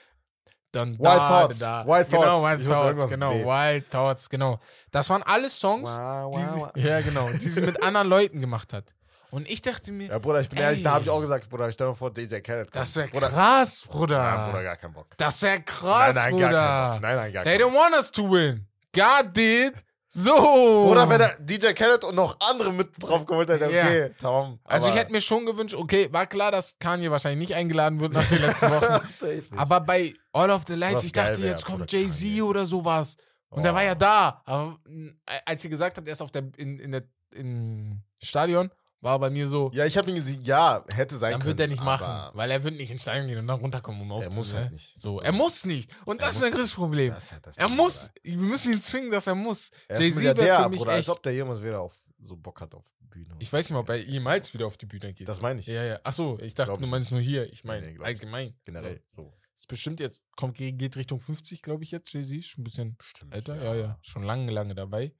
Dann 0.73 0.91
Wild 1.01 1.05
da, 1.05 1.29
Thoughts, 1.29 1.59
Da. 1.59 1.85
Wild 1.87 2.09
Genau, 2.11 2.23
Thoughts. 2.23 2.45
Wild 2.45 2.61
Ich 2.61 2.67
Thoughts, 2.69 3.11
genau. 3.11 3.33
Wild 3.45 3.91
Thoughts, 3.91 4.29
genau. 4.29 4.61
Das 4.93 5.11
waren 5.11 5.23
alles 5.25 5.59
Songs, 5.59 5.91
Wow, 5.91 6.31
die 6.37 6.45
sie, 6.45 6.55
wow, 6.61 6.61
wow. 6.61 6.71
ja, 6.77 7.01
genau, 7.01 7.29
die 7.33 7.49
sie 7.49 7.61
mit 7.61 7.83
anderen 7.83 8.09
Leuten 8.09 8.41
gemacht 8.41 8.73
hat. 8.73 8.95
Und 9.33 9.49
ich 9.51 9.63
dachte 9.63 9.91
mir, 9.93 10.09
Ja, 10.09 10.19
Bruder, 10.21 10.41
ich 10.41 10.49
bin 10.49 10.59
Ey. 10.59 10.65
ehrlich, 10.65 10.83
da 10.85 10.93
habe 10.93 11.05
ich 11.05 11.11
auch 11.11 11.21
gesagt, 11.21 11.49
Bruder, 11.51 11.71
stell 11.73 11.89
dir 11.89 11.97
vor, 11.97 12.13
DJ 12.13 12.37
Khaled 12.39 12.71
kommt. 12.71 12.77
das 12.77 12.95
wäre 12.97 13.09
krass, 13.09 13.85
Bruder. 13.89 14.17
Ja, 14.19 14.47
Bruder, 14.47 14.63
gar 14.63 14.77
keinen 14.77 14.93
Bock. 14.93 15.07
Das 15.17 15.43
wäre 15.43 15.61
krass, 15.63 16.15
nein, 16.15 16.25
nein, 16.25 16.33
Bruder. 16.35 16.51
gar 16.51 16.89
keinen 16.91 16.93
Bock. 16.95 17.03
Nein, 17.03 17.17
nein, 17.17 17.33
gar 17.33 17.45
They 17.45 17.57
don't 17.59 17.75
want 17.75 17.95
us 17.97 18.11
to 18.13 18.23
win. 18.31 18.67
God 18.95 19.37
did. 19.37 19.75
So. 20.13 20.87
Bruder, 20.89 21.09
wenn 21.09 21.19
der 21.19 21.37
DJ 21.39 21.73
Khaled 21.73 22.03
und 22.03 22.17
noch 22.17 22.37
andere 22.41 22.73
mit 22.73 23.01
drauf 23.01 23.25
geholt 23.27 23.49
hätte, 23.49 23.71
Ja. 23.71 23.85
okay, 23.85 24.11
tamam. 24.21 24.59
also 24.65 24.89
ich 24.89 24.95
hätte 24.97 25.13
mir 25.13 25.21
schon 25.21 25.47
gewünscht, 25.47 25.77
okay, 25.77 26.09
war 26.13 26.27
klar, 26.27 26.51
dass 26.51 26.77
Kanye 26.81 27.13
wahrscheinlich 27.13 27.49
nicht 27.49 27.57
eingeladen 27.57 28.01
wird 28.01 28.13
nach 28.15 28.29
den 28.29 28.41
letzten 28.43 28.71
Wochen. 28.71 29.47
Aber 29.57 29.81
bei 29.81 30.15
All 30.33 30.51
of 30.51 30.63
the 30.67 30.75
Lights, 30.75 31.05
ich 31.05 31.13
dachte, 31.13 31.43
jetzt 31.43 31.65
kommt 31.65 31.93
Jay-Z 31.93 32.43
oder 32.43 32.67
sowas. 32.67 33.17
Und 33.51 33.65
er 33.65 33.73
war 33.75 33.85
ja 33.85 33.93
Oh. 33.93 33.99
da. 33.99 34.43
Aber 34.47 34.79
mh, 34.85 35.13
als 35.45 35.63
sie 35.63 35.69
gesagt 35.69 35.97
hat, 35.97 36.07
er 36.07 36.13
ist 36.13 36.23
auf 36.23 36.33
der, 36.33 36.43
in, 36.57 36.79
in 36.81 36.91
der, 36.91 37.05
im 37.35 38.03
Stadion, 38.21 38.71
war 39.03 39.18
bei 39.18 39.30
mir 39.30 39.48
so, 39.48 39.70
Ja, 39.72 39.84
ich 39.86 39.96
habe 39.96 40.11
ihn 40.11 40.16
gesehen, 40.16 40.42
ja, 40.44 40.84
hätte 40.94 41.16
sein 41.16 41.32
dann 41.32 41.40
können. 41.40 41.48
wird 41.51 41.61
er 41.61 41.66
nicht 41.68 41.82
machen. 41.82 42.30
Weil 42.36 42.51
er 42.51 42.62
wird 42.62 42.74
nicht 42.74 42.90
ins 42.90 43.03
Stadion 43.03 43.26
gehen 43.26 43.38
und 43.38 43.46
dann 43.46 43.59
runterkommen, 43.61 44.01
um 44.03 44.11
Er 44.11 44.16
aufzunehmen. 44.16 44.38
muss 44.38 44.55
halt 44.55 44.72
nicht. 44.72 45.01
So, 45.01 45.20
er 45.20 45.32
muss 45.32 45.64
nicht. 45.66 45.90
Und 46.05 46.20
Er 46.20 46.26
das 46.26 46.36
ist 46.36 46.42
ein 46.44 46.53
größtes 46.53 46.74
Problem. 46.74 47.12
Das 47.14 47.32
ist 47.32 47.46
das 47.46 47.57
Er 47.59 47.68
muss. 47.70 48.11
Wir 48.22 48.36
müssen 48.36 48.72
ihn 48.72 48.82
zwingen, 48.82 49.11
dass 49.11 49.26
er 49.26 49.34
muss. 49.34 49.70
Er 49.88 49.98
ist 50.01 50.20
Jay-Z 50.20 50.36
wäre 50.38 50.62
für 50.64 50.68
mich 50.68 50.78
Bruder, 50.78 50.90
echt. 50.92 50.98
als 50.98 51.09
ob 51.09 51.22
der 51.22 51.32
jemals 51.32 51.62
wieder 51.62 51.80
auf 51.80 51.98
so 52.22 52.36
Bock 52.36 52.61
hat 52.61 52.74
auf 52.74 52.84
Bühne. 53.01 53.34
Ich 53.38 53.53
weiß 53.53 53.66
nicht 53.66 53.72
mal, 53.72 53.80
ob 53.80 53.88
er 53.88 53.96
jemals 53.96 54.53
wieder 54.55 54.66
auf 54.66 54.76
die 54.76 54.86
Bühne 54.86 55.12
geht. 55.14 55.26
Das 55.28 55.40
meine 55.40 55.61
ich. 55.61 55.66
ja, 55.66 55.82
ja. 55.82 56.01
Achso, 56.05 56.38
ich 56.42 56.55
dachte, 56.55 56.72
Glaub 56.72 56.80
du 56.82 56.86
meinst 56.86 57.11
nur 57.11 57.20
hier. 57.20 57.51
Ich 57.53 57.64
meine, 57.64 57.90
Nee, 57.92 57.98
allgemein. 58.05 58.55
Generell. 58.64 59.03
So. 59.09 59.32
Ist 59.57 59.66
bestimmt 59.68 60.01
jetzt, 60.01 60.22
kommt, 60.36 60.57
geht 60.57 60.96
Richtung 60.96 61.20
50, 61.20 61.61
glaube 61.62 61.84
ich, 61.84 61.90
jetzt, 61.90 62.12
Jay-Z. 62.12 62.44
Schon 62.44 62.61
ein 62.61 62.64
bisschen 62.64 62.96
Bestimmt. 62.96 63.34
älter. 63.34 63.57
Ja. 63.62 63.74
ja, 63.74 63.98
Schon 64.03 64.22
lange, 64.22 64.51
lange 64.53 64.74
dabei. 64.74 65.12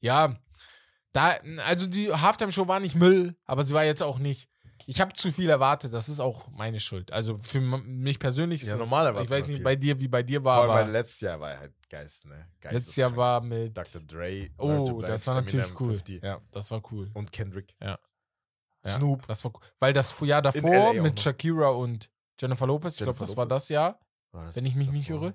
Ja, 0.00 0.38
da, 1.12 1.36
also 1.66 1.86
die 1.86 2.12
Halftime-Show 2.12 2.68
war 2.68 2.80
nicht 2.80 2.94
Müll, 2.94 3.36
aber 3.44 3.64
sie 3.64 3.74
war 3.74 3.84
jetzt 3.84 4.02
auch 4.02 4.18
nicht. 4.18 4.48
Ich 4.86 5.00
habe 5.00 5.12
zu 5.12 5.32
viel 5.32 5.50
erwartet, 5.50 5.92
das 5.92 6.08
ist 6.08 6.20
auch 6.20 6.48
meine 6.50 6.78
Schuld. 6.80 7.12
Also 7.12 7.36
für 7.38 7.60
mich 7.60 8.18
persönlich 8.18 8.62
ist 8.62 8.68
Ja, 8.68 8.76
das, 8.76 8.88
normal 8.88 9.06
erwartet 9.06 9.24
Ich 9.26 9.30
weiß 9.36 9.46
nicht 9.48 9.56
viel. 9.56 9.64
bei 9.64 9.76
dir, 9.76 9.98
wie 10.00 10.08
bei 10.08 10.22
dir 10.22 10.40
Vor 10.40 10.52
war, 10.52 10.60
allem, 10.62 10.86
weil 10.86 10.92
letztes 10.92 11.20
Jahr 11.20 11.40
war 11.40 11.58
halt 11.58 11.74
geist, 11.90 12.26
ne? 12.26 12.46
letztes 12.70 12.96
Jahr 12.96 13.14
war 13.16 13.40
mit. 13.40 13.76
Dr. 13.76 14.02
Dre. 14.02 14.48
Oh, 14.56 15.00
das 15.02 15.26
war 15.26 15.34
natürlich 15.34 15.64
Eminem, 15.66 15.76
cool. 15.80 15.92
50 15.94 16.22
Ja, 16.22 16.40
das 16.52 16.70
war 16.70 16.80
cool. 16.92 17.10
Und 17.14 17.32
Kendrick. 17.32 17.74
Ja. 17.82 17.98
Snoop. 18.86 19.26
Das 19.26 19.44
war 19.44 19.50
cool. 19.54 19.60
Weil 19.78 19.92
das 19.92 20.18
Jahr 20.20 20.42
davor 20.42 20.94
mit. 20.94 21.20
Shakira 21.20 21.68
und 21.70 22.08
Jennifer 22.40 22.66
Lopez, 22.66 22.94
ich 22.94 23.02
glaube, 23.02 23.18
das 23.18 23.36
war 23.36 23.46
das 23.46 23.68
Jahr, 23.68 23.98
War 24.30 24.46
das 24.46 24.56
wenn 24.56 24.64
ich 24.64 24.76
mich 24.76 24.90
nicht 24.90 25.10
irre. 25.10 25.34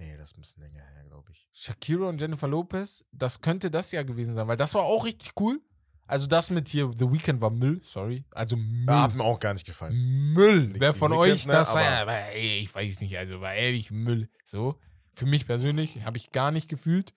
Nee, 0.00 0.16
das 0.16 0.30
ist 0.30 0.38
ein 0.38 0.40
bisschen 0.40 0.62
länger 0.62 0.82
her, 0.82 1.04
glaube 1.04 1.30
ich. 1.30 1.46
Shakira 1.52 2.08
und 2.08 2.20
Jennifer 2.20 2.48
Lopez, 2.48 3.04
das 3.12 3.40
könnte 3.42 3.70
das 3.70 3.92
Jahr 3.92 4.04
gewesen 4.04 4.32
sein, 4.34 4.48
weil 4.48 4.56
das 4.56 4.72
war 4.74 4.82
auch 4.82 5.04
richtig 5.04 5.32
cool. 5.38 5.60
Also 6.06 6.26
das 6.26 6.50
mit 6.50 6.68
hier, 6.68 6.90
The 6.98 7.12
Weeknd 7.12 7.40
war 7.40 7.50
Müll, 7.50 7.80
sorry. 7.84 8.24
Also 8.32 8.56
Müll. 8.56 8.86
Ja, 8.88 9.02
hat 9.02 9.14
mir 9.14 9.22
auch 9.22 9.38
gar 9.38 9.52
nicht 9.52 9.66
gefallen. 9.66 9.94
Müll. 10.32 10.62
Nichts 10.68 10.80
Wer 10.80 10.94
von 10.94 11.12
Weeknd, 11.12 11.22
euch, 11.34 11.46
ne, 11.46 11.52
das 11.52 11.68
war 11.68 11.76
aber- 11.76 11.84
ja, 11.84 12.02
aber 12.02 12.16
ey, 12.34 12.58
ich 12.60 12.74
weiß 12.74 13.00
nicht, 13.00 13.16
also 13.18 13.40
war 13.40 13.54
ehrlich 13.54 13.90
Müll. 13.90 14.28
So. 14.44 14.80
Für 15.12 15.26
mich 15.26 15.46
persönlich 15.46 16.02
habe 16.02 16.16
ich 16.16 16.32
gar 16.32 16.50
nicht 16.50 16.68
gefühlt. 16.68 17.12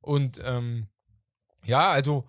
Und 0.00 0.40
ähm, 0.44 0.88
ja, 1.64 1.88
also 1.90 2.28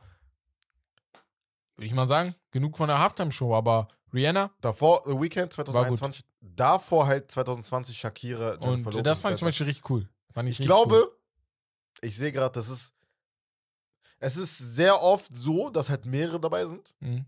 würde 1.76 1.88
ich 1.88 1.94
mal 1.94 2.08
sagen, 2.08 2.36
genug 2.52 2.78
von 2.78 2.88
der 2.88 3.00
Halftime-Show, 3.00 3.54
aber 3.54 3.88
Rihanna 4.14 4.52
Davor 4.62 5.02
The 5.06 5.12
Weeknd 5.20 5.52
2021. 5.52 6.24
Davor 6.56 7.08
halt 7.08 7.32
2020 7.32 7.98
Shakira. 7.98 8.52
Jennifer 8.54 8.68
und 8.70 8.84
Lopez, 8.86 9.04
das 9.04 9.22
fand 9.22 9.34
ich 9.36 9.40
zum 9.40 9.48
Beispiel 9.48 9.66
richtig 9.68 9.90
cool. 9.90 10.08
Fand 10.34 10.48
Ich 10.50 10.54
richtig 10.60 10.68
glaube, 10.68 10.96
cool. 11.06 11.18
ich 12.02 12.16
sehe 12.16 12.32
gerade, 12.32 12.54
das 12.54 12.70
ist. 12.70 12.94
Es 14.20 14.38
ist 14.38 14.58
sehr 14.58 15.02
oft 15.02 15.34
so, 15.34 15.70
dass 15.70 15.90
halt 15.90 16.06
mehrere 16.06 16.40
dabei 16.40 16.66
sind. 16.66 16.96
Mhm. 17.00 17.26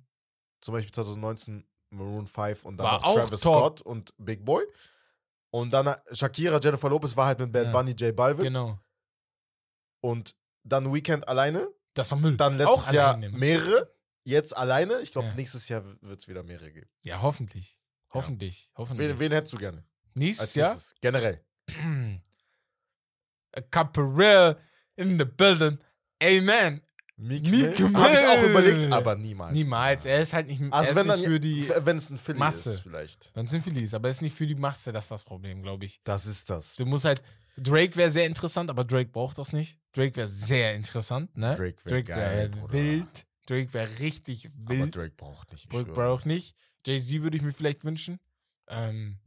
Zum 0.61 0.73
Beispiel 0.73 0.91
2019 0.93 1.67
Maroon 1.89 2.27
5 2.27 2.65
und 2.65 2.77
dann 2.77 2.85
noch 3.01 3.13
Travis 3.13 3.41
top. 3.41 3.79
Scott 3.79 3.81
und 3.81 4.13
Big 4.17 4.43
Boy. 4.45 4.65
Und 5.51 5.71
dann 5.71 5.87
äh, 5.87 5.95
Shakira, 6.13 6.59
Jennifer 6.61 6.89
Lopez 6.89 7.15
war 7.15 7.27
halt 7.27 7.39
mit 7.39 7.51
Bad 7.51 7.65
Ja. 7.65 7.71
Bunny, 7.71 7.91
J 7.91 8.15
Balvin. 8.15 8.45
Genau. 8.45 8.79
Und 10.01 10.35
dann 10.63 10.93
Weekend 10.93 11.27
alleine. 11.27 11.67
Das 11.93 12.11
war 12.11 12.17
Müll. 12.17 12.37
Dann 12.37 12.57
letztes 12.57 12.87
Auch 12.87 12.91
Jahr 12.93 13.15
alleine. 13.15 13.29
mehrere. 13.37 13.93
Jetzt 14.23 14.55
alleine. 14.55 14.99
Ich 15.01 15.11
glaube, 15.11 15.27
Ja. 15.29 15.33
nächstes 15.35 15.67
Jahr 15.69 15.83
wird 16.01 16.21
es 16.21 16.27
wieder 16.27 16.43
mehrere 16.43 16.71
geben. 16.71 16.89
Ja, 17.03 17.21
hoffentlich. 17.21 17.77
Hoffentlich. 18.17 18.71
Hoffentlich. 18.75 19.09
Wen, 19.09 19.19
wen 19.19 19.31
hättest 19.31 19.53
du 19.53 19.57
gerne? 19.57 19.83
Als 20.39 20.55
Jahr? 20.55 20.73
nächstes? 20.73 20.95
Generell. 21.01 21.41
A 23.55 23.61
Caparel 23.71 24.57
in 24.95 25.17
the 25.17 25.25
building. 25.25 25.77
Amen. 26.21 26.81
Meek 27.19 27.47
Mill? 27.49 27.73
Habe 27.95 28.13
ich 28.13 28.27
auch 28.27 28.43
überlegt, 28.43 28.93
aber 28.93 29.15
niemals. 29.15 29.53
Niemals. 29.53 30.03
Ja. 30.03 30.11
Er 30.11 30.21
ist 30.21 30.33
halt 30.33 30.47
nicht, 30.47 30.61
Also 30.71 30.95
wenn 30.95 31.07
nicht 31.07 31.17
dann 31.17 31.23
für 31.25 31.39
die. 31.39 31.69
wenn 31.81 31.97
es 31.97 32.09
ein 32.11 32.17
Philly 32.19 32.37
Masse. 32.37 32.69
ist 32.73 32.79
vielleicht. 32.81 33.35
Dann 33.35 33.47
sind 33.47 33.63
Phillies, 33.63 33.93
aber 33.95 34.07
er 34.07 34.11
ist 34.11 34.21
nicht 34.21 34.35
für 34.35 34.45
die 34.45 34.53
Masse, 34.55 34.91
das 34.91 35.05
ist 35.05 35.11
das 35.11 35.23
Problem, 35.23 35.63
glaube 35.63 35.85
ich. 35.85 35.99
Das 36.03 36.27
ist 36.27 36.49
das. 36.49 36.75
Du 36.75 36.85
musst 36.85 37.05
halt. 37.05 37.23
Drake 37.59 37.95
wäre 37.95 38.11
sehr 38.11 38.27
interessant, 38.27 38.69
aber 38.69 38.83
Drake 38.83 39.09
braucht 39.09 39.39
das 39.39 39.51
nicht. 39.51 39.79
Drake 39.93 40.15
wäre 40.15 40.27
sehr 40.27 40.75
interessant, 40.75 41.35
ne? 41.35 41.55
Drake 41.55 41.83
wäre 41.85 42.49
Bruder. 42.49 42.73
wild. 42.73 43.25
Drake 43.47 43.73
wäre 43.73 43.89
richtig 43.99 44.47
Aber 44.65 44.69
wild. 44.75 44.95
Drake 44.95 45.13
braucht 45.17 45.51
nicht. 45.51 45.63
ich 45.63 45.69
Drake 45.71 45.91
braucht 45.91 46.27
nicht. 46.27 46.55
Jay-Z 46.87 47.21
würde 47.21 47.37
ich 47.37 47.43
mir 47.43 47.51
vielleicht 47.53 47.83
wünschen. 47.83 48.19
Ähm, 48.69 49.17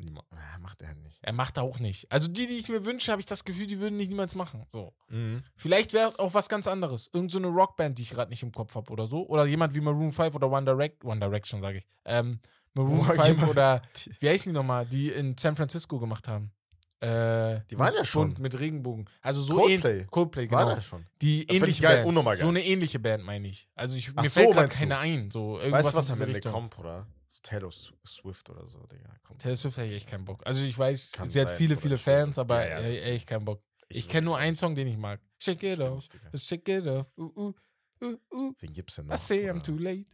Macht 0.60 0.82
er 0.82 0.94
nicht. 0.96 1.18
er 1.22 1.32
macht 1.32 1.58
auch 1.58 1.78
nicht. 1.78 2.10
Also 2.12 2.28
die, 2.28 2.46
die 2.46 2.58
ich 2.58 2.68
mir 2.68 2.84
wünsche, 2.84 3.10
habe 3.10 3.20
ich 3.20 3.26
das 3.26 3.44
Gefühl, 3.44 3.66
die 3.66 3.80
würden 3.80 3.96
nicht 3.96 4.10
niemals 4.10 4.34
machen. 4.34 4.64
So. 4.68 4.92
Mhm. 5.08 5.42
Vielleicht 5.56 5.94
wäre 5.94 6.18
auch 6.18 6.34
was 6.34 6.48
ganz 6.50 6.66
anderes. 6.68 7.08
Irgend 7.14 7.30
so 7.32 7.38
eine 7.38 7.46
Rockband, 7.48 7.98
die 7.98 8.02
ich 8.02 8.10
gerade 8.10 8.30
nicht 8.30 8.42
im 8.42 8.52
Kopf 8.52 8.74
habe 8.74 8.92
oder 8.92 9.06
so. 9.06 9.26
Oder 9.28 9.46
jemand 9.46 9.74
wie 9.74 9.80
Maroon 9.80 10.12
5 10.12 10.34
oder 10.34 10.50
One, 10.50 10.66
Direct, 10.66 11.04
One 11.06 11.20
Direction, 11.20 11.62
sage 11.62 11.78
ich. 11.78 11.86
Ähm, 12.04 12.40
Maroon 12.74 12.98
Boah, 12.98 13.14
5 13.14 13.28
jemand- 13.28 13.48
oder, 13.50 13.82
wie 14.20 14.28
heißen 14.28 14.52
die 14.52 14.54
nochmal, 14.54 14.84
die 14.84 15.08
in 15.08 15.34
San 15.38 15.56
Francisco 15.56 15.98
gemacht 15.98 16.28
haben. 16.28 16.52
Äh, 17.00 17.60
Die 17.70 17.78
waren 17.78 17.94
ja 17.94 18.04
schon. 18.04 18.36
Mit 18.38 18.60
Regenbogen. 18.60 19.08
Also 19.22 19.40
so 19.40 19.54
Coldplay. 19.54 20.04
Coldplay, 20.10 20.50
War 20.50 20.64
genau. 20.64 20.74
der 20.74 20.82
schon. 20.82 21.06
Die 21.22 21.44
ähnliche 21.48 21.80
geil, 21.80 22.04
Band. 22.04 22.38
So 22.40 22.48
eine 22.48 22.62
ähnliche 22.62 22.98
Band, 22.98 23.24
meine 23.24 23.48
ich. 23.48 23.70
Also 23.74 23.96
ich, 23.96 24.10
Ach 24.14 24.22
mir 24.22 24.28
so, 24.28 24.40
fällt 24.40 24.52
gerade 24.52 24.60
meinst 24.66 24.76
du? 24.76 24.80
keine 24.80 24.98
ein. 24.98 25.30
So 25.30 25.58
irgendwas 25.58 25.84
Weißt 25.86 25.94
du, 25.94 25.98
was 25.98 26.20
am 26.20 26.28
Ende 26.28 26.40
kommt, 26.42 26.78
oder? 26.78 27.06
So 27.32 27.38
Taylor 27.44 27.68
Sw- 27.70 27.94
Swift 28.04 28.50
oder 28.50 28.66
so, 28.66 28.84
Digga. 28.86 29.14
Kommt. 29.22 29.40
Taylor 29.40 29.56
Swift 29.56 29.76
hätte 29.76 29.88
ich 29.88 29.96
echt 29.98 30.08
keinen 30.08 30.24
Bock. 30.24 30.42
Also 30.44 30.64
ich 30.64 30.76
weiß, 30.76 31.12
Kann 31.12 31.30
sie 31.30 31.40
hat 31.40 31.48
sein, 31.50 31.58
viele, 31.58 31.74
Bruder, 31.76 31.82
viele 31.82 31.98
schwöre. 31.98 32.16
Fans, 32.26 32.38
aber 32.38 32.66
Ja, 32.68 32.80
ja, 32.80 32.88
das- 32.88 32.98
echt 32.98 33.28
keinen 33.28 33.44
Bock. 33.44 33.62
Ich, 33.88 33.98
Ich 33.98 34.08
kenne 34.08 34.24
nur 34.24 34.36
einen 34.36 34.56
Song, 34.56 34.74
den 34.74 34.88
ich 34.88 34.96
mag. 34.96 35.20
Shake 35.38 35.62
it 35.62 35.78
off. 35.80 36.08
Shake 36.34 36.68
it 36.68 36.86
off. 36.88 37.06
Uh, 37.16 37.22
uh, 37.36 37.54
uh, 38.02 38.16
uh. 38.32 38.52
Wen 38.58 38.72
gibt's 38.72 38.96
denn 38.96 39.06
noch? 39.06 39.14
I 39.14 39.18
say 39.18 39.48
I'm 39.50 39.62
too 39.62 39.78
late. 39.78 40.06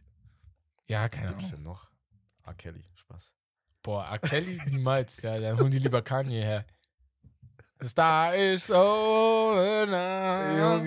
Ja, 0.87 1.09
keine 1.09 1.29
Wen 1.31 1.37
gibt's 1.39 1.53
Ahnung. 1.53 1.63
denn 1.65 1.71
noch? 1.71 1.91
R. 2.45 2.53
Kelly, 2.53 2.83
Spaß. 2.95 3.33
Boah, 3.81 4.05
R. 4.05 4.19
Kelly 4.19 4.59
niemals. 4.69 5.21
Ja, 5.23 5.37
dann 5.39 5.59
holen 5.59 5.71
die 5.71 5.79
lieber 5.79 6.01
Kanye 6.03 6.41
her. 6.43 6.65
The 7.81 7.87
star 7.87 8.35
is 8.35 8.69
now. 8.69 9.53
Ah, 9.93 10.81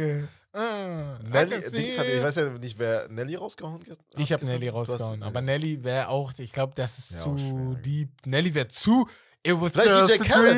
I 0.54 1.28
Nelly, 1.30 1.50
can 1.50 1.62
see 1.70 1.78
Dings 1.82 1.98
hat, 1.98 2.06
ich 2.06 2.22
weiß 2.22 2.36
ja 2.36 2.50
nicht, 2.50 2.78
wer 2.78 3.08
Nelly 3.08 3.36
rausgehauen 3.36 3.80
hat. 3.88 3.98
Ich 4.16 4.32
habe? 4.32 4.44
Nelly 4.44 4.68
rausgehauen, 4.68 5.22
aber 5.22 5.40
Nelly. 5.40 5.68
Nelly 5.76 5.84
wäre 5.84 6.08
auch, 6.08 6.32
ich 6.38 6.52
glaube, 6.52 6.72
das 6.74 6.98
ist 6.98 7.12
Ja, 7.12 7.18
zu 7.20 7.38
schwer. 7.38 7.74
deep. 7.82 8.26
Nelly 8.26 8.54
wäre 8.54 8.68
zu. 8.68 9.08
It 9.42 9.60
was 9.60 9.72
Vielleicht 9.72 10.10
DJ 10.20 10.24
Khaled. 10.28 10.56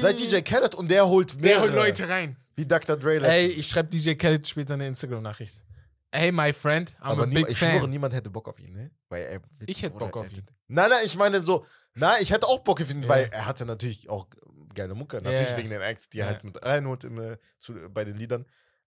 Vielleicht 0.00 0.18
DJ 0.20 0.40
Khaled 0.42 0.74
und 0.74 0.90
der 0.90 1.06
holt 1.08 1.32
Der 1.34 1.40
mehrere. 1.40 1.62
holt 1.62 1.74
Leute 1.74 2.08
rein. 2.08 2.36
Wie 2.54 2.66
Dr. 2.66 2.96
Dre 2.96 3.16
Ey, 3.26 3.46
ich 3.48 3.66
schreibe 3.68 3.88
DJ 3.88 4.14
Khaled 4.14 4.46
später 4.46 4.74
eine 4.74 4.86
Instagram-Nachricht. 4.86 5.62
Hey, 6.12 6.30
my 6.32 6.52
friend, 6.52 6.94
I'm 7.00 7.02
aber 7.02 7.22
a 7.24 7.26
big 7.26 7.48
ich 7.48 7.58
schwöre, 7.58 7.80
fan. 7.80 7.90
niemand 7.90 8.14
hätte 8.14 8.30
Bock 8.30 8.48
auf 8.48 8.58
ihn, 8.60 8.72
ne? 8.72 8.90
Weil 9.08 9.22
er, 9.24 9.40
Ich 9.66 9.82
hätte 9.82 9.98
Bock 9.98 10.16
auf 10.16 10.30
ihn. 10.32 10.42
Nein, 10.68 10.88
nein, 10.90 11.00
ich 11.04 11.16
meine 11.16 11.40
so, 11.42 11.66
nein, 11.94 12.18
ich 12.22 12.30
hätte 12.30 12.46
auch 12.46 12.60
Bock 12.60 12.80
auf 12.80 12.90
ihn, 12.90 13.02
Ja. 13.02 13.08
weil 13.08 13.28
er 13.32 13.44
hatte 13.46 13.66
natürlich 13.66 14.08
auch 14.08 14.26
geile 14.74 14.94
Mucke. 14.94 15.16
Natürlich 15.18 15.50
Ja. 15.50 15.56
wegen 15.58 15.70
den 15.70 15.80
Acts, 15.82 16.08
die 16.08 16.20
er 16.20 16.26
halt 16.28 16.44
mit 16.44 16.62
reinholt 16.62 17.04
im, 17.04 17.18
äh, 17.20 17.36
zu, 17.58 17.74
bei 17.90 18.04
den 18.04 18.16
Liedern. 18.16 18.46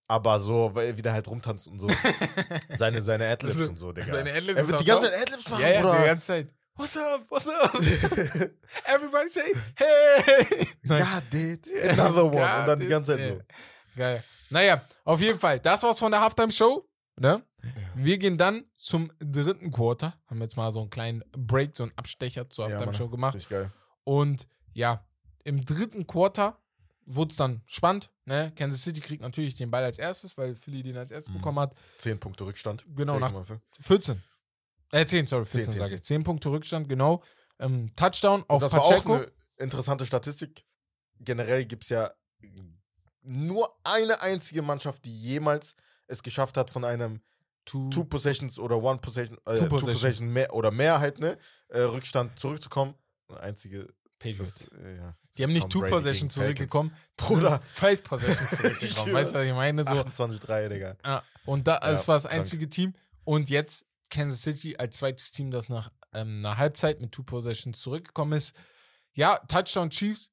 Aber 0.10 0.40
so, 0.40 0.72
weil 0.74 0.88
er 0.88 0.98
wieder 0.98 1.14
halt 1.14 1.28
rumtanzt 1.30 1.68
und 1.68 1.78
so. 1.80 1.88
seine, 2.76 3.02
seine 3.04 3.28
Adlibs 3.30 3.58
Also, 3.58 3.70
und 3.70 3.78
so, 3.78 3.92
Digga. 3.94 4.08
seine 4.12 4.34
Adlibs 4.34 4.58
er 4.58 4.68
wird 4.68 4.82
die 4.82 4.86
ganze. 4.86 5.10
Zeit 5.10 5.22
Adlibs 5.22 5.50
machen, 5.50 5.62
Ja, 5.62 5.68
ja, 5.70 5.78
die 5.78 5.84
Bruder. 5.84 6.06
ganze 6.06 6.26
Zeit. 6.26 6.54
What's 6.76 6.98
up? 6.98 7.22
What's 7.30 7.48
up? 7.48 7.74
Everybody 8.86 9.30
say, 9.30 9.54
hey! 9.76 10.68
God, 10.88 11.24
did. 11.32 11.68
Another 11.92 12.26
one. 12.26 12.32
God, 12.32 12.60
und 12.62 12.68
dann 12.68 12.80
die 12.80 12.88
ganze 12.88 13.16
Zeit 13.16 13.22
ja. 13.22 13.36
so. 13.36 13.42
Geil. 13.96 14.24
Naja, 14.50 14.82
auf 15.04 15.22
jeden 15.22 15.38
Fall, 15.38 15.60
das 15.60 15.84
war's 15.84 16.00
von 16.00 16.12
der 16.12 16.22
Halftime-Show. 16.22 16.90
Ne? 17.18 17.44
Wir 17.94 18.18
gehen 18.18 18.38
dann 18.38 18.64
zum 18.78 19.12
dritten 19.20 19.72
Quarter. 19.72 20.16
Haben 20.28 20.42
jetzt 20.42 20.58
mal 20.58 20.72
so 20.72 20.80
einen 20.80 20.90
kleinen 20.90 21.24
Break, 21.38 21.76
so 21.76 21.84
einen 21.84 21.92
Abstecher 21.98 22.50
zur 22.50 22.68
Ja, 22.68 22.78
Halftime-Show 22.78 23.04
Mann, 23.04 23.12
gemacht. 23.12 23.36
Richtig 23.36 23.50
geil. 23.50 23.72
Und 24.06 24.48
ja, 24.74 25.06
im 25.44 25.64
dritten 25.66 26.08
Quarter 26.08 26.58
wurde 27.12 27.32
es 27.32 27.38
dann 27.38 27.62
spannend. 27.66 28.10
Ne? 28.26 28.52
Kansas 28.56 28.84
City 28.84 29.02
kriegt 29.02 29.22
natürlich 29.24 29.56
den 29.56 29.72
Ball 29.72 29.84
als 29.84 29.98
erstes, 29.98 30.38
weil 30.38 30.56
Philly 30.56 30.84
den 30.84 30.96
als 30.98 31.12
erstes 31.12 31.34
Mhm. 31.34 31.38
bekommen 31.40 31.60
hat. 31.60 31.74
Zehn 31.98 32.20
Punkte 32.20 32.46
Rückstand. 32.46 32.86
Genau, 32.96 33.18
nach 33.20 33.32
10,5. 33.32 33.60
14. 33.82 34.22
Äh, 34.92 35.06
10, 35.06 35.28
sorry, 35.28 35.46
10, 35.46 35.52
14 35.64 35.72
10, 35.72 35.80
sage 35.80 35.96
ich. 35.96 36.04
10 36.04 36.24
Punkte 36.24 36.50
Rückstand, 36.52 36.88
genau. 36.88 37.24
Ähm, 37.60 37.92
Touchdown 37.96 38.44
auf 38.48 38.62
das 38.62 38.74
war 38.74 38.82
Pacheco. 38.84 39.14
auch 39.14 39.18
eine 39.20 39.32
interessante 39.58 40.06
Statistik. 40.06 40.64
Generell 41.20 41.66
gibt 41.66 41.84
es 41.84 41.90
ja 41.90 42.12
nur 43.22 43.70
eine 43.84 44.22
einzige 44.22 44.62
Mannschaft, 44.62 45.06
die 45.06 45.16
jemals 45.16 45.76
es 46.08 46.24
geschafft 46.24 46.58
hat, 46.58 46.70
von 46.70 46.86
einem 46.86 47.22
Two- 47.66 47.90
Two 47.90 48.06
Possessions 48.06 48.58
oder 48.58 48.78
One 48.82 49.00
Possession, 49.00 49.38
äh, 49.46 49.56
Two 49.58 49.64
Two 49.64 49.68
Possession. 49.70 49.94
Possession 49.94 50.30
mehr 50.30 50.54
oder 50.54 50.72
mehr 50.72 51.00
halt, 51.00 51.20
ne? 51.20 51.38
Äh, 51.68 51.82
Rückstand 51.82 52.40
zurückzukommen. 52.40 52.96
Eine 53.28 53.42
einzige. 53.42 53.94
Patriots. 54.20 54.70
Das, 54.70 54.80
äh, 54.80 54.98
ja, 54.98 55.16
Die 55.38 55.44
haben 55.44 55.54
nicht 55.54 55.70
Tom 55.70 55.84
Two 55.84 55.90
Possession 55.90 56.30
zurückgekommen. 56.30 56.94
Bruder. 57.18 57.62
Five 57.72 58.04
Possession 58.04 58.48
zurückgekommen. 58.50 59.14
weißt 59.14 59.34
du, 59.34 59.40
was 59.40 59.46
ich 59.46 59.54
meine? 59.54 59.84
So, 59.84 59.92
28-3, 59.92 60.68
Digga. 60.70 60.98
Ja, 61.06 61.24
und 61.46 61.68
da, 61.68 61.76
Ja, 61.82 61.92
es 61.92 62.08
war 62.08 62.16
das 62.16 62.24
krank. 62.24 62.36
einzige 62.36 62.70
Team. 62.70 62.94
Und 63.24 63.50
jetzt 63.50 63.86
Kansas 64.10 64.42
City 64.42 64.76
als 64.78 64.98
zweites 64.98 65.32
Team, 65.32 65.52
das 65.52 65.70
nach 65.70 65.90
ähm, 66.14 66.40
einer 66.46 66.58
Halbzeit 66.58 67.00
mit 67.02 67.12
Two 67.12 67.24
Possessions 67.24 67.80
zurückgekommen 67.80 68.34
ist. 68.34 68.56
Ja, 69.14 69.38
Touchdown 69.48 69.90
Chiefs. 69.90 70.32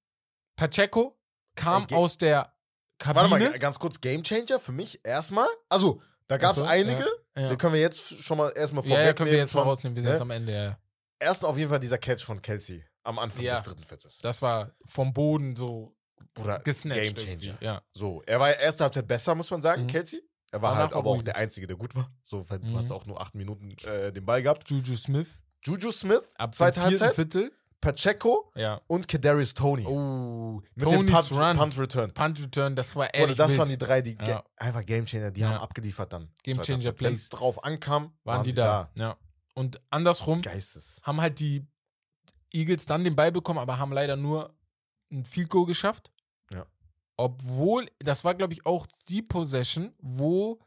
Pacheco 0.56 1.18
kam 1.54 1.86
Ey, 1.90 1.96
aus 1.96 2.18
der 2.18 2.52
Kabine. 2.98 3.30
Warte 3.30 3.50
mal, 3.50 3.58
ganz 3.58 3.78
kurz, 3.78 4.00
Gamechanger 4.00 4.58
für 4.58 4.72
mich 4.72 5.00
erstmal. 5.04 5.48
Also, 5.68 6.00
da 6.28 6.38
gab 6.38 6.52
es 6.52 6.58
so, 6.58 6.64
einige. 6.64 7.04
Ja, 7.36 7.42
ja. 7.42 7.48
Die 7.50 7.56
können 7.56 7.74
wir 7.74 7.80
jetzt 7.80 8.22
schon 8.24 8.38
mal 8.38 8.50
erstmal 8.56 8.82
ja, 8.84 8.90
ja, 8.90 8.96
vorwegnehmen. 8.96 9.14
können 9.16 9.30
wir 9.30 9.38
jetzt 9.38 9.54
mal 9.54 9.60
schon. 9.60 9.68
rausnehmen. 9.68 9.96
Wir 9.96 10.02
sind 10.02 10.08
ne? 10.08 10.14
jetzt 10.14 10.22
am 10.22 10.30
Ende. 10.30 10.52
Ja. 10.52 10.78
Erst 11.18 11.44
auf 11.44 11.56
jeden 11.58 11.70
Fall 11.70 11.80
dieser 11.80 11.98
Catch 11.98 12.24
von 12.24 12.40
Kelsey 12.40 12.84
am 13.06 13.18
Anfang 13.18 13.42
Ja. 13.44 13.54
des 13.54 13.62
dritten 13.62 13.84
Viertels. 13.84 14.18
Das 14.18 14.42
war 14.42 14.70
vom 14.84 15.12
Boden 15.14 15.56
so 15.56 15.94
Bruder, 16.34 16.58
gesnatcht. 16.60 17.16
Gamechanger. 17.16 17.56
Ja. 17.60 17.82
So, 17.92 18.22
er 18.26 18.40
war 18.40 18.54
erste 18.58 18.84
Halbzeit 18.84 19.06
besser, 19.08 19.34
muss 19.34 19.50
man 19.50 19.62
sagen, 19.62 19.82
Mhm. 19.82 19.86
Kelsey. 19.88 20.22
Er 20.52 20.62
war 20.62 20.70
Danach 20.70 20.84
halt 20.84 20.92
aber 20.94 21.10
auch 21.10 21.22
der 21.22 21.36
Einzige, 21.36 21.66
der 21.66 21.76
gut 21.76 21.94
war. 21.94 22.10
So, 22.22 22.42
du 22.42 22.58
Mhm. 22.58 22.76
hast 22.76 22.90
auch 22.92 23.04
nur 23.06 23.20
acht 23.20 23.34
Minuten 23.34 23.72
äh, 23.86 24.12
den 24.12 24.24
Ball 24.24 24.42
gehabt. 24.42 24.68
Juju 24.70 24.94
Smith. 24.96 25.28
Juju 25.64 25.90
Smith, 25.90 26.22
Ab 26.36 26.54
zweite 26.54 26.80
dem 26.80 26.84
Halbzeit. 26.84 27.14
Viertel. 27.14 27.52
Pacheco 27.80 28.50
Ja. 28.56 28.80
und 28.86 29.06
Kadarius 29.06 29.54
Tony. 29.54 29.84
Oh, 29.86 30.60
mit 30.74 30.84
dem 30.86 31.06
Tonys 31.06 31.12
Punt, 31.28 31.40
Run. 31.40 31.56
Punt 31.56 31.78
Return. 31.78 32.12
Punt 32.14 32.40
Return, 32.42 32.74
das 32.76 32.96
war 32.96 33.04
Oder 33.04 33.14
ehrlich 33.14 33.36
das 33.36 33.48
wild. 33.50 33.58
waren 33.58 33.68
die 33.68 33.78
drei, 33.78 34.00
die 34.02 34.16
Ja. 34.26 34.42
einfach 34.56 34.84
Gamechanger, 34.84 35.30
die 35.30 35.40
Ja. 35.42 35.50
haben 35.50 35.58
abgeliefert 35.58 36.12
dann. 36.12 36.30
Game 36.42 36.56
Zweite 36.56 36.66
Changer 36.72 36.84
Halbzeit. 36.86 37.00
Wenn's 37.06 37.28
Plays. 37.28 37.38
drauf 37.40 37.62
ankam, 37.64 38.12
waren 38.24 38.42
die 38.44 38.54
da. 38.54 38.90
Ja. 38.96 39.16
Und 39.54 39.80
andersrum 39.90 40.42
Geistes. 40.42 41.00
haben 41.02 41.20
halt 41.20 41.38
die 41.38 41.66
Eagles 42.52 42.86
dann 42.86 43.04
den 43.04 43.16
Ball 43.16 43.32
bekommen, 43.32 43.58
aber 43.58 43.78
haben 43.78 43.92
leider 43.92 44.16
nur 44.16 44.54
ein 45.10 45.24
Field 45.24 45.50
Goal 45.50 45.66
geschafft. 45.66 46.10
Ja. 46.50 46.66
Obwohl, 47.16 47.88
das 47.98 48.24
war, 48.24 48.34
glaube 48.34 48.52
ich, 48.52 48.66
auch 48.66 48.86
die 49.08 49.22
Possession, 49.22 49.94
wo 49.98 50.60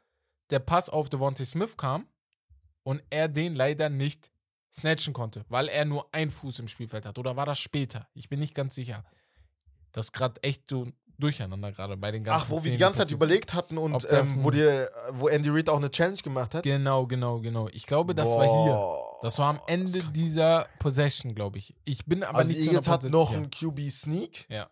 der 0.50 0.60
Pass 0.60 0.90
auf 0.90 1.10
Devontae 1.10 1.46
Smith 1.46 1.78
kam 1.78 2.08
und 2.84 3.04
er 3.10 3.28
den 3.28 3.56
leider 3.56 3.90
nicht 3.90 4.32
snatchen 4.74 5.14
konnte, 5.14 5.46
weil 5.50 5.68
er 5.68 5.86
nur 5.86 6.14
einen 6.14 6.32
Fuß 6.32 6.60
im 6.60 6.68
Spielfeld 6.68 7.06
hat. 7.06 7.18
Oder 7.18 7.36
war 7.36 7.46
das 7.46 7.60
später? 7.60 8.08
Ich 8.14 8.30
bin 8.30 8.40
nicht 8.40 8.56
ganz 8.56 8.76
sicher. 8.76 9.04
Das 9.92 10.08
ist 10.08 10.12
gerade 10.12 10.42
echt 10.44 10.70
so 10.70 10.88
durcheinander 11.20 11.72
gerade 11.72 11.98
bei 11.98 12.12
den 12.12 12.24
ganzen 12.24 12.46
Ach, 12.46 12.50
wo 12.50 12.64
wir 12.64 12.72
die 12.72 12.78
ganze 12.78 13.00
Zeit 13.02 13.12
überlegt 13.12 13.54
hatten 13.54 13.78
und 13.78 14.08
ähm, 14.10 14.36
wo, 14.44 14.52
die, 14.52 14.86
wo 15.12 15.28
Andy 15.28 15.50
Reid 15.50 15.70
auch 15.70 15.78
eine 15.78 15.92
Challenge 15.92 16.18
gemacht 16.18 16.56
hat. 16.56 16.64
Genau, 16.64 17.06
genau, 17.08 17.40
genau. 17.40 17.68
Ich 17.74 17.86
glaube, 17.86 18.16
das 18.16 18.28
war 18.30 18.44
hier. 18.44 18.72
Boah, 18.74 19.20
Das 19.22 19.38
war 19.40 19.50
am 19.50 19.60
Ende 19.68 20.02
dieser 20.14 20.68
Possession, 20.80 21.36
glaube 21.36 21.58
ich. 21.58 21.76
Ich 21.84 22.06
bin 22.06 22.24
aber 22.24 22.40
Also 22.40 22.48
nicht 22.50 22.62
zu 22.64 22.70
Eagles 22.70 22.88
100% 22.88 22.90
hatten 22.92 23.12
noch 23.12 23.34
einen 23.34 23.50
QB 23.52 23.92
Sneak 23.92 24.46
Ja. 24.50 24.70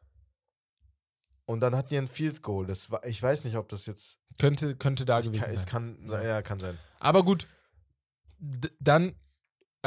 und 1.45 1.60
dann 1.60 1.76
hatten 1.76 1.89
die 1.89 1.98
ein 1.98 2.08
Field 2.08 2.41
Goal. 2.41 2.66
Das 2.66 2.91
war, 2.91 3.06
ich 3.06 3.22
weiß 3.22 3.43
nicht, 3.43 3.56
ob 3.58 3.70
das 3.70 3.86
jetzt. 3.86 4.20
Könnte, 4.39 4.76
könnte 4.76 5.04
da 5.06 5.20
gewesen 5.20 5.39
kann, 5.41 5.50
sein. 5.52 5.60
es 5.60 5.66
kann, 5.66 6.06
Ja. 6.10 6.24
ja. 6.24 6.41
kann 6.41 6.60
sein. 6.60 6.78
Aber 7.00 7.24
gut, 7.24 7.48
d- 8.39 8.70
dann, 8.80 9.16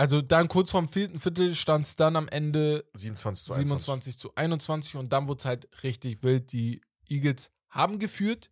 also 0.01 0.23
dann 0.23 0.49
kurz 0.49 0.71
vorm 0.71 0.89
vierten 0.89 1.21
Viertel 1.21 1.55
stand 1.55 1.85
es 1.85 1.95
dann 1.97 2.17
am 2.17 2.27
Ende 2.29 2.85
27 2.95 3.45
zu 3.47 3.53
21. 3.53 3.69
27 4.15 4.19
zu 4.19 4.35
21 4.35 4.97
und 4.97 5.13
dann 5.13 5.29
wurde 5.29 5.39
es 5.41 5.45
halt 5.45 5.69
richtig 5.83 6.23
wild. 6.23 6.53
Die 6.53 6.81
Eagles 7.09 7.51
haben 7.69 7.99
geführt. 7.99 8.51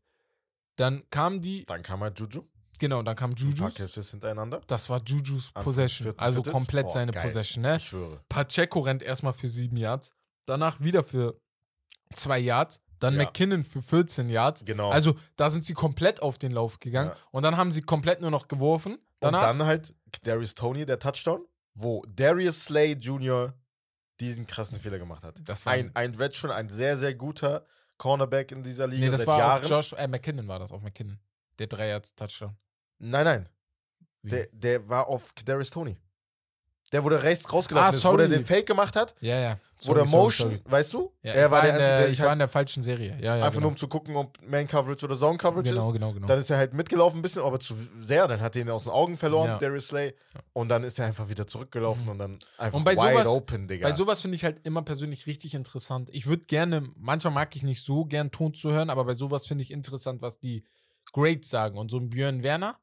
Dann 0.76 1.02
kam 1.10 1.40
die, 1.40 1.64
Dann 1.64 1.82
kam 1.82 2.00
halt 2.00 2.20
Juju. 2.20 2.42
genau, 2.78 3.02
dann 3.02 3.16
kam 3.16 3.30
Ein 3.30 3.54
paar. 3.56 3.70
Catches 3.70 4.10
hintereinander. 4.12 4.60
Das 4.66 4.88
war 4.90 5.00
Jujus 5.04 5.50
Possession. 5.52 6.04
vierten 6.04 6.20
Also 6.20 6.42
komplett 6.42 6.86
Boah, 6.86 6.92
seine 6.92 7.12
geil. 7.12 7.22
Possession, 7.24 7.62
ne? 7.62 7.76
Ich 7.78 7.84
schwöre. 7.84 8.22
Pacheco 8.28 8.80
rennt 8.80 9.02
erstmal 9.02 9.32
für 9.32 9.48
sieben 9.48 9.76
Yards. 9.76 10.12
Danach 10.46 10.80
wieder 10.80 11.02
für 11.02 11.40
zwei 12.12 12.38
Yards. 12.38 12.80
Dann 13.00 13.14
Ja. 13.14 13.24
McKinnon 13.24 13.62
für 13.64 13.80
14 13.80 14.28
Yards. 14.28 14.64
Genau. 14.64 14.90
Also 14.90 15.16
da 15.36 15.50
sind 15.50 15.64
sie 15.64 15.74
komplett 15.74 16.20
auf 16.20 16.36
den 16.38 16.52
Lauf 16.52 16.78
gegangen. 16.78 17.10
Ja. 17.10 17.16
Und 17.30 17.42
dann 17.42 17.56
haben 17.56 17.72
sie 17.72 17.80
komplett 17.80 18.20
nur 18.20 18.30
noch 18.30 18.48
geworfen. 18.48 18.94
und 18.94 19.02
Danach, 19.20 19.42
dann 19.42 19.64
halt 19.66 19.94
Darius 20.22 20.54
Tony, 20.54 20.84
der 20.86 20.98
Touchdown, 20.98 21.44
wo 21.74 22.04
Darius 22.08 22.64
Slay 22.64 22.92
Jr. 22.92 23.54
diesen 24.20 24.46
krassen 24.46 24.80
Fehler 24.80 24.98
gemacht 24.98 25.22
hat. 25.24 25.36
das 25.44 25.64
war 25.66 25.72
Ein, 25.74 25.90
ein 25.94 26.14
Red 26.14 26.34
schon 26.34 26.50
ein 26.50 26.68
sehr, 26.68 26.96
sehr 26.96 27.14
guter 27.14 27.64
Cornerback 27.98 28.52
in 28.52 28.62
dieser 28.62 28.86
Liga 28.86 29.06
Nee, 29.06 29.10
das 29.10 29.20
seit 29.20 29.26
war 29.28 29.38
Jahren. 29.38 29.62
auf 29.64 29.70
Josh, 29.70 29.92
äh, 29.94 30.06
McKinnon 30.08 30.46
war 30.48 30.58
das, 30.58 30.72
auf 30.72 30.82
McKinnon. 30.82 31.18
Der 31.58 31.66
Dreier-Touchdown. 31.66 32.56
Nein, 32.98 33.24
nein. 33.24 33.48
Wie? 34.22 34.30
Der, 34.30 34.46
der 34.52 34.88
war 34.88 35.06
auf 35.08 35.32
Darius 35.44 35.70
Tony. 35.70 35.96
Der 36.92 37.04
wurde 37.04 37.22
rechts 37.22 37.52
rausgelaufen 37.52 37.92
Ah, 37.94 37.96
ist, 37.96 38.04
wo 38.04 38.16
der 38.16 38.28
den 38.28 38.44
Fake 38.44 38.66
gemacht 38.66 38.96
hat. 38.96 39.14
ja, 39.20 39.38
ja. 39.38 39.58
Oder 39.86 40.06
Sorry, 40.06 40.10
sorry, 40.10 40.22
Motion, 40.24 40.50
sorry. 40.50 40.62
weißt 40.64 40.94
du? 40.94 41.12
Ja, 41.22 41.32
er 41.34 41.44
ich 41.46 41.50
war 41.52 41.60
der 41.62 41.70
in 41.70 41.76
Einzige, 41.76 41.96
der, 41.98 42.08
ich 42.08 42.18
war 42.18 42.24
in 42.26 42.30
halt 42.30 42.40
der 42.40 42.48
falschen 42.48 42.82
Serie. 42.82 43.16
Ja, 43.20 43.36
ja, 43.36 43.44
einfach 43.44 43.50
genau. 43.52 43.60
nur 43.60 43.70
um 43.70 43.76
zu 43.76 43.86
gucken, 43.86 44.16
ob 44.16 44.36
Man 44.44 44.66
Coverage 44.66 45.04
oder 45.06 45.14
Zone 45.16 45.38
Coverage 45.38 45.70
genau, 45.70 45.86
ist. 45.86 45.92
genau, 45.92 46.12
genau. 46.12 46.26
Dann 46.26 46.38
ist 46.38 46.50
er 46.50 46.56
halt 46.56 46.74
mitgelaufen 46.74 47.20
ein 47.20 47.22
bisschen, 47.22 47.42
aber 47.42 47.60
zu 47.60 47.74
sehr. 48.00 48.26
Dann 48.26 48.40
hat 48.40 48.56
er 48.56 48.62
ihn 48.62 48.70
aus 48.70 48.84
den 48.84 48.92
Augen 48.92 49.16
verloren, 49.16 49.46
Ja. 49.46 49.58
Darius 49.58 49.86
Slay. 49.88 50.14
Und 50.52 50.68
dann 50.68 50.82
ist 50.82 50.98
er 50.98 51.06
einfach 51.06 51.28
wieder 51.28 51.46
zurückgelaufen 51.46 52.04
Mhm. 52.04 52.10
und 52.10 52.18
dann 52.18 52.38
einfach 52.56 52.76
Und 52.78 52.84
bei 52.84 52.92
wide 52.96 53.12
sowas- 53.12 53.26
open, 53.28 53.68
Digga. 53.68 53.86
Bei 53.88 53.94
sowas 53.94 54.20
finde 54.20 54.36
ich 54.36 54.44
halt 54.44 54.60
immer 54.64 54.82
persönlich 54.82 55.26
richtig 55.26 55.54
interessant. 55.54 56.08
Ich 56.12 56.26
würde 56.26 56.44
gerne, 56.46 56.88
manchmal 56.96 57.32
mag 57.32 57.54
ich 57.54 57.62
nicht 57.62 57.84
so 57.84 58.04
gern 58.04 58.30
Ton 58.32 58.54
zu 58.54 58.72
hören, 58.72 58.90
aber 58.90 59.04
bei 59.04 59.14
sowas 59.14 59.46
finde 59.46 59.62
ich 59.62 59.70
interessant, 59.70 60.22
was 60.22 60.38
die 60.40 60.64
Greats 61.12 61.50
sagen. 61.50 61.78
Und 61.78 61.90
so 61.90 61.98
ein 61.98 62.10
Björn 62.10 62.42
Werner 62.42 62.76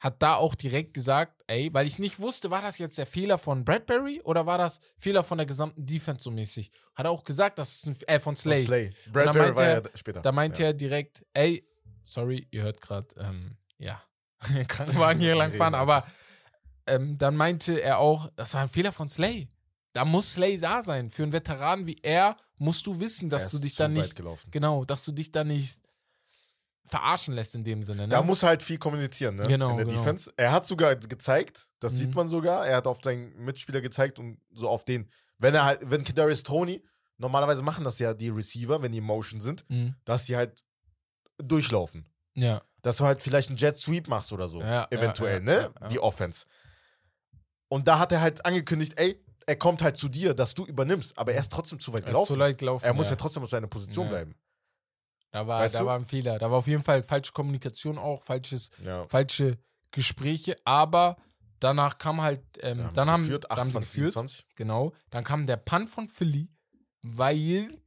hat 0.00 0.22
da 0.22 0.36
auch 0.36 0.54
direkt 0.54 0.94
gesagt, 0.94 1.44
ey, 1.46 1.72
weil 1.72 1.86
ich 1.86 1.98
nicht 1.98 2.18
wusste, 2.18 2.50
war 2.50 2.62
das 2.62 2.78
jetzt 2.78 2.96
der 2.96 3.06
Fehler 3.06 3.36
von 3.36 3.64
Bradbury 3.64 4.22
oder 4.24 4.46
war 4.46 4.56
das 4.56 4.80
Fehler 4.96 5.22
von 5.22 5.36
der 5.38 5.46
gesamten 5.46 5.84
Defense 5.84 6.22
so 6.22 6.30
mäßig? 6.30 6.70
Hat 6.94 7.04
er 7.06 7.10
auch 7.10 7.22
gesagt, 7.22 7.58
das 7.58 7.76
ist 7.76 7.86
ein, 7.86 8.08
äh, 8.08 8.18
von 8.18 8.34
Slay. 8.36 8.62
Slay. 8.64 8.92
Bradbury 9.12 9.54
war 9.56 9.64
er- 9.64 9.82
ja 9.82 9.90
später. 9.94 10.20
Da 10.22 10.32
meinte 10.32 10.62
ja. 10.62 10.68
er 10.68 10.74
direkt, 10.74 11.24
ey, 11.34 11.66
sorry, 12.02 12.48
ihr 12.50 12.62
hört 12.62 12.80
gerade, 12.80 13.08
ähm, 13.18 13.56
ja, 13.78 14.02
Krankenwagen 14.68 15.20
hier 15.20 15.34
langfahren, 15.36 15.74
aber 15.74 16.06
ähm, 16.86 17.18
dann 17.18 17.36
meinte 17.36 17.80
er 17.80 17.98
auch, 17.98 18.30
das 18.36 18.54
war 18.54 18.62
ein 18.62 18.68
Fehler 18.70 18.92
von 18.92 19.08
Slay. 19.08 19.48
Da 19.92 20.04
muss 20.06 20.32
Slay 20.32 20.56
da 20.56 20.82
sein. 20.82 21.10
Für 21.10 21.24
einen 21.24 21.32
Veteran 21.32 21.86
wie 21.86 21.98
er 22.02 22.36
musst 22.56 22.86
du 22.86 23.00
wissen, 23.00 23.28
dass 23.28 23.48
du 23.48 23.58
dich 23.58 23.74
da 23.74 23.88
nicht, 23.88 24.16
gelaufen. 24.16 24.50
genau, 24.50 24.84
dass 24.84 25.04
du 25.04 25.12
dich 25.12 25.30
da 25.32 25.44
nicht 25.44 25.78
verarschen 26.86 27.34
lässt 27.34 27.54
in 27.54 27.62
dem 27.64 27.84
Sinne. 27.84 28.02
Ne? 28.02 28.08
Da 28.08 28.22
muss 28.22 28.42
halt 28.42 28.62
viel 28.62 28.78
kommunizieren, 28.78 29.36
ne? 29.36 29.44
Genau, 29.44 29.70
In 29.70 29.76
der 29.76 29.86
genau. 29.86 29.98
Defense. 29.98 30.32
Er 30.36 30.50
hat 30.52 30.66
sogar 30.66 30.96
gezeigt, 30.96 31.68
das 31.78 31.92
Mhm. 31.92 31.96
sieht 31.96 32.14
man 32.14 32.28
sogar, 32.28 32.66
er 32.66 32.76
hat 32.76 32.86
auf 32.86 32.98
seinen 33.02 33.36
Mitspieler 33.36 33.80
gezeigt 33.80 34.18
und 34.18 34.38
so 34.52 34.68
auf 34.68 34.84
den, 34.84 35.08
wenn 35.38 35.54
er 35.54 35.64
halt, 35.64 35.80
wenn 35.88 36.02
Kadarius 36.04 36.42
Tony, 36.42 36.82
normalerweise 37.18 37.62
machen 37.62 37.84
das 37.84 37.98
ja 37.98 38.12
die 38.14 38.28
Receiver, 38.30 38.82
wenn 38.82 38.92
die 38.92 38.98
in 38.98 39.04
Motion 39.04 39.40
sind, 39.40 39.64
Mhm. 39.68 39.94
dass 40.04 40.24
die 40.24 40.36
halt 40.36 40.64
durchlaufen. 41.38 42.06
Ja, 42.34 42.62
Dass 42.82 42.96
du 42.96 43.04
halt 43.04 43.20
vielleicht 43.20 43.48
einen 43.50 43.58
Jet 43.58 43.76
Sweep 43.76 44.08
machst 44.08 44.32
oder 44.32 44.48
so. 44.48 44.60
Ja, 44.62 44.86
eventuell, 44.90 45.34
ja, 45.46 45.52
ja, 45.52 45.60
ne? 45.60 45.62
ja, 45.74 45.80
ja. 45.82 45.88
Die 45.88 45.98
Offense. 46.00 46.46
Und 47.68 47.86
da 47.88 47.98
hat 47.98 48.10
er 48.12 48.20
halt 48.20 48.44
angekündigt, 48.46 48.94
ey, 48.96 49.22
er 49.46 49.56
kommt 49.56 49.82
halt 49.82 49.96
zu 49.96 50.08
dir, 50.08 50.32
dass 50.34 50.54
du 50.54 50.64
übernimmst, 50.64 51.16
aber 51.18 51.32
er 51.34 51.40
ist 51.40 51.52
trotzdem 51.52 51.78
zu 51.78 51.92
weit 51.92 52.00
er 52.00 52.06
ist 52.06 52.06
gelaufen. 52.12 52.26
zu 52.32 52.34
leicht 52.36 52.58
gelaufen. 52.58 52.84
er 52.84 52.94
muss 52.94 53.10
ja. 53.10 53.16
trotzdem 53.16 53.42
auf 53.42 53.50
seiner 53.50 53.66
Position 53.66 54.08
bleiben. 54.08 54.34
Da 55.32 55.46
war, 55.46 55.60
Weißt 55.60 55.74
da 55.76 55.80
du? 55.80 55.86
war 55.86 55.96
ein 55.96 56.04
Fehler. 56.04 56.38
Da 56.38 56.50
war 56.50 56.58
auf 56.58 56.66
jeden 56.66 56.82
Fall 56.82 57.02
falsche 57.02 57.32
Kommunikation 57.32 57.98
auch, 57.98 58.22
falsches, 58.22 58.70
Ja. 58.84 59.06
falsche 59.06 59.58
Gespräche, 59.92 60.56
aber 60.64 61.16
danach 61.60 61.98
kam 61.98 62.20
halt, 62.22 62.42
ähm, 62.60 62.88
dann 62.94 63.08
haben, 63.10 63.22
geführt, 63.22 63.44
dann 63.48 63.58
haben 63.58 63.68
sie 63.68 63.74
28, 63.78 63.94
geführt, 63.94 64.12
27. 64.14 64.46
genau, 64.56 64.92
dann 65.10 65.24
kam 65.24 65.46
der 65.46 65.56
Punt 65.56 65.88
von 65.90 66.08
Philly, 66.08 66.48
weil 67.02 67.78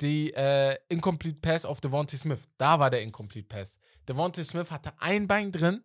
die 0.00 0.32
äh, 0.34 0.76
Incomplete 0.88 1.38
Pass 1.40 1.64
auf 1.64 1.80
Devontae 1.80 2.16
Smith, 2.16 2.40
da 2.58 2.78
war 2.80 2.90
der 2.90 3.02
Incomplete 3.02 3.46
Pass. 3.46 3.78
Devontae 4.08 4.42
Smith 4.44 4.70
hatte 4.70 4.92
ein 4.98 5.28
Bein 5.28 5.52
drin, 5.52 5.82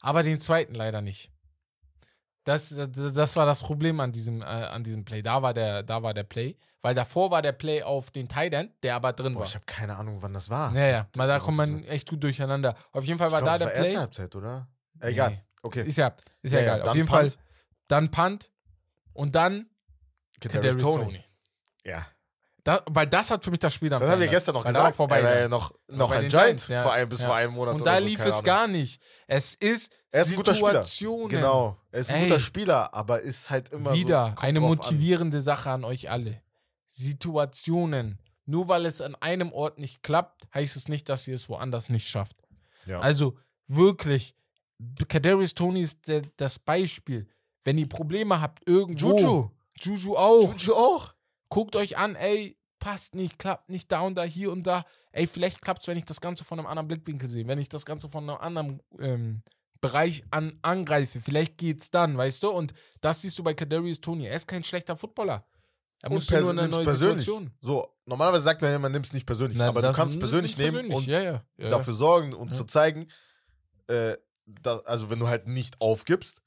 aber 0.00 0.22
den 0.22 0.38
zweiten 0.38 0.74
leider 0.74 1.00
nicht. 1.02 1.30
Das, 2.44 2.74
das, 2.74 3.12
das 3.12 3.36
war 3.36 3.44
das 3.46 3.62
Problem 3.62 4.00
an 4.00 4.12
diesem, 4.12 4.40
äh, 4.42 4.44
an 4.44 4.82
diesem 4.82 5.04
Play. 5.04 5.22
Da 5.22 5.42
war, 5.42 5.52
der, 5.52 5.82
da 5.82 6.02
war 6.02 6.14
der 6.14 6.24
Play, 6.24 6.56
weil 6.80 6.94
davor 6.94 7.30
war 7.30 7.42
der 7.42 7.52
Play 7.52 7.82
auf 7.82 8.10
den 8.10 8.28
Tight 8.28 8.54
End, 8.54 8.72
der 8.82 8.94
aber 8.96 9.12
drin 9.12 9.34
Boah, 9.34 9.40
war. 9.40 9.46
ich 9.46 9.54
habe 9.54 9.66
keine 9.66 9.96
Ahnung, 9.96 10.18
wann 10.22 10.32
das 10.32 10.48
war. 10.48 10.70
Naja, 10.72 11.06
mal 11.16 11.28
da 11.28 11.38
kommt 11.38 11.58
man 11.58 11.84
echt 11.84 12.08
gut 12.08 12.22
durcheinander. 12.24 12.74
Auf 12.92 13.04
jeden 13.04 13.18
Fall 13.18 13.30
war 13.30 13.40
glaub, 13.42 13.52
da 13.52 13.58
der 13.58 13.66
war 13.66 13.74
Play. 13.74 13.84
erste 13.84 14.00
Halbzeit, 14.00 14.34
oder? 14.36 14.68
Egal. 15.00 15.30
Nee. 15.30 15.42
Okay. 15.62 15.82
Ist 15.86 15.98
ja, 15.98 16.14
ist 16.42 16.52
ja, 16.52 16.60
Ja, 16.60 16.64
ja, 16.66 16.74
egal. 16.76 16.80
Auf 16.80 16.86
dann 16.86 16.96
jeden 16.96 17.08
Punt. 17.08 17.32
Fall 17.32 17.44
dann 17.88 18.10
Punt 18.10 18.50
und 19.12 19.34
dann 19.34 19.66
Kadarius. 20.40 20.76
Tony. 20.78 21.22
Ja. 21.84 22.06
Da, 22.64 22.82
weil 22.90 23.06
das 23.06 23.30
hat 23.30 23.42
für 23.42 23.50
mich 23.50 23.60
das 23.60 23.72
Spiel 23.72 23.88
dann 23.88 24.00
Das 24.00 24.10
haben 24.10 24.20
wir 24.20 24.28
gestern 24.28 24.54
noch 24.54 24.64
weil 24.64 24.72
gesagt. 24.72 24.96
Vorbei. 24.96 25.20
er 25.20 25.24
war 25.24 25.38
ja 25.40 25.48
noch, 25.48 25.72
noch 25.88 26.10
ein 26.10 26.28
Giant 26.28 26.68
ja. 26.68 26.82
vor 26.82 26.92
ein, 26.92 27.08
bis 27.08 27.20
Ja. 27.22 27.26
vor 27.28 27.36
einem 27.36 27.54
Monat 27.54 27.74
und 27.74 27.86
da 27.86 27.98
lief 27.98 28.24
es 28.24 28.42
gar 28.42 28.66
nicht. 28.68 29.00
Es 29.26 29.54
ist 29.54 29.90
Er 30.10 30.22
ist 30.22 30.30
ein 30.30 30.36
guter 30.36 30.54
Spieler. 30.54 30.84
Genau. 31.28 31.76
Er 31.90 32.00
ist 32.00 32.10
ein 32.10 32.16
Ey. 32.16 32.22
guter 32.28 32.40
Spieler, 32.40 32.92
aber 32.94 33.20
ist 33.22 33.48
halt 33.50 33.70
immer 33.72 33.92
Wieder 33.94 34.34
so, 34.36 34.42
eine 34.42 34.58
drauf 34.60 34.70
an. 34.70 34.76
motivierende 34.76 35.40
Sache 35.42 35.70
an 35.70 35.84
euch 35.84 36.10
alle. 36.10 36.42
Situationen. 36.86 38.18
Nur 38.46 38.68
weil 38.68 38.84
es 38.86 39.00
an 39.00 39.14
einem 39.16 39.52
Ort 39.52 39.78
nicht 39.78 40.02
klappt, 40.02 40.48
heißt 40.54 40.76
es 40.76 40.88
nicht, 40.88 41.08
dass 41.08 41.28
ihr 41.28 41.34
es 41.36 41.48
woanders 41.48 41.88
nicht 41.88 42.08
schafft. 42.08 42.36
Ja. 42.84 43.00
Also 43.00 43.36
wirklich, 43.68 44.34
Kadarius 45.08 45.54
Tony 45.54 45.82
ist 45.82 46.08
der, 46.08 46.22
das 46.36 46.58
Beispiel. 46.58 47.28
Wenn 47.62 47.78
ihr 47.78 47.88
Probleme 47.88 48.40
habt 48.40 48.66
irgendwo, 48.66 49.16
Juju. 49.16 49.50
Juju 49.80 50.16
auch, 50.16 50.52
Juju 50.54 50.74
auch. 50.74 51.14
Guckt 51.50 51.76
euch 51.76 51.98
an, 51.98 52.16
ey, 52.16 52.56
passt 52.78 53.14
nicht, 53.14 53.38
klappt 53.38 53.68
nicht 53.68 53.92
da 53.92 54.00
und 54.00 54.14
da, 54.14 54.24
hier 54.24 54.50
und 54.50 54.66
da. 54.66 54.86
Ey, 55.12 55.26
vielleicht 55.26 55.60
klappt 55.60 55.82
es, 55.82 55.88
wenn 55.88 55.98
ich 55.98 56.06
das 56.06 56.20
Ganze 56.20 56.44
von 56.44 56.58
einem 56.58 56.66
anderen 56.66 56.88
Blickwinkel 56.88 57.28
sehe, 57.28 57.46
wenn 57.46 57.58
ich 57.58 57.68
das 57.68 57.84
Ganze 57.84 58.08
von 58.08 58.28
einem 58.28 58.38
anderen 58.40 58.82
ähm, 58.98 59.42
Bereich 59.80 60.24
an, 60.30 60.58
angreife. 60.62 61.20
Vielleicht 61.20 61.58
geht's 61.58 61.90
dann, 61.90 62.16
weißt 62.16 62.42
du? 62.42 62.50
Und 62.50 62.74
das 63.00 63.22
siehst 63.22 63.38
du 63.38 63.42
bei 63.42 63.54
Kadarius 63.54 64.00
Tony. 64.00 64.26
Er 64.26 64.36
ist 64.36 64.46
kein 64.46 64.64
schlechter 64.64 64.96
Footballer. 64.96 65.44
Er 66.02 66.10
musste 66.10 66.40
nur 66.40 66.50
in 66.52 66.58
eine 66.58 66.68
neue 66.68 66.84
persönlich. 66.84 67.24
Situation. 67.24 67.52
So, 67.60 67.94
normalerweise 68.06 68.44
sagt 68.44 68.62
man 68.62 68.70
ja, 68.70 68.78
man 68.78 68.92
nimmt 68.92 69.06
es 69.06 69.12
nicht 69.12 69.26
persönlich, 69.26 69.58
Nein, 69.58 69.68
aber 69.68 69.82
du 69.82 69.92
kannst 69.92 70.14
es 70.14 70.18
persönlich 70.18 70.56
nehmen 70.56 70.88
persönlich. 70.88 70.96
und 70.96 71.06
ja, 71.06 71.20
ja, 71.20 71.44
ja, 71.58 71.68
dafür 71.68 71.92
sorgen 71.92 72.32
und 72.32 72.54
zu 72.54 72.64
zeigen, 72.64 73.08
äh, 73.86 74.16
da, 74.46 74.78
also 74.80 75.10
wenn 75.10 75.18
du 75.18 75.28
halt 75.28 75.46
nicht 75.46 75.80
aufgibst. 75.80 76.42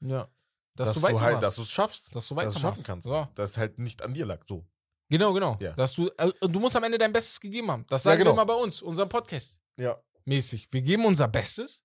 Dass, 0.76 0.88
dass, 0.88 1.00
du 1.00 1.08
du, 1.08 1.20
halt, 1.20 1.40
dass 1.40 1.54
du 1.54 1.62
es 1.62 1.70
schaffst, 1.70 2.16
dass 2.16 2.26
du 2.26 2.34
dass 2.34 2.56
es 2.56 2.60
schaffen 2.60 2.82
kannst, 2.82 3.06
dass 3.06 3.50
es 3.50 3.58
halt 3.58 3.78
nicht 3.78 4.02
an 4.02 4.12
dir 4.12 4.26
lag. 4.26 4.44
So. 4.44 4.66
Genau, 5.10 5.32
genau. 5.32 5.56
Ja. 5.60 5.72
Dass 5.72 5.94
du, 5.94 6.10
und 6.40 6.52
du 6.52 6.60
musst 6.60 6.76
am 6.76 6.84
Ende 6.84 6.98
dein 6.98 7.12
Bestes 7.12 7.40
gegeben 7.40 7.70
haben. 7.70 7.84
Das 7.88 8.04
Ja, 8.04 8.10
sagen 8.12 8.18
genau. 8.20 8.30
wir 8.30 8.34
immer 8.42 8.46
bei 8.46 8.54
uns, 8.54 8.82
unserem 8.82 9.08
Podcast. 9.08 9.60
Ja. 9.76 9.96
Mäßig. 10.24 10.68
Wir 10.72 10.82
geben 10.82 11.04
unser 11.04 11.28
Bestes 11.28 11.84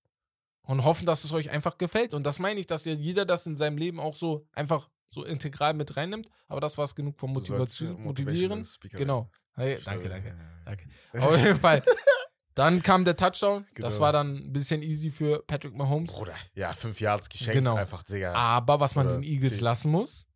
und 0.64 0.84
hoffen, 0.86 1.06
dass 1.06 1.24
es 1.24 1.34
euch 1.34 1.50
einfach 1.50 1.78
gefällt. 1.78 2.14
Und 2.14 2.24
das 2.24 2.40
meine 2.40 2.60
ich, 2.60 2.68
dass 2.68 2.86
ja 2.86 2.94
jeder 2.94 3.26
das 3.26 3.46
in 3.46 3.58
seinem 3.58 3.78
Leben 3.78 4.00
auch 4.00 4.16
so 4.16 4.48
einfach 4.54 4.90
so 5.12 5.24
integral 5.26 5.74
mit 5.74 5.98
reinnimmt. 5.98 6.30
Aber 6.48 6.62
das 6.62 6.78
war 6.78 6.86
es 6.86 6.96
genug 6.96 7.20
von 7.20 7.32
Motivation, 7.34 8.02
motivieren. 8.02 8.66
Genau. 8.92 9.30
Hey, 9.56 9.80
danke, 9.84 10.08
danke. 10.08 10.38
Danke. 10.66 10.88
Auf 11.14 11.36
jeden 11.44 11.60
Fall. 11.60 11.84
Dann 12.54 12.82
kam 12.84 13.04
der 13.04 13.16
Touchdown. 13.18 13.66
Das 13.76 13.96
Genau. 13.96 14.00
war 14.06 14.12
dann 14.14 14.36
ein 14.36 14.54
bisschen 14.54 14.84
easy 14.84 15.10
für 15.12 15.42
Patrick 15.48 15.74
Mahomes. 15.76 16.12
Bruder, 16.14 16.36
ja, 16.54 16.74
fünf 16.74 17.02
Yards 17.02 17.28
geschenkt, 17.28 17.54
Genau. 17.54 17.76
einfach, 17.76 18.04
Digga. 18.04 18.34
Aber 18.34 18.80
was 18.80 18.96
man 18.96 19.08
Oder 19.08 19.16
den 19.18 19.24
Eagles 19.24 19.56
zehn. 19.56 19.64
lassen 19.64 19.92
muss, 19.92 20.28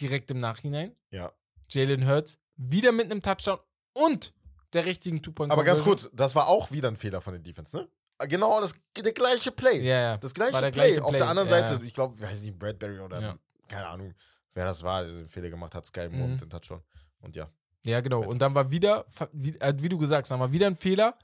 direkt 0.00 0.30
im 0.30 0.38
Nachhinein, 0.40 0.94
Ja. 1.10 1.32
Jalen 1.74 2.06
Hurts 2.06 2.38
wieder 2.56 2.92
mit 2.92 3.10
einem 3.10 3.22
Touchdown 3.22 3.58
und 3.94 4.32
der 4.72 4.84
richtigen 4.84 5.22
Two-Point 5.22 5.50
Aber 5.52 5.64
ganz 5.64 5.82
kurz, 5.82 6.08
das 6.12 6.34
war 6.34 6.46
auch 6.48 6.70
wieder 6.70 6.88
ein 6.88 6.96
Fehler 6.96 7.20
von 7.20 7.32
der 7.34 7.42
Defense, 7.42 7.76
ne? 7.76 7.88
Genau 8.28 8.60
das 8.60 8.74
der 8.96 9.12
gleiche 9.12 9.50
Play. 9.50 9.80
Ja, 9.82 10.00
ja. 10.00 10.16
Das 10.18 10.34
gleiche 10.34 10.56
Play. 10.58 10.70
gleiche 10.70 11.02
Auf 11.02 11.10
Play, 11.10 11.18
der 11.20 11.28
anderen 11.28 11.48
ja, 11.48 11.54
Seite, 11.66 11.74
ja. 11.74 11.80
ich 11.86 11.94
glaube, 11.94 12.20
weiß 12.20 12.42
nicht, 12.42 12.58
Bradbury 12.58 13.00
oder 13.00 13.20
Ja. 13.20 13.38
keine 13.66 13.86
Ahnung, 13.88 14.14
wer 14.52 14.66
das 14.66 14.82
war, 14.82 15.02
der 15.04 15.12
den 15.12 15.28
Fehler 15.28 15.48
gemacht 15.48 15.74
hat, 15.74 15.86
Sky 15.86 16.08
Moore 16.10 16.24
Mhm. 16.26 16.30
mit 16.32 16.40
dem 16.42 16.50
Touchdown. 16.50 16.82
Und 17.20 17.34
ja. 17.34 17.50
Ja, 17.86 18.00
genau. 18.02 18.22
Und 18.22 18.40
dann 18.42 18.54
war 18.54 18.70
wieder, 18.70 19.06
wie, 19.32 19.58
äh, 19.58 19.74
wie 19.78 19.88
du 19.88 19.96
gesagt 19.96 20.24
hast, 20.24 20.30
dann 20.30 20.40
war 20.40 20.52
wieder 20.52 20.66
ein 20.66 20.76
Fehler. 20.76 21.18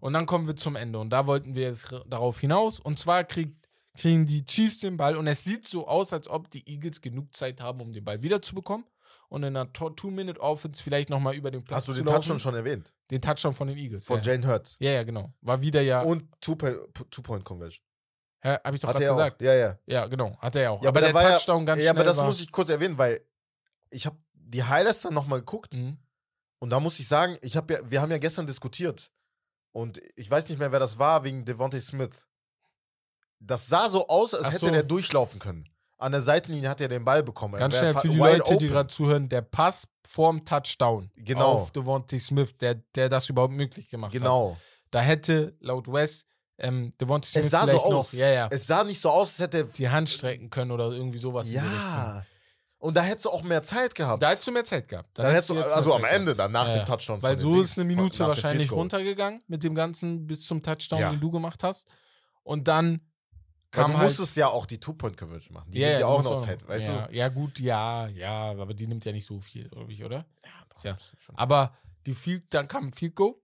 Und 0.00 0.14
dann 0.14 0.26
kommen 0.26 0.48
wir 0.48 0.56
zum 0.56 0.74
Ende. 0.74 0.98
Und 0.98 1.10
da 1.10 1.28
wollten 1.28 1.54
wir 1.54 1.62
jetzt 1.62 1.94
darauf 2.08 2.40
hinaus. 2.40 2.80
Und 2.80 2.98
zwar 2.98 3.22
kriegt, 3.22 3.68
kriegen 3.96 4.26
die 4.26 4.44
Chiefs 4.44 4.80
den 4.80 4.96
Ball. 4.96 5.16
Und 5.16 5.28
es 5.28 5.44
sieht 5.44 5.68
so 5.68 5.86
aus, 5.86 6.12
als 6.12 6.26
ob 6.26 6.50
die 6.50 6.68
Eagles 6.68 7.00
genug 7.00 7.32
Zeit 7.36 7.60
haben, 7.60 7.80
um 7.80 7.92
den 7.92 8.02
Ball 8.02 8.20
wiederzubekommen. 8.20 8.84
Und 9.32 9.44
in 9.44 9.56
einer 9.56 9.72
Two-Minute-Offense 9.72 10.82
vielleicht 10.82 11.08
nochmal 11.08 11.34
über 11.34 11.50
den 11.50 11.64
Platz 11.64 11.76
Hast 11.78 11.88
du 11.88 11.92
den. 11.94 12.04
Touchdown 12.04 12.38
schon 12.38 12.54
erwähnt? 12.54 12.92
Den 13.10 13.22
Touchdown 13.22 13.54
von 13.54 13.66
den 13.68 13.78
Eagles. 13.78 14.04
Von 14.06 14.20
ja. 14.20 14.32
Jane 14.32 14.46
Hurts. 14.46 14.76
ja, 14.78 14.90
ja, 14.90 15.02
genau. 15.04 15.32
War 15.40 15.60
wieder 15.62 15.80
ja. 15.80 16.02
Und 16.02 16.28
Two-Point-Conversion. 16.42 17.82
ja 18.44 18.60
Hab 18.62 18.74
ich 18.74 18.80
doch 18.80 18.90
gerade 18.92 19.04
er 19.04 19.12
auch. 19.12 19.16
gesagt. 19.16 19.40
Ja, 19.40 19.54
ja. 19.54 19.78
Ja, 19.86 20.06
genau. 20.06 20.36
Hat 20.38 20.54
er 20.56 20.62
ja 20.62 20.70
auch. 20.70 20.82
Ja, 20.82 20.90
aber, 20.90 20.98
aber 20.98 21.06
der 21.06 21.14
war 21.14 21.22
ja- 21.22 21.34
Touchdown 21.36 21.64
ganz 21.64 21.78
Ja, 21.82 21.92
schnell 21.92 22.02
aber 22.02 22.04
das 22.04 22.18
muss 22.18 22.40
ich 22.40 22.52
kurz 22.52 22.68
erwähnen, 22.68 22.98
weil 22.98 23.20
ich 23.90 24.04
habe 24.04 24.16
die 24.34 24.62
Highlights 24.64 25.00
dann 25.00 25.14
nochmal 25.14 25.38
geguckt 25.38 25.72
Mhm. 25.72 25.96
und 26.58 26.68
da 26.70 26.78
muss 26.78 26.98
ich 27.00 27.08
sagen, 27.08 27.38
ich 27.40 27.56
hab 27.56 27.70
ja, 27.70 27.78
wir 27.90 28.02
haben 28.02 28.10
ja 28.10 28.18
gestern 28.18 28.46
diskutiert 28.46 29.10
und 29.72 29.98
ich 30.14 30.30
weiß 30.30 30.46
nicht 30.50 30.58
mehr, 30.58 30.72
wer 30.72 30.80
das 30.80 30.98
war, 30.98 31.24
wegen 31.24 31.46
Devontae 31.46 31.80
Smith. 31.80 32.26
Das 33.40 33.66
sah 33.66 33.88
so 33.88 34.06
aus, 34.08 34.34
als 34.34 34.44
Ach 34.44 34.52
hätte 34.52 34.66
so. 34.66 34.70
der 34.72 34.82
durchlaufen 34.82 35.40
können. 35.40 35.68
An 36.02 36.12
der 36.12 36.20
Seitenlinie 36.20 36.68
hat 36.68 36.80
er 36.80 36.88
den 36.88 37.04
Ball 37.04 37.22
bekommen. 37.22 37.58
Ganz 37.58 37.76
schnell 37.78 37.94
für 37.94 38.08
die 38.08 38.16
Leute, 38.16 38.42
die 38.50 38.54
open. 38.54 38.68
gerade 38.68 38.86
zuhören, 38.88 39.28
der 39.28 39.42
Pass 39.42 39.86
vorm 40.06 40.44
Touchdown 40.44 41.10
Genau. 41.16 41.52
auf 41.52 41.70
Devontae 41.70 42.18
Smith, 42.18 42.56
der, 42.58 42.74
der 42.94 43.08
das 43.08 43.28
überhaupt 43.28 43.54
möglich 43.54 43.88
gemacht 43.88 44.12
hat. 44.12 44.18
Genau. 44.20 44.56
Da 44.90 45.00
hätte 45.00 45.56
laut 45.60 45.86
Wes 45.90 46.26
ähm, 46.58 46.92
Devontae 47.00 47.26
Smith 47.28 47.44
Es 47.46 47.50
sah 47.50 47.66
so 47.66 47.80
aus. 47.80 48.12
noch 48.12 48.12
ja, 48.18 48.28
ja, 48.30 48.48
Es 48.50 48.66
sah 48.66 48.84
nicht 48.84 49.00
so 49.00 49.10
aus, 49.10 49.30
als 49.30 49.38
hätte 49.40 49.58
er. 49.58 49.64
die 49.64 49.88
Hand 49.88 50.10
strecken 50.10 50.50
können 50.50 50.70
oder 50.70 50.90
irgendwie 50.90 51.18
sowas 51.18 51.46
in 51.46 51.52
die 51.54 51.58
Richtung. 51.58 51.78
Ja. 51.80 52.26
Und 52.78 52.96
da 52.96 53.02
hättest 53.02 53.26
du 53.26 53.30
auch 53.30 53.42
mehr 53.44 53.62
Zeit 53.62 53.94
gehabt. 53.94 54.20
Da 54.22 54.30
hättest 54.30 54.48
du 54.48 54.50
mehr 54.50 54.64
Zeit 54.64 54.88
gehabt. 54.88 55.08
dann 55.14 55.26
hättest 55.30 55.50
du, 55.50 55.60
also 55.62 55.94
am 55.94 56.04
Ende, 56.04 56.34
dann 56.34 56.50
nach 56.50 56.66
Ja, 56.66 56.74
dem 56.74 56.78
ja. 56.80 56.84
Touchdown. 56.84 57.22
Weil 57.22 57.38
so 57.38 57.60
ist 57.60 57.78
eine 57.78 57.84
Minute 57.86 58.18
wahrscheinlich 58.26 58.72
runtergegangen 58.72 59.40
mit 59.46 59.62
dem 59.62 59.74
ganzen 59.76 60.26
bis 60.26 60.42
zum 60.42 60.62
Touchdown, 60.62 60.98
Ja. 61.00 61.10
den 61.10 61.20
du 61.20 61.30
gemacht 61.30 61.62
hast. 61.62 61.86
Und 62.42 62.66
dann 62.66 63.00
Weil 63.74 63.82
kam 63.84 63.92
du 63.92 63.98
halt, 63.98 64.08
musstest 64.08 64.36
ja 64.36 64.48
auch 64.48 64.66
die 64.66 64.78
Two-Point-Conversion 64.78 65.54
machen. 65.54 65.70
Die 65.70 65.78
ja, 65.78 65.88
nimmt 65.88 66.00
ja 66.00 66.06
auch 66.06 66.22
noch 66.22 66.44
Zeit, 66.44 66.66
weißt 66.68 66.88
ja, 66.88 67.06
du? 67.06 67.14
Ja, 67.14 67.28
gut, 67.28 67.58
ja, 67.58 68.06
ja, 68.08 68.50
aber 68.50 68.74
die 68.74 68.86
nimmt 68.86 69.04
ja 69.04 69.12
nicht 69.12 69.24
so 69.24 69.40
viel, 69.40 69.68
glaube 69.68 69.92
ich, 69.92 70.04
oder? 70.04 70.26
doch, 70.74 70.84
Ja. 70.84 70.92
ist 70.94 71.16
schon- 71.20 71.36
Aber 71.36 71.76
die 72.06 72.14
Field, 72.14 72.52
dann 72.52 72.68
kam 72.68 72.88
ein 72.88 72.92
Field 72.92 73.14
Goal 73.14 73.34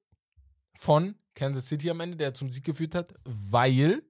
von 0.79 1.15
Kansas 1.35 1.67
City 1.69 1.89
am 1.91 2.01
Ende, 2.01 2.17
der 2.17 2.35
zum 2.35 2.51
Sieg 2.51 2.65
geführt 2.65 2.95
hat, 2.95 3.15
weil 3.25 4.03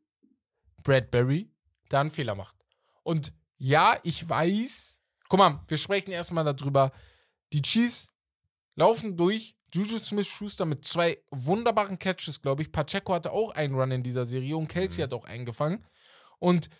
Bradbury 0.83 1.53
da 1.89 2.01
einen 2.01 2.11
Fehler 2.11 2.35
macht. 2.35 2.57
Und 3.03 3.33
ja, 3.59 3.99
ich 4.03 4.29
weiß, 4.29 5.01
guck 5.29 5.39
mal, 5.39 5.63
wir 5.69 5.77
sprechen 5.77 6.11
erstmal 6.11 6.45
darüber. 6.45 6.93
Die 7.53 7.63
Chiefs 7.63 8.09
laufen 8.77 9.17
durch. 9.17 9.55
Juju 9.75 9.99
Smith-Schuster 9.99 10.65
mit 10.65 10.87
zwei 10.87 11.23
wunderbaren 11.31 11.99
Catches, 11.99 12.41
glaube 12.41 12.63
ich. 12.63 12.73
Pacheco 12.73 13.13
hatte 13.13 13.33
auch 13.33 13.51
einen 13.51 13.75
Run 13.75 13.91
in 13.91 14.03
dieser 14.03 14.25
Serie 14.25 14.57
und 14.57 14.67
Kelsey 14.69 15.01
Mhm. 15.01 15.03
hat 15.05 15.13
auch 15.13 15.25
einen 15.27 15.45
gefangen. 15.45 15.85
Und 16.39 16.71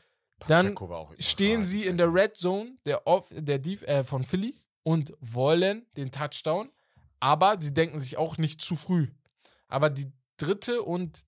dann 0.47 0.77
stehen 1.19 1.65
sie 1.65 1.85
in 1.85 1.99
der 1.99 2.13
Red 2.13 2.37
Zone 2.37 2.79
der 2.87 3.07
Off, 3.07 3.29
der 3.31 3.59
Def, 3.59 3.83
äh, 3.83 4.05
von 4.05 4.23
Philly 4.23 4.55
und 4.83 5.13
wollen 5.21 5.87
den 5.97 6.11
Touchdown, 6.13 6.71
aber 7.21 7.61
sie 7.61 7.75
denken 7.75 7.99
sich 7.99 8.17
auch 8.17 8.39
nicht 8.39 8.61
zu 8.63 8.77
früh. 8.77 9.09
Aber 9.67 9.91
die 9.91 10.13
dritte 10.37 10.83
und 10.83 11.27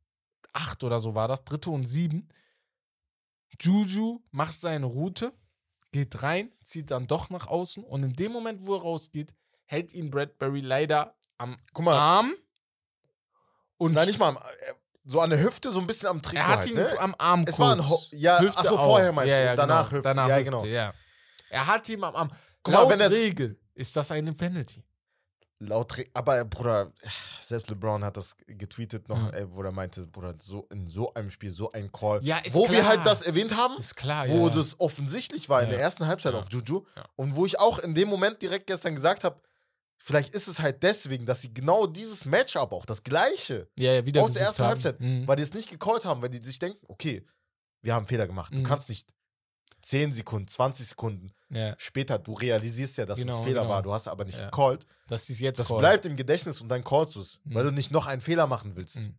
acht 0.52 0.84
oder 0.84 1.00
so 1.00 1.14
war 1.14 1.28
das, 1.28 1.44
dritte 1.44 1.70
und 1.70 1.86
sieben, 1.86 2.28
Juju 3.60 4.22
macht 4.30 4.60
seine 4.60 4.86
Route, 4.86 5.32
geht 5.92 6.22
rein, 6.22 6.52
zieht 6.62 6.90
dann 6.90 7.06
doch 7.06 7.30
nach 7.30 7.48
außen 7.48 7.82
und 7.82 8.02
in 8.04 8.14
dem 8.14 8.32
Moment, 8.32 8.66
wo 8.66 8.74
er 8.76 8.82
rausgeht, 8.82 9.34
hält 9.64 9.92
ihn 9.92 10.10
Bradbury 10.10 10.60
leider 10.60 11.16
am 11.36 11.56
Guck 11.72 11.84
mal, 11.84 11.96
Arm 11.96 12.34
und 13.76 13.94
nein, 13.94 14.06
nicht 14.06 14.18
mal 14.18 14.28
am, 14.28 14.36
äh, 14.36 14.72
so 15.04 15.20
an 15.20 15.30
der 15.30 15.42
Hüfte, 15.42 15.70
so 15.70 15.80
ein 15.80 15.86
bisschen 15.86 16.08
am 16.08 16.20
Trikot. 16.22 16.38
er 16.42 16.48
hat 16.48 16.56
halt, 16.58 16.66
ihn 16.68 16.74
ne? 16.74 16.98
am 16.98 17.14
Arm 17.18 17.44
Es 17.46 17.58
war 17.58 17.72
ein 17.74 17.88
Ho 17.88 18.00
ja, 18.12 18.38
Hüfte 18.40 18.58
achso, 18.58 18.76
vorher 18.76 19.12
meinst 19.12 19.30
ja, 19.30 19.38
du, 19.38 19.44
ja, 19.44 19.56
danach 19.56 19.84
genau. 19.88 19.90
Hüfte. 19.98 20.02
Danach 20.02 20.28
ja, 20.28 20.36
Hüfte, 20.36 20.50
genau. 20.50 20.64
ja. 20.64 20.92
Er 21.50 21.66
hat 21.66 21.88
ihm 21.88 22.04
am 22.04 22.14
Arm. 22.16 22.30
Guck 22.62 22.74
mal, 22.74 22.80
Laut 22.82 22.90
wenn 22.92 23.00
er- 23.00 23.10
Regel 23.10 23.58
ist 23.74 23.96
das 23.96 24.10
eine 24.12 24.32
Penalty. 24.34 24.84
Laut, 25.62 25.98
Re- 25.98 26.06
aber 26.14 26.42
Bruder, 26.46 26.90
selbst 27.42 27.68
LeBron 27.68 28.02
hat 28.02 28.16
das 28.16 28.34
getweetet 28.46 29.08
noch, 29.10 29.18
Mhm. 29.18 29.34
ey, 29.34 29.44
wo 29.50 29.62
er 29.62 29.72
meinte, 29.72 30.06
Bruder, 30.06 30.34
so 30.40 30.66
in 30.70 30.86
so 30.86 31.12
einem 31.12 31.30
Spiel, 31.30 31.50
so 31.50 31.70
ein 31.72 31.92
Call. 31.92 32.20
Ja, 32.22 32.38
wo 32.52 32.62
wir 32.70 32.78
klar. 32.78 32.88
halt 32.88 33.04
das 33.06 33.20
erwähnt 33.20 33.54
haben, 33.54 33.76
Ist 33.76 33.94
klar, 33.94 34.26
wo 34.28 34.48
das 34.48 34.80
offensichtlich 34.80 35.50
war 35.50 35.62
in 35.62 35.68
der 35.68 35.78
ersten 35.78 36.06
Halbzeit 36.06 36.32
auf 36.34 36.46
Juju 36.50 36.86
und 37.16 37.36
wo 37.36 37.44
ich 37.44 37.58
auch 37.58 37.78
in 37.78 37.94
dem 37.94 38.08
Moment 38.08 38.40
direkt 38.40 38.68
gestern 38.68 38.94
gesagt 38.94 39.22
habe, 39.22 39.38
vielleicht 40.02 40.34
ist 40.34 40.48
es 40.48 40.60
halt 40.60 40.82
deswegen, 40.82 41.26
dass 41.26 41.42
sie 41.42 41.52
genau 41.54 41.86
dieses 41.86 42.24
Matchup 42.24 42.72
auch, 42.72 42.84
das 42.86 43.02
gleiche, 43.04 43.68
ja, 43.78 43.92
ja, 43.94 44.06
wieder 44.06 44.22
aus 44.22 44.32
der 44.32 44.42
ersten 44.42 44.62
haben. 44.62 44.68
Halbzeit, 44.70 44.98
Mhm. 45.00 45.28
weil 45.28 45.36
die 45.36 45.42
es 45.42 45.54
nicht 45.54 45.70
gecallt 45.70 46.04
haben, 46.04 46.22
weil 46.22 46.30
die 46.30 46.42
sich 46.44 46.58
denken, 46.58 46.78
okay, 46.88 47.24
wir 47.82 47.92
haben 47.94 48.00
einen 48.00 48.08
Fehler 48.08 48.26
gemacht. 48.26 48.52
Mhm. 48.52 48.62
Du 48.64 48.68
kannst 48.68 48.88
nicht 48.88 49.06
10 49.82 50.12
Sekunden, 50.12 50.46
20 50.48 50.88
Sekunden 50.88 51.32
ja, 51.48 51.74
später, 51.78 52.18
du 52.18 52.34
realisierst 52.34 52.98
ja, 52.98 53.06
dass 53.06 53.18
es 53.18 53.24
Genau, 53.24 53.38
ein 53.38 53.44
Fehler 53.44 53.62
genau. 53.62 53.72
war, 53.74 53.82
du 53.82 53.92
hast 53.92 54.08
aber 54.08 54.24
nicht 54.24 54.38
Ja. 54.38 54.46
gecallt. 54.46 54.86
sie 55.08 55.32
es 55.32 55.40
jetzt 55.40 55.58
Das 55.58 55.68
callen. 55.68 55.80
bleibt 55.80 56.06
im 56.06 56.16
Gedächtnis 56.16 56.60
und 56.60 56.68
dann 56.68 56.84
callst 56.84 57.16
du 57.16 57.20
es, 57.22 57.40
Mhm. 57.44 57.54
weil 57.54 57.64
du 57.64 57.70
nicht 57.72 57.90
noch 57.90 58.06
einen 58.06 58.20
Fehler 58.22 58.46
machen 58.46 58.76
willst. 58.76 58.96
Mhm. 58.96 59.14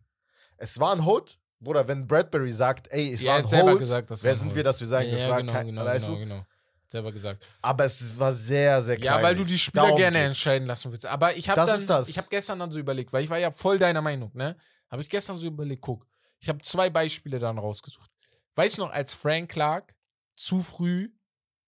Es 0.56 0.78
war 0.78 0.92
ein 0.92 1.04
Hold, 1.04 1.38
Bruder, 1.60 1.86
wenn 1.88 2.06
Bradbury 2.06 2.52
sagt, 2.52 2.90
ey, 2.92 3.12
es 3.12 3.22
Ja, 3.22 3.32
war 3.32 3.38
ein 3.38 3.62
Hold, 3.66 3.78
gesagt, 3.78 4.10
das 4.10 4.22
wer 4.22 4.34
sind 4.34 4.48
Hold. 4.48 4.56
wir, 4.56 4.64
dass 4.64 4.80
wir 4.80 4.88
sagen, 4.88 5.08
ja, 5.08 5.16
das 5.16 5.28
war 5.28 5.40
genau, 5.40 5.52
kein, 5.52 5.66
genau, 5.66 5.84
weißt 5.84 6.06
genau, 6.06 6.16
du? 6.18 6.22
genau. 6.24 6.46
Selber 6.92 7.10
gesagt. 7.10 7.48
Aber 7.60 7.84
es 7.84 8.18
war 8.18 8.32
sehr, 8.32 8.80
sehr 8.82 8.96
klein. 8.96 9.16
Ja, 9.18 9.22
weil 9.22 9.34
du 9.34 9.44
die 9.44 9.58
Spieler 9.58 9.82
Darum 9.84 9.98
gerne 9.98 10.18
geht's. 10.18 10.28
entscheiden 10.28 10.68
lassen 10.68 10.92
willst. 10.92 11.06
Aber 11.06 11.34
ich 11.36 11.48
habe 11.48 11.56
Das 11.56 11.70
dann, 11.70 11.78
ist 11.80 11.90
das. 11.90 12.08
ich 12.08 12.18
habe 12.18 12.28
gestern 12.30 12.58
dann 12.60 12.70
so 12.70 12.78
überlegt, 12.78 13.12
weil 13.12 13.24
ich 13.24 13.30
war 13.30 13.38
ja 13.38 13.50
voll 13.50 13.78
deiner 13.78 14.00
Meinung, 14.02 14.30
ne? 14.34 14.56
Habe 14.90 15.02
ich 15.02 15.08
gestern 15.08 15.38
so 15.38 15.46
überlegt, 15.46 15.80
guck, 15.82 16.06
ich 16.38 16.48
habe 16.48 16.60
zwei 16.60 16.88
Beispiele 16.90 17.38
dann 17.38 17.58
rausgesucht. 17.58 18.10
Weißt 18.54 18.76
du 18.78 18.82
noch, 18.82 18.90
als 18.92 19.14
Frank 19.14 19.50
Clark 19.50 19.94
zu 20.36 20.62
früh 20.62 21.08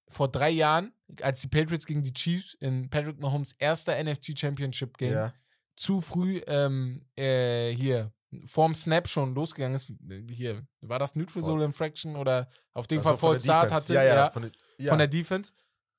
vor 0.08 0.28
drei 0.30 0.50
Jahren, 0.50 0.92
als 1.22 1.40
die 1.40 1.48
Patriots 1.48 1.86
gegen 1.86 2.02
die 2.02 2.12
Chiefs 2.12 2.54
in 2.60 2.90
Patrick 2.90 3.18
Mahomes 3.20 3.52
erster 3.58 3.96
NFC 4.02 4.38
Championship 4.38 4.98
Game 4.98 5.12
Ja. 5.14 5.32
zu 5.74 6.00
früh 6.02 6.42
ähm, 6.46 7.06
äh, 7.16 7.70
hier 7.70 8.12
vorm 8.46 8.74
Snap 8.74 9.08
schon 9.08 9.34
losgegangen 9.34 9.76
ist. 9.76 9.92
Hier, 10.28 10.66
war 10.80 10.98
das 10.98 11.14
Neutral. 11.14 11.42
Zone 11.44 11.64
Infraction 11.64 12.16
oder 12.16 12.48
auf 12.72 12.86
jeden 12.90 13.04
Also 13.04 13.16
Fall 13.16 13.30
Fall 13.30 13.40
Start 13.40 13.72
hatte? 13.72 13.94
Ja, 13.94 14.02
ja, 14.02 14.14
ja 14.14 14.30
Von 14.30 14.42
der, 14.42 14.52
ja. 14.78 14.90
von 14.90 14.98
der 14.98 15.08
Defense. 15.08 15.52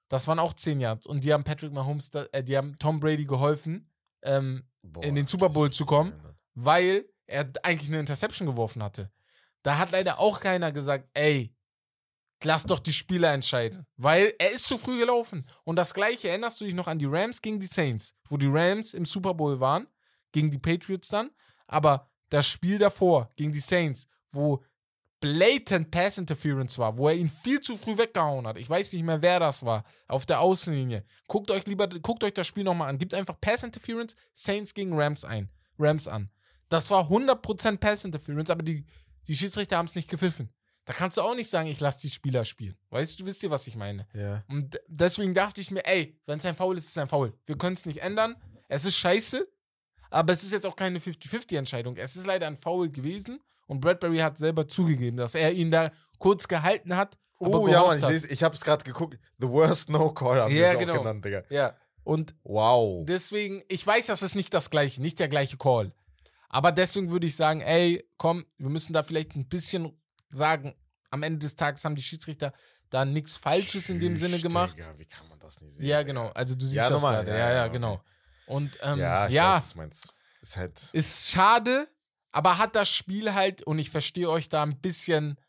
Das 0.10 0.28
waren 0.28 0.40
auch 0.40 0.54
10 0.54 0.80
Yards. 0.80 1.08
Und 1.08 1.24
die 1.24 1.34
haben 1.34 1.44
Patrick 1.44 1.74
Mahomes, 1.74 2.10
äh, 2.10 2.44
die 2.44 2.58
haben 2.58 2.76
Tom 2.78 3.00
Brady 3.00 3.26
geholfen, 3.26 3.90
ähm, 4.22 4.64
Boah, 4.82 5.04
in 5.04 5.16
den 5.16 5.26
Super 5.26 5.50
Bowl 5.50 5.72
zu 5.72 5.86
kommen. 5.86 6.14
Weil 6.54 7.06
er 7.28 7.50
eigentlich 7.64 7.90
eine 7.90 8.00
Interception 8.00 8.48
geworfen 8.48 8.84
hatte. 8.84 9.12
Da 9.64 9.78
hat 9.78 9.92
leider 9.92 10.20
auch 10.20 10.40
keiner 10.40 10.72
gesagt, 10.72 11.10
ey, 11.14 11.56
lass 12.44 12.66
doch 12.66 12.80
die 12.80 12.94
Spieler 12.94 13.34
entscheiden. 13.34 13.86
Weil 13.98 14.34
er 14.38 14.52
ist 14.52 14.68
zu 14.68 14.78
früh 14.78 15.00
gelaufen. 15.00 15.48
Und 15.64 15.78
das 15.78 15.94
gleiche 15.94 16.30
erinnerst 16.30 16.62
du 16.62 16.66
dich 16.66 16.76
noch 16.76 16.88
an 16.88 17.00
die 17.00 17.08
Rams 17.08 17.42
gegen 17.42 17.60
die 17.60 17.66
Saints, 17.66 18.14
wo 18.30 18.38
die 18.38 18.50
Rams 18.50 18.94
im 18.94 19.06
Super 19.06 19.34
Bowl 19.34 19.60
waren, 19.60 19.88
gegen 20.32 20.52
die 20.52 20.60
Patriots 20.60 21.08
dann. 21.08 21.32
Aber 21.68 22.12
das 22.30 22.48
Spiel 22.48 22.78
davor 22.78 23.32
gegen 23.36 23.52
die 23.52 23.60
Saints, 23.60 24.08
wo 24.32 24.64
blatant 25.20 25.90
Pass 25.92 26.18
Interference 26.18 26.78
war, 26.78 26.98
wo 26.98 27.08
er 27.08 27.16
ihn 27.16 27.30
viel 27.30 27.60
zu 27.62 27.78
früh 27.78 27.98
weggehauen 27.98 28.46
hat. 28.46 28.58
Ich 28.58 28.70
weiß 28.70 28.94
nicht 28.94 29.04
mehr, 29.04 29.22
wer 29.22 29.40
das 29.40 29.66
war. 29.66 29.84
Auf 30.08 30.26
der 30.26 30.40
Außenlinie. 30.40 31.04
Guckt 31.28 31.50
euch 31.52 31.66
lieber, 31.66 31.88
guckt 31.88 32.24
euch 32.24 32.34
das 32.34 32.48
Spiel 32.48 32.64
nochmal 32.64 32.90
an. 32.90 32.98
Gibt 32.98 33.14
einfach 33.14 33.40
Pass 33.40 33.64
Interference, 33.64 34.16
Saints 34.34 34.74
gegen 34.74 34.94
Rams 34.94 35.24
ein. 35.24 35.50
Rams 35.80 36.08
an. 36.08 36.30
Das 36.70 36.90
war 36.92 37.10
100% 37.10 37.78
Pass 37.78 38.06
Interference, 38.06 38.50
aber 38.50 38.64
die, 38.64 38.86
die 39.28 39.36
Schiedsrichter 39.36 39.78
haben 39.78 39.88
es 39.88 39.96
nicht 39.96 40.10
gepfiffen. 40.10 40.54
Da 40.86 40.94
kannst 40.94 41.18
du 41.18 41.22
auch 41.22 41.36
nicht 41.36 41.50
sagen, 41.50 41.68
ich 41.68 41.80
lasse 41.80 42.02
die 42.02 42.12
Spieler 42.12 42.46
spielen. 42.46 42.78
Weißt 42.92 43.20
du, 43.20 43.26
wisst 43.26 43.42
ihr, 43.42 43.50
was 43.50 43.66
ich 43.66 43.76
meine? 43.76 44.08
Ja. 44.14 44.44
Und 44.48 44.80
deswegen 44.88 45.34
dachte 45.34 45.60
ich 45.60 45.72
mir, 45.72 45.84
ey, 45.86 46.20
wenn 46.28 46.38
es 46.38 46.46
ein 46.46 46.56
Foul 46.56 46.78
ist, 46.78 46.86
ist 46.86 46.92
es 46.92 46.98
ein 47.00 47.08
Foul. 47.08 47.34
Wir 47.48 47.58
können 47.58 47.76
es 47.76 47.88
nicht 47.88 48.04
ändern. 48.04 48.36
Es 48.68 48.86
ist 48.86 48.96
scheiße, 48.98 49.48
aber 50.16 50.34
es 50.34 50.44
ist 50.44 50.52
jetzt 50.52 50.66
auch 50.66 50.76
keine 50.76 51.00
50-50-Entscheidung. 51.00 51.98
Es 51.98 52.16
ist 52.16 52.26
leider 52.26 52.48
ein 52.48 52.58
Foul 52.58 52.90
gewesen 52.90 53.40
und 53.68 53.82
Bradbury 53.82 54.18
hat 54.20 54.38
selber 54.38 54.68
zugegeben, 54.68 55.18
dass 55.18 55.36
er 55.36 55.52
ihn 55.52 55.72
da 55.72 55.92
kurz 56.20 56.48
gehalten 56.48 56.96
hat. 56.96 57.18
Oh 57.40 57.68
ja, 57.68 57.84
Mann, 57.84 58.00
ich, 58.00 58.06
lese- 58.06 58.28
ich 58.30 58.44
habe 58.44 58.56
es 58.56 58.62
gerade 58.64 58.84
geguckt. 58.84 59.20
The 59.40 59.48
worst 59.50 59.90
no 59.90 60.12
call 60.14 60.42
haben 60.42 60.54
Ja, 60.56 60.72
wir 60.72 60.78
genau. 60.80 60.94
auch 60.94 60.98
genannt, 61.00 61.26
Digga. 61.26 61.44
Ja. 61.50 61.76
Und 62.04 62.34
Wow. 62.44 63.04
deswegen, 63.06 63.62
ich 63.68 63.86
weiß, 63.86 64.06
das 64.06 64.22
ist 64.22 64.36
nicht 64.36 64.54
das 64.54 64.70
gleiche, 64.70 65.02
nicht 65.02 65.20
der 65.20 65.28
gleiche 65.28 65.58
Call. 65.58 65.92
Aber 66.50 66.72
deswegen 66.72 67.12
würde 67.12 67.28
ich 67.28 67.36
sagen, 67.36 67.60
ey, 67.62 68.08
komm, 68.18 68.46
wir 68.58 68.70
müssen 68.70 68.94
da 68.94 69.04
vielleicht 69.04 69.36
ein 69.36 69.48
bisschen 69.50 69.92
sagen, 70.30 70.74
am 71.10 71.24
Ende 71.24 71.40
des 71.40 71.56
Tages 71.56 71.84
haben 71.84 71.96
die 71.96 72.02
Schiedsrichter 72.04 72.54
da 72.90 73.04
nichts 73.04 73.36
Falsches 73.36 73.90
in 73.90 74.00
dem 74.00 74.16
Sinne 74.16 74.40
gemacht. 74.40 74.78
Digga, 74.78 74.94
wie 74.98 75.06
kann 75.06 75.28
man 75.28 75.40
das 75.40 75.60
nicht 75.60 75.76
sehen? 75.76 75.86
Ja, 75.88 76.04
genau. 76.04 76.30
Also 76.30 76.56
du 76.56 76.62
siehst 76.66 76.76
Ja, 76.78 76.90
das 76.90 77.02
gerade. 77.02 77.32
Ja, 77.32 77.38
Ja, 77.38 77.50
ja, 77.50 77.56
ja, 77.56 77.64
okay. 77.66 77.74
genau. 77.74 78.02
Und 78.48 78.78
ähm, 78.82 79.00
Ja, 79.00 79.28
ja, 79.28 79.28
ich 79.28 79.36
weiß, 79.36 79.64
was 79.64 79.72
du 79.74 79.78
meinst. 79.78 80.14
Ist 80.42 80.58
halt. 80.58 80.90
ist 80.94 81.30
schade, 81.30 81.88
aber 82.32 82.58
hat 82.58 82.76
das 82.76 82.90
Spiel 82.90 83.34
halt, 83.34 83.64
und 83.64 83.80
ich 83.80 83.90
verstehe 83.90 84.30
euch 84.30 84.50
da 84.50 84.62
ein 84.64 84.80
bisschen, 84.80 85.40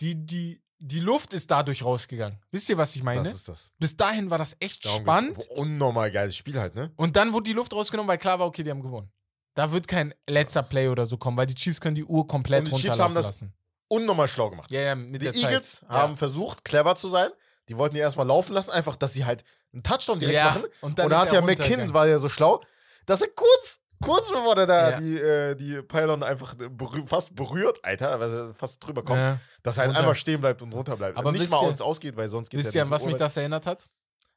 die, 0.00 0.14
die, 0.26 0.62
die 0.78 1.00
Luft 1.00 1.32
ist 1.32 1.50
dadurch 1.50 1.84
rausgegangen. 1.84 2.38
Wisst 2.50 2.68
ihr, 2.68 2.76
was 2.76 2.94
ich 2.96 3.02
meine? 3.02 3.22
Das 3.22 3.34
ist 3.34 3.48
das. 3.48 3.72
Bis 3.78 3.96
dahin 3.96 4.30
war 4.30 4.38
das 4.38 4.56
echt 4.60 4.84
Darum 4.84 5.00
spannend. 5.02 5.36
geht's. 5.38 5.48
Unnormal 5.50 6.10
geiles 6.10 6.36
Spiel 6.36 6.58
halt, 6.58 6.74
ne? 6.74 6.92
Und 6.96 7.16
dann 7.16 7.32
wurde 7.32 7.44
die 7.44 7.52
Luft 7.54 7.72
rausgenommen, 7.72 8.08
weil 8.08 8.18
klar 8.18 8.38
war, 8.38 8.46
okay, 8.46 8.62
die 8.62 8.70
haben 8.70 8.82
gewonnen. 8.82 9.10
Da 9.54 9.72
wird 9.72 9.88
kein 9.88 10.12
letzter 10.28 10.62
Play 10.62 10.88
oder 10.88 11.06
so 11.06 11.16
kommen, 11.16 11.36
weil 11.38 11.46
die 11.46 11.54
Chiefs 11.54 11.80
können 11.80 11.94
die 11.94 12.04
Uhr 12.04 12.26
komplett 12.26 12.66
Und 12.66 12.76
die 12.76 12.82
Chiefs 12.82 12.98
haben 12.98 13.14
das 13.14 13.26
lassen. 13.26 13.54
Unnormal 13.88 14.28
schlau 14.28 14.50
gemacht. 14.50 14.70
Ja, 14.70 14.80
ja, 14.80 14.94
mit 14.94 15.22
Die 15.22 15.26
der 15.26 15.32
Zeit. 15.32 15.44
Eagles 15.44 15.80
Ja. 15.82 15.88
haben 15.94 16.16
versucht, 16.16 16.64
clever 16.64 16.94
zu 16.96 17.08
sein. 17.08 17.30
Die 17.68 17.76
wollten 17.76 17.94
die 17.94 18.00
erstmal 18.00 18.26
laufen 18.26 18.52
lassen, 18.52 18.70
einfach, 18.70 18.96
dass 18.96 19.12
sie 19.12 19.24
halt 19.24 19.44
einen 19.72 19.82
Touchdown 19.82 20.18
direkt 20.18 20.36
ja, 20.38 20.44
machen. 20.46 20.64
Und 20.80 20.98
dann 20.98 21.06
Und 21.06 21.16
hat 21.18 21.32
ja 21.32 21.40
McKinnon, 21.40 21.58
runtergegangen. 21.58 21.94
war 21.94 22.06
ja 22.06 22.18
so 22.18 22.28
schlau, 22.28 22.60
dass 23.06 23.22
er 23.22 23.28
kurz, 23.28 23.80
kurz 24.02 24.28
bevor 24.30 24.54
der 24.54 24.66
da 24.66 24.90
Ja. 24.90 25.00
die, 25.00 25.16
äh, 25.18 25.54
die 25.56 25.82
Pylon 25.82 26.22
einfach 26.22 26.54
berüh 26.54 27.04
fast 27.06 27.34
berührt, 27.34 27.78
Alter, 27.84 28.18
weil 28.20 28.30
er 28.32 28.54
fast 28.54 28.84
drüber 28.86 29.02
kommt, 29.04 29.18
Ja. 29.18 29.40
dass 29.62 29.76
er 29.76 29.82
halt 29.82 29.88
runter. 29.90 30.00
einmal 30.00 30.14
stehen 30.14 30.40
bleibt 30.40 30.62
und 30.62 30.72
runter 30.72 30.96
bleibt. 30.96 31.18
Aber 31.18 31.32
nicht 31.32 31.50
mal 31.50 31.62
ihr- 31.62 31.68
uns 31.68 31.80
ausgeht, 31.80 32.16
weil 32.16 32.28
sonst 32.28 32.50
geht 32.50 32.60
Wisst 32.60 32.74
ihr, 32.74 32.82
an 32.82 32.90
was 32.90 33.04
mich 33.04 33.16
das 33.16 33.36
erinnert 33.36 33.66
hat? 33.66 33.86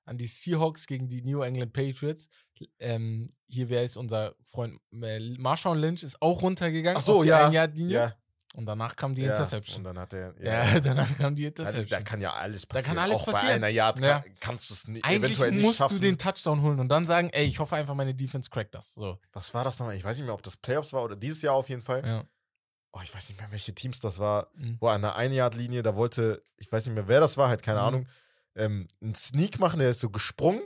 An 0.05 0.17
die 0.17 0.25
Seahawks 0.27 0.87
gegen 0.87 1.07
die 1.07 1.21
New 1.21 1.41
England 1.43 1.71
Patriots. 1.73 2.29
Ähm, 2.79 3.29
hier 3.47 3.69
wäre 3.69 3.83
es 3.85 3.95
unser 3.95 4.33
Freund 4.45 4.79
äh, 5.01 5.19
Marshawn 5.37 5.77
Lynch, 5.77 6.03
ist 6.03 6.21
auch 6.21 6.41
runtergegangen. 6.41 6.97
Ach 6.97 7.01
so, 7.05 7.23
ja. 7.23 7.45
Ein-Yard-Linie. 7.45 7.93
Ja, 7.95 8.13
Und 8.55 8.65
danach 8.65 8.95
kam 8.95 9.13
die 9.13 9.21
ja. 9.21 9.29
Interception. 9.31 9.77
Und 9.77 9.83
dann 9.83 9.99
hat 9.99 10.11
er. 10.13 10.33
Ja, 10.41 10.79
danach 10.79 11.17
kam 11.17 11.35
die 11.35 11.45
Also, 11.45 11.61
Interception. 11.61 11.87
da 11.99 12.01
kann 12.01 12.19
ja 12.19 12.33
alles 12.33 12.61
Da 12.63 12.67
passieren. 12.75 12.95
kann 12.95 13.03
alles 13.03 13.15
Auch 13.21 13.25
bei 13.27 13.31
passieren. 13.33 13.55
einer 13.55 13.67
Yard 13.69 13.99
Ja. 13.99 14.19
kann, 14.21 14.33
kannst 14.39 14.69
du 14.69 14.73
es 14.73 14.85
Eigentlich 14.85 15.05
eventuell 15.05 15.51
nicht 15.51 15.61
musst 15.63 15.77
schaffen. 15.77 15.95
du 15.95 16.01
den 16.01 16.17
Touchdown 16.17 16.61
holen 16.63 16.79
und 16.79 16.89
dann 16.89 17.05
sagen, 17.05 17.29
ey, 17.31 17.45
ich 17.45 17.59
hoffe 17.59 17.75
einfach, 17.75 17.93
meine 17.93 18.15
Defense 18.15 18.49
crackt 18.49 18.73
das. 18.73 18.95
So. 18.95 19.19
Was 19.33 19.53
war 19.53 19.63
das 19.63 19.77
nochmal? 19.79 19.95
Ich 19.95 20.03
weiß 20.03 20.17
nicht 20.17 20.25
mehr, 20.25 20.33
ob 20.33 20.41
das 20.43 20.57
Playoffs 20.57 20.93
war 20.93 21.03
oder 21.03 21.15
dieses 21.15 21.41
Jahr 21.43 21.53
auf 21.53 21.69
jeden 21.69 21.83
Fall. 21.83 22.03
Ja. 22.05 22.23
Oh, 22.91 22.99
ich 23.03 23.13
weiß 23.13 23.29
nicht 23.29 23.39
mehr, 23.39 23.51
welche 23.51 23.75
Teams 23.75 23.99
das 23.99 24.17
war. 24.17 24.49
Mhm. 24.55 24.77
Wo 24.79 24.87
an 24.87 25.03
der 25.03 25.15
Eine-Yard-Linie, 25.15 25.83
da 25.83 25.95
wollte, 25.95 26.43
ich 26.57 26.71
weiß 26.71 26.87
nicht 26.87 26.95
mehr, 26.95 27.07
wer 27.07 27.19
das 27.19 27.37
war, 27.37 27.47
halt 27.49 27.61
keine 27.61 27.79
Mhm. 27.81 27.85
Ahnung, 27.85 28.07
ähm, 28.55 28.87
einen 28.99 29.13
Sneak 29.13 29.59
machen, 29.59 29.77
der 29.79 29.91
ist 29.91 29.99
so 30.01 30.09
gesprungen 30.09 30.61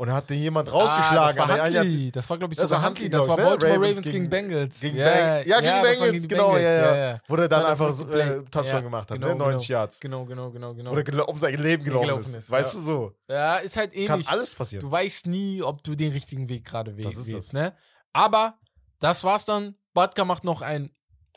und 0.00 0.10
hat 0.14 0.30
den 0.30 0.38
jemand 0.38 0.66
Ah, 0.70 0.72
rausgeschlagen. 0.72 1.36
das 1.36 1.48
war 1.48 1.62
Huntley. 1.66 2.10
Das 2.10 2.30
war, 2.30 2.38
glaube 2.38 2.54
ich, 2.54 2.58
Das 2.58 2.68
sogar 2.70 2.86
Huntley. 2.86 3.10
Das 3.10 3.28
war 3.28 3.36
ne? 3.36 3.42
Baltimore 3.42 3.74
Ravens 3.76 3.90
Ravens 3.90 4.06
gegen, 4.06 4.16
gegen- 4.18 4.30
Bengals. 4.30 4.80
gegen 4.80 4.96
ja, 4.96 5.04
Bang- 5.04 5.46
ja, 5.46 5.60
gegen 5.60 5.72
war 5.72 5.82
Bengals, 5.82 6.28
genau, 6.28 6.56
ja, 6.56 6.60
ja. 6.70 6.96
ja. 6.96 7.20
Wo 7.28 7.36
der 7.36 7.48
dann 7.48 7.66
einfach 7.66 7.92
so, 7.92 8.08
äh, 8.08 8.36
Touchdown 8.50 8.64
Ja, 8.66 8.80
gemacht 8.80 9.10
hat, 9.10 9.18
genau, 9.20 9.28
ne? 9.28 9.36
90 9.36 9.68
genau. 9.68 9.78
Yards. 9.78 10.00
Genau, 10.00 10.24
genau, 10.24 10.50
genau, 10.50 10.74
genau. 10.74 10.90
Oder 10.92 11.28
um 11.28 11.38
sein 11.38 11.54
Leben 11.62 11.84
gelaufen, 11.84 12.06
Gelaufen 12.06 12.34
ist. 12.34 12.44
ist, 12.44 12.50
Weißt 12.50 12.72
ja. 12.74 12.80
du 12.80 12.86
so? 12.86 13.12
Ja, 13.28 13.56
ist 13.56 13.76
halt 13.76 13.92
Kann 13.92 14.02
ähnlich. 14.14 14.28
alles 14.28 14.54
passieren. 14.54 14.80
Du 14.80 14.90
weißt 14.90 15.26
nie, 15.26 15.62
ob 15.62 15.82
du 15.82 15.94
den 15.94 16.12
richtigen 16.12 16.48
Weg 16.48 16.64
gerade 16.64 16.96
we- 16.96 17.02
Das 17.02 17.14
ist 17.16 17.26
wählst, 17.26 17.48
das. 17.48 17.52
ne? 17.52 17.74
Aber 18.14 18.58
das 19.00 19.22
war's 19.22 19.44
dann. 19.44 19.74
Badka 19.92 20.24
macht 20.24 20.44
noch 20.44 20.62
einen 20.62 20.90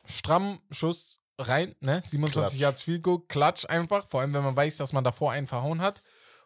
strammen 0.06 0.60
Schuss 0.72 1.20
rein, 1.38 1.76
ne? 1.82 2.02
27 2.02 2.32
Klatsch. 2.34 2.62
Yards 2.62 2.84
Field 2.84 3.04
Goal, 3.04 3.20
Klatsch 3.28 3.66
einfach. 3.68 4.06
Vor 4.08 4.22
allem, 4.22 4.34
wenn 4.34 4.44
man 4.44 4.56
weiß, 4.56 4.78
dass 4.78 4.94
man 4.94 5.04
davor 5.04 5.34
einen 5.34 5.48
verhauen 5.48 5.82
hat. 5.82 6.02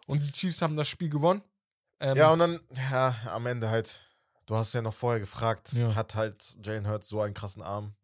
Und 0.07 0.23
die 0.23 0.31
Chiefs 0.31 0.61
haben 0.61 0.76
das 0.77 0.88
Spiel 0.88 1.10
gewonnen. 1.10 1.41
Ähm, 1.99 2.15
Ja, 2.17 2.29
und 2.31 2.39
dann, 2.39 2.59
ja, 2.91 3.15
am 3.27 3.45
Ende 3.47 3.69
halt, 3.69 3.99
du 4.45 4.55
hast 4.55 4.73
ja 4.73 4.81
noch 4.81 4.93
vorher 4.93 5.19
gefragt, 5.19 5.73
Ja. 5.73 5.95
hat 5.95 6.15
halt 6.15 6.55
Jalen 6.63 6.87
Hurts 6.87 7.07
so 7.09 7.21
einen 7.21 7.33
krassen 7.33 7.61
Arm. 7.63 7.95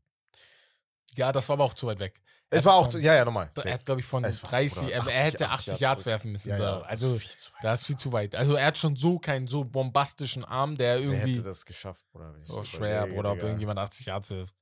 ja, 1.15 1.31
das 1.31 1.47
war 1.49 1.53
aber 1.55 1.63
auch 1.65 1.73
zu 1.75 1.85
weit 1.87 1.99
weg. 1.99 2.21
Es 2.49 2.63
Er 2.63 2.65
war 2.65 2.73
hat 2.79 2.87
auch, 2.87 2.91
von- 2.91 3.01
ja, 3.01 3.15
ja, 3.15 3.25
nochmal. 3.25 3.49
Er 3.63 3.73
hat, 3.73 3.85
glaube 3.85 4.01
ich, 4.01 4.05
von 4.07 4.23
Es 4.23 4.41
war- 4.43 4.49
30, 4.51 4.83
oder 4.83 4.91
er, 4.93 5.01
80, 5.01 5.13
er 5.15 5.23
hätte 5.23 5.49
80 5.49 5.73
80 5.73 5.79
Yards 5.79 6.05
werfen 6.05 6.31
müssen. 6.31 6.49
Ja, 6.49 6.57
so. 6.57 6.63
ja, 6.63 6.81
Also, 6.81 7.19
da 7.63 7.73
ist 7.73 7.85
viel 7.85 7.95
zu 7.95 8.11
weit. 8.11 8.35
Also, 8.35 8.53
er 8.55 8.67
hat 8.67 8.77
schon 8.77 8.95
so 8.95 9.17
keinen 9.19 9.47
so 9.47 9.63
bombastischen 9.63 10.43
Arm, 10.45 10.77
der 10.77 10.95
Wer 10.97 11.01
irgendwie. 11.03 11.31
hätte 11.33 11.43
das 11.43 11.65
geschafft, 11.65 12.05
Bruder? 12.11 12.33
Oh, 12.39 12.43
so 12.43 12.63
schwer, 12.63 13.07
Bruder, 13.07 13.31
ob 13.31 13.41
irgendjemand 13.41 13.79
80 13.79 14.05
Yards 14.07 14.29
wirft. 14.31 14.55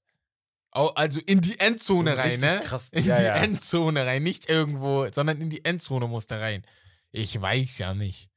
Also 0.73 1.19
in 1.25 1.41
die 1.41 1.59
Endzone 1.59 2.15
So 2.15 2.21
rein, 2.21 2.39
ne? 2.39 2.61
krass. 2.63 2.87
In 2.93 3.03
Ja, 3.03 3.17
die 3.17 3.23
ja. 3.25 3.35
Endzone 3.35 4.05
rein, 4.05 4.23
nicht 4.23 4.49
irgendwo, 4.49 5.05
sondern 5.11 5.41
in 5.41 5.49
die 5.49 5.65
Endzone 5.65 6.07
muss 6.07 6.27
der 6.27 6.39
rein. 6.39 6.65
Ich 7.11 7.41
weiß 7.41 7.77
ja 7.79 7.93
nicht. 7.93 8.29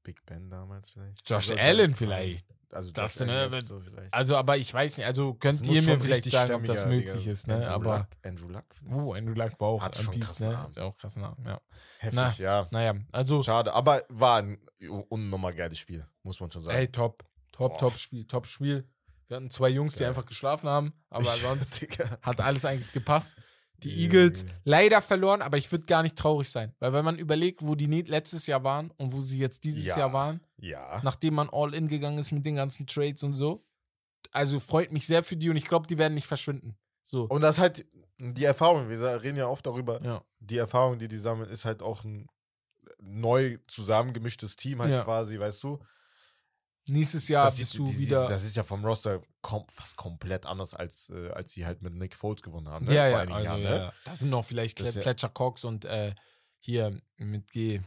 So 0.00 0.10
ein 0.10 0.14
Big 0.14 0.24
Ben 0.26 0.50
damals 0.50 0.90
vielleicht. 0.90 1.28
Josh 1.28 1.50
Also, 1.50 1.56
Allen 1.56 1.90
Josh- 1.90 1.98
vielleicht. 1.98 2.46
Also 2.72 2.92
Das, 2.92 3.18
Josh 3.18 3.26
ne, 3.26 3.32
Allen 3.40 3.60
so 3.64 3.80
vielleicht. 3.80 4.14
Also, 4.14 4.36
aber 4.36 4.56
ich 4.56 4.72
weiß 4.72 4.98
nicht, 4.98 5.06
also 5.06 5.34
könnt 5.34 5.60
ihr 5.66 5.82
mir 5.82 5.98
vielleicht 6.00 6.24
sagen, 6.26 6.54
ob 6.54 6.64
das 6.64 6.86
möglich 6.86 7.18
Digga. 7.18 7.32
ist, 7.32 7.46
ne? 7.48 7.54
Andrew 7.56 7.70
Aber, 7.72 7.98
Luck, 7.98 8.06
Andrew 8.22 8.48
Luck. 8.48 8.64
uh, 8.88 9.12
Andrew 9.14 9.34
Luck 9.34 9.60
war 9.60 9.68
auch 9.68 9.82
Hat 9.82 9.98
am 9.98 10.04
schon 10.04 10.20
krassen 10.20 10.48
ne? 10.48 10.70
Ja 10.76 10.82
auch 10.84 10.96
krassen 10.96 11.24
Arm, 11.24 11.36
ja. 11.44 11.60
Heftig, 11.98 12.38
ja. 12.38 12.66
Naja, 12.70 12.94
also, 13.12 13.42
Schade, 13.42 13.72
aber 13.72 14.02
war 14.08 14.38
ein 14.38 14.58
unnormal 15.08 15.52
geiles 15.54 15.78
Spiel, 15.78 16.06
muss 16.22 16.38
man 16.40 16.50
schon 16.50 16.62
sagen. 16.62 16.78
ey, 16.78 16.86
top. 16.88 17.24
Top, 17.52 17.72
Boah. 17.72 17.78
top 17.78 17.98
Spiel, 17.98 18.24
top 18.26 18.46
Spiel. 18.46 18.88
Wir 19.28 19.36
hatten 19.36 19.50
zwei 19.50 19.68
Jungs, 19.68 19.94
die 19.94 20.00
Geil. 20.00 20.08
einfach 20.10 20.24
geschlafen 20.24 20.68
haben, 20.68 20.92
aber 21.10 21.24
sonst 21.42 21.86
hat 22.22 22.40
alles 22.40 22.64
eigentlich 22.64 22.92
gepasst. 22.92 23.36
Die 23.84 23.90
Ja, 23.90 23.96
Eagles 24.04 24.42
ja. 24.42 24.48
leider 24.64 25.02
verloren, 25.02 25.42
aber 25.42 25.56
ich 25.58 25.70
würde 25.72 25.86
gar 25.86 26.02
nicht 26.02 26.16
traurig 26.16 26.48
sein. 26.50 26.74
Weil 26.78 26.92
wenn 26.92 27.04
man 27.04 27.18
überlegt, 27.18 27.62
wo 27.62 27.74
die 27.74 27.86
letztes 27.86 28.46
Jahr 28.46 28.62
waren 28.64 28.90
und 28.98 29.12
wo 29.12 29.20
sie 29.20 29.38
jetzt 29.38 29.64
dieses 29.64 29.86
Ja. 29.86 29.98
Jahr 29.98 30.12
waren, 30.12 30.40
Ja. 30.58 31.00
nachdem 31.02 31.34
man 31.34 31.48
all 31.50 31.74
in 31.74 31.88
gegangen 31.88 32.18
ist 32.18 32.32
mit 32.32 32.44
den 32.46 32.56
ganzen 32.56 32.86
Trades 32.86 33.22
und 33.22 33.34
so, 33.34 33.64
also 34.32 34.60
freut 34.60 34.92
mich 34.92 35.06
sehr 35.06 35.22
für 35.24 35.36
die 35.36 35.50
und 35.50 35.56
ich 35.56 35.64
glaube, 35.66 35.86
die 35.86 35.98
werden 35.98 36.14
nicht 36.14 36.26
verschwinden. 36.26 36.76
So. 37.02 37.24
Und 37.24 37.40
das 37.40 37.58
halt 37.58 37.86
die 38.18 38.44
Erfahrung, 38.44 38.88
wir 38.90 39.22
reden 39.22 39.38
ja 39.38 39.46
oft 39.48 39.64
darüber, 39.66 40.02
ja. 40.04 40.22
die 40.40 40.58
Erfahrung, 40.58 40.98
die 40.98 41.08
die 41.08 41.16
sammeln, 41.18 41.48
ist 41.50 41.64
halt 41.64 41.82
auch 41.82 42.04
ein 42.04 42.26
neu 42.98 43.56
zusammengemischtes 43.66 44.56
Team 44.56 44.80
halt 44.80 44.90
Ja. 44.90 45.04
quasi, 45.04 45.38
weißt 45.38 45.62
du? 45.64 45.78
Nächstes 46.90 47.28
Jahr 47.28 47.44
das, 47.44 47.58
bist 47.58 47.78
du 47.78 47.86
die- 47.86 47.98
wieder. 47.98 48.28
das 48.28 48.44
ist 48.44 48.56
ja 48.56 48.62
vom 48.62 48.84
Roster 48.84 49.22
kom 49.40 49.64
fast 49.68 49.96
komplett 49.96 50.44
anders, 50.46 50.74
als, 50.74 51.08
äh, 51.10 51.30
als 51.30 51.52
sie 51.52 51.64
halt 51.66 51.82
mit 51.82 51.94
Nick 51.94 52.14
Foles 52.14 52.42
gewonnen 52.42 52.68
haben. 52.68 52.84
Ne? 52.86 52.94
ja, 52.94 53.02
Vor 53.04 53.10
ja, 53.12 53.18
einigen 53.20 53.34
also, 53.36 53.44
Jahren, 53.46 53.62
ja. 53.62 53.70
ne? 53.86 53.92
Da 54.04 54.14
sind 54.14 54.30
noch 54.30 54.44
vielleicht 54.44 54.80
ist 54.80 54.94
ja- 54.96 55.02
Fletcher 55.02 55.28
Cox 55.30 55.64
und 55.64 55.84
äh, 55.84 56.14
hier 56.58 57.00
mit 57.16 57.50
G. 57.50 57.80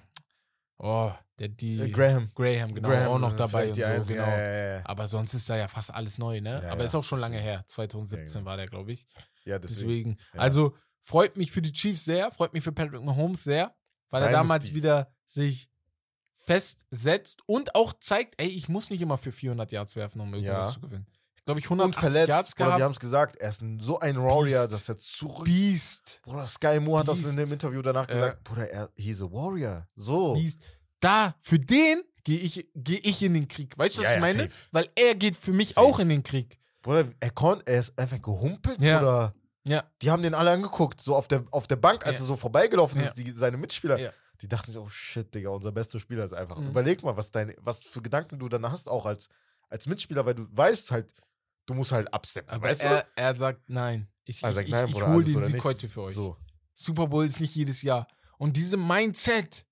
Oh, 0.78 1.12
der 1.40 1.50
die. 1.50 1.80
Äh, 1.80 1.90
Graham. 1.90 2.32
Graham, 2.34 2.74
genau, 2.74 2.90
Graham 2.90 3.08
auch 3.12 3.20
noch 3.20 3.34
dabei 3.36 3.70
und 3.70 3.76
so, 3.76 3.82
genau. 3.82 4.28
Ja, 4.28 4.76
ja. 4.78 4.82
Aber 4.86 5.08
sonst 5.08 5.34
ist 5.34 5.50
da 5.50 5.56
ja 5.56 5.68
fast 5.68 5.94
alles 5.94 6.18
neu, 6.18 6.42
ne? 6.42 6.68
Aber 6.70 6.84
ist 6.84 6.96
auch 6.96 7.04
schon 7.04 7.20
lange 7.20 7.40
her. 7.40 7.64
2017 7.68 8.34
genau. 8.40 8.46
war 8.46 8.58
der, 8.58 8.68
glaube 8.68 8.92
ich. 8.92 9.06
ja, 9.46 9.60
deswegen. 9.60 10.12
Deswegen. 10.18 10.40
Also 10.40 10.76
freut 11.02 11.38
mich 11.38 11.52
für 11.52 11.62
die 11.62 11.72
Chiefs 11.72 12.06
sehr, 12.06 12.32
freut 12.32 12.54
mich 12.54 12.64
für 12.64 12.72
Patrick 12.72 13.02
Mahomes 13.04 13.44
sehr, 13.44 13.76
weil 14.10 14.24
er 14.24 14.30
Dynasty. 14.30 14.48
damals 14.48 14.74
wieder 14.74 15.14
sich 15.26 15.70
festsetzt 16.46 17.42
und 17.46 17.76
auch 17.76 17.94
zeigt, 18.00 18.36
ey, 18.42 18.48
ich 18.48 18.70
muss 18.70 18.90
nicht 18.90 19.02
immer 19.02 19.18
für 19.18 19.32
400 19.32 19.72
Yards 19.72 19.96
werfen, 19.96 20.22
um 20.22 20.34
irgendwas 20.34 20.68
Ja. 20.68 20.72
zu 20.74 20.80
gewinnen. 20.82 21.08
Ich 21.36 21.46
glaube, 21.46 21.60
ich 21.60 21.70
Und 21.70 21.80
180 21.82 22.00
verletzt, 22.00 22.30
Yards 22.30 22.56
Bruder, 22.56 22.64
die 22.66 22.70
gehabt. 22.70 22.84
haben 22.84 22.92
es 22.94 23.00
gesagt, 23.00 23.36
er 23.38 23.50
ist 23.50 23.62
ein, 23.62 23.80
so 23.80 24.00
ein 24.00 24.18
Warrior, 24.18 24.68
dass 24.68 24.88
er 24.88 24.98
zurück. 24.98 25.44
Beast. 25.46 26.22
Bruder, 26.24 26.48
Sky 26.48 26.80
Moore 26.80 27.02
hat 27.02 27.08
das 27.10 27.22
in 27.22 27.36
dem 27.36 27.52
Interview 27.52 27.82
danach 27.82 28.08
Ja. 28.08 28.14
gesagt. 28.16 28.44
Bruder, 28.46 28.70
er, 28.70 28.90
he's 28.96 29.22
a 29.22 29.26
Warrior. 29.26 29.86
So. 29.96 30.34
Beast. 30.36 30.62
Da, 31.02 31.36
für 31.42 31.60
den 31.60 32.02
gehe 32.24 32.40
ich, 32.40 32.70
geh 32.76 32.96
ich 33.04 33.22
in 33.22 33.34
den 33.34 33.50
Krieg. 33.50 33.78
Weißt 33.78 33.98
du, 33.98 34.02
was 34.02 34.06
Ja, 34.06 34.12
ich 34.12 34.16
ja, 34.16 34.22
meine? 34.22 34.44
safe. 34.44 34.56
Weil 34.72 34.90
er 34.96 35.16
geht 35.16 35.36
für 35.36 35.52
mich 35.52 35.74
Safe. 35.74 35.86
auch 35.86 36.00
in 36.00 36.08
den 36.08 36.24
Krieg. 36.24 36.60
Bruder, 36.82 37.06
er 37.20 37.32
konnte, 37.32 37.68
er 37.68 37.80
ist 37.80 37.98
einfach 38.00 38.22
gehumpelt, 38.22 38.80
Ja. 38.82 39.00
Bruder. 39.00 39.34
Ja. 39.66 39.84
Die 40.02 40.12
haben 40.12 40.24
den 40.24 40.36
alle 40.36 40.52
angeguckt, 40.52 41.02
so 41.02 41.14
auf 41.16 41.28
der, 41.28 41.44
auf 41.52 41.68
der 41.68 41.76
Bank, 41.78 42.06
als 42.06 42.20
Ja. 42.20 42.24
er 42.24 42.28
so 42.28 42.36
vorbeigelaufen 42.38 43.02
Ja. 43.02 43.08
ist, 43.08 43.16
die, 43.18 43.32
seine 43.32 43.58
Mitspieler. 43.58 43.98
Die 44.44 44.50
dachten 44.50 44.72
sich, 44.72 44.78
oh 44.78 44.90
shit, 44.90 45.34
Digga, 45.34 45.50
unser 45.52 45.72
bester 45.72 46.02
Spieler 46.02 46.26
ist 46.26 46.34
einfach. 46.34 46.58
Mhm. 46.58 46.68
Überleg 46.68 47.02
mal, 47.02 47.16
was, 47.16 47.32
deine, 47.32 47.56
was 47.62 47.80
für 47.80 48.02
Gedanken 48.02 48.40
du 48.40 48.50
dann 48.50 48.70
hast, 48.70 48.90
auch 48.90 49.06
als, 49.06 49.30
als 49.70 49.88
Mitspieler, 49.88 50.26
weil 50.26 50.36
du 50.36 50.46
weißt 50.52 50.92
halt, 50.92 51.14
du 51.66 51.74
musst 51.74 51.94
halt 51.94 52.14
absteppen, 52.14 52.52
Aber 52.52 52.68
weißt 52.68 52.84
er, 52.84 53.08
er 53.16 53.36
sagt 53.36 53.70
nein. 53.70 54.10
Ich, 54.26 54.44
Also, 54.44 54.60
ich, 54.60 54.68
nein, 54.70 54.90
ich, 54.90 54.96
ich 54.96 55.02
hole 55.02 55.24
den 55.24 55.44
Sieg 55.44 55.64
heute 55.64 55.88
für 55.88 56.02
euch. 56.02 56.16
So. 56.16 56.36
Super 56.74 57.08
Bowl 57.08 57.26
ist 57.26 57.40
nicht 57.40 57.56
jedes 57.56 57.84
Jahr. 57.84 58.06
Und 58.38 58.58
diese 58.58 58.76
Mindset, 58.76 59.66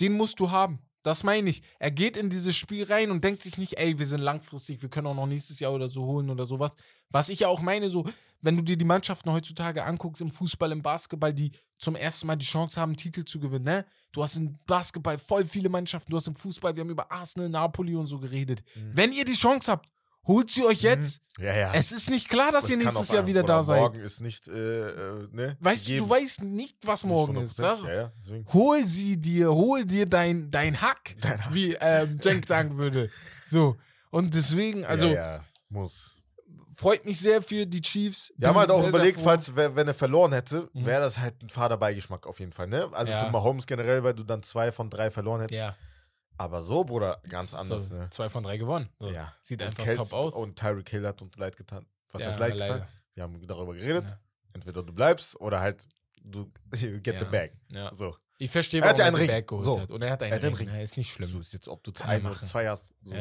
den 0.00 0.12
musst 0.12 0.38
du 0.38 0.52
haben. 0.52 0.78
Das 1.02 1.24
meine 1.24 1.50
ich. 1.50 1.62
Er 1.80 1.90
geht 1.90 2.16
in 2.16 2.30
dieses 2.30 2.54
Spiel 2.54 2.84
rein 2.84 3.10
und 3.10 3.24
denkt 3.24 3.42
sich 3.42 3.58
nicht, 3.58 3.76
ey, 3.76 3.98
wir 3.98 4.06
sind 4.06 4.20
langfristig, 4.20 4.82
wir 4.82 4.88
können 4.88 5.08
auch 5.08 5.14
noch 5.14 5.26
nächstes 5.26 5.58
Jahr 5.58 5.72
oder 5.72 5.88
so 5.88 6.04
holen 6.04 6.30
oder 6.30 6.46
sowas. 6.46 6.72
Was 7.08 7.28
ich 7.28 7.40
ja 7.40 7.48
auch 7.48 7.60
meine, 7.60 7.90
so, 7.90 8.08
wenn 8.42 8.56
du 8.56 8.62
dir 8.62 8.76
die 8.76 8.84
Mannschaften 8.84 9.30
heutzutage 9.30 9.84
anguckst, 9.84 10.22
im 10.22 10.30
Fußball, 10.30 10.72
im 10.72 10.82
Basketball, 10.82 11.32
die 11.32 11.52
zum 11.78 11.96
ersten 11.96 12.26
Mal 12.26 12.36
die 12.36 12.46
Chance 12.46 12.80
haben, 12.80 12.96
Titel 12.96 13.24
zu 13.24 13.38
gewinnen, 13.38 13.64
ne? 13.64 13.86
Du 14.12 14.22
hast 14.22 14.36
im 14.36 14.58
Basketball 14.66 15.18
voll 15.18 15.46
viele 15.46 15.68
Mannschaften, 15.68 16.10
du 16.10 16.16
hast 16.16 16.26
im 16.26 16.34
Fußball, 16.34 16.74
wir 16.74 16.82
haben 16.82 16.90
über 16.90 17.10
Arsenal, 17.10 17.48
Napoli 17.48 17.94
und 17.94 18.06
so 18.06 18.18
geredet. 18.18 18.62
Mhm. 18.74 18.90
Wenn 18.94 19.12
ihr 19.12 19.24
die 19.24 19.34
Chance 19.34 19.70
habt, 19.70 19.88
holt 20.26 20.50
sie 20.50 20.64
euch 20.64 20.82
jetzt. 20.82 21.22
Ja, 21.38 21.54
ja. 21.56 21.72
Es 21.72 21.92
ist 21.92 22.10
nicht 22.10 22.28
klar, 22.28 22.52
dass 22.52 22.62
Das 22.64 22.70
ihr 22.70 22.76
nächstes 22.76 23.10
Jahr 23.10 23.26
wieder 23.26 23.42
da 23.42 23.62
seid. 23.62 23.80
Morgen 23.80 24.00
ist 24.00 24.20
nicht, 24.20 24.48
äh, 24.48 24.88
äh, 24.88 25.28
ne? 25.32 25.56
Weißt 25.60 25.86
du, 25.86 25.90
gegeben. 25.92 26.08
du 26.08 26.14
weißt 26.14 26.42
nicht, 26.42 26.76
was 26.86 27.04
Nicht 27.04 27.10
morgen 27.10 27.36
ist. 27.36 27.58
100%. 27.58 27.62
Das, 27.62 27.82
Ja, 27.82 27.92
ja, 27.94 28.12
hol 28.52 28.86
sie 28.86 29.16
dir, 29.16 29.50
hol 29.52 29.84
dir 29.84 30.06
dein, 30.06 30.50
dein 30.50 30.80
Hack, 30.80 31.16
Dein 31.20 31.44
Hack. 31.44 31.54
wie 31.54 31.74
ähm, 31.80 32.18
sagen 32.46 32.76
würde. 32.76 33.10
So. 33.46 33.76
Und 34.10 34.34
deswegen, 34.34 34.84
also 34.86 35.06
ja, 35.06 35.36
ja, 35.36 35.44
muss. 35.68 36.19
Freut 36.80 37.04
mich 37.04 37.20
sehr 37.20 37.42
für 37.42 37.66
die 37.66 37.80
Chiefs. 37.82 38.32
Wir 38.36 38.48
haben 38.48 38.56
halt 38.56 38.70
auch 38.70 38.86
überlegt, 38.86 39.20
falls, 39.20 39.54
wenn 39.54 39.86
er 39.86 39.94
verloren 39.94 40.32
hätte, 40.32 40.68
Mhm. 40.72 40.86
wäre 40.86 41.02
das 41.02 41.18
halt 41.18 41.42
ein 41.42 41.50
fader 41.50 41.76
Beigeschmack 41.76 42.26
auf 42.26 42.40
jeden 42.40 42.52
Fall, 42.52 42.66
ne? 42.68 42.88
Also 42.92 43.12
Ja. 43.12 43.24
für 43.26 43.30
Mahomes 43.30 43.66
generell, 43.66 44.02
weil 44.02 44.14
du 44.14 44.24
dann 44.24 44.42
zwei 44.42 44.72
von 44.72 44.88
drei 44.90 45.10
verloren 45.10 45.42
hättest. 45.42 45.60
Ja, 45.60 45.76
Aber 46.38 46.62
so, 46.62 46.84
Bruder, 46.84 47.20
ganz 47.28 47.52
anders, 47.52 47.88
so, 47.88 47.94
ne? 47.94 48.08
Zwei 48.10 48.30
von 48.30 48.42
drei 48.42 48.56
gewonnen. 48.56 48.88
So. 48.98 49.10
Ja. 49.10 49.34
Sieht 49.42 49.60
Und 49.60 49.66
einfach 49.68 49.84
Kels- 49.84 49.96
top 49.98 50.12
aus. 50.14 50.34
Und 50.34 50.56
Tyreek 50.58 50.88
Hill 50.88 51.06
hat 51.06 51.20
uns 51.20 51.36
leid 51.36 51.54
getan. 51.54 51.84
Was 52.12 52.22
Ja, 52.22 52.28
heißt 52.28 52.38
leid 52.40 52.56
leider. 52.56 52.74
getan? 52.76 52.88
Wir 53.14 53.22
haben 53.24 53.46
darüber 53.46 53.74
geredet. 53.74 54.04
Ja. 54.06 54.18
Entweder 54.54 54.82
du 54.82 54.92
bleibst 54.94 55.38
oder 55.38 55.60
halt 55.60 55.86
du 56.22 56.50
get 57.02 57.18
the 57.18 57.26
bag. 57.26 57.50
So. 57.92 58.16
Ich 58.38 58.50
verstehe, 58.50 58.80
Er 58.80 58.88
hat 58.88 58.98
warum 58.98 59.00
er 59.00 59.06
einen 59.08 59.16
den 59.16 59.20
Ring. 59.20 59.28
Bag 59.42 59.46
geholt 59.48 59.64
So. 59.66 59.80
hat. 59.80 59.90
Und 59.90 60.00
er 60.02 60.10
hat 60.12 60.22
einen 60.22 60.32
Er 60.32 60.36
hat 60.38 60.44
einen 60.44 60.54
Ring. 60.54 60.68
Ring. 60.68 60.76
Ja, 60.78 60.82
ist 60.82 60.96
nicht 60.96 61.12
schlimm. 61.12 61.28
So 61.28 61.40
ist 61.40 61.52
jetzt, 61.52 61.68
ob 61.68 61.82
du 61.84 61.90
oder 61.90 62.18
machen. 62.30 62.48
zwei 62.48 62.66
hast. 62.68 62.94
So. 63.02 63.14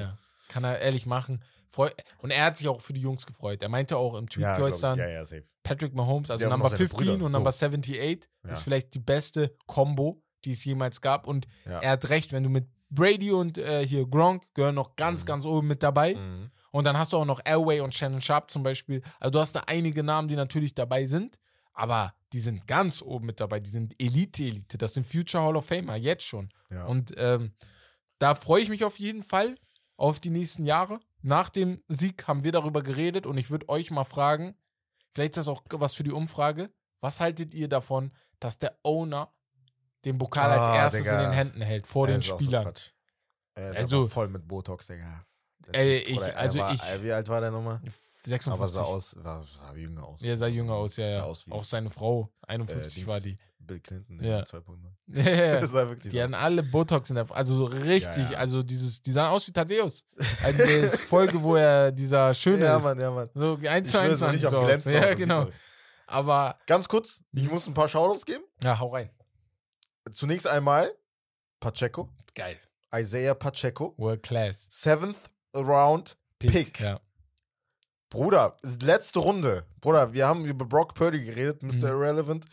Kann 0.48 0.64
er 0.64 0.80
ehrlich 0.80 1.06
machen. 1.06 1.44
Freu 1.71 1.89
und 2.17 2.31
er 2.31 2.45
hat 2.45 2.57
sich 2.57 2.67
auch 2.67 2.81
für 2.81 2.93
die 2.93 3.01
Jungs 3.01 3.25
gefreut. 3.25 3.61
Er 3.61 3.69
meinte 3.69 3.95
auch 3.95 4.15
im 4.15 4.27
Tweet 4.27 4.43
Ja, 4.43 4.57
gestern, 4.57 4.97
ja, 4.99 5.07
ja. 5.07 5.23
Patrick 5.63 5.93
Mahomes, 5.93 6.31
also 6.31 6.43
Number 6.49 6.63
noch 6.65 6.69
seine 6.71 6.77
15 6.89 6.97
Brüder, 6.97 7.25
und 7.25 7.31
so. 7.31 7.37
Number 7.37 7.49
78 7.49 8.29
Ja. 8.43 8.49
ist 8.51 8.61
vielleicht 8.61 8.93
die 8.95 8.99
beste 8.99 9.55
Combo, 9.67 10.23
die 10.45 10.51
es 10.51 10.65
jemals 10.65 10.99
gab. 10.99 11.27
Und 11.27 11.47
er 11.65 11.91
hat 11.91 12.09
recht, 12.09 12.31
wenn 12.33 12.43
du 12.43 12.49
mit 12.49 12.67
Brady 12.89 13.31
und 13.31 13.59
äh, 13.59 13.85
hier 13.85 14.07
Gronk 14.07 14.43
gehören 14.55 14.73
noch 14.75 14.95
ganz, 14.95 15.21
Mhm. 15.21 15.25
ganz 15.27 15.45
oben 15.45 15.67
mit 15.67 15.83
dabei. 15.83 16.15
Mhm. 16.15 16.49
Und 16.71 16.85
dann 16.85 16.97
hast 16.97 17.13
du 17.13 17.17
auch 17.17 17.25
noch 17.25 17.39
Elway 17.45 17.81
und 17.81 17.93
Shannon 17.93 18.21
Sharp 18.21 18.49
zum 18.49 18.63
Beispiel. 18.63 19.01
Also 19.19 19.31
du 19.31 19.39
hast 19.39 19.53
da 19.55 19.61
einige 19.67 20.01
Namen, 20.03 20.27
die 20.27 20.35
natürlich 20.35 20.73
dabei 20.73 21.05
sind, 21.05 21.37
aber 21.73 22.13
die 22.33 22.39
sind 22.39 22.65
ganz 22.67 23.01
oben 23.03 23.27
mit 23.27 23.39
dabei. 23.39 23.59
Die 23.59 23.69
sind 23.69 23.93
Elite-Elite. 24.01 24.77
Das 24.79 24.93
sind 24.95 25.05
Future 25.05 25.43
Hall 25.43 25.55
of 25.55 25.65
Famer, 25.65 25.95
jetzt 25.97 26.23
schon. 26.23 26.49
Und 26.87 27.13
ähm, 27.17 27.53
da 28.17 28.33
freue 28.33 28.61
ich 28.63 28.69
mich 28.69 28.83
auf 28.83 28.97
jeden 28.99 29.23
Fall 29.23 29.55
auf 29.97 30.19
die 30.19 30.29
nächsten 30.31 30.65
Jahre. 30.65 30.99
Nach 31.21 31.49
dem 31.49 31.83
Sieg 31.87 32.27
haben 32.27 32.43
wir 32.43 32.51
darüber 32.51 32.81
geredet 32.81 33.25
und 33.25 33.37
ich 33.37 33.49
würde 33.51 33.67
euch 33.69 33.91
mal 33.91 34.03
fragen, 34.05 34.55
vielleicht 35.11 35.31
ist 35.31 35.37
das 35.37 35.47
auch 35.47 35.63
was 35.71 35.93
für 35.93 36.03
die 36.03 36.11
Umfrage, 36.11 36.69
was 37.01 37.19
haltet 37.19 37.53
ihr 37.53 37.67
davon, 37.67 38.11
dass 38.39 38.57
der 38.57 38.77
Owner 38.83 39.33
den 40.05 40.17
Pokal 40.17 40.49
als 40.51 40.67
Ah, 40.67 40.75
erstes 40.75 41.03
Digga. 41.03 41.17
in 41.23 41.29
den 41.29 41.33
Händen 41.33 41.61
hält, 41.61 41.85
vor 41.87 42.07
Ja, 42.07 42.15
den 42.15 42.21
so 42.21 42.35
Spielern? 42.39 42.73
Er 43.55 43.71
ist 43.71 43.77
Also- 43.77 44.07
voll 44.07 44.29
mit 44.29 44.47
Botox, 44.47 44.87
Digga. 44.87 45.25
Ey, 45.73 45.97
ich- 45.99 46.15
Bruder, 46.15 46.29
er 46.33 46.37
also 46.37 46.59
war, 46.59 46.73
ich- 46.73 46.81
äh, 46.83 47.03
Wie 47.03 47.11
alt 47.11 47.27
war 47.27 47.41
der 47.41 47.51
nochmal? 47.51 47.79
56. 48.23 48.51
Aber 48.53 48.67
sah 48.67 48.81
aus, 48.83 49.15
war, 49.23 49.43
sah 49.43 49.73
jünger 49.75 50.03
aus. 50.05 50.21
Ja, 50.21 50.35
sah 50.37 50.47
jünger 50.47 50.73
aus, 50.73 50.95
ja, 50.97 51.05
Sah 51.05 51.11
ja. 51.17 51.23
aus 51.25 51.45
Auch 51.49 51.63
seine 51.63 51.89
Frau, 51.89 52.31
51 52.47 52.95
Dings. 52.95 53.07
war 53.07 53.19
die. 53.19 53.37
Bill 53.60 53.80
Clinton, 53.81 54.23
Ja. 54.23 54.40
ja. 54.40 54.44
2.0. 54.44 54.77
Ja, 55.07 55.23
ja. 55.53 55.60
Das 55.61 55.72
sah 55.72 55.88
wirklich 55.88 56.11
Die 56.11 56.18
so 56.18 56.23
hatten 56.23 56.34
alle 56.34 56.64
Botox 56.64 57.10
in 57.10 57.15
der, 57.15 57.30
also 57.36 57.56
so 57.56 57.65
richtig, 57.65 58.18
Ja, 58.26 58.31
ja. 58.31 58.38
also 58.40 58.64
dieses, 58.64 59.02
die 59.03 59.11
sahen 59.11 59.31
aus 59.31 59.48
wie 59.48 59.52
Thaddeus. 59.52 60.06
Also 60.44 60.64
die 60.65 60.98
Folge, 60.98 61.41
wo 61.41 61.56
er 61.56 61.91
dieser 61.91 62.34
Schöne 62.34 62.65
Ja, 62.65 62.77
ist. 62.77 62.84
Mann, 62.84 62.99
ja, 62.99 63.11
Mann. 63.11 63.30
So 63.34 63.60
eins 63.68 63.91
zu 63.91 63.99
eins 63.99 64.22
richtig 64.23 64.49
so 64.49 64.90
Ja, 64.91 65.14
genau. 65.14 65.48
Aber, 66.07 66.57
Ganz 66.65 66.88
kurz, 66.88 67.22
ich 67.34 67.49
muss 67.52 67.68
ein 67.68 67.73
paar 67.76 67.88
Shoutouts 67.88 68.26
geben. 68.26 68.44
ja, 68.64 68.80
hau 68.80 68.88
rein. 68.94 69.10
Zunächst 70.11 70.48
einmal 70.48 70.91
Pacheco, 71.60 72.10
Geil. 72.34 72.57
Isaiah 72.95 73.36
Pacheco, 73.36 73.94
World 73.98 74.23
Class. 74.23 74.68
seventh 74.72 75.30
round 75.56 76.18
Pick. 76.40 76.80
Ja. 76.80 76.99
Bruder, 78.10 78.57
letzte 78.81 79.19
Runde. 79.19 79.65
Bruder, 79.81 80.14
wir 80.14 80.26
haben 80.27 80.45
über 80.45 80.65
Brock 80.65 80.95
Purdy 80.95 81.23
geredet, 81.26 81.61
Mr. 81.61 81.73
Mhm. 81.73 81.84
Irrelevant. 81.84 82.45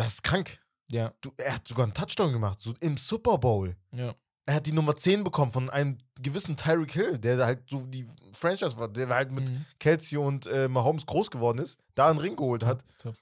Das 0.00 0.14
ist 0.14 0.22
krank. 0.22 0.58
Ja. 0.90 1.12
Du, 1.20 1.30
er 1.36 1.54
hat 1.54 1.68
sogar 1.68 1.84
einen 1.84 1.94
Touchdown 1.94 2.32
gemacht, 2.32 2.60
so 2.60 2.74
im 2.80 2.96
Super 2.96 3.38
Bowl. 3.38 3.76
Ja. 3.94 4.14
Er 4.46 4.54
hat 4.54 4.66
die 4.66 4.72
Nummer 4.72 4.96
10 4.96 5.22
bekommen 5.22 5.52
von 5.52 5.70
einem 5.70 5.98
gewissen 6.20 6.56
Tyreek 6.56 6.92
Hill, 6.92 7.18
der 7.18 7.44
halt 7.44 7.68
so 7.70 7.86
die 7.86 8.06
Franchise 8.38 8.76
war, 8.76 8.88
der 8.88 9.08
halt 9.08 9.30
mit 9.30 9.48
Mhm. 9.48 9.64
Kelsey 9.78 10.18
und 10.18 10.46
äh, 10.46 10.66
Mahomes 10.68 11.06
groß 11.06 11.30
geworden 11.30 11.58
ist, 11.58 11.76
da 11.94 12.08
einen 12.10 12.18
Ring 12.18 12.34
geholt 12.34 12.64
hat. 12.64 12.84
Top. 12.98 13.14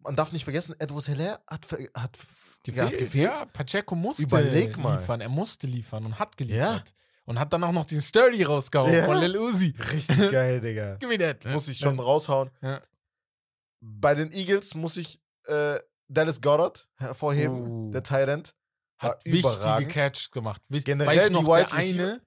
Man 0.00 0.14
darf 0.14 0.30
nicht 0.30 0.44
vergessen, 0.44 0.76
Edwards 0.78 1.06
Hilaire 1.06 1.40
hat, 1.50 1.66
hat, 1.94 2.16
Gefehlt. 2.62 2.92
Ja, 2.92 2.96
gefehlt. 2.98 3.38
Ja, 3.38 3.44
Pacheco 3.46 3.94
musste 3.94 4.22
Überleg 4.24 4.76
mal. 4.78 4.98
liefern. 4.98 5.20
Er 5.20 5.28
musste 5.28 5.66
liefern 5.66 6.04
und 6.04 6.18
hat 6.18 6.36
geliefert. 6.36 6.92
Und 7.24 7.38
hat 7.40 7.52
dann 7.52 7.64
auch 7.64 7.72
noch 7.72 7.84
den 7.84 8.00
Sturdy 8.02 8.42
rausgehauen 8.44 8.92
Ja. 8.92 9.04
von 9.04 9.18
Lil 9.18 9.36
Uzi. 9.38 9.74
Richtig 9.92 10.16
geil, 10.32 10.60
Digga. 10.60 10.96
Gib 10.96 11.08
mir 11.08 11.18
das. 11.34 11.52
Muss 11.52 11.66
ich 11.68 11.78
schon 11.78 11.98
raushauen. 11.98 12.50
Ja. 12.62 12.80
Bei 13.80 14.14
den 14.14 14.30
Eagles 14.32 14.74
muss 14.74 14.96
ich 14.96 15.20
äh, 15.48 15.78
Dallas 16.08 16.40
Goddard 16.40 16.88
hervorheben, 16.96 17.88
Oh. 17.88 17.90
der 17.90 18.02
Tyrant. 18.02 18.54
Hat 18.98 19.22
wichtige. 19.26 19.86
Catch 19.88 20.30
gemacht. 20.30 20.62
Generell 20.68 21.16
weißt 21.16 21.28
du 21.28 21.32
noch, 21.34 21.40
die 21.40 21.46
Wide 21.46 21.66
der 21.66 21.74
eine, 21.74 22.22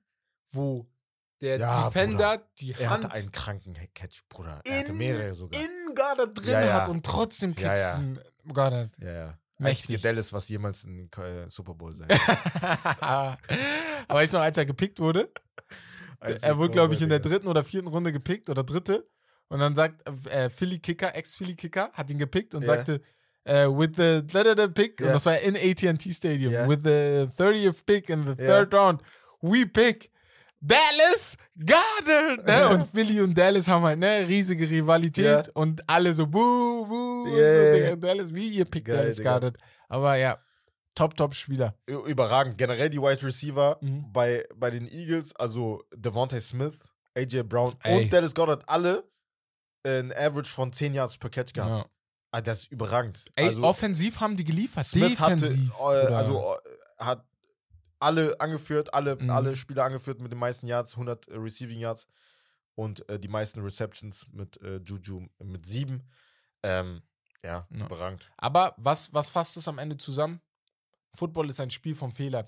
wo 0.51 0.85
der 1.41 1.57
Ja, 1.57 1.85
Defender 1.89 2.47
die 2.59 2.73
Er 2.73 2.89
Hand 2.91 3.05
hatte 3.05 3.13
einen 3.15 3.31
kranken 3.31 3.73
Catch, 3.95 4.21
Bruder. 4.29 4.61
Er 4.65 4.79
hatte 4.81 4.91
in, 4.91 4.97
mehrere 4.97 5.33
sogar. 5.33 5.59
in 5.59 5.95
Goddard 5.95 6.37
drin 6.37 6.51
Ja, 6.51 6.65
ja. 6.65 6.73
hat 6.81 6.89
und 6.89 7.03
trotzdem 7.05 7.53
Ja, 7.57 7.75
ja. 7.75 7.91
catchen 7.93 8.19
Goddard. 8.47 8.91
ja, 8.99 9.11
ja. 9.11 9.37
Mächtig. 9.57 9.89
Einzige 9.95 9.99
Dallas, 9.99 10.31
was 10.31 10.47
jemals 10.47 10.83
in 10.85 11.09
äh, 11.17 11.49
Super 11.49 11.73
Bowl 11.73 11.93
sein 11.95 12.07
Aber 13.01 14.21
du 14.33 14.37
noch, 14.37 14.41
als 14.43 14.57
er 14.57 14.65
gepickt 14.65 14.99
wurde? 14.99 15.31
er 16.21 16.57
wurde, 16.57 16.71
glaube 16.71 16.93
ich, 16.93 17.01
in 17.01 17.09
der 17.09 17.19
dritten 17.19 17.47
oder 17.47 17.63
vierten 17.63 17.87
Runde 17.87 18.11
gepickt 18.11 18.49
oder 18.49 18.63
dritte. 18.63 19.09
Und 19.49 19.59
dann 19.59 19.75
sagt 19.75 20.07
äh, 20.29 20.49
Philly 20.49 20.79
Kicker, 20.79 21.15
Ex-Philly 21.15 21.55
Kicker, 21.55 21.89
hat 21.93 22.09
ihn 22.09 22.17
gepickt 22.19 22.53
und 22.55 22.61
Ja. 22.61 22.67
sagte, 22.75 23.01
äh, 23.43 23.65
with 23.65 23.91
the 23.97 24.21
da, 24.25 24.43
da, 24.43 24.55
da 24.55 24.67
pick, 24.67 24.99
und 25.01 25.07
Ja. 25.07 25.13
das 25.13 25.25
war 25.25 25.37
in 25.39 25.55
AT&T 25.57 26.11
Stadium, 26.13 26.53
Ja. 26.53 26.67
with 26.69 26.79
the 26.83 27.27
30th 27.35 27.83
pick 27.85 28.09
in 28.09 28.25
the 28.27 28.35
third 28.35 28.73
round, 28.73 29.01
we 29.41 29.65
pick 29.65 30.11
Dallas 30.61 31.37
Goddard. 31.57 32.45
Ne? 32.45 32.69
Und 32.69 32.87
Philly 32.91 33.21
und 33.21 33.35
Dallas 33.37 33.67
haben 33.67 33.83
halt 33.83 34.03
eine 34.03 34.27
riesige 34.27 34.69
Rivalität 34.69 35.49
und 35.55 35.81
alle 35.89 36.13
so, 36.13 36.27
buh, 36.27 36.85
buh, 36.85 37.23
und 37.23 37.37
Ja, 37.37 37.89
so. 37.91 37.95
Dallas, 37.95 38.33
wie 38.33 38.49
ihr 38.49 38.65
pickt 38.65 38.89
Dallas 38.89 39.15
Digga. 39.15 39.33
Goddard. 39.35 39.57
Aber 39.87 40.15
ja, 40.17 40.37
top, 40.95 41.15
top 41.15 41.33
Spieler. 41.33 41.73
Überragend. 41.87 42.57
Generell 42.57 42.89
die 42.89 42.99
Wide 43.01 43.23
Receiver 43.23 43.77
Mhm. 43.81 44.11
bei, 44.11 44.45
bei 44.55 44.69
den 44.69 44.85
Eagles, 44.91 45.33
also 45.37 45.81
Devontae 45.95 46.41
Smith, 46.41 46.77
AJ 47.15 47.43
Brown 47.43 47.73
Ey. 47.83 48.03
und 48.03 48.11
Dallas 48.13 48.35
Goddard, 48.35 48.67
alle 48.67 49.05
ein 49.85 50.11
Average 50.11 50.51
von 50.51 50.71
10 50.73 50.93
Yards 50.93 51.17
per 51.17 51.29
Catch 51.29 51.53
gehabt. 51.53 51.85
Ja. 51.85 51.89
Ah, 52.31 52.41
das 52.41 52.61
ist 52.63 52.71
überragend. 52.71 53.25
Ey, 53.35 53.47
also, 53.47 53.63
offensiv 53.63 54.19
haben 54.19 54.35
die 54.37 54.43
geliefert. 54.43 54.85
Smith 54.85 55.11
Defensiv. 55.17 55.73
hatte, 55.79 56.09
äh, 56.09 56.13
also 56.13 56.53
äh, 56.99 57.03
hat 57.03 57.25
alle 57.99 58.39
angeführt, 58.39 58.93
alle, 58.93 59.15
Mhm. 59.15 59.29
alle 59.31 59.55
Spieler 59.55 59.83
angeführt 59.85 60.21
mit 60.21 60.31
den 60.31 60.39
meisten 60.39 60.67
Yards, 60.67 60.93
100 60.95 61.27
äh, 61.27 61.35
Receiving 61.35 61.79
Yards 61.79 62.07
und 62.75 63.07
äh, 63.09 63.19
die 63.19 63.27
meisten 63.27 63.61
Receptions 63.61 64.27
mit 64.31 64.61
äh, 64.61 64.77
Juju 64.85 65.27
mit 65.43 65.65
sieben. 65.65 66.07
Ähm, 66.63 67.01
ja, 67.43 67.67
Ja. 67.71 67.85
überragend. 67.85 68.29
Aber 68.37 68.75
was, 68.77 69.11
was 69.13 69.29
fasst 69.31 69.57
es 69.57 69.67
am 69.67 69.79
Ende 69.79 69.97
zusammen? 69.97 70.39
Football 71.15 71.49
ist 71.49 71.59
ein 71.59 71.71
Spiel 71.71 71.95
von 71.95 72.11
Fehlern. 72.11 72.47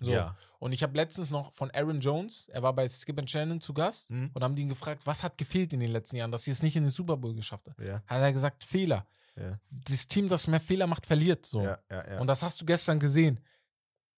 So. 0.00 0.10
Ja. 0.10 0.36
Und 0.60 0.72
ich 0.72 0.82
habe 0.82 0.96
letztens 0.96 1.30
noch 1.30 1.52
von 1.52 1.70
Aaron 1.70 2.00
Jones, 2.00 2.48
er 2.52 2.62
war 2.62 2.72
bei 2.72 2.88
Skip 2.88 3.18
and 3.18 3.30
Shannon 3.30 3.60
zu 3.60 3.72
Gast 3.74 4.10
Mhm. 4.10 4.30
und 4.34 4.42
haben 4.44 4.56
ihn 4.56 4.68
gefragt, 4.68 5.06
was 5.06 5.22
hat 5.22 5.38
gefehlt 5.38 5.72
in 5.72 5.80
den 5.80 5.90
letzten 5.92 6.16
Jahren, 6.16 6.32
dass 6.32 6.44
sie 6.44 6.50
es 6.50 6.62
nicht 6.62 6.74
in 6.76 6.82
den 6.84 6.90
Super 6.92 7.16
Bowl 7.16 7.34
geschafft 7.34 7.66
haben. 7.68 7.84
Ja, 7.84 8.02
Hat 8.06 8.20
er 8.20 8.32
gesagt, 8.32 8.64
Fehler. 8.64 9.06
ja, 9.36 9.58
Das 9.70 10.06
Team, 10.06 10.28
das 10.28 10.46
mehr 10.48 10.60
Fehler 10.60 10.86
macht, 10.86 11.06
verliert. 11.06 11.46
So. 11.46 11.62
ja, 11.62 11.78
ja. 11.90 12.18
Und 12.20 12.26
das 12.26 12.42
hast 12.42 12.60
du 12.60 12.64
gestern 12.64 12.98
gesehen. 12.98 13.40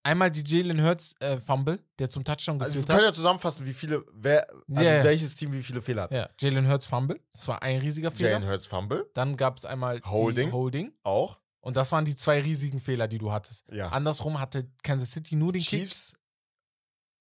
Einmal 0.03 0.31
die 0.31 0.43
Jalen 0.47 0.83
Hurts 0.83 1.15
äh, 1.21 1.37
Fumble, 1.39 1.79
der 1.99 2.09
zum 2.09 2.25
Touchdown 2.25 2.55
also 2.63 2.73
wir 2.73 2.81
geführt 2.81 2.87
können 2.87 2.99
hat. 3.01 3.05
ja 3.09 3.13
zusammenfassen, 3.13 3.67
wie 3.67 3.75
viele, 3.75 4.03
wer, 4.15 4.47
also 4.75 4.83
ja. 4.83 5.05
welches 5.05 5.35
Team 5.35 5.53
wie 5.53 5.63
viele 5.63 5.83
Fehler 5.83 6.05
hat. 6.05 6.13
Ja, 6.15 6.31
Jalen 6.41 6.67
Hurts 6.67 6.87
Fumble, 6.87 7.21
das 7.33 7.47
war 7.49 7.63
ein 7.63 7.79
riesiger 7.81 8.11
Fehler. 8.11 8.31
Jalen 8.31 8.49
Hurts 8.49 8.67
Fumble, 8.67 9.11
Dann 9.13 9.37
gab 9.37 9.59
es 9.59 9.67
einmal 9.67 10.01
Holding. 10.07 10.49
Die 10.49 10.53
Holding. 10.55 10.93
auch. 11.03 11.39
Und 11.61 11.77
das 11.77 11.93
waren 11.93 12.05
die 12.05 12.17
zwei 12.17 12.41
riesigen 12.41 12.81
Fehler, 12.81 13.07
die 13.09 13.19
du 13.19 13.33
hattest. 13.33 13.65
Ja. 13.71 13.89
Andersrum 13.91 14.41
hatte 14.41 14.69
Kansas 14.83 15.11
City 15.13 15.37
nur 15.37 15.53
den 15.53 15.61
Kick. 15.63 15.81
Chiefs 15.81 16.15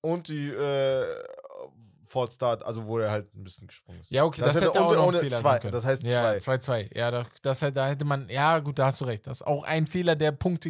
und 0.01 0.27
die 0.29 0.47
äh, 0.49 1.05
False 2.05 2.33
Start, 2.33 2.63
also 2.63 2.87
wo 2.87 2.99
er 2.99 3.11
halt 3.11 3.33
ein 3.35 3.43
bisschen 3.43 3.67
gesprungen 3.67 3.99
ist. 4.01 4.09
Ja, 4.11 4.23
okay, 4.23 4.41
das, 4.41 4.55
hätte 4.55 4.71
auch 4.71 4.87
ohne, 4.87 4.95
noch 4.97 5.13
ein 5.13 5.19
Fehler 5.19 5.39
zwei, 5.41 5.51
sein 5.51 5.59
können. 5.61 5.73
das 5.73 5.85
heißt 5.85 6.03
Ja, 6.03 6.39
zwei. 6.39 6.55
2-2. 6.55 6.97
Ja, 6.97 7.11
da- 7.11 7.25
das, 7.41 7.61
hätte- 7.61 7.73
da 7.73 7.87
hätte 7.87 8.05
man, 8.05 8.29
ja, 8.29 8.59
gut, 8.59 8.79
da 8.79 8.85
hast 8.87 9.01
du 9.01 9.05
recht. 9.05 9.27
Das 9.27 9.37
ist 9.41 9.47
auch 9.47 9.63
ein 9.63 9.85
Fehler, 9.85 10.15
der 10.15 10.31
Punkte 10.31 10.69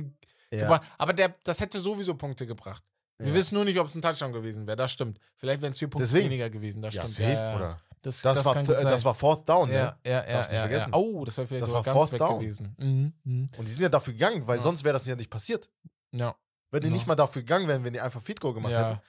Ja. 0.51 0.61
gebracht. 0.61 0.81
Aber 0.97 1.13
der, 1.13 1.35
das 1.43 1.59
hätte 1.61 1.79
sowieso 1.79 2.15
Punkte 2.15 2.45
gebracht. 2.47 2.83
Wir 3.19 3.29
Ja. 3.29 3.33
wissen 3.35 3.53
nur 3.55 3.65
nicht, 3.65 3.77
ob 3.79 3.85
es 3.87 3.95
ein 3.95 4.01
Touchdown 4.01 4.33
gewesen 4.33 4.65
wäre. 4.65 4.77
Das 4.77 4.91
stimmt. 4.91 5.19
Vielleicht 5.37 5.61
wären 5.61 5.71
es 5.73 5.77
vier 5.77 5.89
Punkte 5.89 6.07
Deswegen. 6.07 6.25
weniger 6.25 6.49
gewesen. 6.49 6.81
Das 6.81 6.93
Ja, 6.95 7.01
stimmt. 7.03 7.15
safe, 7.17 7.31
ja, 7.33 7.43
ja. 7.45 7.51
Bruder. 7.53 7.81
Das, 8.01 8.21
Das, 8.21 8.45
war, 8.45 8.53
kann 8.53 8.65
th- 8.65 8.77
gut 8.77 8.85
das 8.85 9.03
war 9.03 9.13
Fourth 9.13 9.47
Down, 9.49 9.69
ja, 9.71 9.83
ne? 9.85 9.97
ja, 10.05 10.25
ja, 10.25 10.51
ja, 10.51 10.67
ja. 10.67 10.87
Oh, 10.93 11.25
das 11.25 11.35
wäre 11.37 11.47
vielleicht 11.47 11.63
Das 11.63 11.73
war 11.73 11.83
ganz 11.83 11.95
Fourth 11.97 12.11
weg 12.13 12.19
Down. 12.19 12.39
gewesen. 12.39 12.75
Mhm, 12.77 13.13
mhm. 13.23 13.47
Und 13.57 13.67
die 13.67 13.71
sind 13.71 13.81
ja 13.81 13.89
dafür 13.89 14.13
gegangen, 14.13 14.47
weil 14.47 14.57
sonst 14.59 14.83
wäre 14.85 14.93
das 14.93 15.05
ja 15.05 15.15
nicht 15.17 15.29
passiert. 15.29 15.69
Ja, 16.11 16.35
Wenn 16.71 16.81
die 16.81 16.87
Genau. 16.87 16.95
nicht 16.97 17.07
mal 17.07 17.15
dafür 17.15 17.41
gegangen 17.41 17.67
wären, 17.67 17.83
wenn 17.83 17.91
die 17.93 17.99
einfach 17.99 18.21
Feed 18.21 18.39
Goal 18.39 18.53
gemacht 18.53 18.71
ja. 18.71 18.89
hätten. 18.91 19.01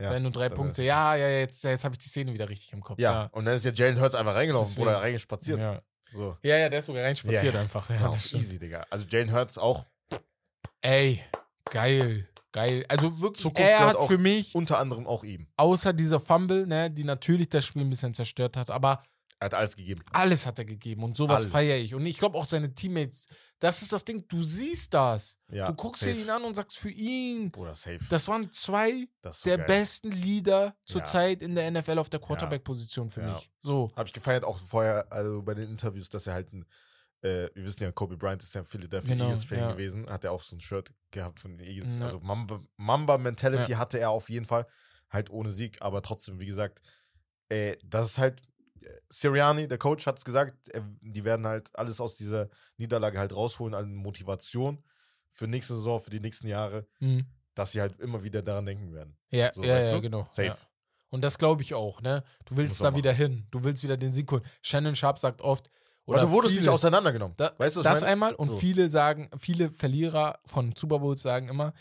Ja, 0.00 0.10
Wenn 0.12 0.22
nur 0.22 0.30
drei 0.32 0.48
Punkte. 0.48 0.82
Ja, 0.84 1.14
ja, 1.16 1.28
jetzt, 1.28 1.64
jetzt 1.64 1.84
habe 1.84 1.94
ich 1.94 1.98
die 1.98 2.08
Szene 2.08 2.32
wieder 2.32 2.48
richtig 2.48 2.72
im 2.72 2.82
Kopf. 2.82 2.98
Ja. 3.00 3.24
und 3.32 3.44
dann 3.46 3.54
ist 3.54 3.64
ja 3.64 3.72
Jalen 3.72 4.00
Hurts 4.00 4.14
einfach 4.14 4.34
reingelaufen, 4.34 4.68
Deswegen. 4.70 4.84
Bruder, 4.86 5.00
reingespaziert. 5.02 5.58
Ja. 5.58 5.82
So. 6.12 6.36
ja, 6.42 6.56
ja, 6.56 6.68
der 6.68 6.78
ist 6.78 6.86
sogar 6.86 7.04
reinspaziert 7.04 7.54
Ja, 7.54 7.60
einfach. 7.60 7.88
Ja, 7.90 8.08
das 8.10 8.32
easy, 8.34 8.58
Digga. 8.58 8.86
Also 8.90 9.06
Jalen 9.08 9.32
Hurts 9.32 9.58
auch 9.58 9.86
Ey, 10.80 11.22
geil. 11.70 12.28
Geil. 12.52 12.84
Also 12.88 13.20
wirklich, 13.20 13.42
Zukunft 13.42 13.60
er 13.70 13.80
hat 13.86 14.02
für 14.06 14.18
mich, 14.18 14.54
unter 14.54 14.78
anderem 14.78 15.06
auch 15.06 15.22
ihm. 15.24 15.48
außer 15.56 15.92
dieser 15.92 16.18
Fumble, 16.20 16.66
ne, 16.66 16.90
die 16.90 17.04
natürlich 17.04 17.48
das 17.50 17.64
Spiel 17.66 17.82
ein 17.82 17.90
bisschen 17.90 18.14
zerstört 18.14 18.56
hat, 18.56 18.70
aber 18.70 19.02
Er 19.38 19.46
hat 19.46 19.54
alles 19.54 19.76
gegeben. 19.76 20.02
alles 20.12 20.46
hat 20.46 20.58
er 20.58 20.64
gegeben 20.64 21.04
und 21.04 21.16
sowas 21.16 21.44
feiere 21.44 21.76
ich. 21.76 21.94
Und 21.94 22.06
ich 22.06 22.18
glaube 22.18 22.38
auch 22.38 22.46
seine 22.46 22.74
Teammates, 22.74 23.26
das 23.60 23.82
ist 23.82 23.92
das 23.92 24.04
Ding, 24.04 24.24
du 24.28 24.42
siehst 24.42 24.94
das. 24.94 25.36
Ja, 25.50 25.66
du 25.66 25.74
guckst 25.74 26.02
safe. 26.02 26.14
dir 26.14 26.22
ihn 26.22 26.30
an 26.30 26.42
und 26.44 26.54
sagst 26.54 26.78
für 26.78 26.90
ihn, 26.90 27.50
Bruder, 27.50 27.74
safe. 27.74 27.98
das 28.08 28.26
waren 28.28 28.50
zwei 28.50 29.06
Das 29.20 29.42
so 29.42 29.48
der 29.50 29.58
geil. 29.58 29.66
besten 29.66 30.10
Leader 30.10 30.64
Ja. 30.64 30.74
zurzeit 30.86 31.42
in 31.42 31.54
der 31.54 31.70
NFL 31.70 31.98
auf 31.98 32.08
der 32.08 32.20
Quarterback-Position 32.20 33.10
für 33.10 33.20
Ja. 33.20 33.32
mich. 33.34 33.50
So. 33.58 33.90
Habe 33.94 34.06
ich 34.08 34.12
gefeiert, 34.14 34.44
auch 34.44 34.58
vorher, 34.58 35.06
also 35.12 35.42
bei 35.42 35.54
den 35.54 35.68
Interviews, 35.70 36.08
dass 36.08 36.26
er 36.26 36.34
halt 36.34 36.52
ein, 36.52 36.64
äh, 37.22 37.48
wir 37.54 37.64
wissen 37.64 37.82
ja, 37.84 37.92
Kobe 37.92 38.16
Bryant 38.16 38.42
ist 38.42 38.54
ja 38.54 38.60
ein 38.62 38.66
Philadelphia 38.66 39.10
Genau, 39.14 39.24
Eagles-Fan 39.26 39.58
ja. 39.58 39.72
gewesen, 39.72 40.08
hat 40.08 40.24
er 40.24 40.32
auch 40.32 40.42
so 40.42 40.56
ein 40.56 40.60
Shirt 40.60 40.92
gehabt 41.10 41.40
von 41.40 41.56
den 41.56 41.66
Eagles. 41.66 41.96
Ja. 41.96 42.04
Also 42.04 42.18
Mamba- 42.18 42.64
Mamba-Mentality 42.76 43.72
hatte 43.72 43.98
er 43.98 44.10
auf 44.10 44.28
jeden 44.30 44.46
Fall, 44.46 44.66
halt 45.10 45.30
ohne 45.30 45.50
Sieg, 45.50 45.80
aber 45.80 46.02
trotzdem, 46.02 46.38
wie 46.40 46.46
gesagt, 46.46 46.80
äh, 47.48 47.76
das 47.84 48.08
ist 48.08 48.18
halt, 48.18 48.42
äh, 48.82 48.88
Sirianni, 49.08 49.66
der 49.68 49.78
Coach, 49.78 50.06
hat 50.06 50.18
es 50.18 50.24
gesagt, 50.24 50.54
die 51.00 51.24
werden 51.24 51.46
halt 51.46 51.70
alles 51.76 52.00
aus 52.00 52.16
dieser 52.16 52.48
Niederlage 52.76 53.18
halt 53.18 53.34
rausholen 53.34 53.74
an 53.74 53.94
Motivation 53.94 54.84
für 55.30 55.46
nächste 55.48 55.74
Saison, 55.76 55.98
für 56.00 56.10
die 56.10 56.20
nächsten 56.20 56.46
Jahre, 56.46 56.86
Mhm. 57.00 57.26
dass 57.54 57.72
sie 57.72 57.80
halt 57.80 57.98
immer 58.00 58.22
wieder 58.22 58.42
daran 58.42 58.66
denken 58.66 58.92
werden. 58.92 59.16
Ja, 59.30 59.52
So, 59.54 59.62
ja, 59.64 59.78
ja, 59.78 59.98
genau. 59.98 60.26
Safe. 60.30 60.56
Und 61.10 61.22
das 61.24 61.38
glaube 61.38 61.62
ich 61.62 61.72
auch, 61.74 62.02
ne? 62.02 62.22
Du 62.44 62.56
willst 62.58 62.82
da 62.82 62.88
er 62.88 62.94
wieder 62.94 63.12
hin. 63.12 63.46
Du 63.50 63.64
willst 63.64 63.82
wieder 63.82 63.96
den 63.96 64.12
Sieg 64.12 64.30
holen. 64.30 64.44
Shannon 64.60 64.94
Sharp 64.94 65.18
sagt 65.18 65.40
oft, 65.40 65.70
Oder 66.08 66.18
oder 66.18 66.26
du 66.26 66.32
wurdest 66.32 66.52
viele, 66.54 66.62
nicht 66.62 66.70
auseinandergenommen. 66.70 67.34
Da, 67.36 67.52
weißt 67.56 67.76
du, 67.76 67.82
das 67.82 68.00
meine? 68.00 68.12
einmal 68.12 68.34
und 68.34 68.48
So. 68.48 68.56
viele 68.58 68.88
sagen, 68.88 69.30
viele 69.38 69.70
Verlierer 69.70 70.38
von 70.46 70.74
Super 70.76 70.98
Bowls 70.98 71.22
sagen 71.22 71.48
immer, 71.48 71.72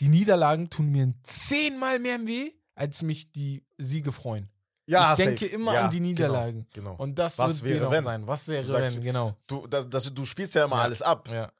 die 0.00 0.08
Niederlagen 0.08 0.68
tun 0.68 0.90
mir 0.90 1.12
zehnmal 1.22 1.98
mehr 1.98 2.18
weh, 2.26 2.50
als 2.74 3.02
mich 3.02 3.30
die 3.32 3.64
Siege 3.78 4.12
freuen. 4.12 4.48
Ja, 4.86 5.12
ich 5.12 5.16
denke 5.24 5.44
safe. 5.44 5.54
immer 5.54 5.74
Ja, 5.74 5.84
an 5.84 5.90
die 5.90 6.00
Niederlagen. 6.00 6.66
Genau. 6.72 6.90
genau. 6.92 7.02
Und 7.02 7.18
das 7.18 7.38
Was 7.38 7.62
wird 7.62 7.74
wäre, 7.74 7.84
noch 7.84 7.92
wenn? 7.92 8.04
sein. 8.04 8.26
Was 8.26 8.48
wäre, 8.48 8.64
Du 8.64 8.70
sagst, 8.70 8.96
wenn, 8.96 9.02
genau. 9.02 9.36
Du, 9.46 9.66
das, 9.68 9.88
das, 9.88 10.12
du 10.12 10.24
spielst 10.24 10.54
ja 10.54 10.64
immer 10.64 10.76
Ja. 10.76 10.82
alles 10.82 11.00
ab. 11.02 11.28
Ja. 11.30 11.50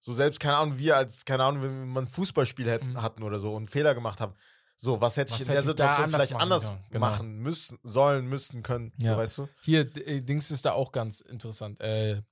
So 0.00 0.12
selbst, 0.14 0.40
keine 0.40 0.56
Ahnung, 0.56 0.78
wir 0.78 0.96
als, 0.96 1.24
keine 1.24 1.44
Ahnung, 1.44 1.62
wenn 1.62 1.88
wir 1.92 2.00
ein 2.02 2.06
Fußballspiel 2.06 2.68
hätten, 2.68 2.90
Mhm. 2.92 3.02
hatten 3.02 3.22
oder 3.22 3.38
so 3.38 3.54
und 3.54 3.70
Fehler 3.70 3.94
gemacht 3.94 4.20
haben. 4.20 4.34
So, 4.82 4.98
was 4.98 5.18
hätte 5.18 5.34
ich 5.34 5.40
Was 5.40 5.46
in 5.46 5.52
der 5.52 5.56
hätte 5.56 5.70
ich 5.70 5.76
da 5.76 5.92
Situation 5.92 6.04
anders 6.04 6.16
vielleicht 6.16 6.32
machen 6.32 6.42
anders 6.42 6.64
können? 6.64 6.84
Genau. 6.90 7.06
machen 7.06 7.38
müssen, 7.38 7.78
sollen, 7.82 8.26
müssen, 8.26 8.62
können. 8.62 8.92
Ja. 8.98 9.12
So, 9.12 9.18
weißt 9.18 9.38
du? 9.38 9.48
Hier, 9.60 9.80
äh, 10.06 10.22
Dings 10.22 10.50
ist 10.50 10.64
da 10.64 10.72
auch 10.72 10.90
ganz 10.90 11.20
interessant. 11.20 11.78
Äh, 11.82 12.22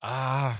ah, 0.00 0.54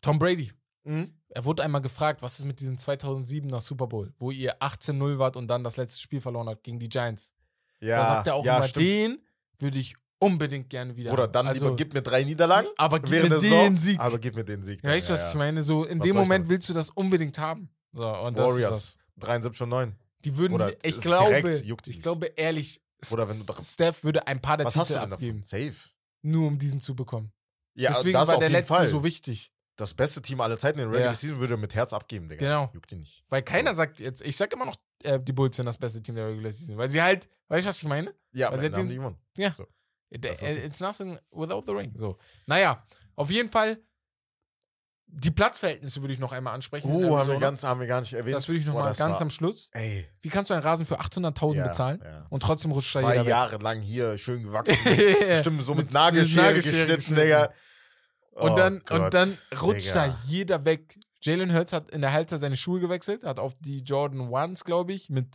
Tom 0.00 0.20
Brady. 0.20 0.52
Mhm. 0.84 1.12
Er 1.30 1.44
wurde 1.44 1.64
einmal 1.64 1.80
gefragt, 1.80 2.22
was 2.22 2.38
ist 2.38 2.44
mit 2.44 2.60
diesem 2.60 2.76
2007er 2.76 3.60
Super 3.60 3.88
Bowl, 3.88 4.14
wo 4.20 4.30
ihr 4.30 4.62
18-0 4.62 5.18
wart 5.18 5.36
und 5.36 5.48
dann 5.48 5.64
das 5.64 5.76
letzte 5.76 5.98
Spiel 6.00 6.20
verloren 6.20 6.48
habt 6.48 6.62
gegen 6.62 6.78
die 6.78 6.88
Giants. 6.88 7.32
Ja, 7.80 7.96
da 7.98 8.06
sagt 8.06 8.26
er 8.28 8.34
auch 8.36 8.44
ja, 8.44 8.58
immer, 8.58 8.68
stimmt. 8.68 8.86
den 8.86 9.18
würde 9.58 9.78
ich 9.78 9.96
unbedingt 10.20 10.70
gerne 10.70 10.96
wieder 10.96 11.12
Oder 11.12 11.26
dann 11.26 11.48
also, 11.48 11.64
lieber, 11.64 11.76
gib 11.76 11.94
mir 11.94 12.02
drei 12.02 12.22
Niederlagen. 12.22 12.68
aber 12.76 13.00
gib 13.00 13.10
mir 13.10 13.28
der 13.28 13.40
den 13.40 13.76
Sieg. 13.76 13.98
Aber 13.98 14.20
gib 14.20 14.36
mir 14.36 14.44
den 14.44 14.62
Sieg. 14.62 14.82
dann. 14.82 14.92
weißt 14.92 15.08
du, 15.08 15.14
Ja, 15.14 15.18
was 15.18 15.22
ja. 15.22 15.28
ich 15.30 15.34
meine? 15.34 15.62
So, 15.64 15.84
in 15.84 15.98
Was 15.98 16.04
dem 16.04 16.10
ich 16.14 16.22
Moment 16.22 16.48
willst 16.48 16.68
du 16.68 16.74
das 16.74 16.90
unbedingt 16.90 17.38
haben. 17.40 17.70
So, 17.92 18.02
Warriors, 18.02 18.96
das. 19.16 19.26
73 19.26 19.62
und 19.62 19.68
9. 19.70 19.96
Die 20.24 20.36
würden, 20.36 20.54
Oder 20.54 20.72
ich 20.84 21.00
glaube, 21.00 21.50
juckt 21.64 21.86
ich 21.88 21.96
nicht. 21.96 22.02
glaube 22.02 22.26
ehrlich, 22.36 22.82
Oder 23.10 23.28
wenn 23.28 23.38
du 23.38 23.44
doch- 23.44 23.62
Steph 23.62 24.04
würde 24.04 24.26
ein 24.26 24.40
paar 24.42 24.56
der 24.58 24.66
Was 24.66 24.76
hast 24.76 24.88
Titel 24.88 24.98
du 25.00 25.04
denn 25.06 25.12
abgeben, 25.14 25.42
davon? 25.42 25.66
Safe. 25.72 25.88
nur 26.22 26.46
um 26.48 26.58
diesen 26.58 26.80
zu 26.80 26.94
bekommen. 26.94 27.32
Ja, 27.74 27.92
Deswegen 27.92 28.12
das 28.12 28.28
war 28.28 28.34
auf 28.34 28.40
der 28.40 28.48
jeden 28.48 28.60
letzte 28.60 28.74
Fall. 28.74 28.88
so 28.88 29.02
wichtig. 29.04 29.52
Das 29.76 29.94
beste 29.94 30.20
Team 30.20 30.42
aller 30.42 30.58
Zeiten 30.58 30.78
in 30.80 30.84
der 30.84 30.92
Regular 30.92 31.12
Ja. 31.12 31.14
Season 31.14 31.38
würde 31.40 31.56
mit 31.56 31.74
Herz 31.74 31.94
abgeben, 31.94 32.28
Digga. 32.28 32.44
Genau. 32.44 32.70
Juckt 32.74 32.90
die 32.90 32.96
nicht. 32.96 33.24
Weil 33.30 33.40
keiner 33.42 33.74
sagt 33.74 33.98
jetzt, 34.00 34.20
ich 34.20 34.36
sag 34.36 34.52
immer 34.52 34.66
noch, 34.66 34.76
äh, 35.02 35.18
die 35.18 35.32
Bulls 35.32 35.56
sind 35.56 35.64
das 35.64 35.78
beste 35.78 36.02
Team 36.02 36.16
der 36.16 36.28
Regular 36.28 36.52
Season. 36.52 36.76
Weil 36.76 36.90
sie 36.90 37.00
halt, 37.00 37.30
weißt 37.48 37.64
du, 37.64 37.68
was 37.70 37.78
ich 37.82 37.88
meine? 37.88 38.14
Ja, 38.32 38.48
Also 38.48 38.58
aber 38.58 38.64
jetzt 38.66 38.74
haben 38.76 38.82
den- 38.82 38.88
die 38.90 38.94
gewonnen. 38.96 39.16
Ja. 39.38 39.54
So. 39.56 39.66
It's 40.10 40.80
nothing 40.80 41.18
without 41.30 41.62
the 41.66 41.72
ring. 41.72 41.92
So. 41.96 42.18
Naja, 42.46 42.84
auf 43.16 43.30
jeden 43.30 43.48
Fall, 43.48 43.80
die 45.12 45.30
Platzverhältnisse 45.30 46.00
würde 46.02 46.14
ich 46.14 46.18
noch 46.20 46.32
einmal 46.32 46.54
ansprechen. 46.54 46.90
Uh, 46.90 47.16
haben 47.18 47.28
wir, 47.28 47.38
ganz, 47.38 47.62
haben 47.62 47.80
wir 47.80 47.86
gar 47.86 48.00
nicht 48.00 48.12
erwähnt. 48.12 48.36
das 48.36 48.48
würde 48.48 48.60
ich 48.60 48.66
noch 48.66 48.74
Boah, 48.74 48.80
mal 48.84 48.94
ganz 48.94 49.14
war- 49.14 49.22
am 49.22 49.30
Schluss. 49.30 49.68
Ey. 49.72 50.08
Wie 50.20 50.28
kannst 50.28 50.50
du 50.50 50.54
einen 50.54 50.62
Rasen 50.62 50.86
für 50.86 51.00
800.000 51.00 51.54
Ja, 51.56 51.66
bezahlen 51.68 52.00
ja. 52.04 52.26
und 52.30 52.42
trotzdem 52.42 52.70
rutscht 52.72 52.94
da 52.94 53.00
Zwei 53.00 53.12
jeder 53.12 53.24
weg? 53.24 53.30
Jahre 53.30 53.56
lang 53.58 53.80
hier 53.80 54.16
schön 54.18 54.42
gewachsen. 54.44 54.76
Stimmt, 55.40 55.64
so 55.64 55.74
mit, 55.74 55.86
Mit 55.86 55.94
Nagelschere, 55.94 56.54
geschnitten. 56.54 57.14
Digga. 57.16 57.52
Und 58.32 58.52
Oh 58.52 58.56
dann, 58.56 58.82
Gott, 58.86 59.00
und 59.00 59.14
dann 59.14 59.36
rutscht 59.60 59.90
Digga. 59.90 60.06
da 60.08 60.18
jeder 60.26 60.64
weg. 60.64 60.98
Jalen 61.22 61.52
Hurts 61.54 61.72
hat 61.74 61.90
in 61.90 62.00
der 62.00 62.12
Halbzeit 62.14 62.40
seine 62.40 62.56
Schuhe 62.56 62.80
gewechselt, 62.80 63.24
hat 63.24 63.38
auf 63.38 63.52
die 63.60 63.80
Jordan 63.82 64.20
Ones, 64.30 64.64
glaube 64.64 64.92
ich, 64.94 65.10
mit 65.10 65.26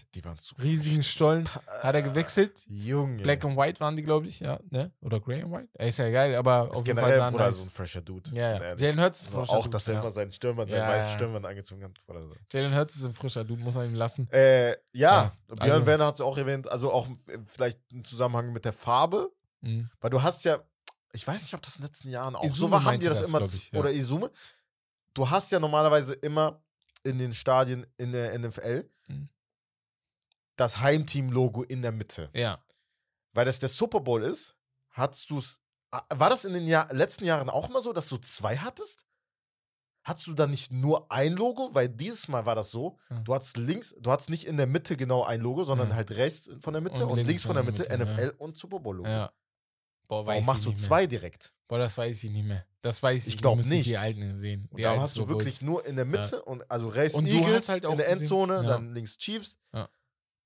riesigen 0.61 1.03
Stollen, 1.03 1.47
hat 1.81 1.93
er 1.93 2.01
gewechselt. 2.01 2.65
Junge. 2.67 3.21
Black 3.21 3.45
and 3.45 3.55
White 3.55 3.79
waren 3.79 3.95
die, 3.95 4.01
glaube 4.01 4.25
ich, 4.27 4.39
ja, 4.39 4.59
ne? 4.71 4.91
Oder 5.01 5.19
Grey 5.19 5.43
and 5.43 5.51
White? 5.53 5.69
Ist 5.77 5.99
ja 5.99 6.09
geil, 6.09 6.33
aber 6.35 6.69
ist 6.71 6.79
auf 6.79 6.87
jeden 6.87 6.97
Fall 6.99 7.31
Bruder, 7.31 7.45
nice. 7.45 7.57
so 7.59 7.63
ein 7.65 7.69
fresher 7.69 8.01
Dude. 8.01 8.31
Ja, 8.33 8.53
ja. 8.61 8.75
Jalen 8.75 8.99
Hurts 8.99 9.21
ist 9.21 9.27
Also 9.27 9.37
frischer 9.39 9.53
auch, 9.53 9.61
Dude, 9.63 9.69
dass 9.71 9.87
er 9.87 9.93
ja. 9.93 9.99
immer 10.01 10.11
seinen 10.11 10.31
Stirnband, 10.31 10.69
sein 10.71 10.79
Ja, 10.79 10.97
ja. 10.97 11.13
Stirnband 11.13 11.45
angezogen 11.45 11.83
hat. 11.83 11.91
Oder 12.07 12.21
so. 12.23 12.33
Jalen 12.51 12.75
Hurts 12.75 12.95
ist 12.95 13.05
ein 13.05 13.13
frischer 13.13 13.43
Dude, 13.43 13.61
muss 13.61 13.75
man 13.75 13.85
ihm 13.87 13.93
lassen. 13.95 14.27
Äh, 14.31 14.71
ja, 14.71 14.75
Ja, 14.93 15.31
Björn 15.47 15.71
also- 15.71 15.85
Werner 15.85 16.05
hat 16.07 16.15
es 16.15 16.21
auch 16.21 16.37
erwähnt, 16.37 16.67
also 16.67 16.91
auch 16.91 17.07
äh, 17.27 17.37
vielleicht 17.45 17.79
im 17.91 18.03
Zusammenhang 18.03 18.51
mit 18.53 18.65
der 18.65 18.73
Farbe, 18.73 19.31
Mhm. 19.61 19.89
weil 20.01 20.09
du 20.09 20.21
hast 20.23 20.43
ja, 20.45 20.59
ich 21.13 21.25
weiß 21.25 21.41
nicht, 21.43 21.53
ob 21.53 21.61
das 21.61 21.75
in 21.77 21.81
den 21.81 21.87
letzten 21.87 22.09
Jahren 22.09 22.35
auch 22.35 22.41
so 22.43 22.47
Izume 22.49 22.71
war, 22.71 22.83
haben 22.83 22.99
die 22.99 23.05
das, 23.05 23.19
das, 23.19 23.29
immer, 23.29 23.41
ich, 23.41 23.71
ja. 23.71 23.79
oder 23.79 23.91
Isume, 23.91 24.31
du 25.15 25.29
hast 25.29 25.51
ja 25.51 25.59
normalerweise 25.59 26.13
immer 26.13 26.63
in 27.03 27.17
den 27.17 27.33
Stadien 27.33 27.85
in 27.97 28.11
der 28.11 28.37
NFL 28.37 28.87
Mhm. 29.07 29.29
das 30.55 30.79
Heimteam-Logo 30.79 31.63
in 31.63 31.81
der 31.81 31.91
Mitte. 31.91 32.29
Ja. 32.33 32.63
Weil 33.33 33.45
das 33.45 33.59
der 33.59 33.69
Super 33.69 33.99
Bowl 33.99 34.23
ist, 34.23 34.55
hattest 34.89 35.29
du 35.29 35.39
es, 35.39 35.59
war 35.91 36.29
das 36.29 36.45
in 36.45 36.53
den 36.53 36.67
Jahr, 36.67 36.91
letzten 36.93 37.25
Jahren 37.25 37.49
auch 37.49 37.69
mal 37.69 37.81
so, 37.81 37.91
dass 37.93 38.07
du 38.09 38.17
zwei 38.17 38.57
hattest? 38.57 39.05
Hattest 40.03 40.27
du 40.27 40.33
dann 40.33 40.51
nicht 40.51 40.71
nur 40.71 41.11
ein 41.11 41.33
Logo? 41.33 41.73
Weil 41.73 41.89
dieses 41.89 42.27
Mal 42.27 42.45
war 42.45 42.53
das 42.55 42.69
so, 42.71 42.97
Ja. 43.09 43.21
du 43.21 43.33
hattest 43.33 43.57
links, 43.57 43.93
du 43.99 44.11
hattest 44.11 44.29
nicht 44.29 44.45
in 44.45 44.55
der 44.57 44.67
Mitte 44.67 44.95
genau 44.97 45.23
ein 45.23 45.41
Logo, 45.41 45.63
sondern 45.63 45.89
Ja. 45.89 45.95
halt 45.95 46.11
rechts 46.11 46.49
von 46.59 46.73
der 46.73 46.81
Mitte 46.81 47.05
Und 47.05 47.19
und, 47.19 47.25
links 47.25 47.43
von 47.43 47.55
der 47.55 47.63
Mitte, 47.63 47.83
Mitte, 47.83 47.93
NFL 48.05 48.35
und 48.37 48.55
Super 48.57 48.79
Bowl 48.79 48.97
Logo. 48.97 49.09
ja. 49.09 49.31
Boah, 50.07 50.25
Warum 50.27 50.39
ich 50.39 50.45
machst 50.45 50.65
du 50.65 50.71
zwei 50.71 51.07
direkt? 51.07 51.53
Boah, 51.67 51.79
das 51.79 51.97
weiß 51.97 52.23
ich 52.23 52.29
nicht 52.31 52.45
mehr. 52.45 52.63
Das 52.81 53.01
weiß 53.01 53.25
ich, 53.27 53.33
Ich 53.35 53.41
glaub 53.41 53.57
müsste 53.57 53.73
nicht. 53.73 53.87
Die 53.89 53.97
alten 53.97 54.37
sehen. 54.39 54.67
Und 54.69 54.77
Die 54.77 54.83
da 54.83 54.91
alten 54.91 55.01
hast 55.01 55.17
du 55.17 55.25
Bowls. 55.25 55.39
wirklich 55.39 55.61
nur 55.61 55.85
in 55.85 55.95
der 55.95 56.05
Mitte 56.05 56.41
und 56.43 56.69
also 56.69 56.87
rechts 56.87 57.17
Und 57.17 57.25
Eagles 57.27 57.69
halt 57.69 57.83
in 57.85 57.89
der 57.97 58.05
gesehen- 58.05 58.19
Endzone, 58.21 58.55
ja. 58.57 58.63
dann 58.63 58.93
links 58.93 59.17
Chiefs 59.17 59.57
Ja. 59.73 59.89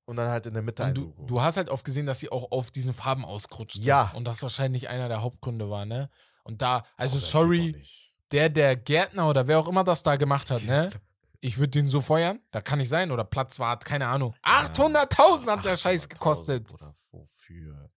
und 0.06 0.16
dann 0.16 0.30
halt 0.30 0.46
in 0.46 0.54
der 0.54 0.64
Mitte 0.64 0.84
Und 0.86 0.98
du, 0.98 1.14
du 1.28 1.42
hast 1.42 1.58
halt 1.58 1.70
oft 1.70 1.84
gesehen, 1.84 2.06
dass 2.06 2.20
sie 2.20 2.32
auch 2.32 2.52
auf 2.52 2.72
diesen 2.72 2.94
Farben 2.94 3.26
ausgerutscht 3.26 3.76
sind. 3.76 3.86
Ja. 3.86 4.12
Und 4.16 4.24
das 4.26 4.42
wahrscheinlich 4.42 4.88
einer 4.88 5.10
der 5.10 5.22
Hauptgründe 5.22 5.70
war, 5.70 5.86
ne? 5.86 6.10
Und 6.44 6.62
da, 6.62 6.84
also 6.96 7.18
geht 7.20 7.28
sorry, 7.28 7.84
der, 8.32 8.50
der 8.50 8.78
Gärtner 8.78 9.28
oder 9.30 9.48
wer 9.48 9.60
auch 9.60 9.68
immer 9.68 9.84
das 9.84 10.02
da 10.04 10.16
gemacht 10.16 10.50
hat, 10.52 10.64
ne? 10.64 10.90
Ich 11.42 11.58
würde 11.58 11.70
den 11.70 11.88
so 11.88 12.02
feuern. 12.02 12.40
Da 12.52 12.60
kann 12.60 12.80
nicht 12.80 12.90
sein. 12.90 13.12
Oder 13.12 13.24
Platzwart, 13.24 13.86
keine 13.86 14.08
Ahnung. 14.08 14.36
800.000 14.44 15.48
hat 15.48 15.64
der 15.64 15.78
Scheiß 15.78 16.04
800.000, 16.06 16.10
gekostet. 16.10 16.74
Oder 16.74 16.94
wofür? 17.12 17.90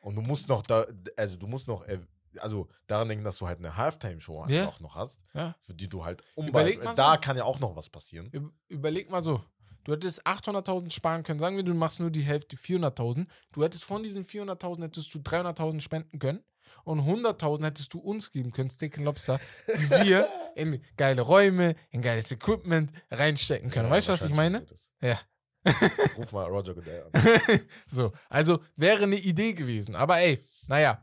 Und 0.00 0.16
du 0.16 0.22
musst 0.22 0.48
noch 0.48 0.62
da, 0.62 0.86
also 1.16 1.36
du 1.36 1.46
musst 1.46 1.68
noch, 1.68 1.86
äh, 1.86 1.98
also 2.38 2.68
daran 2.86 3.08
denken, 3.08 3.24
dass 3.24 3.38
du 3.38 3.46
halt 3.46 3.58
eine 3.58 3.76
Halftime-Show 3.76 4.40
halt 4.42 4.50
Ja. 4.50 4.68
auch 4.68 4.80
noch 4.80 4.94
hast, 4.94 5.20
Ja. 5.34 5.54
für 5.60 5.74
die 5.74 5.88
du 5.88 6.04
halt. 6.04 6.22
Überleg 6.36 6.82
mal 6.82 6.94
Da 6.94 7.14
so. 7.14 7.20
kann 7.20 7.36
ja 7.36 7.44
auch 7.44 7.58
noch 7.60 7.76
was 7.76 7.88
passieren. 7.90 8.30
Üb- 8.30 8.50
Überleg 8.68 9.10
mal 9.10 9.22
so. 9.22 9.42
Du 9.84 9.92
hättest 9.92 10.26
800.000 10.26 10.90
sparen 10.92 11.22
können. 11.22 11.40
Sagen 11.40 11.56
wir, 11.56 11.62
du 11.64 11.72
machst 11.74 12.00
nur 12.00 12.10
die 12.10 12.20
Hälfte, 12.22 12.56
400.000. 12.56 13.26
Du 13.52 13.62
hättest 13.64 13.84
von 13.84 14.02
diesen 14.02 14.24
400.000 14.24 14.82
hättest 14.84 15.12
du 15.14 15.18
300.000 15.20 15.80
spenden 15.80 16.18
können. 16.18 16.44
Und 16.84 17.00
100.000 17.00 17.64
hättest 17.64 17.92
du 17.94 17.98
uns 17.98 18.30
geben 18.30 18.52
können, 18.52 18.70
Steak 18.70 18.96
and 18.96 19.04
Lobster, 19.06 19.40
die 19.66 19.90
wir 19.90 20.28
in 20.54 20.80
geile 20.96 21.22
Räume, 21.22 21.74
in 21.90 22.00
geiles 22.02 22.30
Equipment 22.30 22.92
reinstecken 23.10 23.70
können. 23.70 23.86
Ja, 23.88 23.90
weißt 23.90 24.08
du, 24.08 24.12
was 24.12 24.22
ich 24.24 24.34
meine? 24.34 24.64
Ja. 25.02 25.18
Ruf 26.16 26.32
mal 26.32 26.46
Roger 26.46 26.74
Goodell 26.74 27.04
an. 27.12 27.22
so, 27.86 28.12
also 28.28 28.60
wäre 28.76 29.02
eine 29.02 29.16
Idee 29.16 29.52
gewesen. 29.52 29.94
Aber 29.94 30.18
ey, 30.18 30.38
naja. 30.66 31.02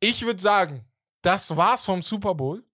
Ich 0.00 0.24
würde 0.24 0.40
sagen, 0.40 0.84
das 1.22 1.56
war's 1.56 1.84
vom 1.84 2.02
Super 2.02 2.34
Bowl. 2.34 2.64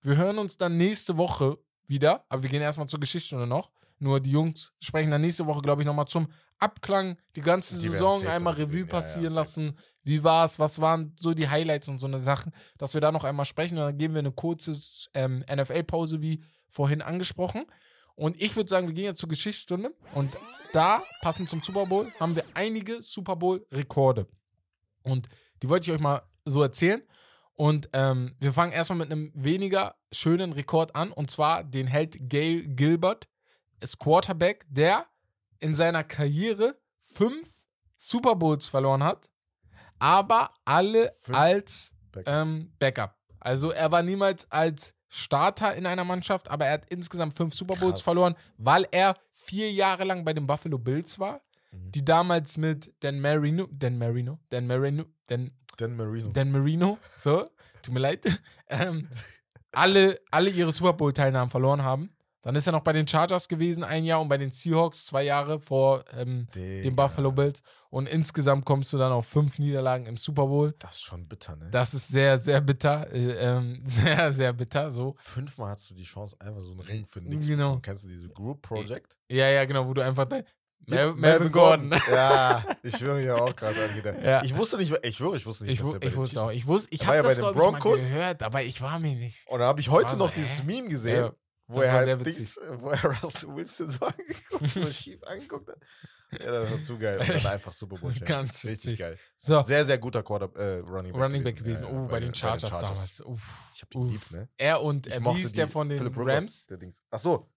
Wir 0.00 0.16
hören 0.16 0.38
uns 0.38 0.58
dann 0.58 0.76
nächste 0.76 1.16
Woche 1.16 1.58
wieder. 1.86 2.24
Aber 2.28 2.42
wir 2.42 2.50
gehen 2.50 2.62
erstmal 2.62 2.88
zur 2.88 3.00
Geschichtsstunde 3.00 3.46
noch. 3.46 3.70
Nur 3.98 4.20
die 4.20 4.32
Jungs 4.32 4.72
sprechen 4.80 5.10
dann 5.10 5.20
nächste 5.20 5.46
Woche, 5.46 5.62
glaube 5.62 5.82
ich, 5.82 5.86
nochmal 5.86 6.06
zum 6.06 6.28
Abklang 6.58 7.16
die 7.36 7.40
ganze 7.40 7.74
Die 7.74 7.88
Saison 7.88 8.26
einmal 8.26 8.54
Revue 8.54 8.66
reden. 8.66 8.88
Ja, 8.88 8.94
ja, 8.94 9.00
passieren 9.00 9.34
lassen. 9.34 9.78
Wie 10.02 10.22
war's? 10.22 10.58
Was 10.58 10.80
waren 10.80 11.12
so 11.16 11.32
die 11.32 11.48
Highlights 11.48 11.88
und 11.88 11.98
so 11.98 12.06
eine 12.06 12.20
Sachen, 12.20 12.52
dass 12.76 12.94
wir 12.94 13.00
da 13.00 13.12
noch 13.12 13.24
einmal 13.24 13.46
sprechen. 13.46 13.78
Und 13.78 13.84
dann 13.84 13.98
geben 13.98 14.14
wir 14.14 14.18
eine 14.18 14.32
kurze 14.32 14.78
ähm, 15.14 15.44
NFL-Pause, 15.50 16.20
wie 16.20 16.42
vorhin 16.68 17.02
angesprochen. 17.02 17.64
Und 18.16 18.40
ich 18.40 18.54
würde 18.54 18.68
sagen, 18.68 18.86
wir 18.86 18.94
gehen 18.94 19.04
jetzt 19.04 19.18
zur 19.18 19.28
Geschichtsstunde. 19.28 19.92
Und 20.14 20.32
da, 20.72 21.02
passend 21.22 21.48
zum 21.48 21.62
Super 21.62 21.86
Bowl, 21.86 22.10
haben 22.20 22.36
wir 22.36 22.44
einige 22.54 23.02
Super 23.02 23.36
Bowl-Rekorde. 23.36 24.26
Und 25.02 25.28
die 25.62 25.68
wollte 25.68 25.90
ich 25.90 25.96
euch 25.96 26.00
mal 26.00 26.22
so 26.44 26.62
erzählen. 26.62 27.02
Und 27.54 27.88
ähm, 27.92 28.34
wir 28.40 28.52
fangen 28.52 28.72
erstmal 28.72 28.98
mit 28.98 29.12
einem 29.12 29.30
weniger 29.34 29.96
schönen 30.12 30.52
Rekord 30.52 30.94
an. 30.94 31.12
Und 31.12 31.30
zwar 31.30 31.64
den 31.64 31.86
hält 31.86 32.28
Gail 32.28 32.66
Gilbert, 32.66 33.28
ist 33.80 33.98
Quarterback, 33.98 34.64
der 34.68 35.06
in 35.60 35.74
seiner 35.74 36.04
Karriere 36.04 36.78
fünf 37.00 37.64
Super 37.96 38.34
Bowls 38.34 38.66
verloren 38.66 39.02
hat, 39.02 39.28
aber 39.98 40.50
alle 40.64 41.10
Fünf 41.22 41.38
als 41.38 41.94
Backup. 42.12 42.34
ähm, 42.34 42.72
Backup. 42.78 43.16
Also 43.40 43.70
er 43.70 43.90
war 43.92 44.02
niemals 44.02 44.50
als 44.50 44.94
Starter 45.16 45.74
in 45.76 45.86
einer 45.86 46.02
Mannschaft, 46.04 46.50
aber 46.50 46.66
er 46.66 46.72
hat 46.72 46.86
insgesamt 46.90 47.34
fünf 47.34 47.54
Super 47.54 47.76
Bowls 47.76 47.94
Krass. 47.94 48.02
verloren, 48.02 48.34
weil 48.58 48.86
er 48.90 49.16
vier 49.32 49.70
Jahre 49.72 50.02
lang 50.04 50.24
bei 50.24 50.32
den 50.32 50.46
Buffalo 50.46 50.76
Bills 50.78 51.18
war, 51.20 51.40
Mhm. 51.70 51.92
die 51.92 52.04
damals 52.04 52.58
mit 52.58 52.92
Dan 53.00 53.20
Marino, 53.20 53.68
Dan 53.70 53.96
Marino, 53.96 54.38
Dan 54.50 54.66
Marino, 54.66 55.04
Dan, 55.28 55.52
Dan 55.76 55.96
Marino. 55.96 56.30
Dan 56.32 56.50
Marino, 56.50 56.98
so, 57.16 57.48
tut 57.82 57.94
mir 57.94 58.00
leid, 58.00 58.24
ähm, 58.68 59.08
alle, 59.72 60.20
alle 60.32 60.50
ihre 60.50 60.72
Super 60.72 60.92
Bowl-Teilnahmen 60.94 61.50
verloren 61.50 61.82
haben. 61.84 62.10
Dann 62.44 62.54
ist 62.56 62.66
er 62.66 62.72
noch 62.72 62.82
bei 62.82 62.92
den 62.92 63.08
Chargers 63.08 63.48
gewesen, 63.48 63.82
ein 63.82 64.04
Jahr, 64.04 64.20
und 64.20 64.28
bei 64.28 64.36
den 64.36 64.50
Seahawks 64.52 65.06
zwei 65.06 65.22
Jahre 65.22 65.58
vor 65.58 66.04
ähm, 66.14 66.46
den 66.54 66.94
Buffalo 66.94 67.32
Bills. 67.32 67.62
Und 67.88 68.06
insgesamt 68.06 68.66
kommst 68.66 68.92
du 68.92 68.98
dann 68.98 69.12
auf 69.12 69.26
fünf 69.26 69.58
Niederlagen 69.58 70.04
im 70.04 70.16
Super 70.18 70.46
Bowl. 70.46 70.74
Das 70.78 70.96
ist 70.96 71.02
schon 71.04 71.26
bitter, 71.26 71.56
ne? 71.56 71.68
Das 71.70 71.94
ist 71.94 72.08
sehr, 72.08 72.38
sehr 72.38 72.60
bitter. 72.60 73.10
Äh, 73.12 73.32
ähm, 73.32 73.82
sehr, 73.86 74.30
sehr 74.30 74.52
bitter. 74.52 74.90
So. 74.90 75.14
Fünfmal 75.16 75.70
hast 75.70 75.88
du 75.88 75.94
die 75.94 76.04
Chance, 76.04 76.36
einfach 76.38 76.60
so 76.60 76.72
einen 76.72 76.80
Ring 76.80 77.06
für 77.06 77.20
nichts 77.22 77.46
Genau. 77.46 77.78
Kennst 77.80 78.04
du 78.04 78.08
diese 78.08 78.28
Group 78.28 78.60
Project? 78.60 79.16
Ja, 79.30 79.48
ja, 79.48 79.64
genau, 79.64 79.86
wo 79.88 79.94
du 79.94 80.02
einfach 80.02 80.26
dein. 80.26 80.44
Mel 80.86 81.06
Mit 81.12 81.16
Melvin 81.16 81.52
Gordon. 81.52 81.94
ja, 82.10 82.62
ich 82.82 82.94
schwöre 82.96 83.22
ja 83.24 83.36
auch 83.36 83.56
gerade 83.56 83.84
an 83.84 83.96
wieder. 83.96 84.22
Ja. 84.22 84.42
Ich 84.44 84.54
wusste 84.54 84.76
nicht, 84.76 84.92
ich 85.02 85.16
schwöre, 85.16 85.36
ich 85.36 85.46
wusste 85.46 85.64
nicht, 85.64 85.74
Ich, 85.74 85.80
dass 85.80 85.94
er 85.94 86.00
bei 86.00 86.06
ich 86.08 86.16
wusste 86.16 86.42
auch. 86.42 86.50
Ich 86.50 86.66
wusste, 86.66 86.88
ich 86.90 87.06
habe 87.06 87.16
ja 87.16 87.22
bei 87.22 87.28
das 87.28 87.36
den 87.36 87.42
glaub 87.52 87.54
ich, 87.54 87.58
Broncos. 87.80 88.00
gehört, 88.08 88.42
aber 88.42 88.62
ich 88.62 88.82
war 88.82 88.98
mir 88.98 89.14
nicht. 89.14 89.46
Und 89.48 89.60
dann 89.60 89.68
habe 89.68 89.80
ich 89.80 89.88
heute 89.88 90.14
so, 90.14 90.24
noch 90.26 90.30
dieses 90.30 90.60
hä? 90.60 90.64
Meme 90.66 90.88
gesehen, 90.88 91.24
Ja, 91.24 91.32
wo 91.66 91.78
das 91.80 91.86
er 91.88 91.92
war 91.92 91.98
halt 91.98 92.04
sehr 92.06 92.16
Dings, 92.16 92.56
witzig. 92.56 92.62
wo 92.80 92.90
er 92.90 93.04
Russell 93.22 93.54
Wilson 93.54 93.88
so 93.90 94.04
angeguckt, 94.06 94.68
so 94.68 94.86
schief 94.86 95.22
angeguckt 95.24 95.68
hat. 95.68 95.78
Ja, 96.40 96.50
das 96.50 96.70
war 96.72 96.80
zu 96.82 96.98
geil. 96.98 97.18
Und 97.20 97.46
einfach 97.46 97.72
Super 97.72 97.96
Bowl. 97.96 98.12
Ganz 98.24 98.64
Richtig 98.64 98.68
witzig. 98.92 98.98
geil. 98.98 99.18
So, 99.36 99.62
Sehr, 99.62 99.84
sehr 99.84 99.98
guter 99.98 100.22
Quarter, 100.24 100.50
äh, 100.56 100.78
Running 100.80 101.12
Back 101.12 101.22
Running 101.22 101.44
Back 101.44 101.56
gewesen. 101.56 101.84
Ja, 101.84 101.90
oh, 101.90 101.94
ja, 102.02 102.06
bei, 102.08 102.20
den 102.20 102.34
Chargers, 102.34 102.70
damals. 102.70 103.20
Uff, 103.20 103.40
Ich 103.74 103.82
hab 103.82 103.94
uff. 103.94 104.10
lieb, 104.10 104.30
ne? 104.32 104.48
Er 104.56 104.82
und 104.82 105.06
äh, 105.06 105.16
wie 105.16 105.20
mochte 105.20 105.38
hieß 105.38 105.52
der 105.52 105.66
die- 105.66 105.72
von 105.72 105.88
den 105.88 105.98
Phillip 105.98 106.14
Rams? 106.16 106.66
Der 106.66 106.76
Dings. 106.78 107.02
Ach 107.10 107.18
so. 107.20 107.50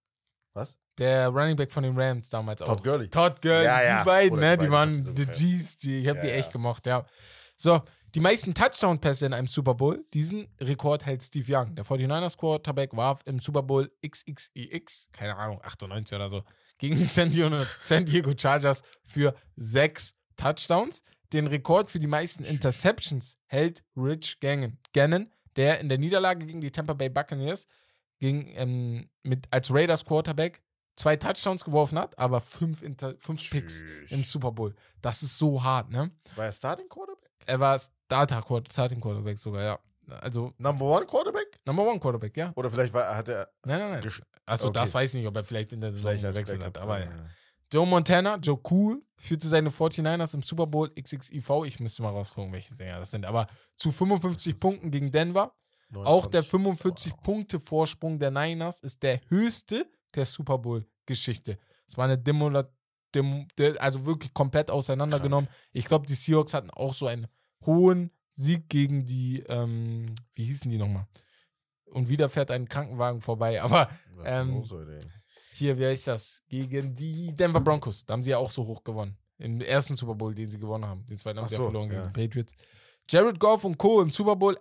Was? 0.54 0.78
Der 1.00 1.30
Running 1.30 1.56
Back 1.56 1.72
von 1.72 1.84
den 1.84 2.00
Rams 2.00 2.30
damals 2.30 2.62
auch. 2.62 2.68
Todd 2.68 2.84
Gurley. 2.84 3.10
Todd 3.10 3.42
Gurley, 3.42 3.64
Ja, 3.66 3.82
ja. 3.84 4.00
die 4.00 4.06
beiden, 4.06 4.30
Bruder, 4.32 4.42
ne? 4.48 4.58
die 4.58 4.66
Die 4.66 4.72
waren 4.72 5.04
the 5.06 5.14
die 5.14 5.26
G's, 5.26 5.78
die, 5.80 6.00
ich 6.02 6.08
hab 6.08 6.22
die 6.22 6.28
Ja, 6.28 6.34
echt 6.34 6.48
ja. 6.50 6.54
gemocht, 6.54 6.86
ja. 6.86 7.06
So, 7.56 7.82
die 8.18 8.22
meisten 8.22 8.56
Touchdown-Pässe 8.56 9.28
in 9.28 9.34
einem 9.34 9.46
Super 9.46 9.76
Bowl, 9.76 10.04
diesen 10.12 10.48
Rekord 10.60 11.06
hält 11.06 11.22
Steve 11.22 11.56
Young. 11.56 11.76
Der 11.76 11.86
49ers 11.86 12.36
Quarterback 12.36 12.98
warf 12.98 13.22
im 13.26 13.38
Super 13.38 13.62
Bowl 13.62 13.92
XXEX, 14.04 15.10
keine 15.12 15.36
Ahnung, 15.36 15.62
98 15.62 16.16
oder 16.16 16.28
so, 16.28 16.42
gegen 16.80 16.96
die 16.96 17.04
San 17.04 17.30
Diego, 17.30 17.60
San 17.84 18.06
Diego 18.06 18.34
Chargers 18.36 18.82
für 19.04 19.36
sechs 19.56 20.16
Touchdowns. 20.36 21.04
Den 21.32 21.46
Rekord 21.46 21.92
für 21.92 22.00
die 22.00 22.08
meisten 22.08 22.44
Interceptions 22.44 23.38
hält 23.46 23.84
Rich 23.96 24.40
Gannon, 24.40 24.80
Gannon 24.94 25.32
der 25.56 25.80
in 25.80 25.88
der 25.88 26.00
Niederlage 26.00 26.48
gegen 26.48 26.62
die 26.62 26.72
Tampa 26.72 26.94
Bay 26.94 27.10
Buccaneers 27.10 27.68
gegen, 28.18 28.48
ähm, 28.56 29.12
mit, 29.22 29.46
als 29.52 29.72
Raiders 29.72 30.04
Quarterback 30.04 30.64
zwei 30.96 31.18
Touchdowns 31.18 31.64
geworfen 31.64 32.00
hat, 32.00 32.18
aber 32.18 32.42
fünf, 32.42 32.82
Inter 32.82 33.14
fünf 33.20 33.48
Picks 33.48 33.84
Tschüss. 33.84 34.12
im 34.12 34.24
Super 34.24 34.54
Bowl. 34.54 34.74
Das 35.02 35.22
ist 35.22 35.38
so 35.38 35.62
hart, 35.62 35.92
ne? 35.92 36.10
War 36.34 36.46
er 36.46 36.52
Starting 36.52 36.90
Quarterback? 36.90 37.30
Er 37.46 37.60
war 37.60 37.80
Quarter, 38.08 38.44
Starting 38.72 39.02
Quarterback 39.02 39.38
sogar, 39.38 39.64
ja. 39.64 39.80
Also 40.22 40.54
Number 40.58 40.86
One 40.86 41.06
Quarterback? 41.06 41.60
Number 41.66 41.84
One 41.84 42.00
Quarterback, 42.00 42.36
ja. 42.38 42.54
Oder 42.56 42.72
vielleicht 42.72 42.94
war, 42.94 43.16
hat 43.16 43.28
er. 43.28 43.50
Nein, 43.66 43.80
nein, 43.80 44.00
nein. 44.02 44.12
Achso, 44.46 44.70
okay. 44.70 44.80
das 44.80 44.94
weiß 44.94 45.14
ich 45.14 45.20
nicht, 45.20 45.28
ob 45.28 45.36
er 45.36 45.44
vielleicht 45.44 45.74
in 45.74 45.82
der 45.82 45.92
Saison 45.92 46.12
Vielleicht 46.12 46.34
gewechselt 46.34 46.64
hat. 46.64 46.78
Aber 46.78 47.00
ja. 47.00 47.10
Joe 47.72 47.86
Montana, 47.86 48.38
Joe 48.38 48.60
Cool, 48.70 49.04
führte 49.18 49.48
seine 49.48 49.70
49ers 49.70 50.34
im 50.34 50.42
Super 50.42 50.68
Bowl 50.68 50.90
XXIV. 50.90 51.66
Ich 51.66 51.80
müsste 51.82 52.02
mal 52.02 52.12
rausgucken, 52.12 52.54
welche 52.54 52.74
Sänger 52.74 53.00
das 53.00 53.12
sind. 53.12 53.26
Aber 53.26 53.48
zu 53.76 53.92
55 53.92 54.58
Punkten 54.58 54.90
gegen 54.90 55.12
Denver. 55.12 55.54
Auch 55.94 56.28
der 56.28 56.42
29. 56.42 57.14
45-Punkte-Vorsprung 57.14 58.20
der 58.20 58.32
Niners 58.32 58.82
ist 58.82 59.04
der 59.04 59.22
höchste 59.30 59.90
der 60.16 60.26
Super 60.26 60.58
Bowl-Geschichte. 60.58 61.58
Es 61.88 61.98
war 61.98 62.06
eine 62.06 62.18
Demola 62.18 62.70
Dem 63.16 63.48
de 63.58 63.78
also 63.78 64.06
wirklich 64.06 64.34
komplett 64.34 64.70
auseinandergenommen. 64.70 65.50
Ich 65.72 65.86
glaube, 65.86 66.06
die 66.06 66.14
Seahawks 66.14 66.54
hatten 66.54 66.70
auch 66.72 66.94
so 66.94 67.08
einen 67.08 67.28
hohen 67.66 68.12
Sieg 68.32 68.70
gegen 68.70 69.06
die, 69.06 69.44
ähm, 69.48 70.06
wie 70.34 70.44
hießen 70.46 70.70
die 70.70 70.78
nochmal? 70.78 71.08
Und 71.86 72.10
wieder 72.10 72.30
fährt 72.30 72.52
ein 72.52 72.68
Krankenwagen 72.68 73.22
vorbei. 73.22 73.62
Aber 73.64 73.90
ist 74.24 74.26
ähm, 74.26 74.56
los 74.56 74.74
hier, 75.58 75.78
wie 75.80 75.86
heißt 75.88 76.08
das? 76.08 76.44
Gegen 76.48 76.94
die 76.94 77.36
Denver 77.36 77.60
Broncos. 77.60 78.06
Da 78.06 78.14
haben 78.14 78.22
sie 78.22 78.32
ja 78.32 78.38
auch 78.38 78.52
so 78.52 78.66
hoch 78.68 78.84
gewonnen. 78.84 79.18
Im 79.40 79.60
ersten 79.62 79.98
Super 79.98 80.14
Bowl, 80.14 80.34
den 80.34 80.50
sie 80.50 80.60
gewonnen 80.60 80.86
haben. 80.86 81.06
Den 81.08 81.18
zweiten 81.18 81.40
haben 81.40 81.48
sie 81.48 81.56
ja 81.56 81.58
so, 81.58 81.64
verloren 81.66 81.90
gegen 81.90 82.02
ja. 82.02 82.08
die 82.08 82.14
Patriots. 82.14 82.54
Jared 83.10 83.40
Goff 83.40 83.64
und 83.64 83.78
Co. 83.78 84.02
im 84.02 84.10
Super 84.10 84.36
Bowl, 84.36 84.58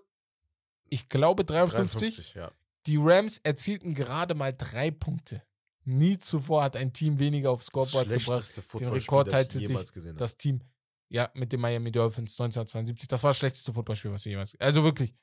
ich 0.88 1.08
glaube 1.08 1.44
53. 1.44 2.34
ja. 2.34 2.50
Die 2.86 2.96
Rams 2.98 3.38
erzielten 3.38 3.94
gerade 3.94 4.34
mal 4.34 4.54
drei 4.56 4.90
Punkte. 4.90 5.42
Nie 5.84 6.18
zuvor 6.18 6.62
hat 6.62 6.76
ein 6.76 6.92
Team 6.92 7.18
weniger 7.18 7.50
aufs 7.50 7.66
Scoreboard 7.66 8.08
gebracht. 8.08 8.44
Footballspiel, 8.44 8.88
Rekord 8.88 9.30
teilte 9.30 9.58
ich 9.58 9.68
sich. 9.68 10.14
Das 10.16 10.36
Team, 10.36 10.60
ja, 11.08 11.30
mit 11.34 11.52
den 11.52 11.60
Miami 11.60 11.92
Dolphins 11.92 12.32
1972. 12.32 13.08
Das 13.08 13.22
war 13.22 13.30
das 13.30 13.38
schlechteste 13.38 13.72
Footballspiel, 13.72 14.10
was 14.12 14.24
wir 14.24 14.30
jemals. 14.32 14.54
Also 14.58 14.82
wirklich. 14.84 15.14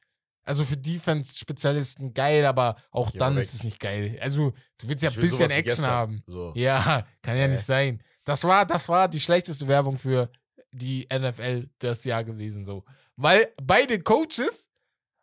Also 0.45 0.65
für 0.65 0.75
Defense-Spezialisten 0.75 2.13
geil, 2.13 2.45
aber 2.45 2.75
auch 2.91 3.13
Ja, 3.13 3.19
dann 3.19 3.37
ist 3.37 3.53
es 3.53 3.63
nicht 3.63 3.79
geil. 3.79 4.17
Also 4.21 4.51
du 4.77 4.87
willst 4.89 5.01
ja 5.03 5.09
ein 5.09 5.15
will 5.15 5.21
bisschen 5.23 5.49
Action 5.51 5.85
haben. 5.85 6.23
So. 6.27 6.51
Ja, 6.55 7.05
kann 7.21 7.37
ja 7.37 7.43
Hä? 7.43 7.47
nicht 7.49 7.63
sein. 7.63 8.03
Das 8.25 8.43
war, 8.43 8.65
das 8.65 8.89
war 8.89 9.07
die 9.07 9.19
schlechteste 9.21 9.67
Werbung 9.67 9.97
für 9.97 10.29
die 10.71 11.07
NFL 11.13 11.69
das 11.79 12.03
Jahr 12.03 12.23
gewesen, 12.23 12.65
so. 12.65 12.83
Weil 13.15 13.53
beide 13.61 13.99
Coaches 14.01 14.69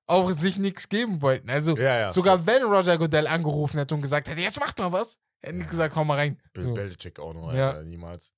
auch 0.06 0.30
sich 0.32 0.58
nichts 0.58 0.88
geben 0.88 1.20
wollten. 1.20 1.50
Also 1.50 1.76
Ja, 1.76 1.98
ja. 1.98 2.10
sogar 2.10 2.46
wenn 2.46 2.62
Roger 2.62 2.98
Goodell 2.98 3.26
angerufen 3.26 3.78
hätte 3.78 3.94
und 3.94 4.02
gesagt 4.02 4.28
hätte, 4.28 4.40
jetzt 4.40 4.58
macht 4.58 4.78
mal 4.78 4.90
was, 4.92 5.18
hätten 5.42 5.60
die 5.60 5.66
gesagt, 5.66 5.94
komm 5.94 6.06
mal 6.08 6.16
rein. 6.16 6.40
Bill 6.52 6.62
So. 6.64 6.74
Belichick 6.74 7.18
auch 7.20 7.34
noch, 7.34 7.52
Ja. 7.54 7.82
Niemals. 7.82 8.32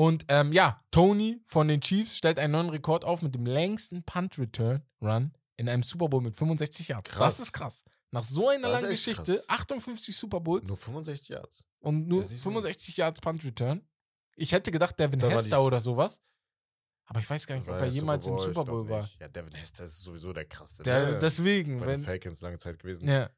Und 0.00 0.24
ähm, 0.28 0.50
ja, 0.54 0.82
Tony 0.92 1.42
von 1.44 1.68
den 1.68 1.82
Chiefs 1.82 2.16
stellt 2.16 2.38
einen 2.38 2.52
neuen 2.52 2.70
Rekord 2.70 3.04
auf 3.04 3.20
mit 3.20 3.34
dem 3.34 3.44
längsten 3.44 4.02
Punt-Return-Run 4.02 5.34
in 5.58 5.68
einem 5.68 5.82
Super 5.82 6.08
Bowl 6.08 6.22
mit 6.22 6.34
65 6.34 6.88
Yards. 6.88 7.10
Krass. 7.10 7.36
Das 7.36 7.48
ist 7.48 7.52
krass. 7.52 7.84
Nach 8.10 8.24
so 8.24 8.48
einer 8.48 8.70
Das 8.70 8.80
langen 8.80 8.92
Geschichte, 8.94 9.34
krass. 9.34 9.48
58 9.50 10.16
Super 10.16 10.40
Bowls 10.40 10.66
Nur 10.68 10.78
65 10.78 11.28
Yards. 11.28 11.64
und 11.80 12.08
nur 12.08 12.20
das 12.22 12.28
ist 12.28 12.32
nicht 12.32 12.42
so 12.42 12.48
65 12.48 12.96
Yards 12.96 13.20
Punt-Return. 13.20 13.86
Ich 14.36 14.52
hätte 14.52 14.70
gedacht, 14.70 14.98
Devin 14.98 15.20
Hester 15.20 15.62
oder 15.62 15.82
sowas. 15.82 16.18
Aber 17.04 17.20
ich 17.20 17.28
weiß 17.28 17.46
gar 17.46 17.56
nicht, 17.56 17.68
ob 17.68 17.74
er 17.74 17.84
jemals 17.88 18.26
im 18.26 18.36
Ich 18.36 18.42
Super 18.42 18.64
Bowl 18.64 18.88
war. 18.88 19.06
Ja, 19.18 19.28
Devin 19.28 19.52
Hester 19.52 19.84
ist 19.84 20.02
sowieso 20.02 20.32
der 20.32 20.46
krasseste. 20.46 20.82
Der, 20.82 21.18
deswegen, 21.18 21.78
bei 21.78 21.84
den 21.84 21.92
wenn, 21.96 22.04
Falcons 22.04 22.40
lange 22.40 22.56
Zeit 22.56 22.78
gewesen. 22.78 23.06
ja, 23.06 23.28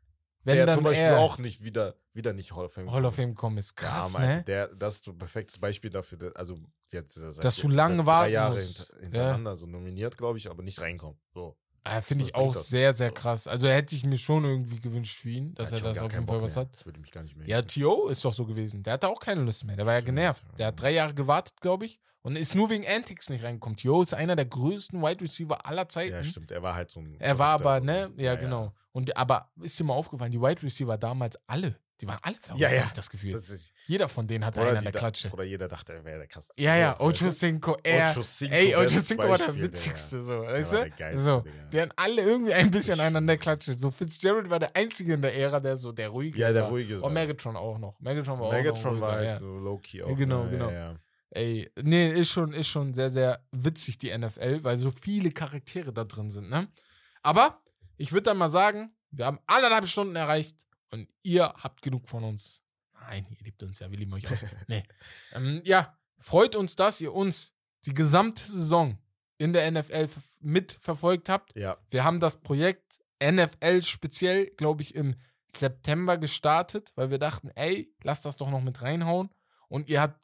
wenn 0.44 0.56
der 0.56 0.66
dann 0.66 0.74
zum 0.77 0.85
Beispiel 0.85 1.10
auch 1.10 1.39
nicht 1.39 1.62
wieder, 1.64 1.94
wieder 2.12 2.32
nicht 2.32 2.55
Hall 2.55 2.64
of 2.66 2.73
Fame 2.73 2.90
Hall 2.90 3.05
of 3.05 3.14
Fame 3.14 3.31
gekommen 3.31 3.59
ist. 3.59 3.70
ist. 3.73 3.81
Ja, 3.82 3.89
Krass, 3.89 4.12
Mann, 4.14 4.23
ne? 4.23 4.44
Der, 4.44 4.69
das 4.69 4.94
ist 4.97 5.05
so 5.05 5.12
ein 5.12 5.19
perfektes 5.19 5.59
Beispiel 5.59 5.90
dafür, 5.90 6.19
dass, 6.19 6.35
also 6.35 6.59
jetzt 6.90 7.16
Dass 7.43 7.56
du 7.56 7.69
lange 7.69 7.97
drei 7.98 8.06
warten 8.06 8.32
Jahre 8.32 8.55
musst. 8.55 8.78
hint- 8.78 9.01
hintereinander 9.02 9.56
so 9.56 9.66
nominiert, 9.66 10.16
glaube 10.19 10.39
ich, 10.39 10.51
aber 10.51 10.62
nicht 10.62 10.81
reinkommen. 10.81 11.19
So. 11.32 11.56
Ah, 11.85 12.01
Finde 12.01 12.25
Was 12.25 12.29
ich 12.31 12.35
auch 12.37 12.55
sehr, 12.55 12.93
sehr 12.93 13.11
krass. 13.11 13.47
Also 13.49 13.67
hätte 13.69 13.97
ich 13.97 14.05
mir 14.07 14.17
schon 14.17 14.45
irgendwie 14.45 14.79
gewünscht 14.79 15.19
für 15.19 15.31
ihn, 15.31 15.55
dass 15.55 15.73
er 15.73 15.79
schon 15.79 15.89
das 15.89 15.99
auf 15.99 16.13
jeden 16.13 16.27
Fall 16.27 16.37
Bock 16.37 16.45
was 16.45 16.55
mehr. 16.55 16.65
hat. 16.67 16.87
Würde 16.87 17.01
mich 17.01 17.11
gar 17.11 17.23
nicht 17.23 17.37
mehr. 17.37 17.49
Ja, 17.49 17.63
Tio 17.63 18.07
ist 18.09 18.25
doch 18.25 18.33
so 18.33 18.47
gewesen. 18.47 18.83
Der 18.85 18.93
hatte 18.95 19.09
auch 19.09 19.19
keine 19.19 19.43
Lust 19.43 19.65
mehr. 19.65 19.75
Der 19.77 19.85
war 19.85 19.95
ja 19.95 20.01
Stimmt, 20.01 20.17
genervt. 20.17 20.45
Der 20.59 20.61
ja. 20.61 20.67
hat 20.69 20.81
drei 20.81 20.93
Jahre 20.93 21.15
gewartet, 21.15 21.61
glaube 21.61 21.87
ich. 21.87 22.01
Und 22.23 22.37
ist 22.37 22.55
nur 22.55 22.71
wegen 22.71 22.87
Antics 22.87 23.31
nicht 23.31 23.43
reingekommen. 23.43 23.77
Tio 23.77 24.01
ist 24.01 24.15
einer 24.15 24.37
der 24.37 24.45
größten 24.45 25.03
Wide 25.03 25.21
Receiver 25.23 25.67
aller 25.67 25.89
Zeiten. 25.89 26.15
ja, 26.15 26.23
stimmt. 26.23 26.53
Er 26.53 26.63
war 26.63 26.75
halt 26.77 26.89
so 26.91 27.01
ein. 27.01 27.17
er 27.19 27.39
war 27.39 27.49
aber, 27.49 27.81
ne? 27.81 28.13
Ja, 28.17 28.37
genau. 28.37 28.73
Und 28.93 29.17
aber 29.17 29.51
ist 29.61 29.77
dir 29.81 29.85
mal 29.85 29.95
aufgefallen, 29.95 30.31
die 30.31 30.41
Wide 30.41 30.63
Receiver 30.63 30.97
damals 30.97 31.37
alle 31.49 31.77
Die 32.01 32.06
waren 32.09 32.19
alle 32.23 32.35
verrückt, 32.40 32.60
Ja, 32.60 32.70
ja. 32.73 32.85
ich 32.86 32.93
das 32.93 33.09
Gefühl. 33.10 33.32
Das 33.32 33.48
ist, 33.48 33.73
Jeder 33.86 34.09
von 34.09 34.27
denen 34.27 34.44
hatte 34.44 34.60
einen 34.60 34.78
an 34.78 34.82
der 34.82 34.93
da, 34.93 34.98
Klatsche. 34.98 35.31
oder 35.31 35.44
jeder 35.44 35.69
dachte, 35.69 35.93
er 35.93 36.05
wäre 36.05 36.19
der 36.19 36.27
krasseste. 36.27 36.60
Ja, 36.60 36.77
ja, 36.77 36.97
So, 36.98 37.05
Ocho? 37.05 37.31
Cinco, 37.31 37.77
er. 37.85 38.10
Ocho 38.10 38.23
Cinco, 38.23 38.55
Ey, 38.55 38.74
Ocho 38.74 39.01
Cinco 39.01 39.28
war 39.28 39.39
der 39.39 39.56
witzigste, 39.56 40.20
so, 40.23 40.40
Der 40.43 40.51
weißt 40.52 40.73
war 40.73 40.85
du? 40.86 40.90
der 40.90 41.19
so, 41.19 41.44
die 41.73 41.81
hatten 41.81 41.93
alle 41.94 42.23
irgendwie 42.23 42.55
ein 42.55 42.70
bisschen 42.73 42.98
einen 42.98 43.16
an 43.16 43.27
der 43.28 43.39
Klatsche. 43.39 43.78
So, 43.78 43.90
Fitzgerald 43.93 44.51
war 44.51 44.59
der 44.59 44.74
Einzige 44.74 45.14
in 45.14 45.23
der 45.23 45.35
Ära, 45.36 45.60
der 45.60 45.77
so 45.77 45.93
der 45.93 46.09
ruhige 46.09 46.39
Ja, 46.40 46.52
der 46.52 46.62
war. 46.64 46.70
ruhige. 46.70 47.01
Und 47.01 47.12
Megatron 47.12 47.56
auch 47.56 47.78
noch. 47.78 48.01
Megatron 48.01 48.40
war 48.40 48.47
auch 48.47 48.52
noch 48.52 48.59
Megatron 48.59 49.01
war 49.01 49.12
halt 49.12 49.24
ja. 49.27 49.39
so 49.39 49.59
low-key 49.59 50.02
auch. 50.02 50.09
Ja, 50.09 50.14
genau, 50.16 50.44
ne? 50.44 50.51
genau. 50.51 50.70
Ja, 50.70 50.90
ja. 50.93 50.97
Ey, 51.31 51.70
nee, 51.81 52.10
ist 52.12 52.31
schon, 52.31 52.52
ist 52.52 52.66
schon 52.69 52.93
sehr, 52.94 53.10
sehr 53.10 53.44
witzig, 53.52 53.98
die 53.98 54.16
NFL, 54.16 54.64
weil 54.64 54.77
so 54.77 54.90
viele 54.90 55.31
Charaktere 55.31 55.93
da 55.93 56.05
drin 56.05 56.31
sind, 56.31 56.51
ne? 56.51 56.66
Aber 57.23 57.59
ich 57.97 58.12
würde 58.12 58.24
dann 58.24 58.36
mal 58.39 58.48
sagen, 58.51 58.93
wir 59.12 59.27
haben 59.27 59.39
anderthalb 59.47 59.86
Stunden 59.86 60.16
erreicht 60.16 60.66
und 60.93 61.09
ihr 61.23 61.44
habt 61.56 61.82
genug 61.82 62.09
von 62.09 62.23
uns. 62.24 62.62
Nein, 63.01 63.27
ihr 63.31 63.44
liebt 63.44 63.62
uns 63.62 63.78
ja, 63.81 63.90
wir 63.90 63.98
lieben 63.98 64.12
euch 64.14 64.27
auch. 64.32 64.36
nee. 64.69 64.82
Ähm, 65.32 65.60
ja, 65.64 65.98
freut 66.19 66.55
uns, 66.55 66.77
dass 66.77 67.01
ihr 67.01 67.12
uns 67.12 67.52
die 67.85 67.94
gesamte 67.94 68.43
Saison 68.43 68.97
in 69.39 69.52
der 69.52 69.69
NFL 69.70 70.06
ver- 70.09 70.20
mitverfolgt 70.40 71.28
habt. 71.28 71.56
ja. 71.56 71.77
Wir 71.89 72.05
haben 72.05 72.20
das 72.20 72.36
Projekt 72.40 73.01
NFL 73.23 73.82
speziell, 73.82 74.47
glaube 74.56 74.82
ich, 74.82 74.94
im 74.94 75.16
September 75.55 76.16
gestartet, 76.19 76.93
weil 76.94 77.10
wir 77.10 77.19
dachten, 77.19 77.51
ey, 77.56 77.93
lass 78.02 78.23
das 78.23 78.36
doch 78.36 78.51
noch 78.51 78.62
mit 78.62 78.82
reinhauen. 78.82 79.31
Und 79.69 79.89
ihr 79.89 80.01
habt 80.01 80.23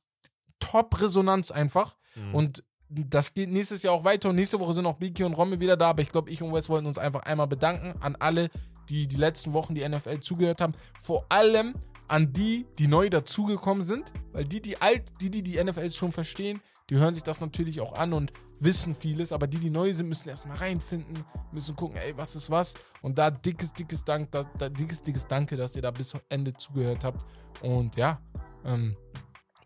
Top-Resonanz 0.61 1.51
einfach. 1.51 1.97
Mhm. 2.15 2.35
Und 2.35 2.65
das 2.89 3.35
geht 3.35 3.51
nächstes 3.51 3.83
Jahr 3.83 3.95
auch 3.95 4.05
weiter. 4.05 4.31
Und 4.31 4.37
nächste 4.37 4.59
Woche 4.61 4.75
sind 4.75 4.87
auch 4.87 4.97
Biki 4.97 5.23
und 5.25 5.35
Romme 5.35 5.61
wieder 5.61 5.77
da. 5.77 5.91
Aber 5.91 6.03
ich 6.03 6.11
glaube, 6.11 6.31
ich 6.31 6.43
und 6.43 6.53
Wes 6.55 6.69
wollten 6.69 6.87
uns 6.87 6.99
einfach 6.99 7.21
einmal 7.23 7.47
bedanken 7.47 8.01
an 8.01 8.17
alle, 8.17 8.51
die 8.89 9.07
die 9.07 9.17
letzten 9.17 9.53
Wochen 9.53 9.75
die 9.75 9.87
NFL 9.89 10.21
zugehört 10.21 10.61
haben. 10.61 10.73
Vor 11.01 11.27
allem 11.29 11.75
an 12.09 12.33
die, 12.33 12.67
die 12.79 12.87
neu 12.89 13.11
dazugekommen 13.11 13.85
sind. 13.85 14.13
Weil 14.33 14.45
die, 14.45 14.61
die 14.63 14.81
alt, 14.81 15.03
die, 15.21 15.31
die 15.31 15.43
die 15.43 15.63
NFL 15.63 15.91
schon 15.91 16.13
verstehen, 16.13 16.61
die 16.91 16.97
hören 16.97 17.13
sich 17.13 17.23
das 17.23 17.41
natürlich 17.41 17.83
auch 17.83 17.93
an 17.99 18.15
und 18.15 18.33
wissen 18.61 18.95
vieles. 18.95 19.31
Aber 19.33 19.47
die, 19.47 19.59
die 19.59 19.69
neu 19.71 19.93
sind, 19.93 20.09
müssen 20.09 20.29
erstmal 20.31 20.57
reinfinden, 20.57 21.23
müssen 21.53 21.77
gucken, 21.77 21.99
ey, 21.99 22.17
was 22.17 22.35
ist 22.35 22.49
was. 22.51 22.75
Und 23.03 23.19
da 23.19 23.31
dickes, 23.31 23.75
dickes 23.75 24.05
Dank, 24.05 24.31
da, 24.31 24.43
da 24.59 24.69
dickes, 24.71 25.03
dickes 25.03 25.27
Danke, 25.27 25.57
dass 25.57 25.77
ihr 25.77 25.83
da 25.83 25.91
bis 25.91 26.09
zum 26.09 26.21
Ende 26.31 26.55
zugehört 26.55 27.05
habt. 27.05 27.27
Und 27.63 27.97
ja, 27.97 28.21
ähm, 28.65 28.97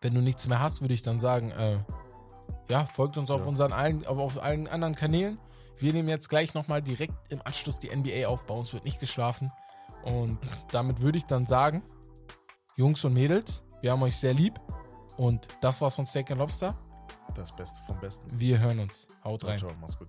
wenn 0.01 0.15
du 0.15 0.21
nichts 0.21 0.49
mehr 0.49 0.59
hast, 0.59 0.81
würde 0.81 0.95
ich 0.95 1.03
dann 1.03 1.21
sagen, 1.21 1.53
äh, 1.53 1.79
ja, 2.69 2.87
folgt 2.87 3.17
uns 3.19 3.31
auf 3.31 3.43
Ja. 3.43 3.47
unseren 3.47 3.73
allen, 3.73 4.05
auf, 4.05 4.19
auf 4.19 4.43
allen 4.43 4.67
anderen 4.67 4.97
Kanälen. 4.97 5.39
Wir 5.83 5.93
nehmen 5.93 6.09
jetzt 6.09 6.29
gleich 6.29 6.55
nochmal 6.55 6.81
direkt 6.81 7.15
im 7.29 7.43
Anschluss 7.43 7.81
die 7.81 7.91
NBA 7.95 8.29
auf. 8.29 8.47
Bei 8.47 8.55
uns 8.55 8.73
wird 8.73 8.85
nicht 8.85 9.01
geschlafen. 9.01 9.51
Und 10.05 10.39
damit 10.71 11.01
würde 11.01 11.19
ich 11.19 11.25
dann 11.25 11.45
sagen, 11.45 11.83
Jungs 12.77 13.05
und 13.05 13.15
Mädels, 13.15 13.65
wir 13.81 13.91
haben 13.91 14.03
euch 14.03 14.17
sehr 14.17 14.33
lieb. 14.33 14.55
Und 15.17 15.49
das 15.61 15.81
war's 15.81 15.97
von 15.97 16.07
Steak 16.07 16.31
and 16.31 16.39
Lobster. 16.39 16.79
Das 17.35 17.55
Beste 17.57 17.83
vom 17.83 17.99
Besten. 17.99 18.25
Wir 18.39 18.61
hören 18.61 18.79
uns. 18.79 19.09
Haut 19.25 19.41
Ciao, 19.41 19.51
rein. 19.51 19.59
ciao, 19.59 19.73
mach's 19.81 19.99
gut. 19.99 20.09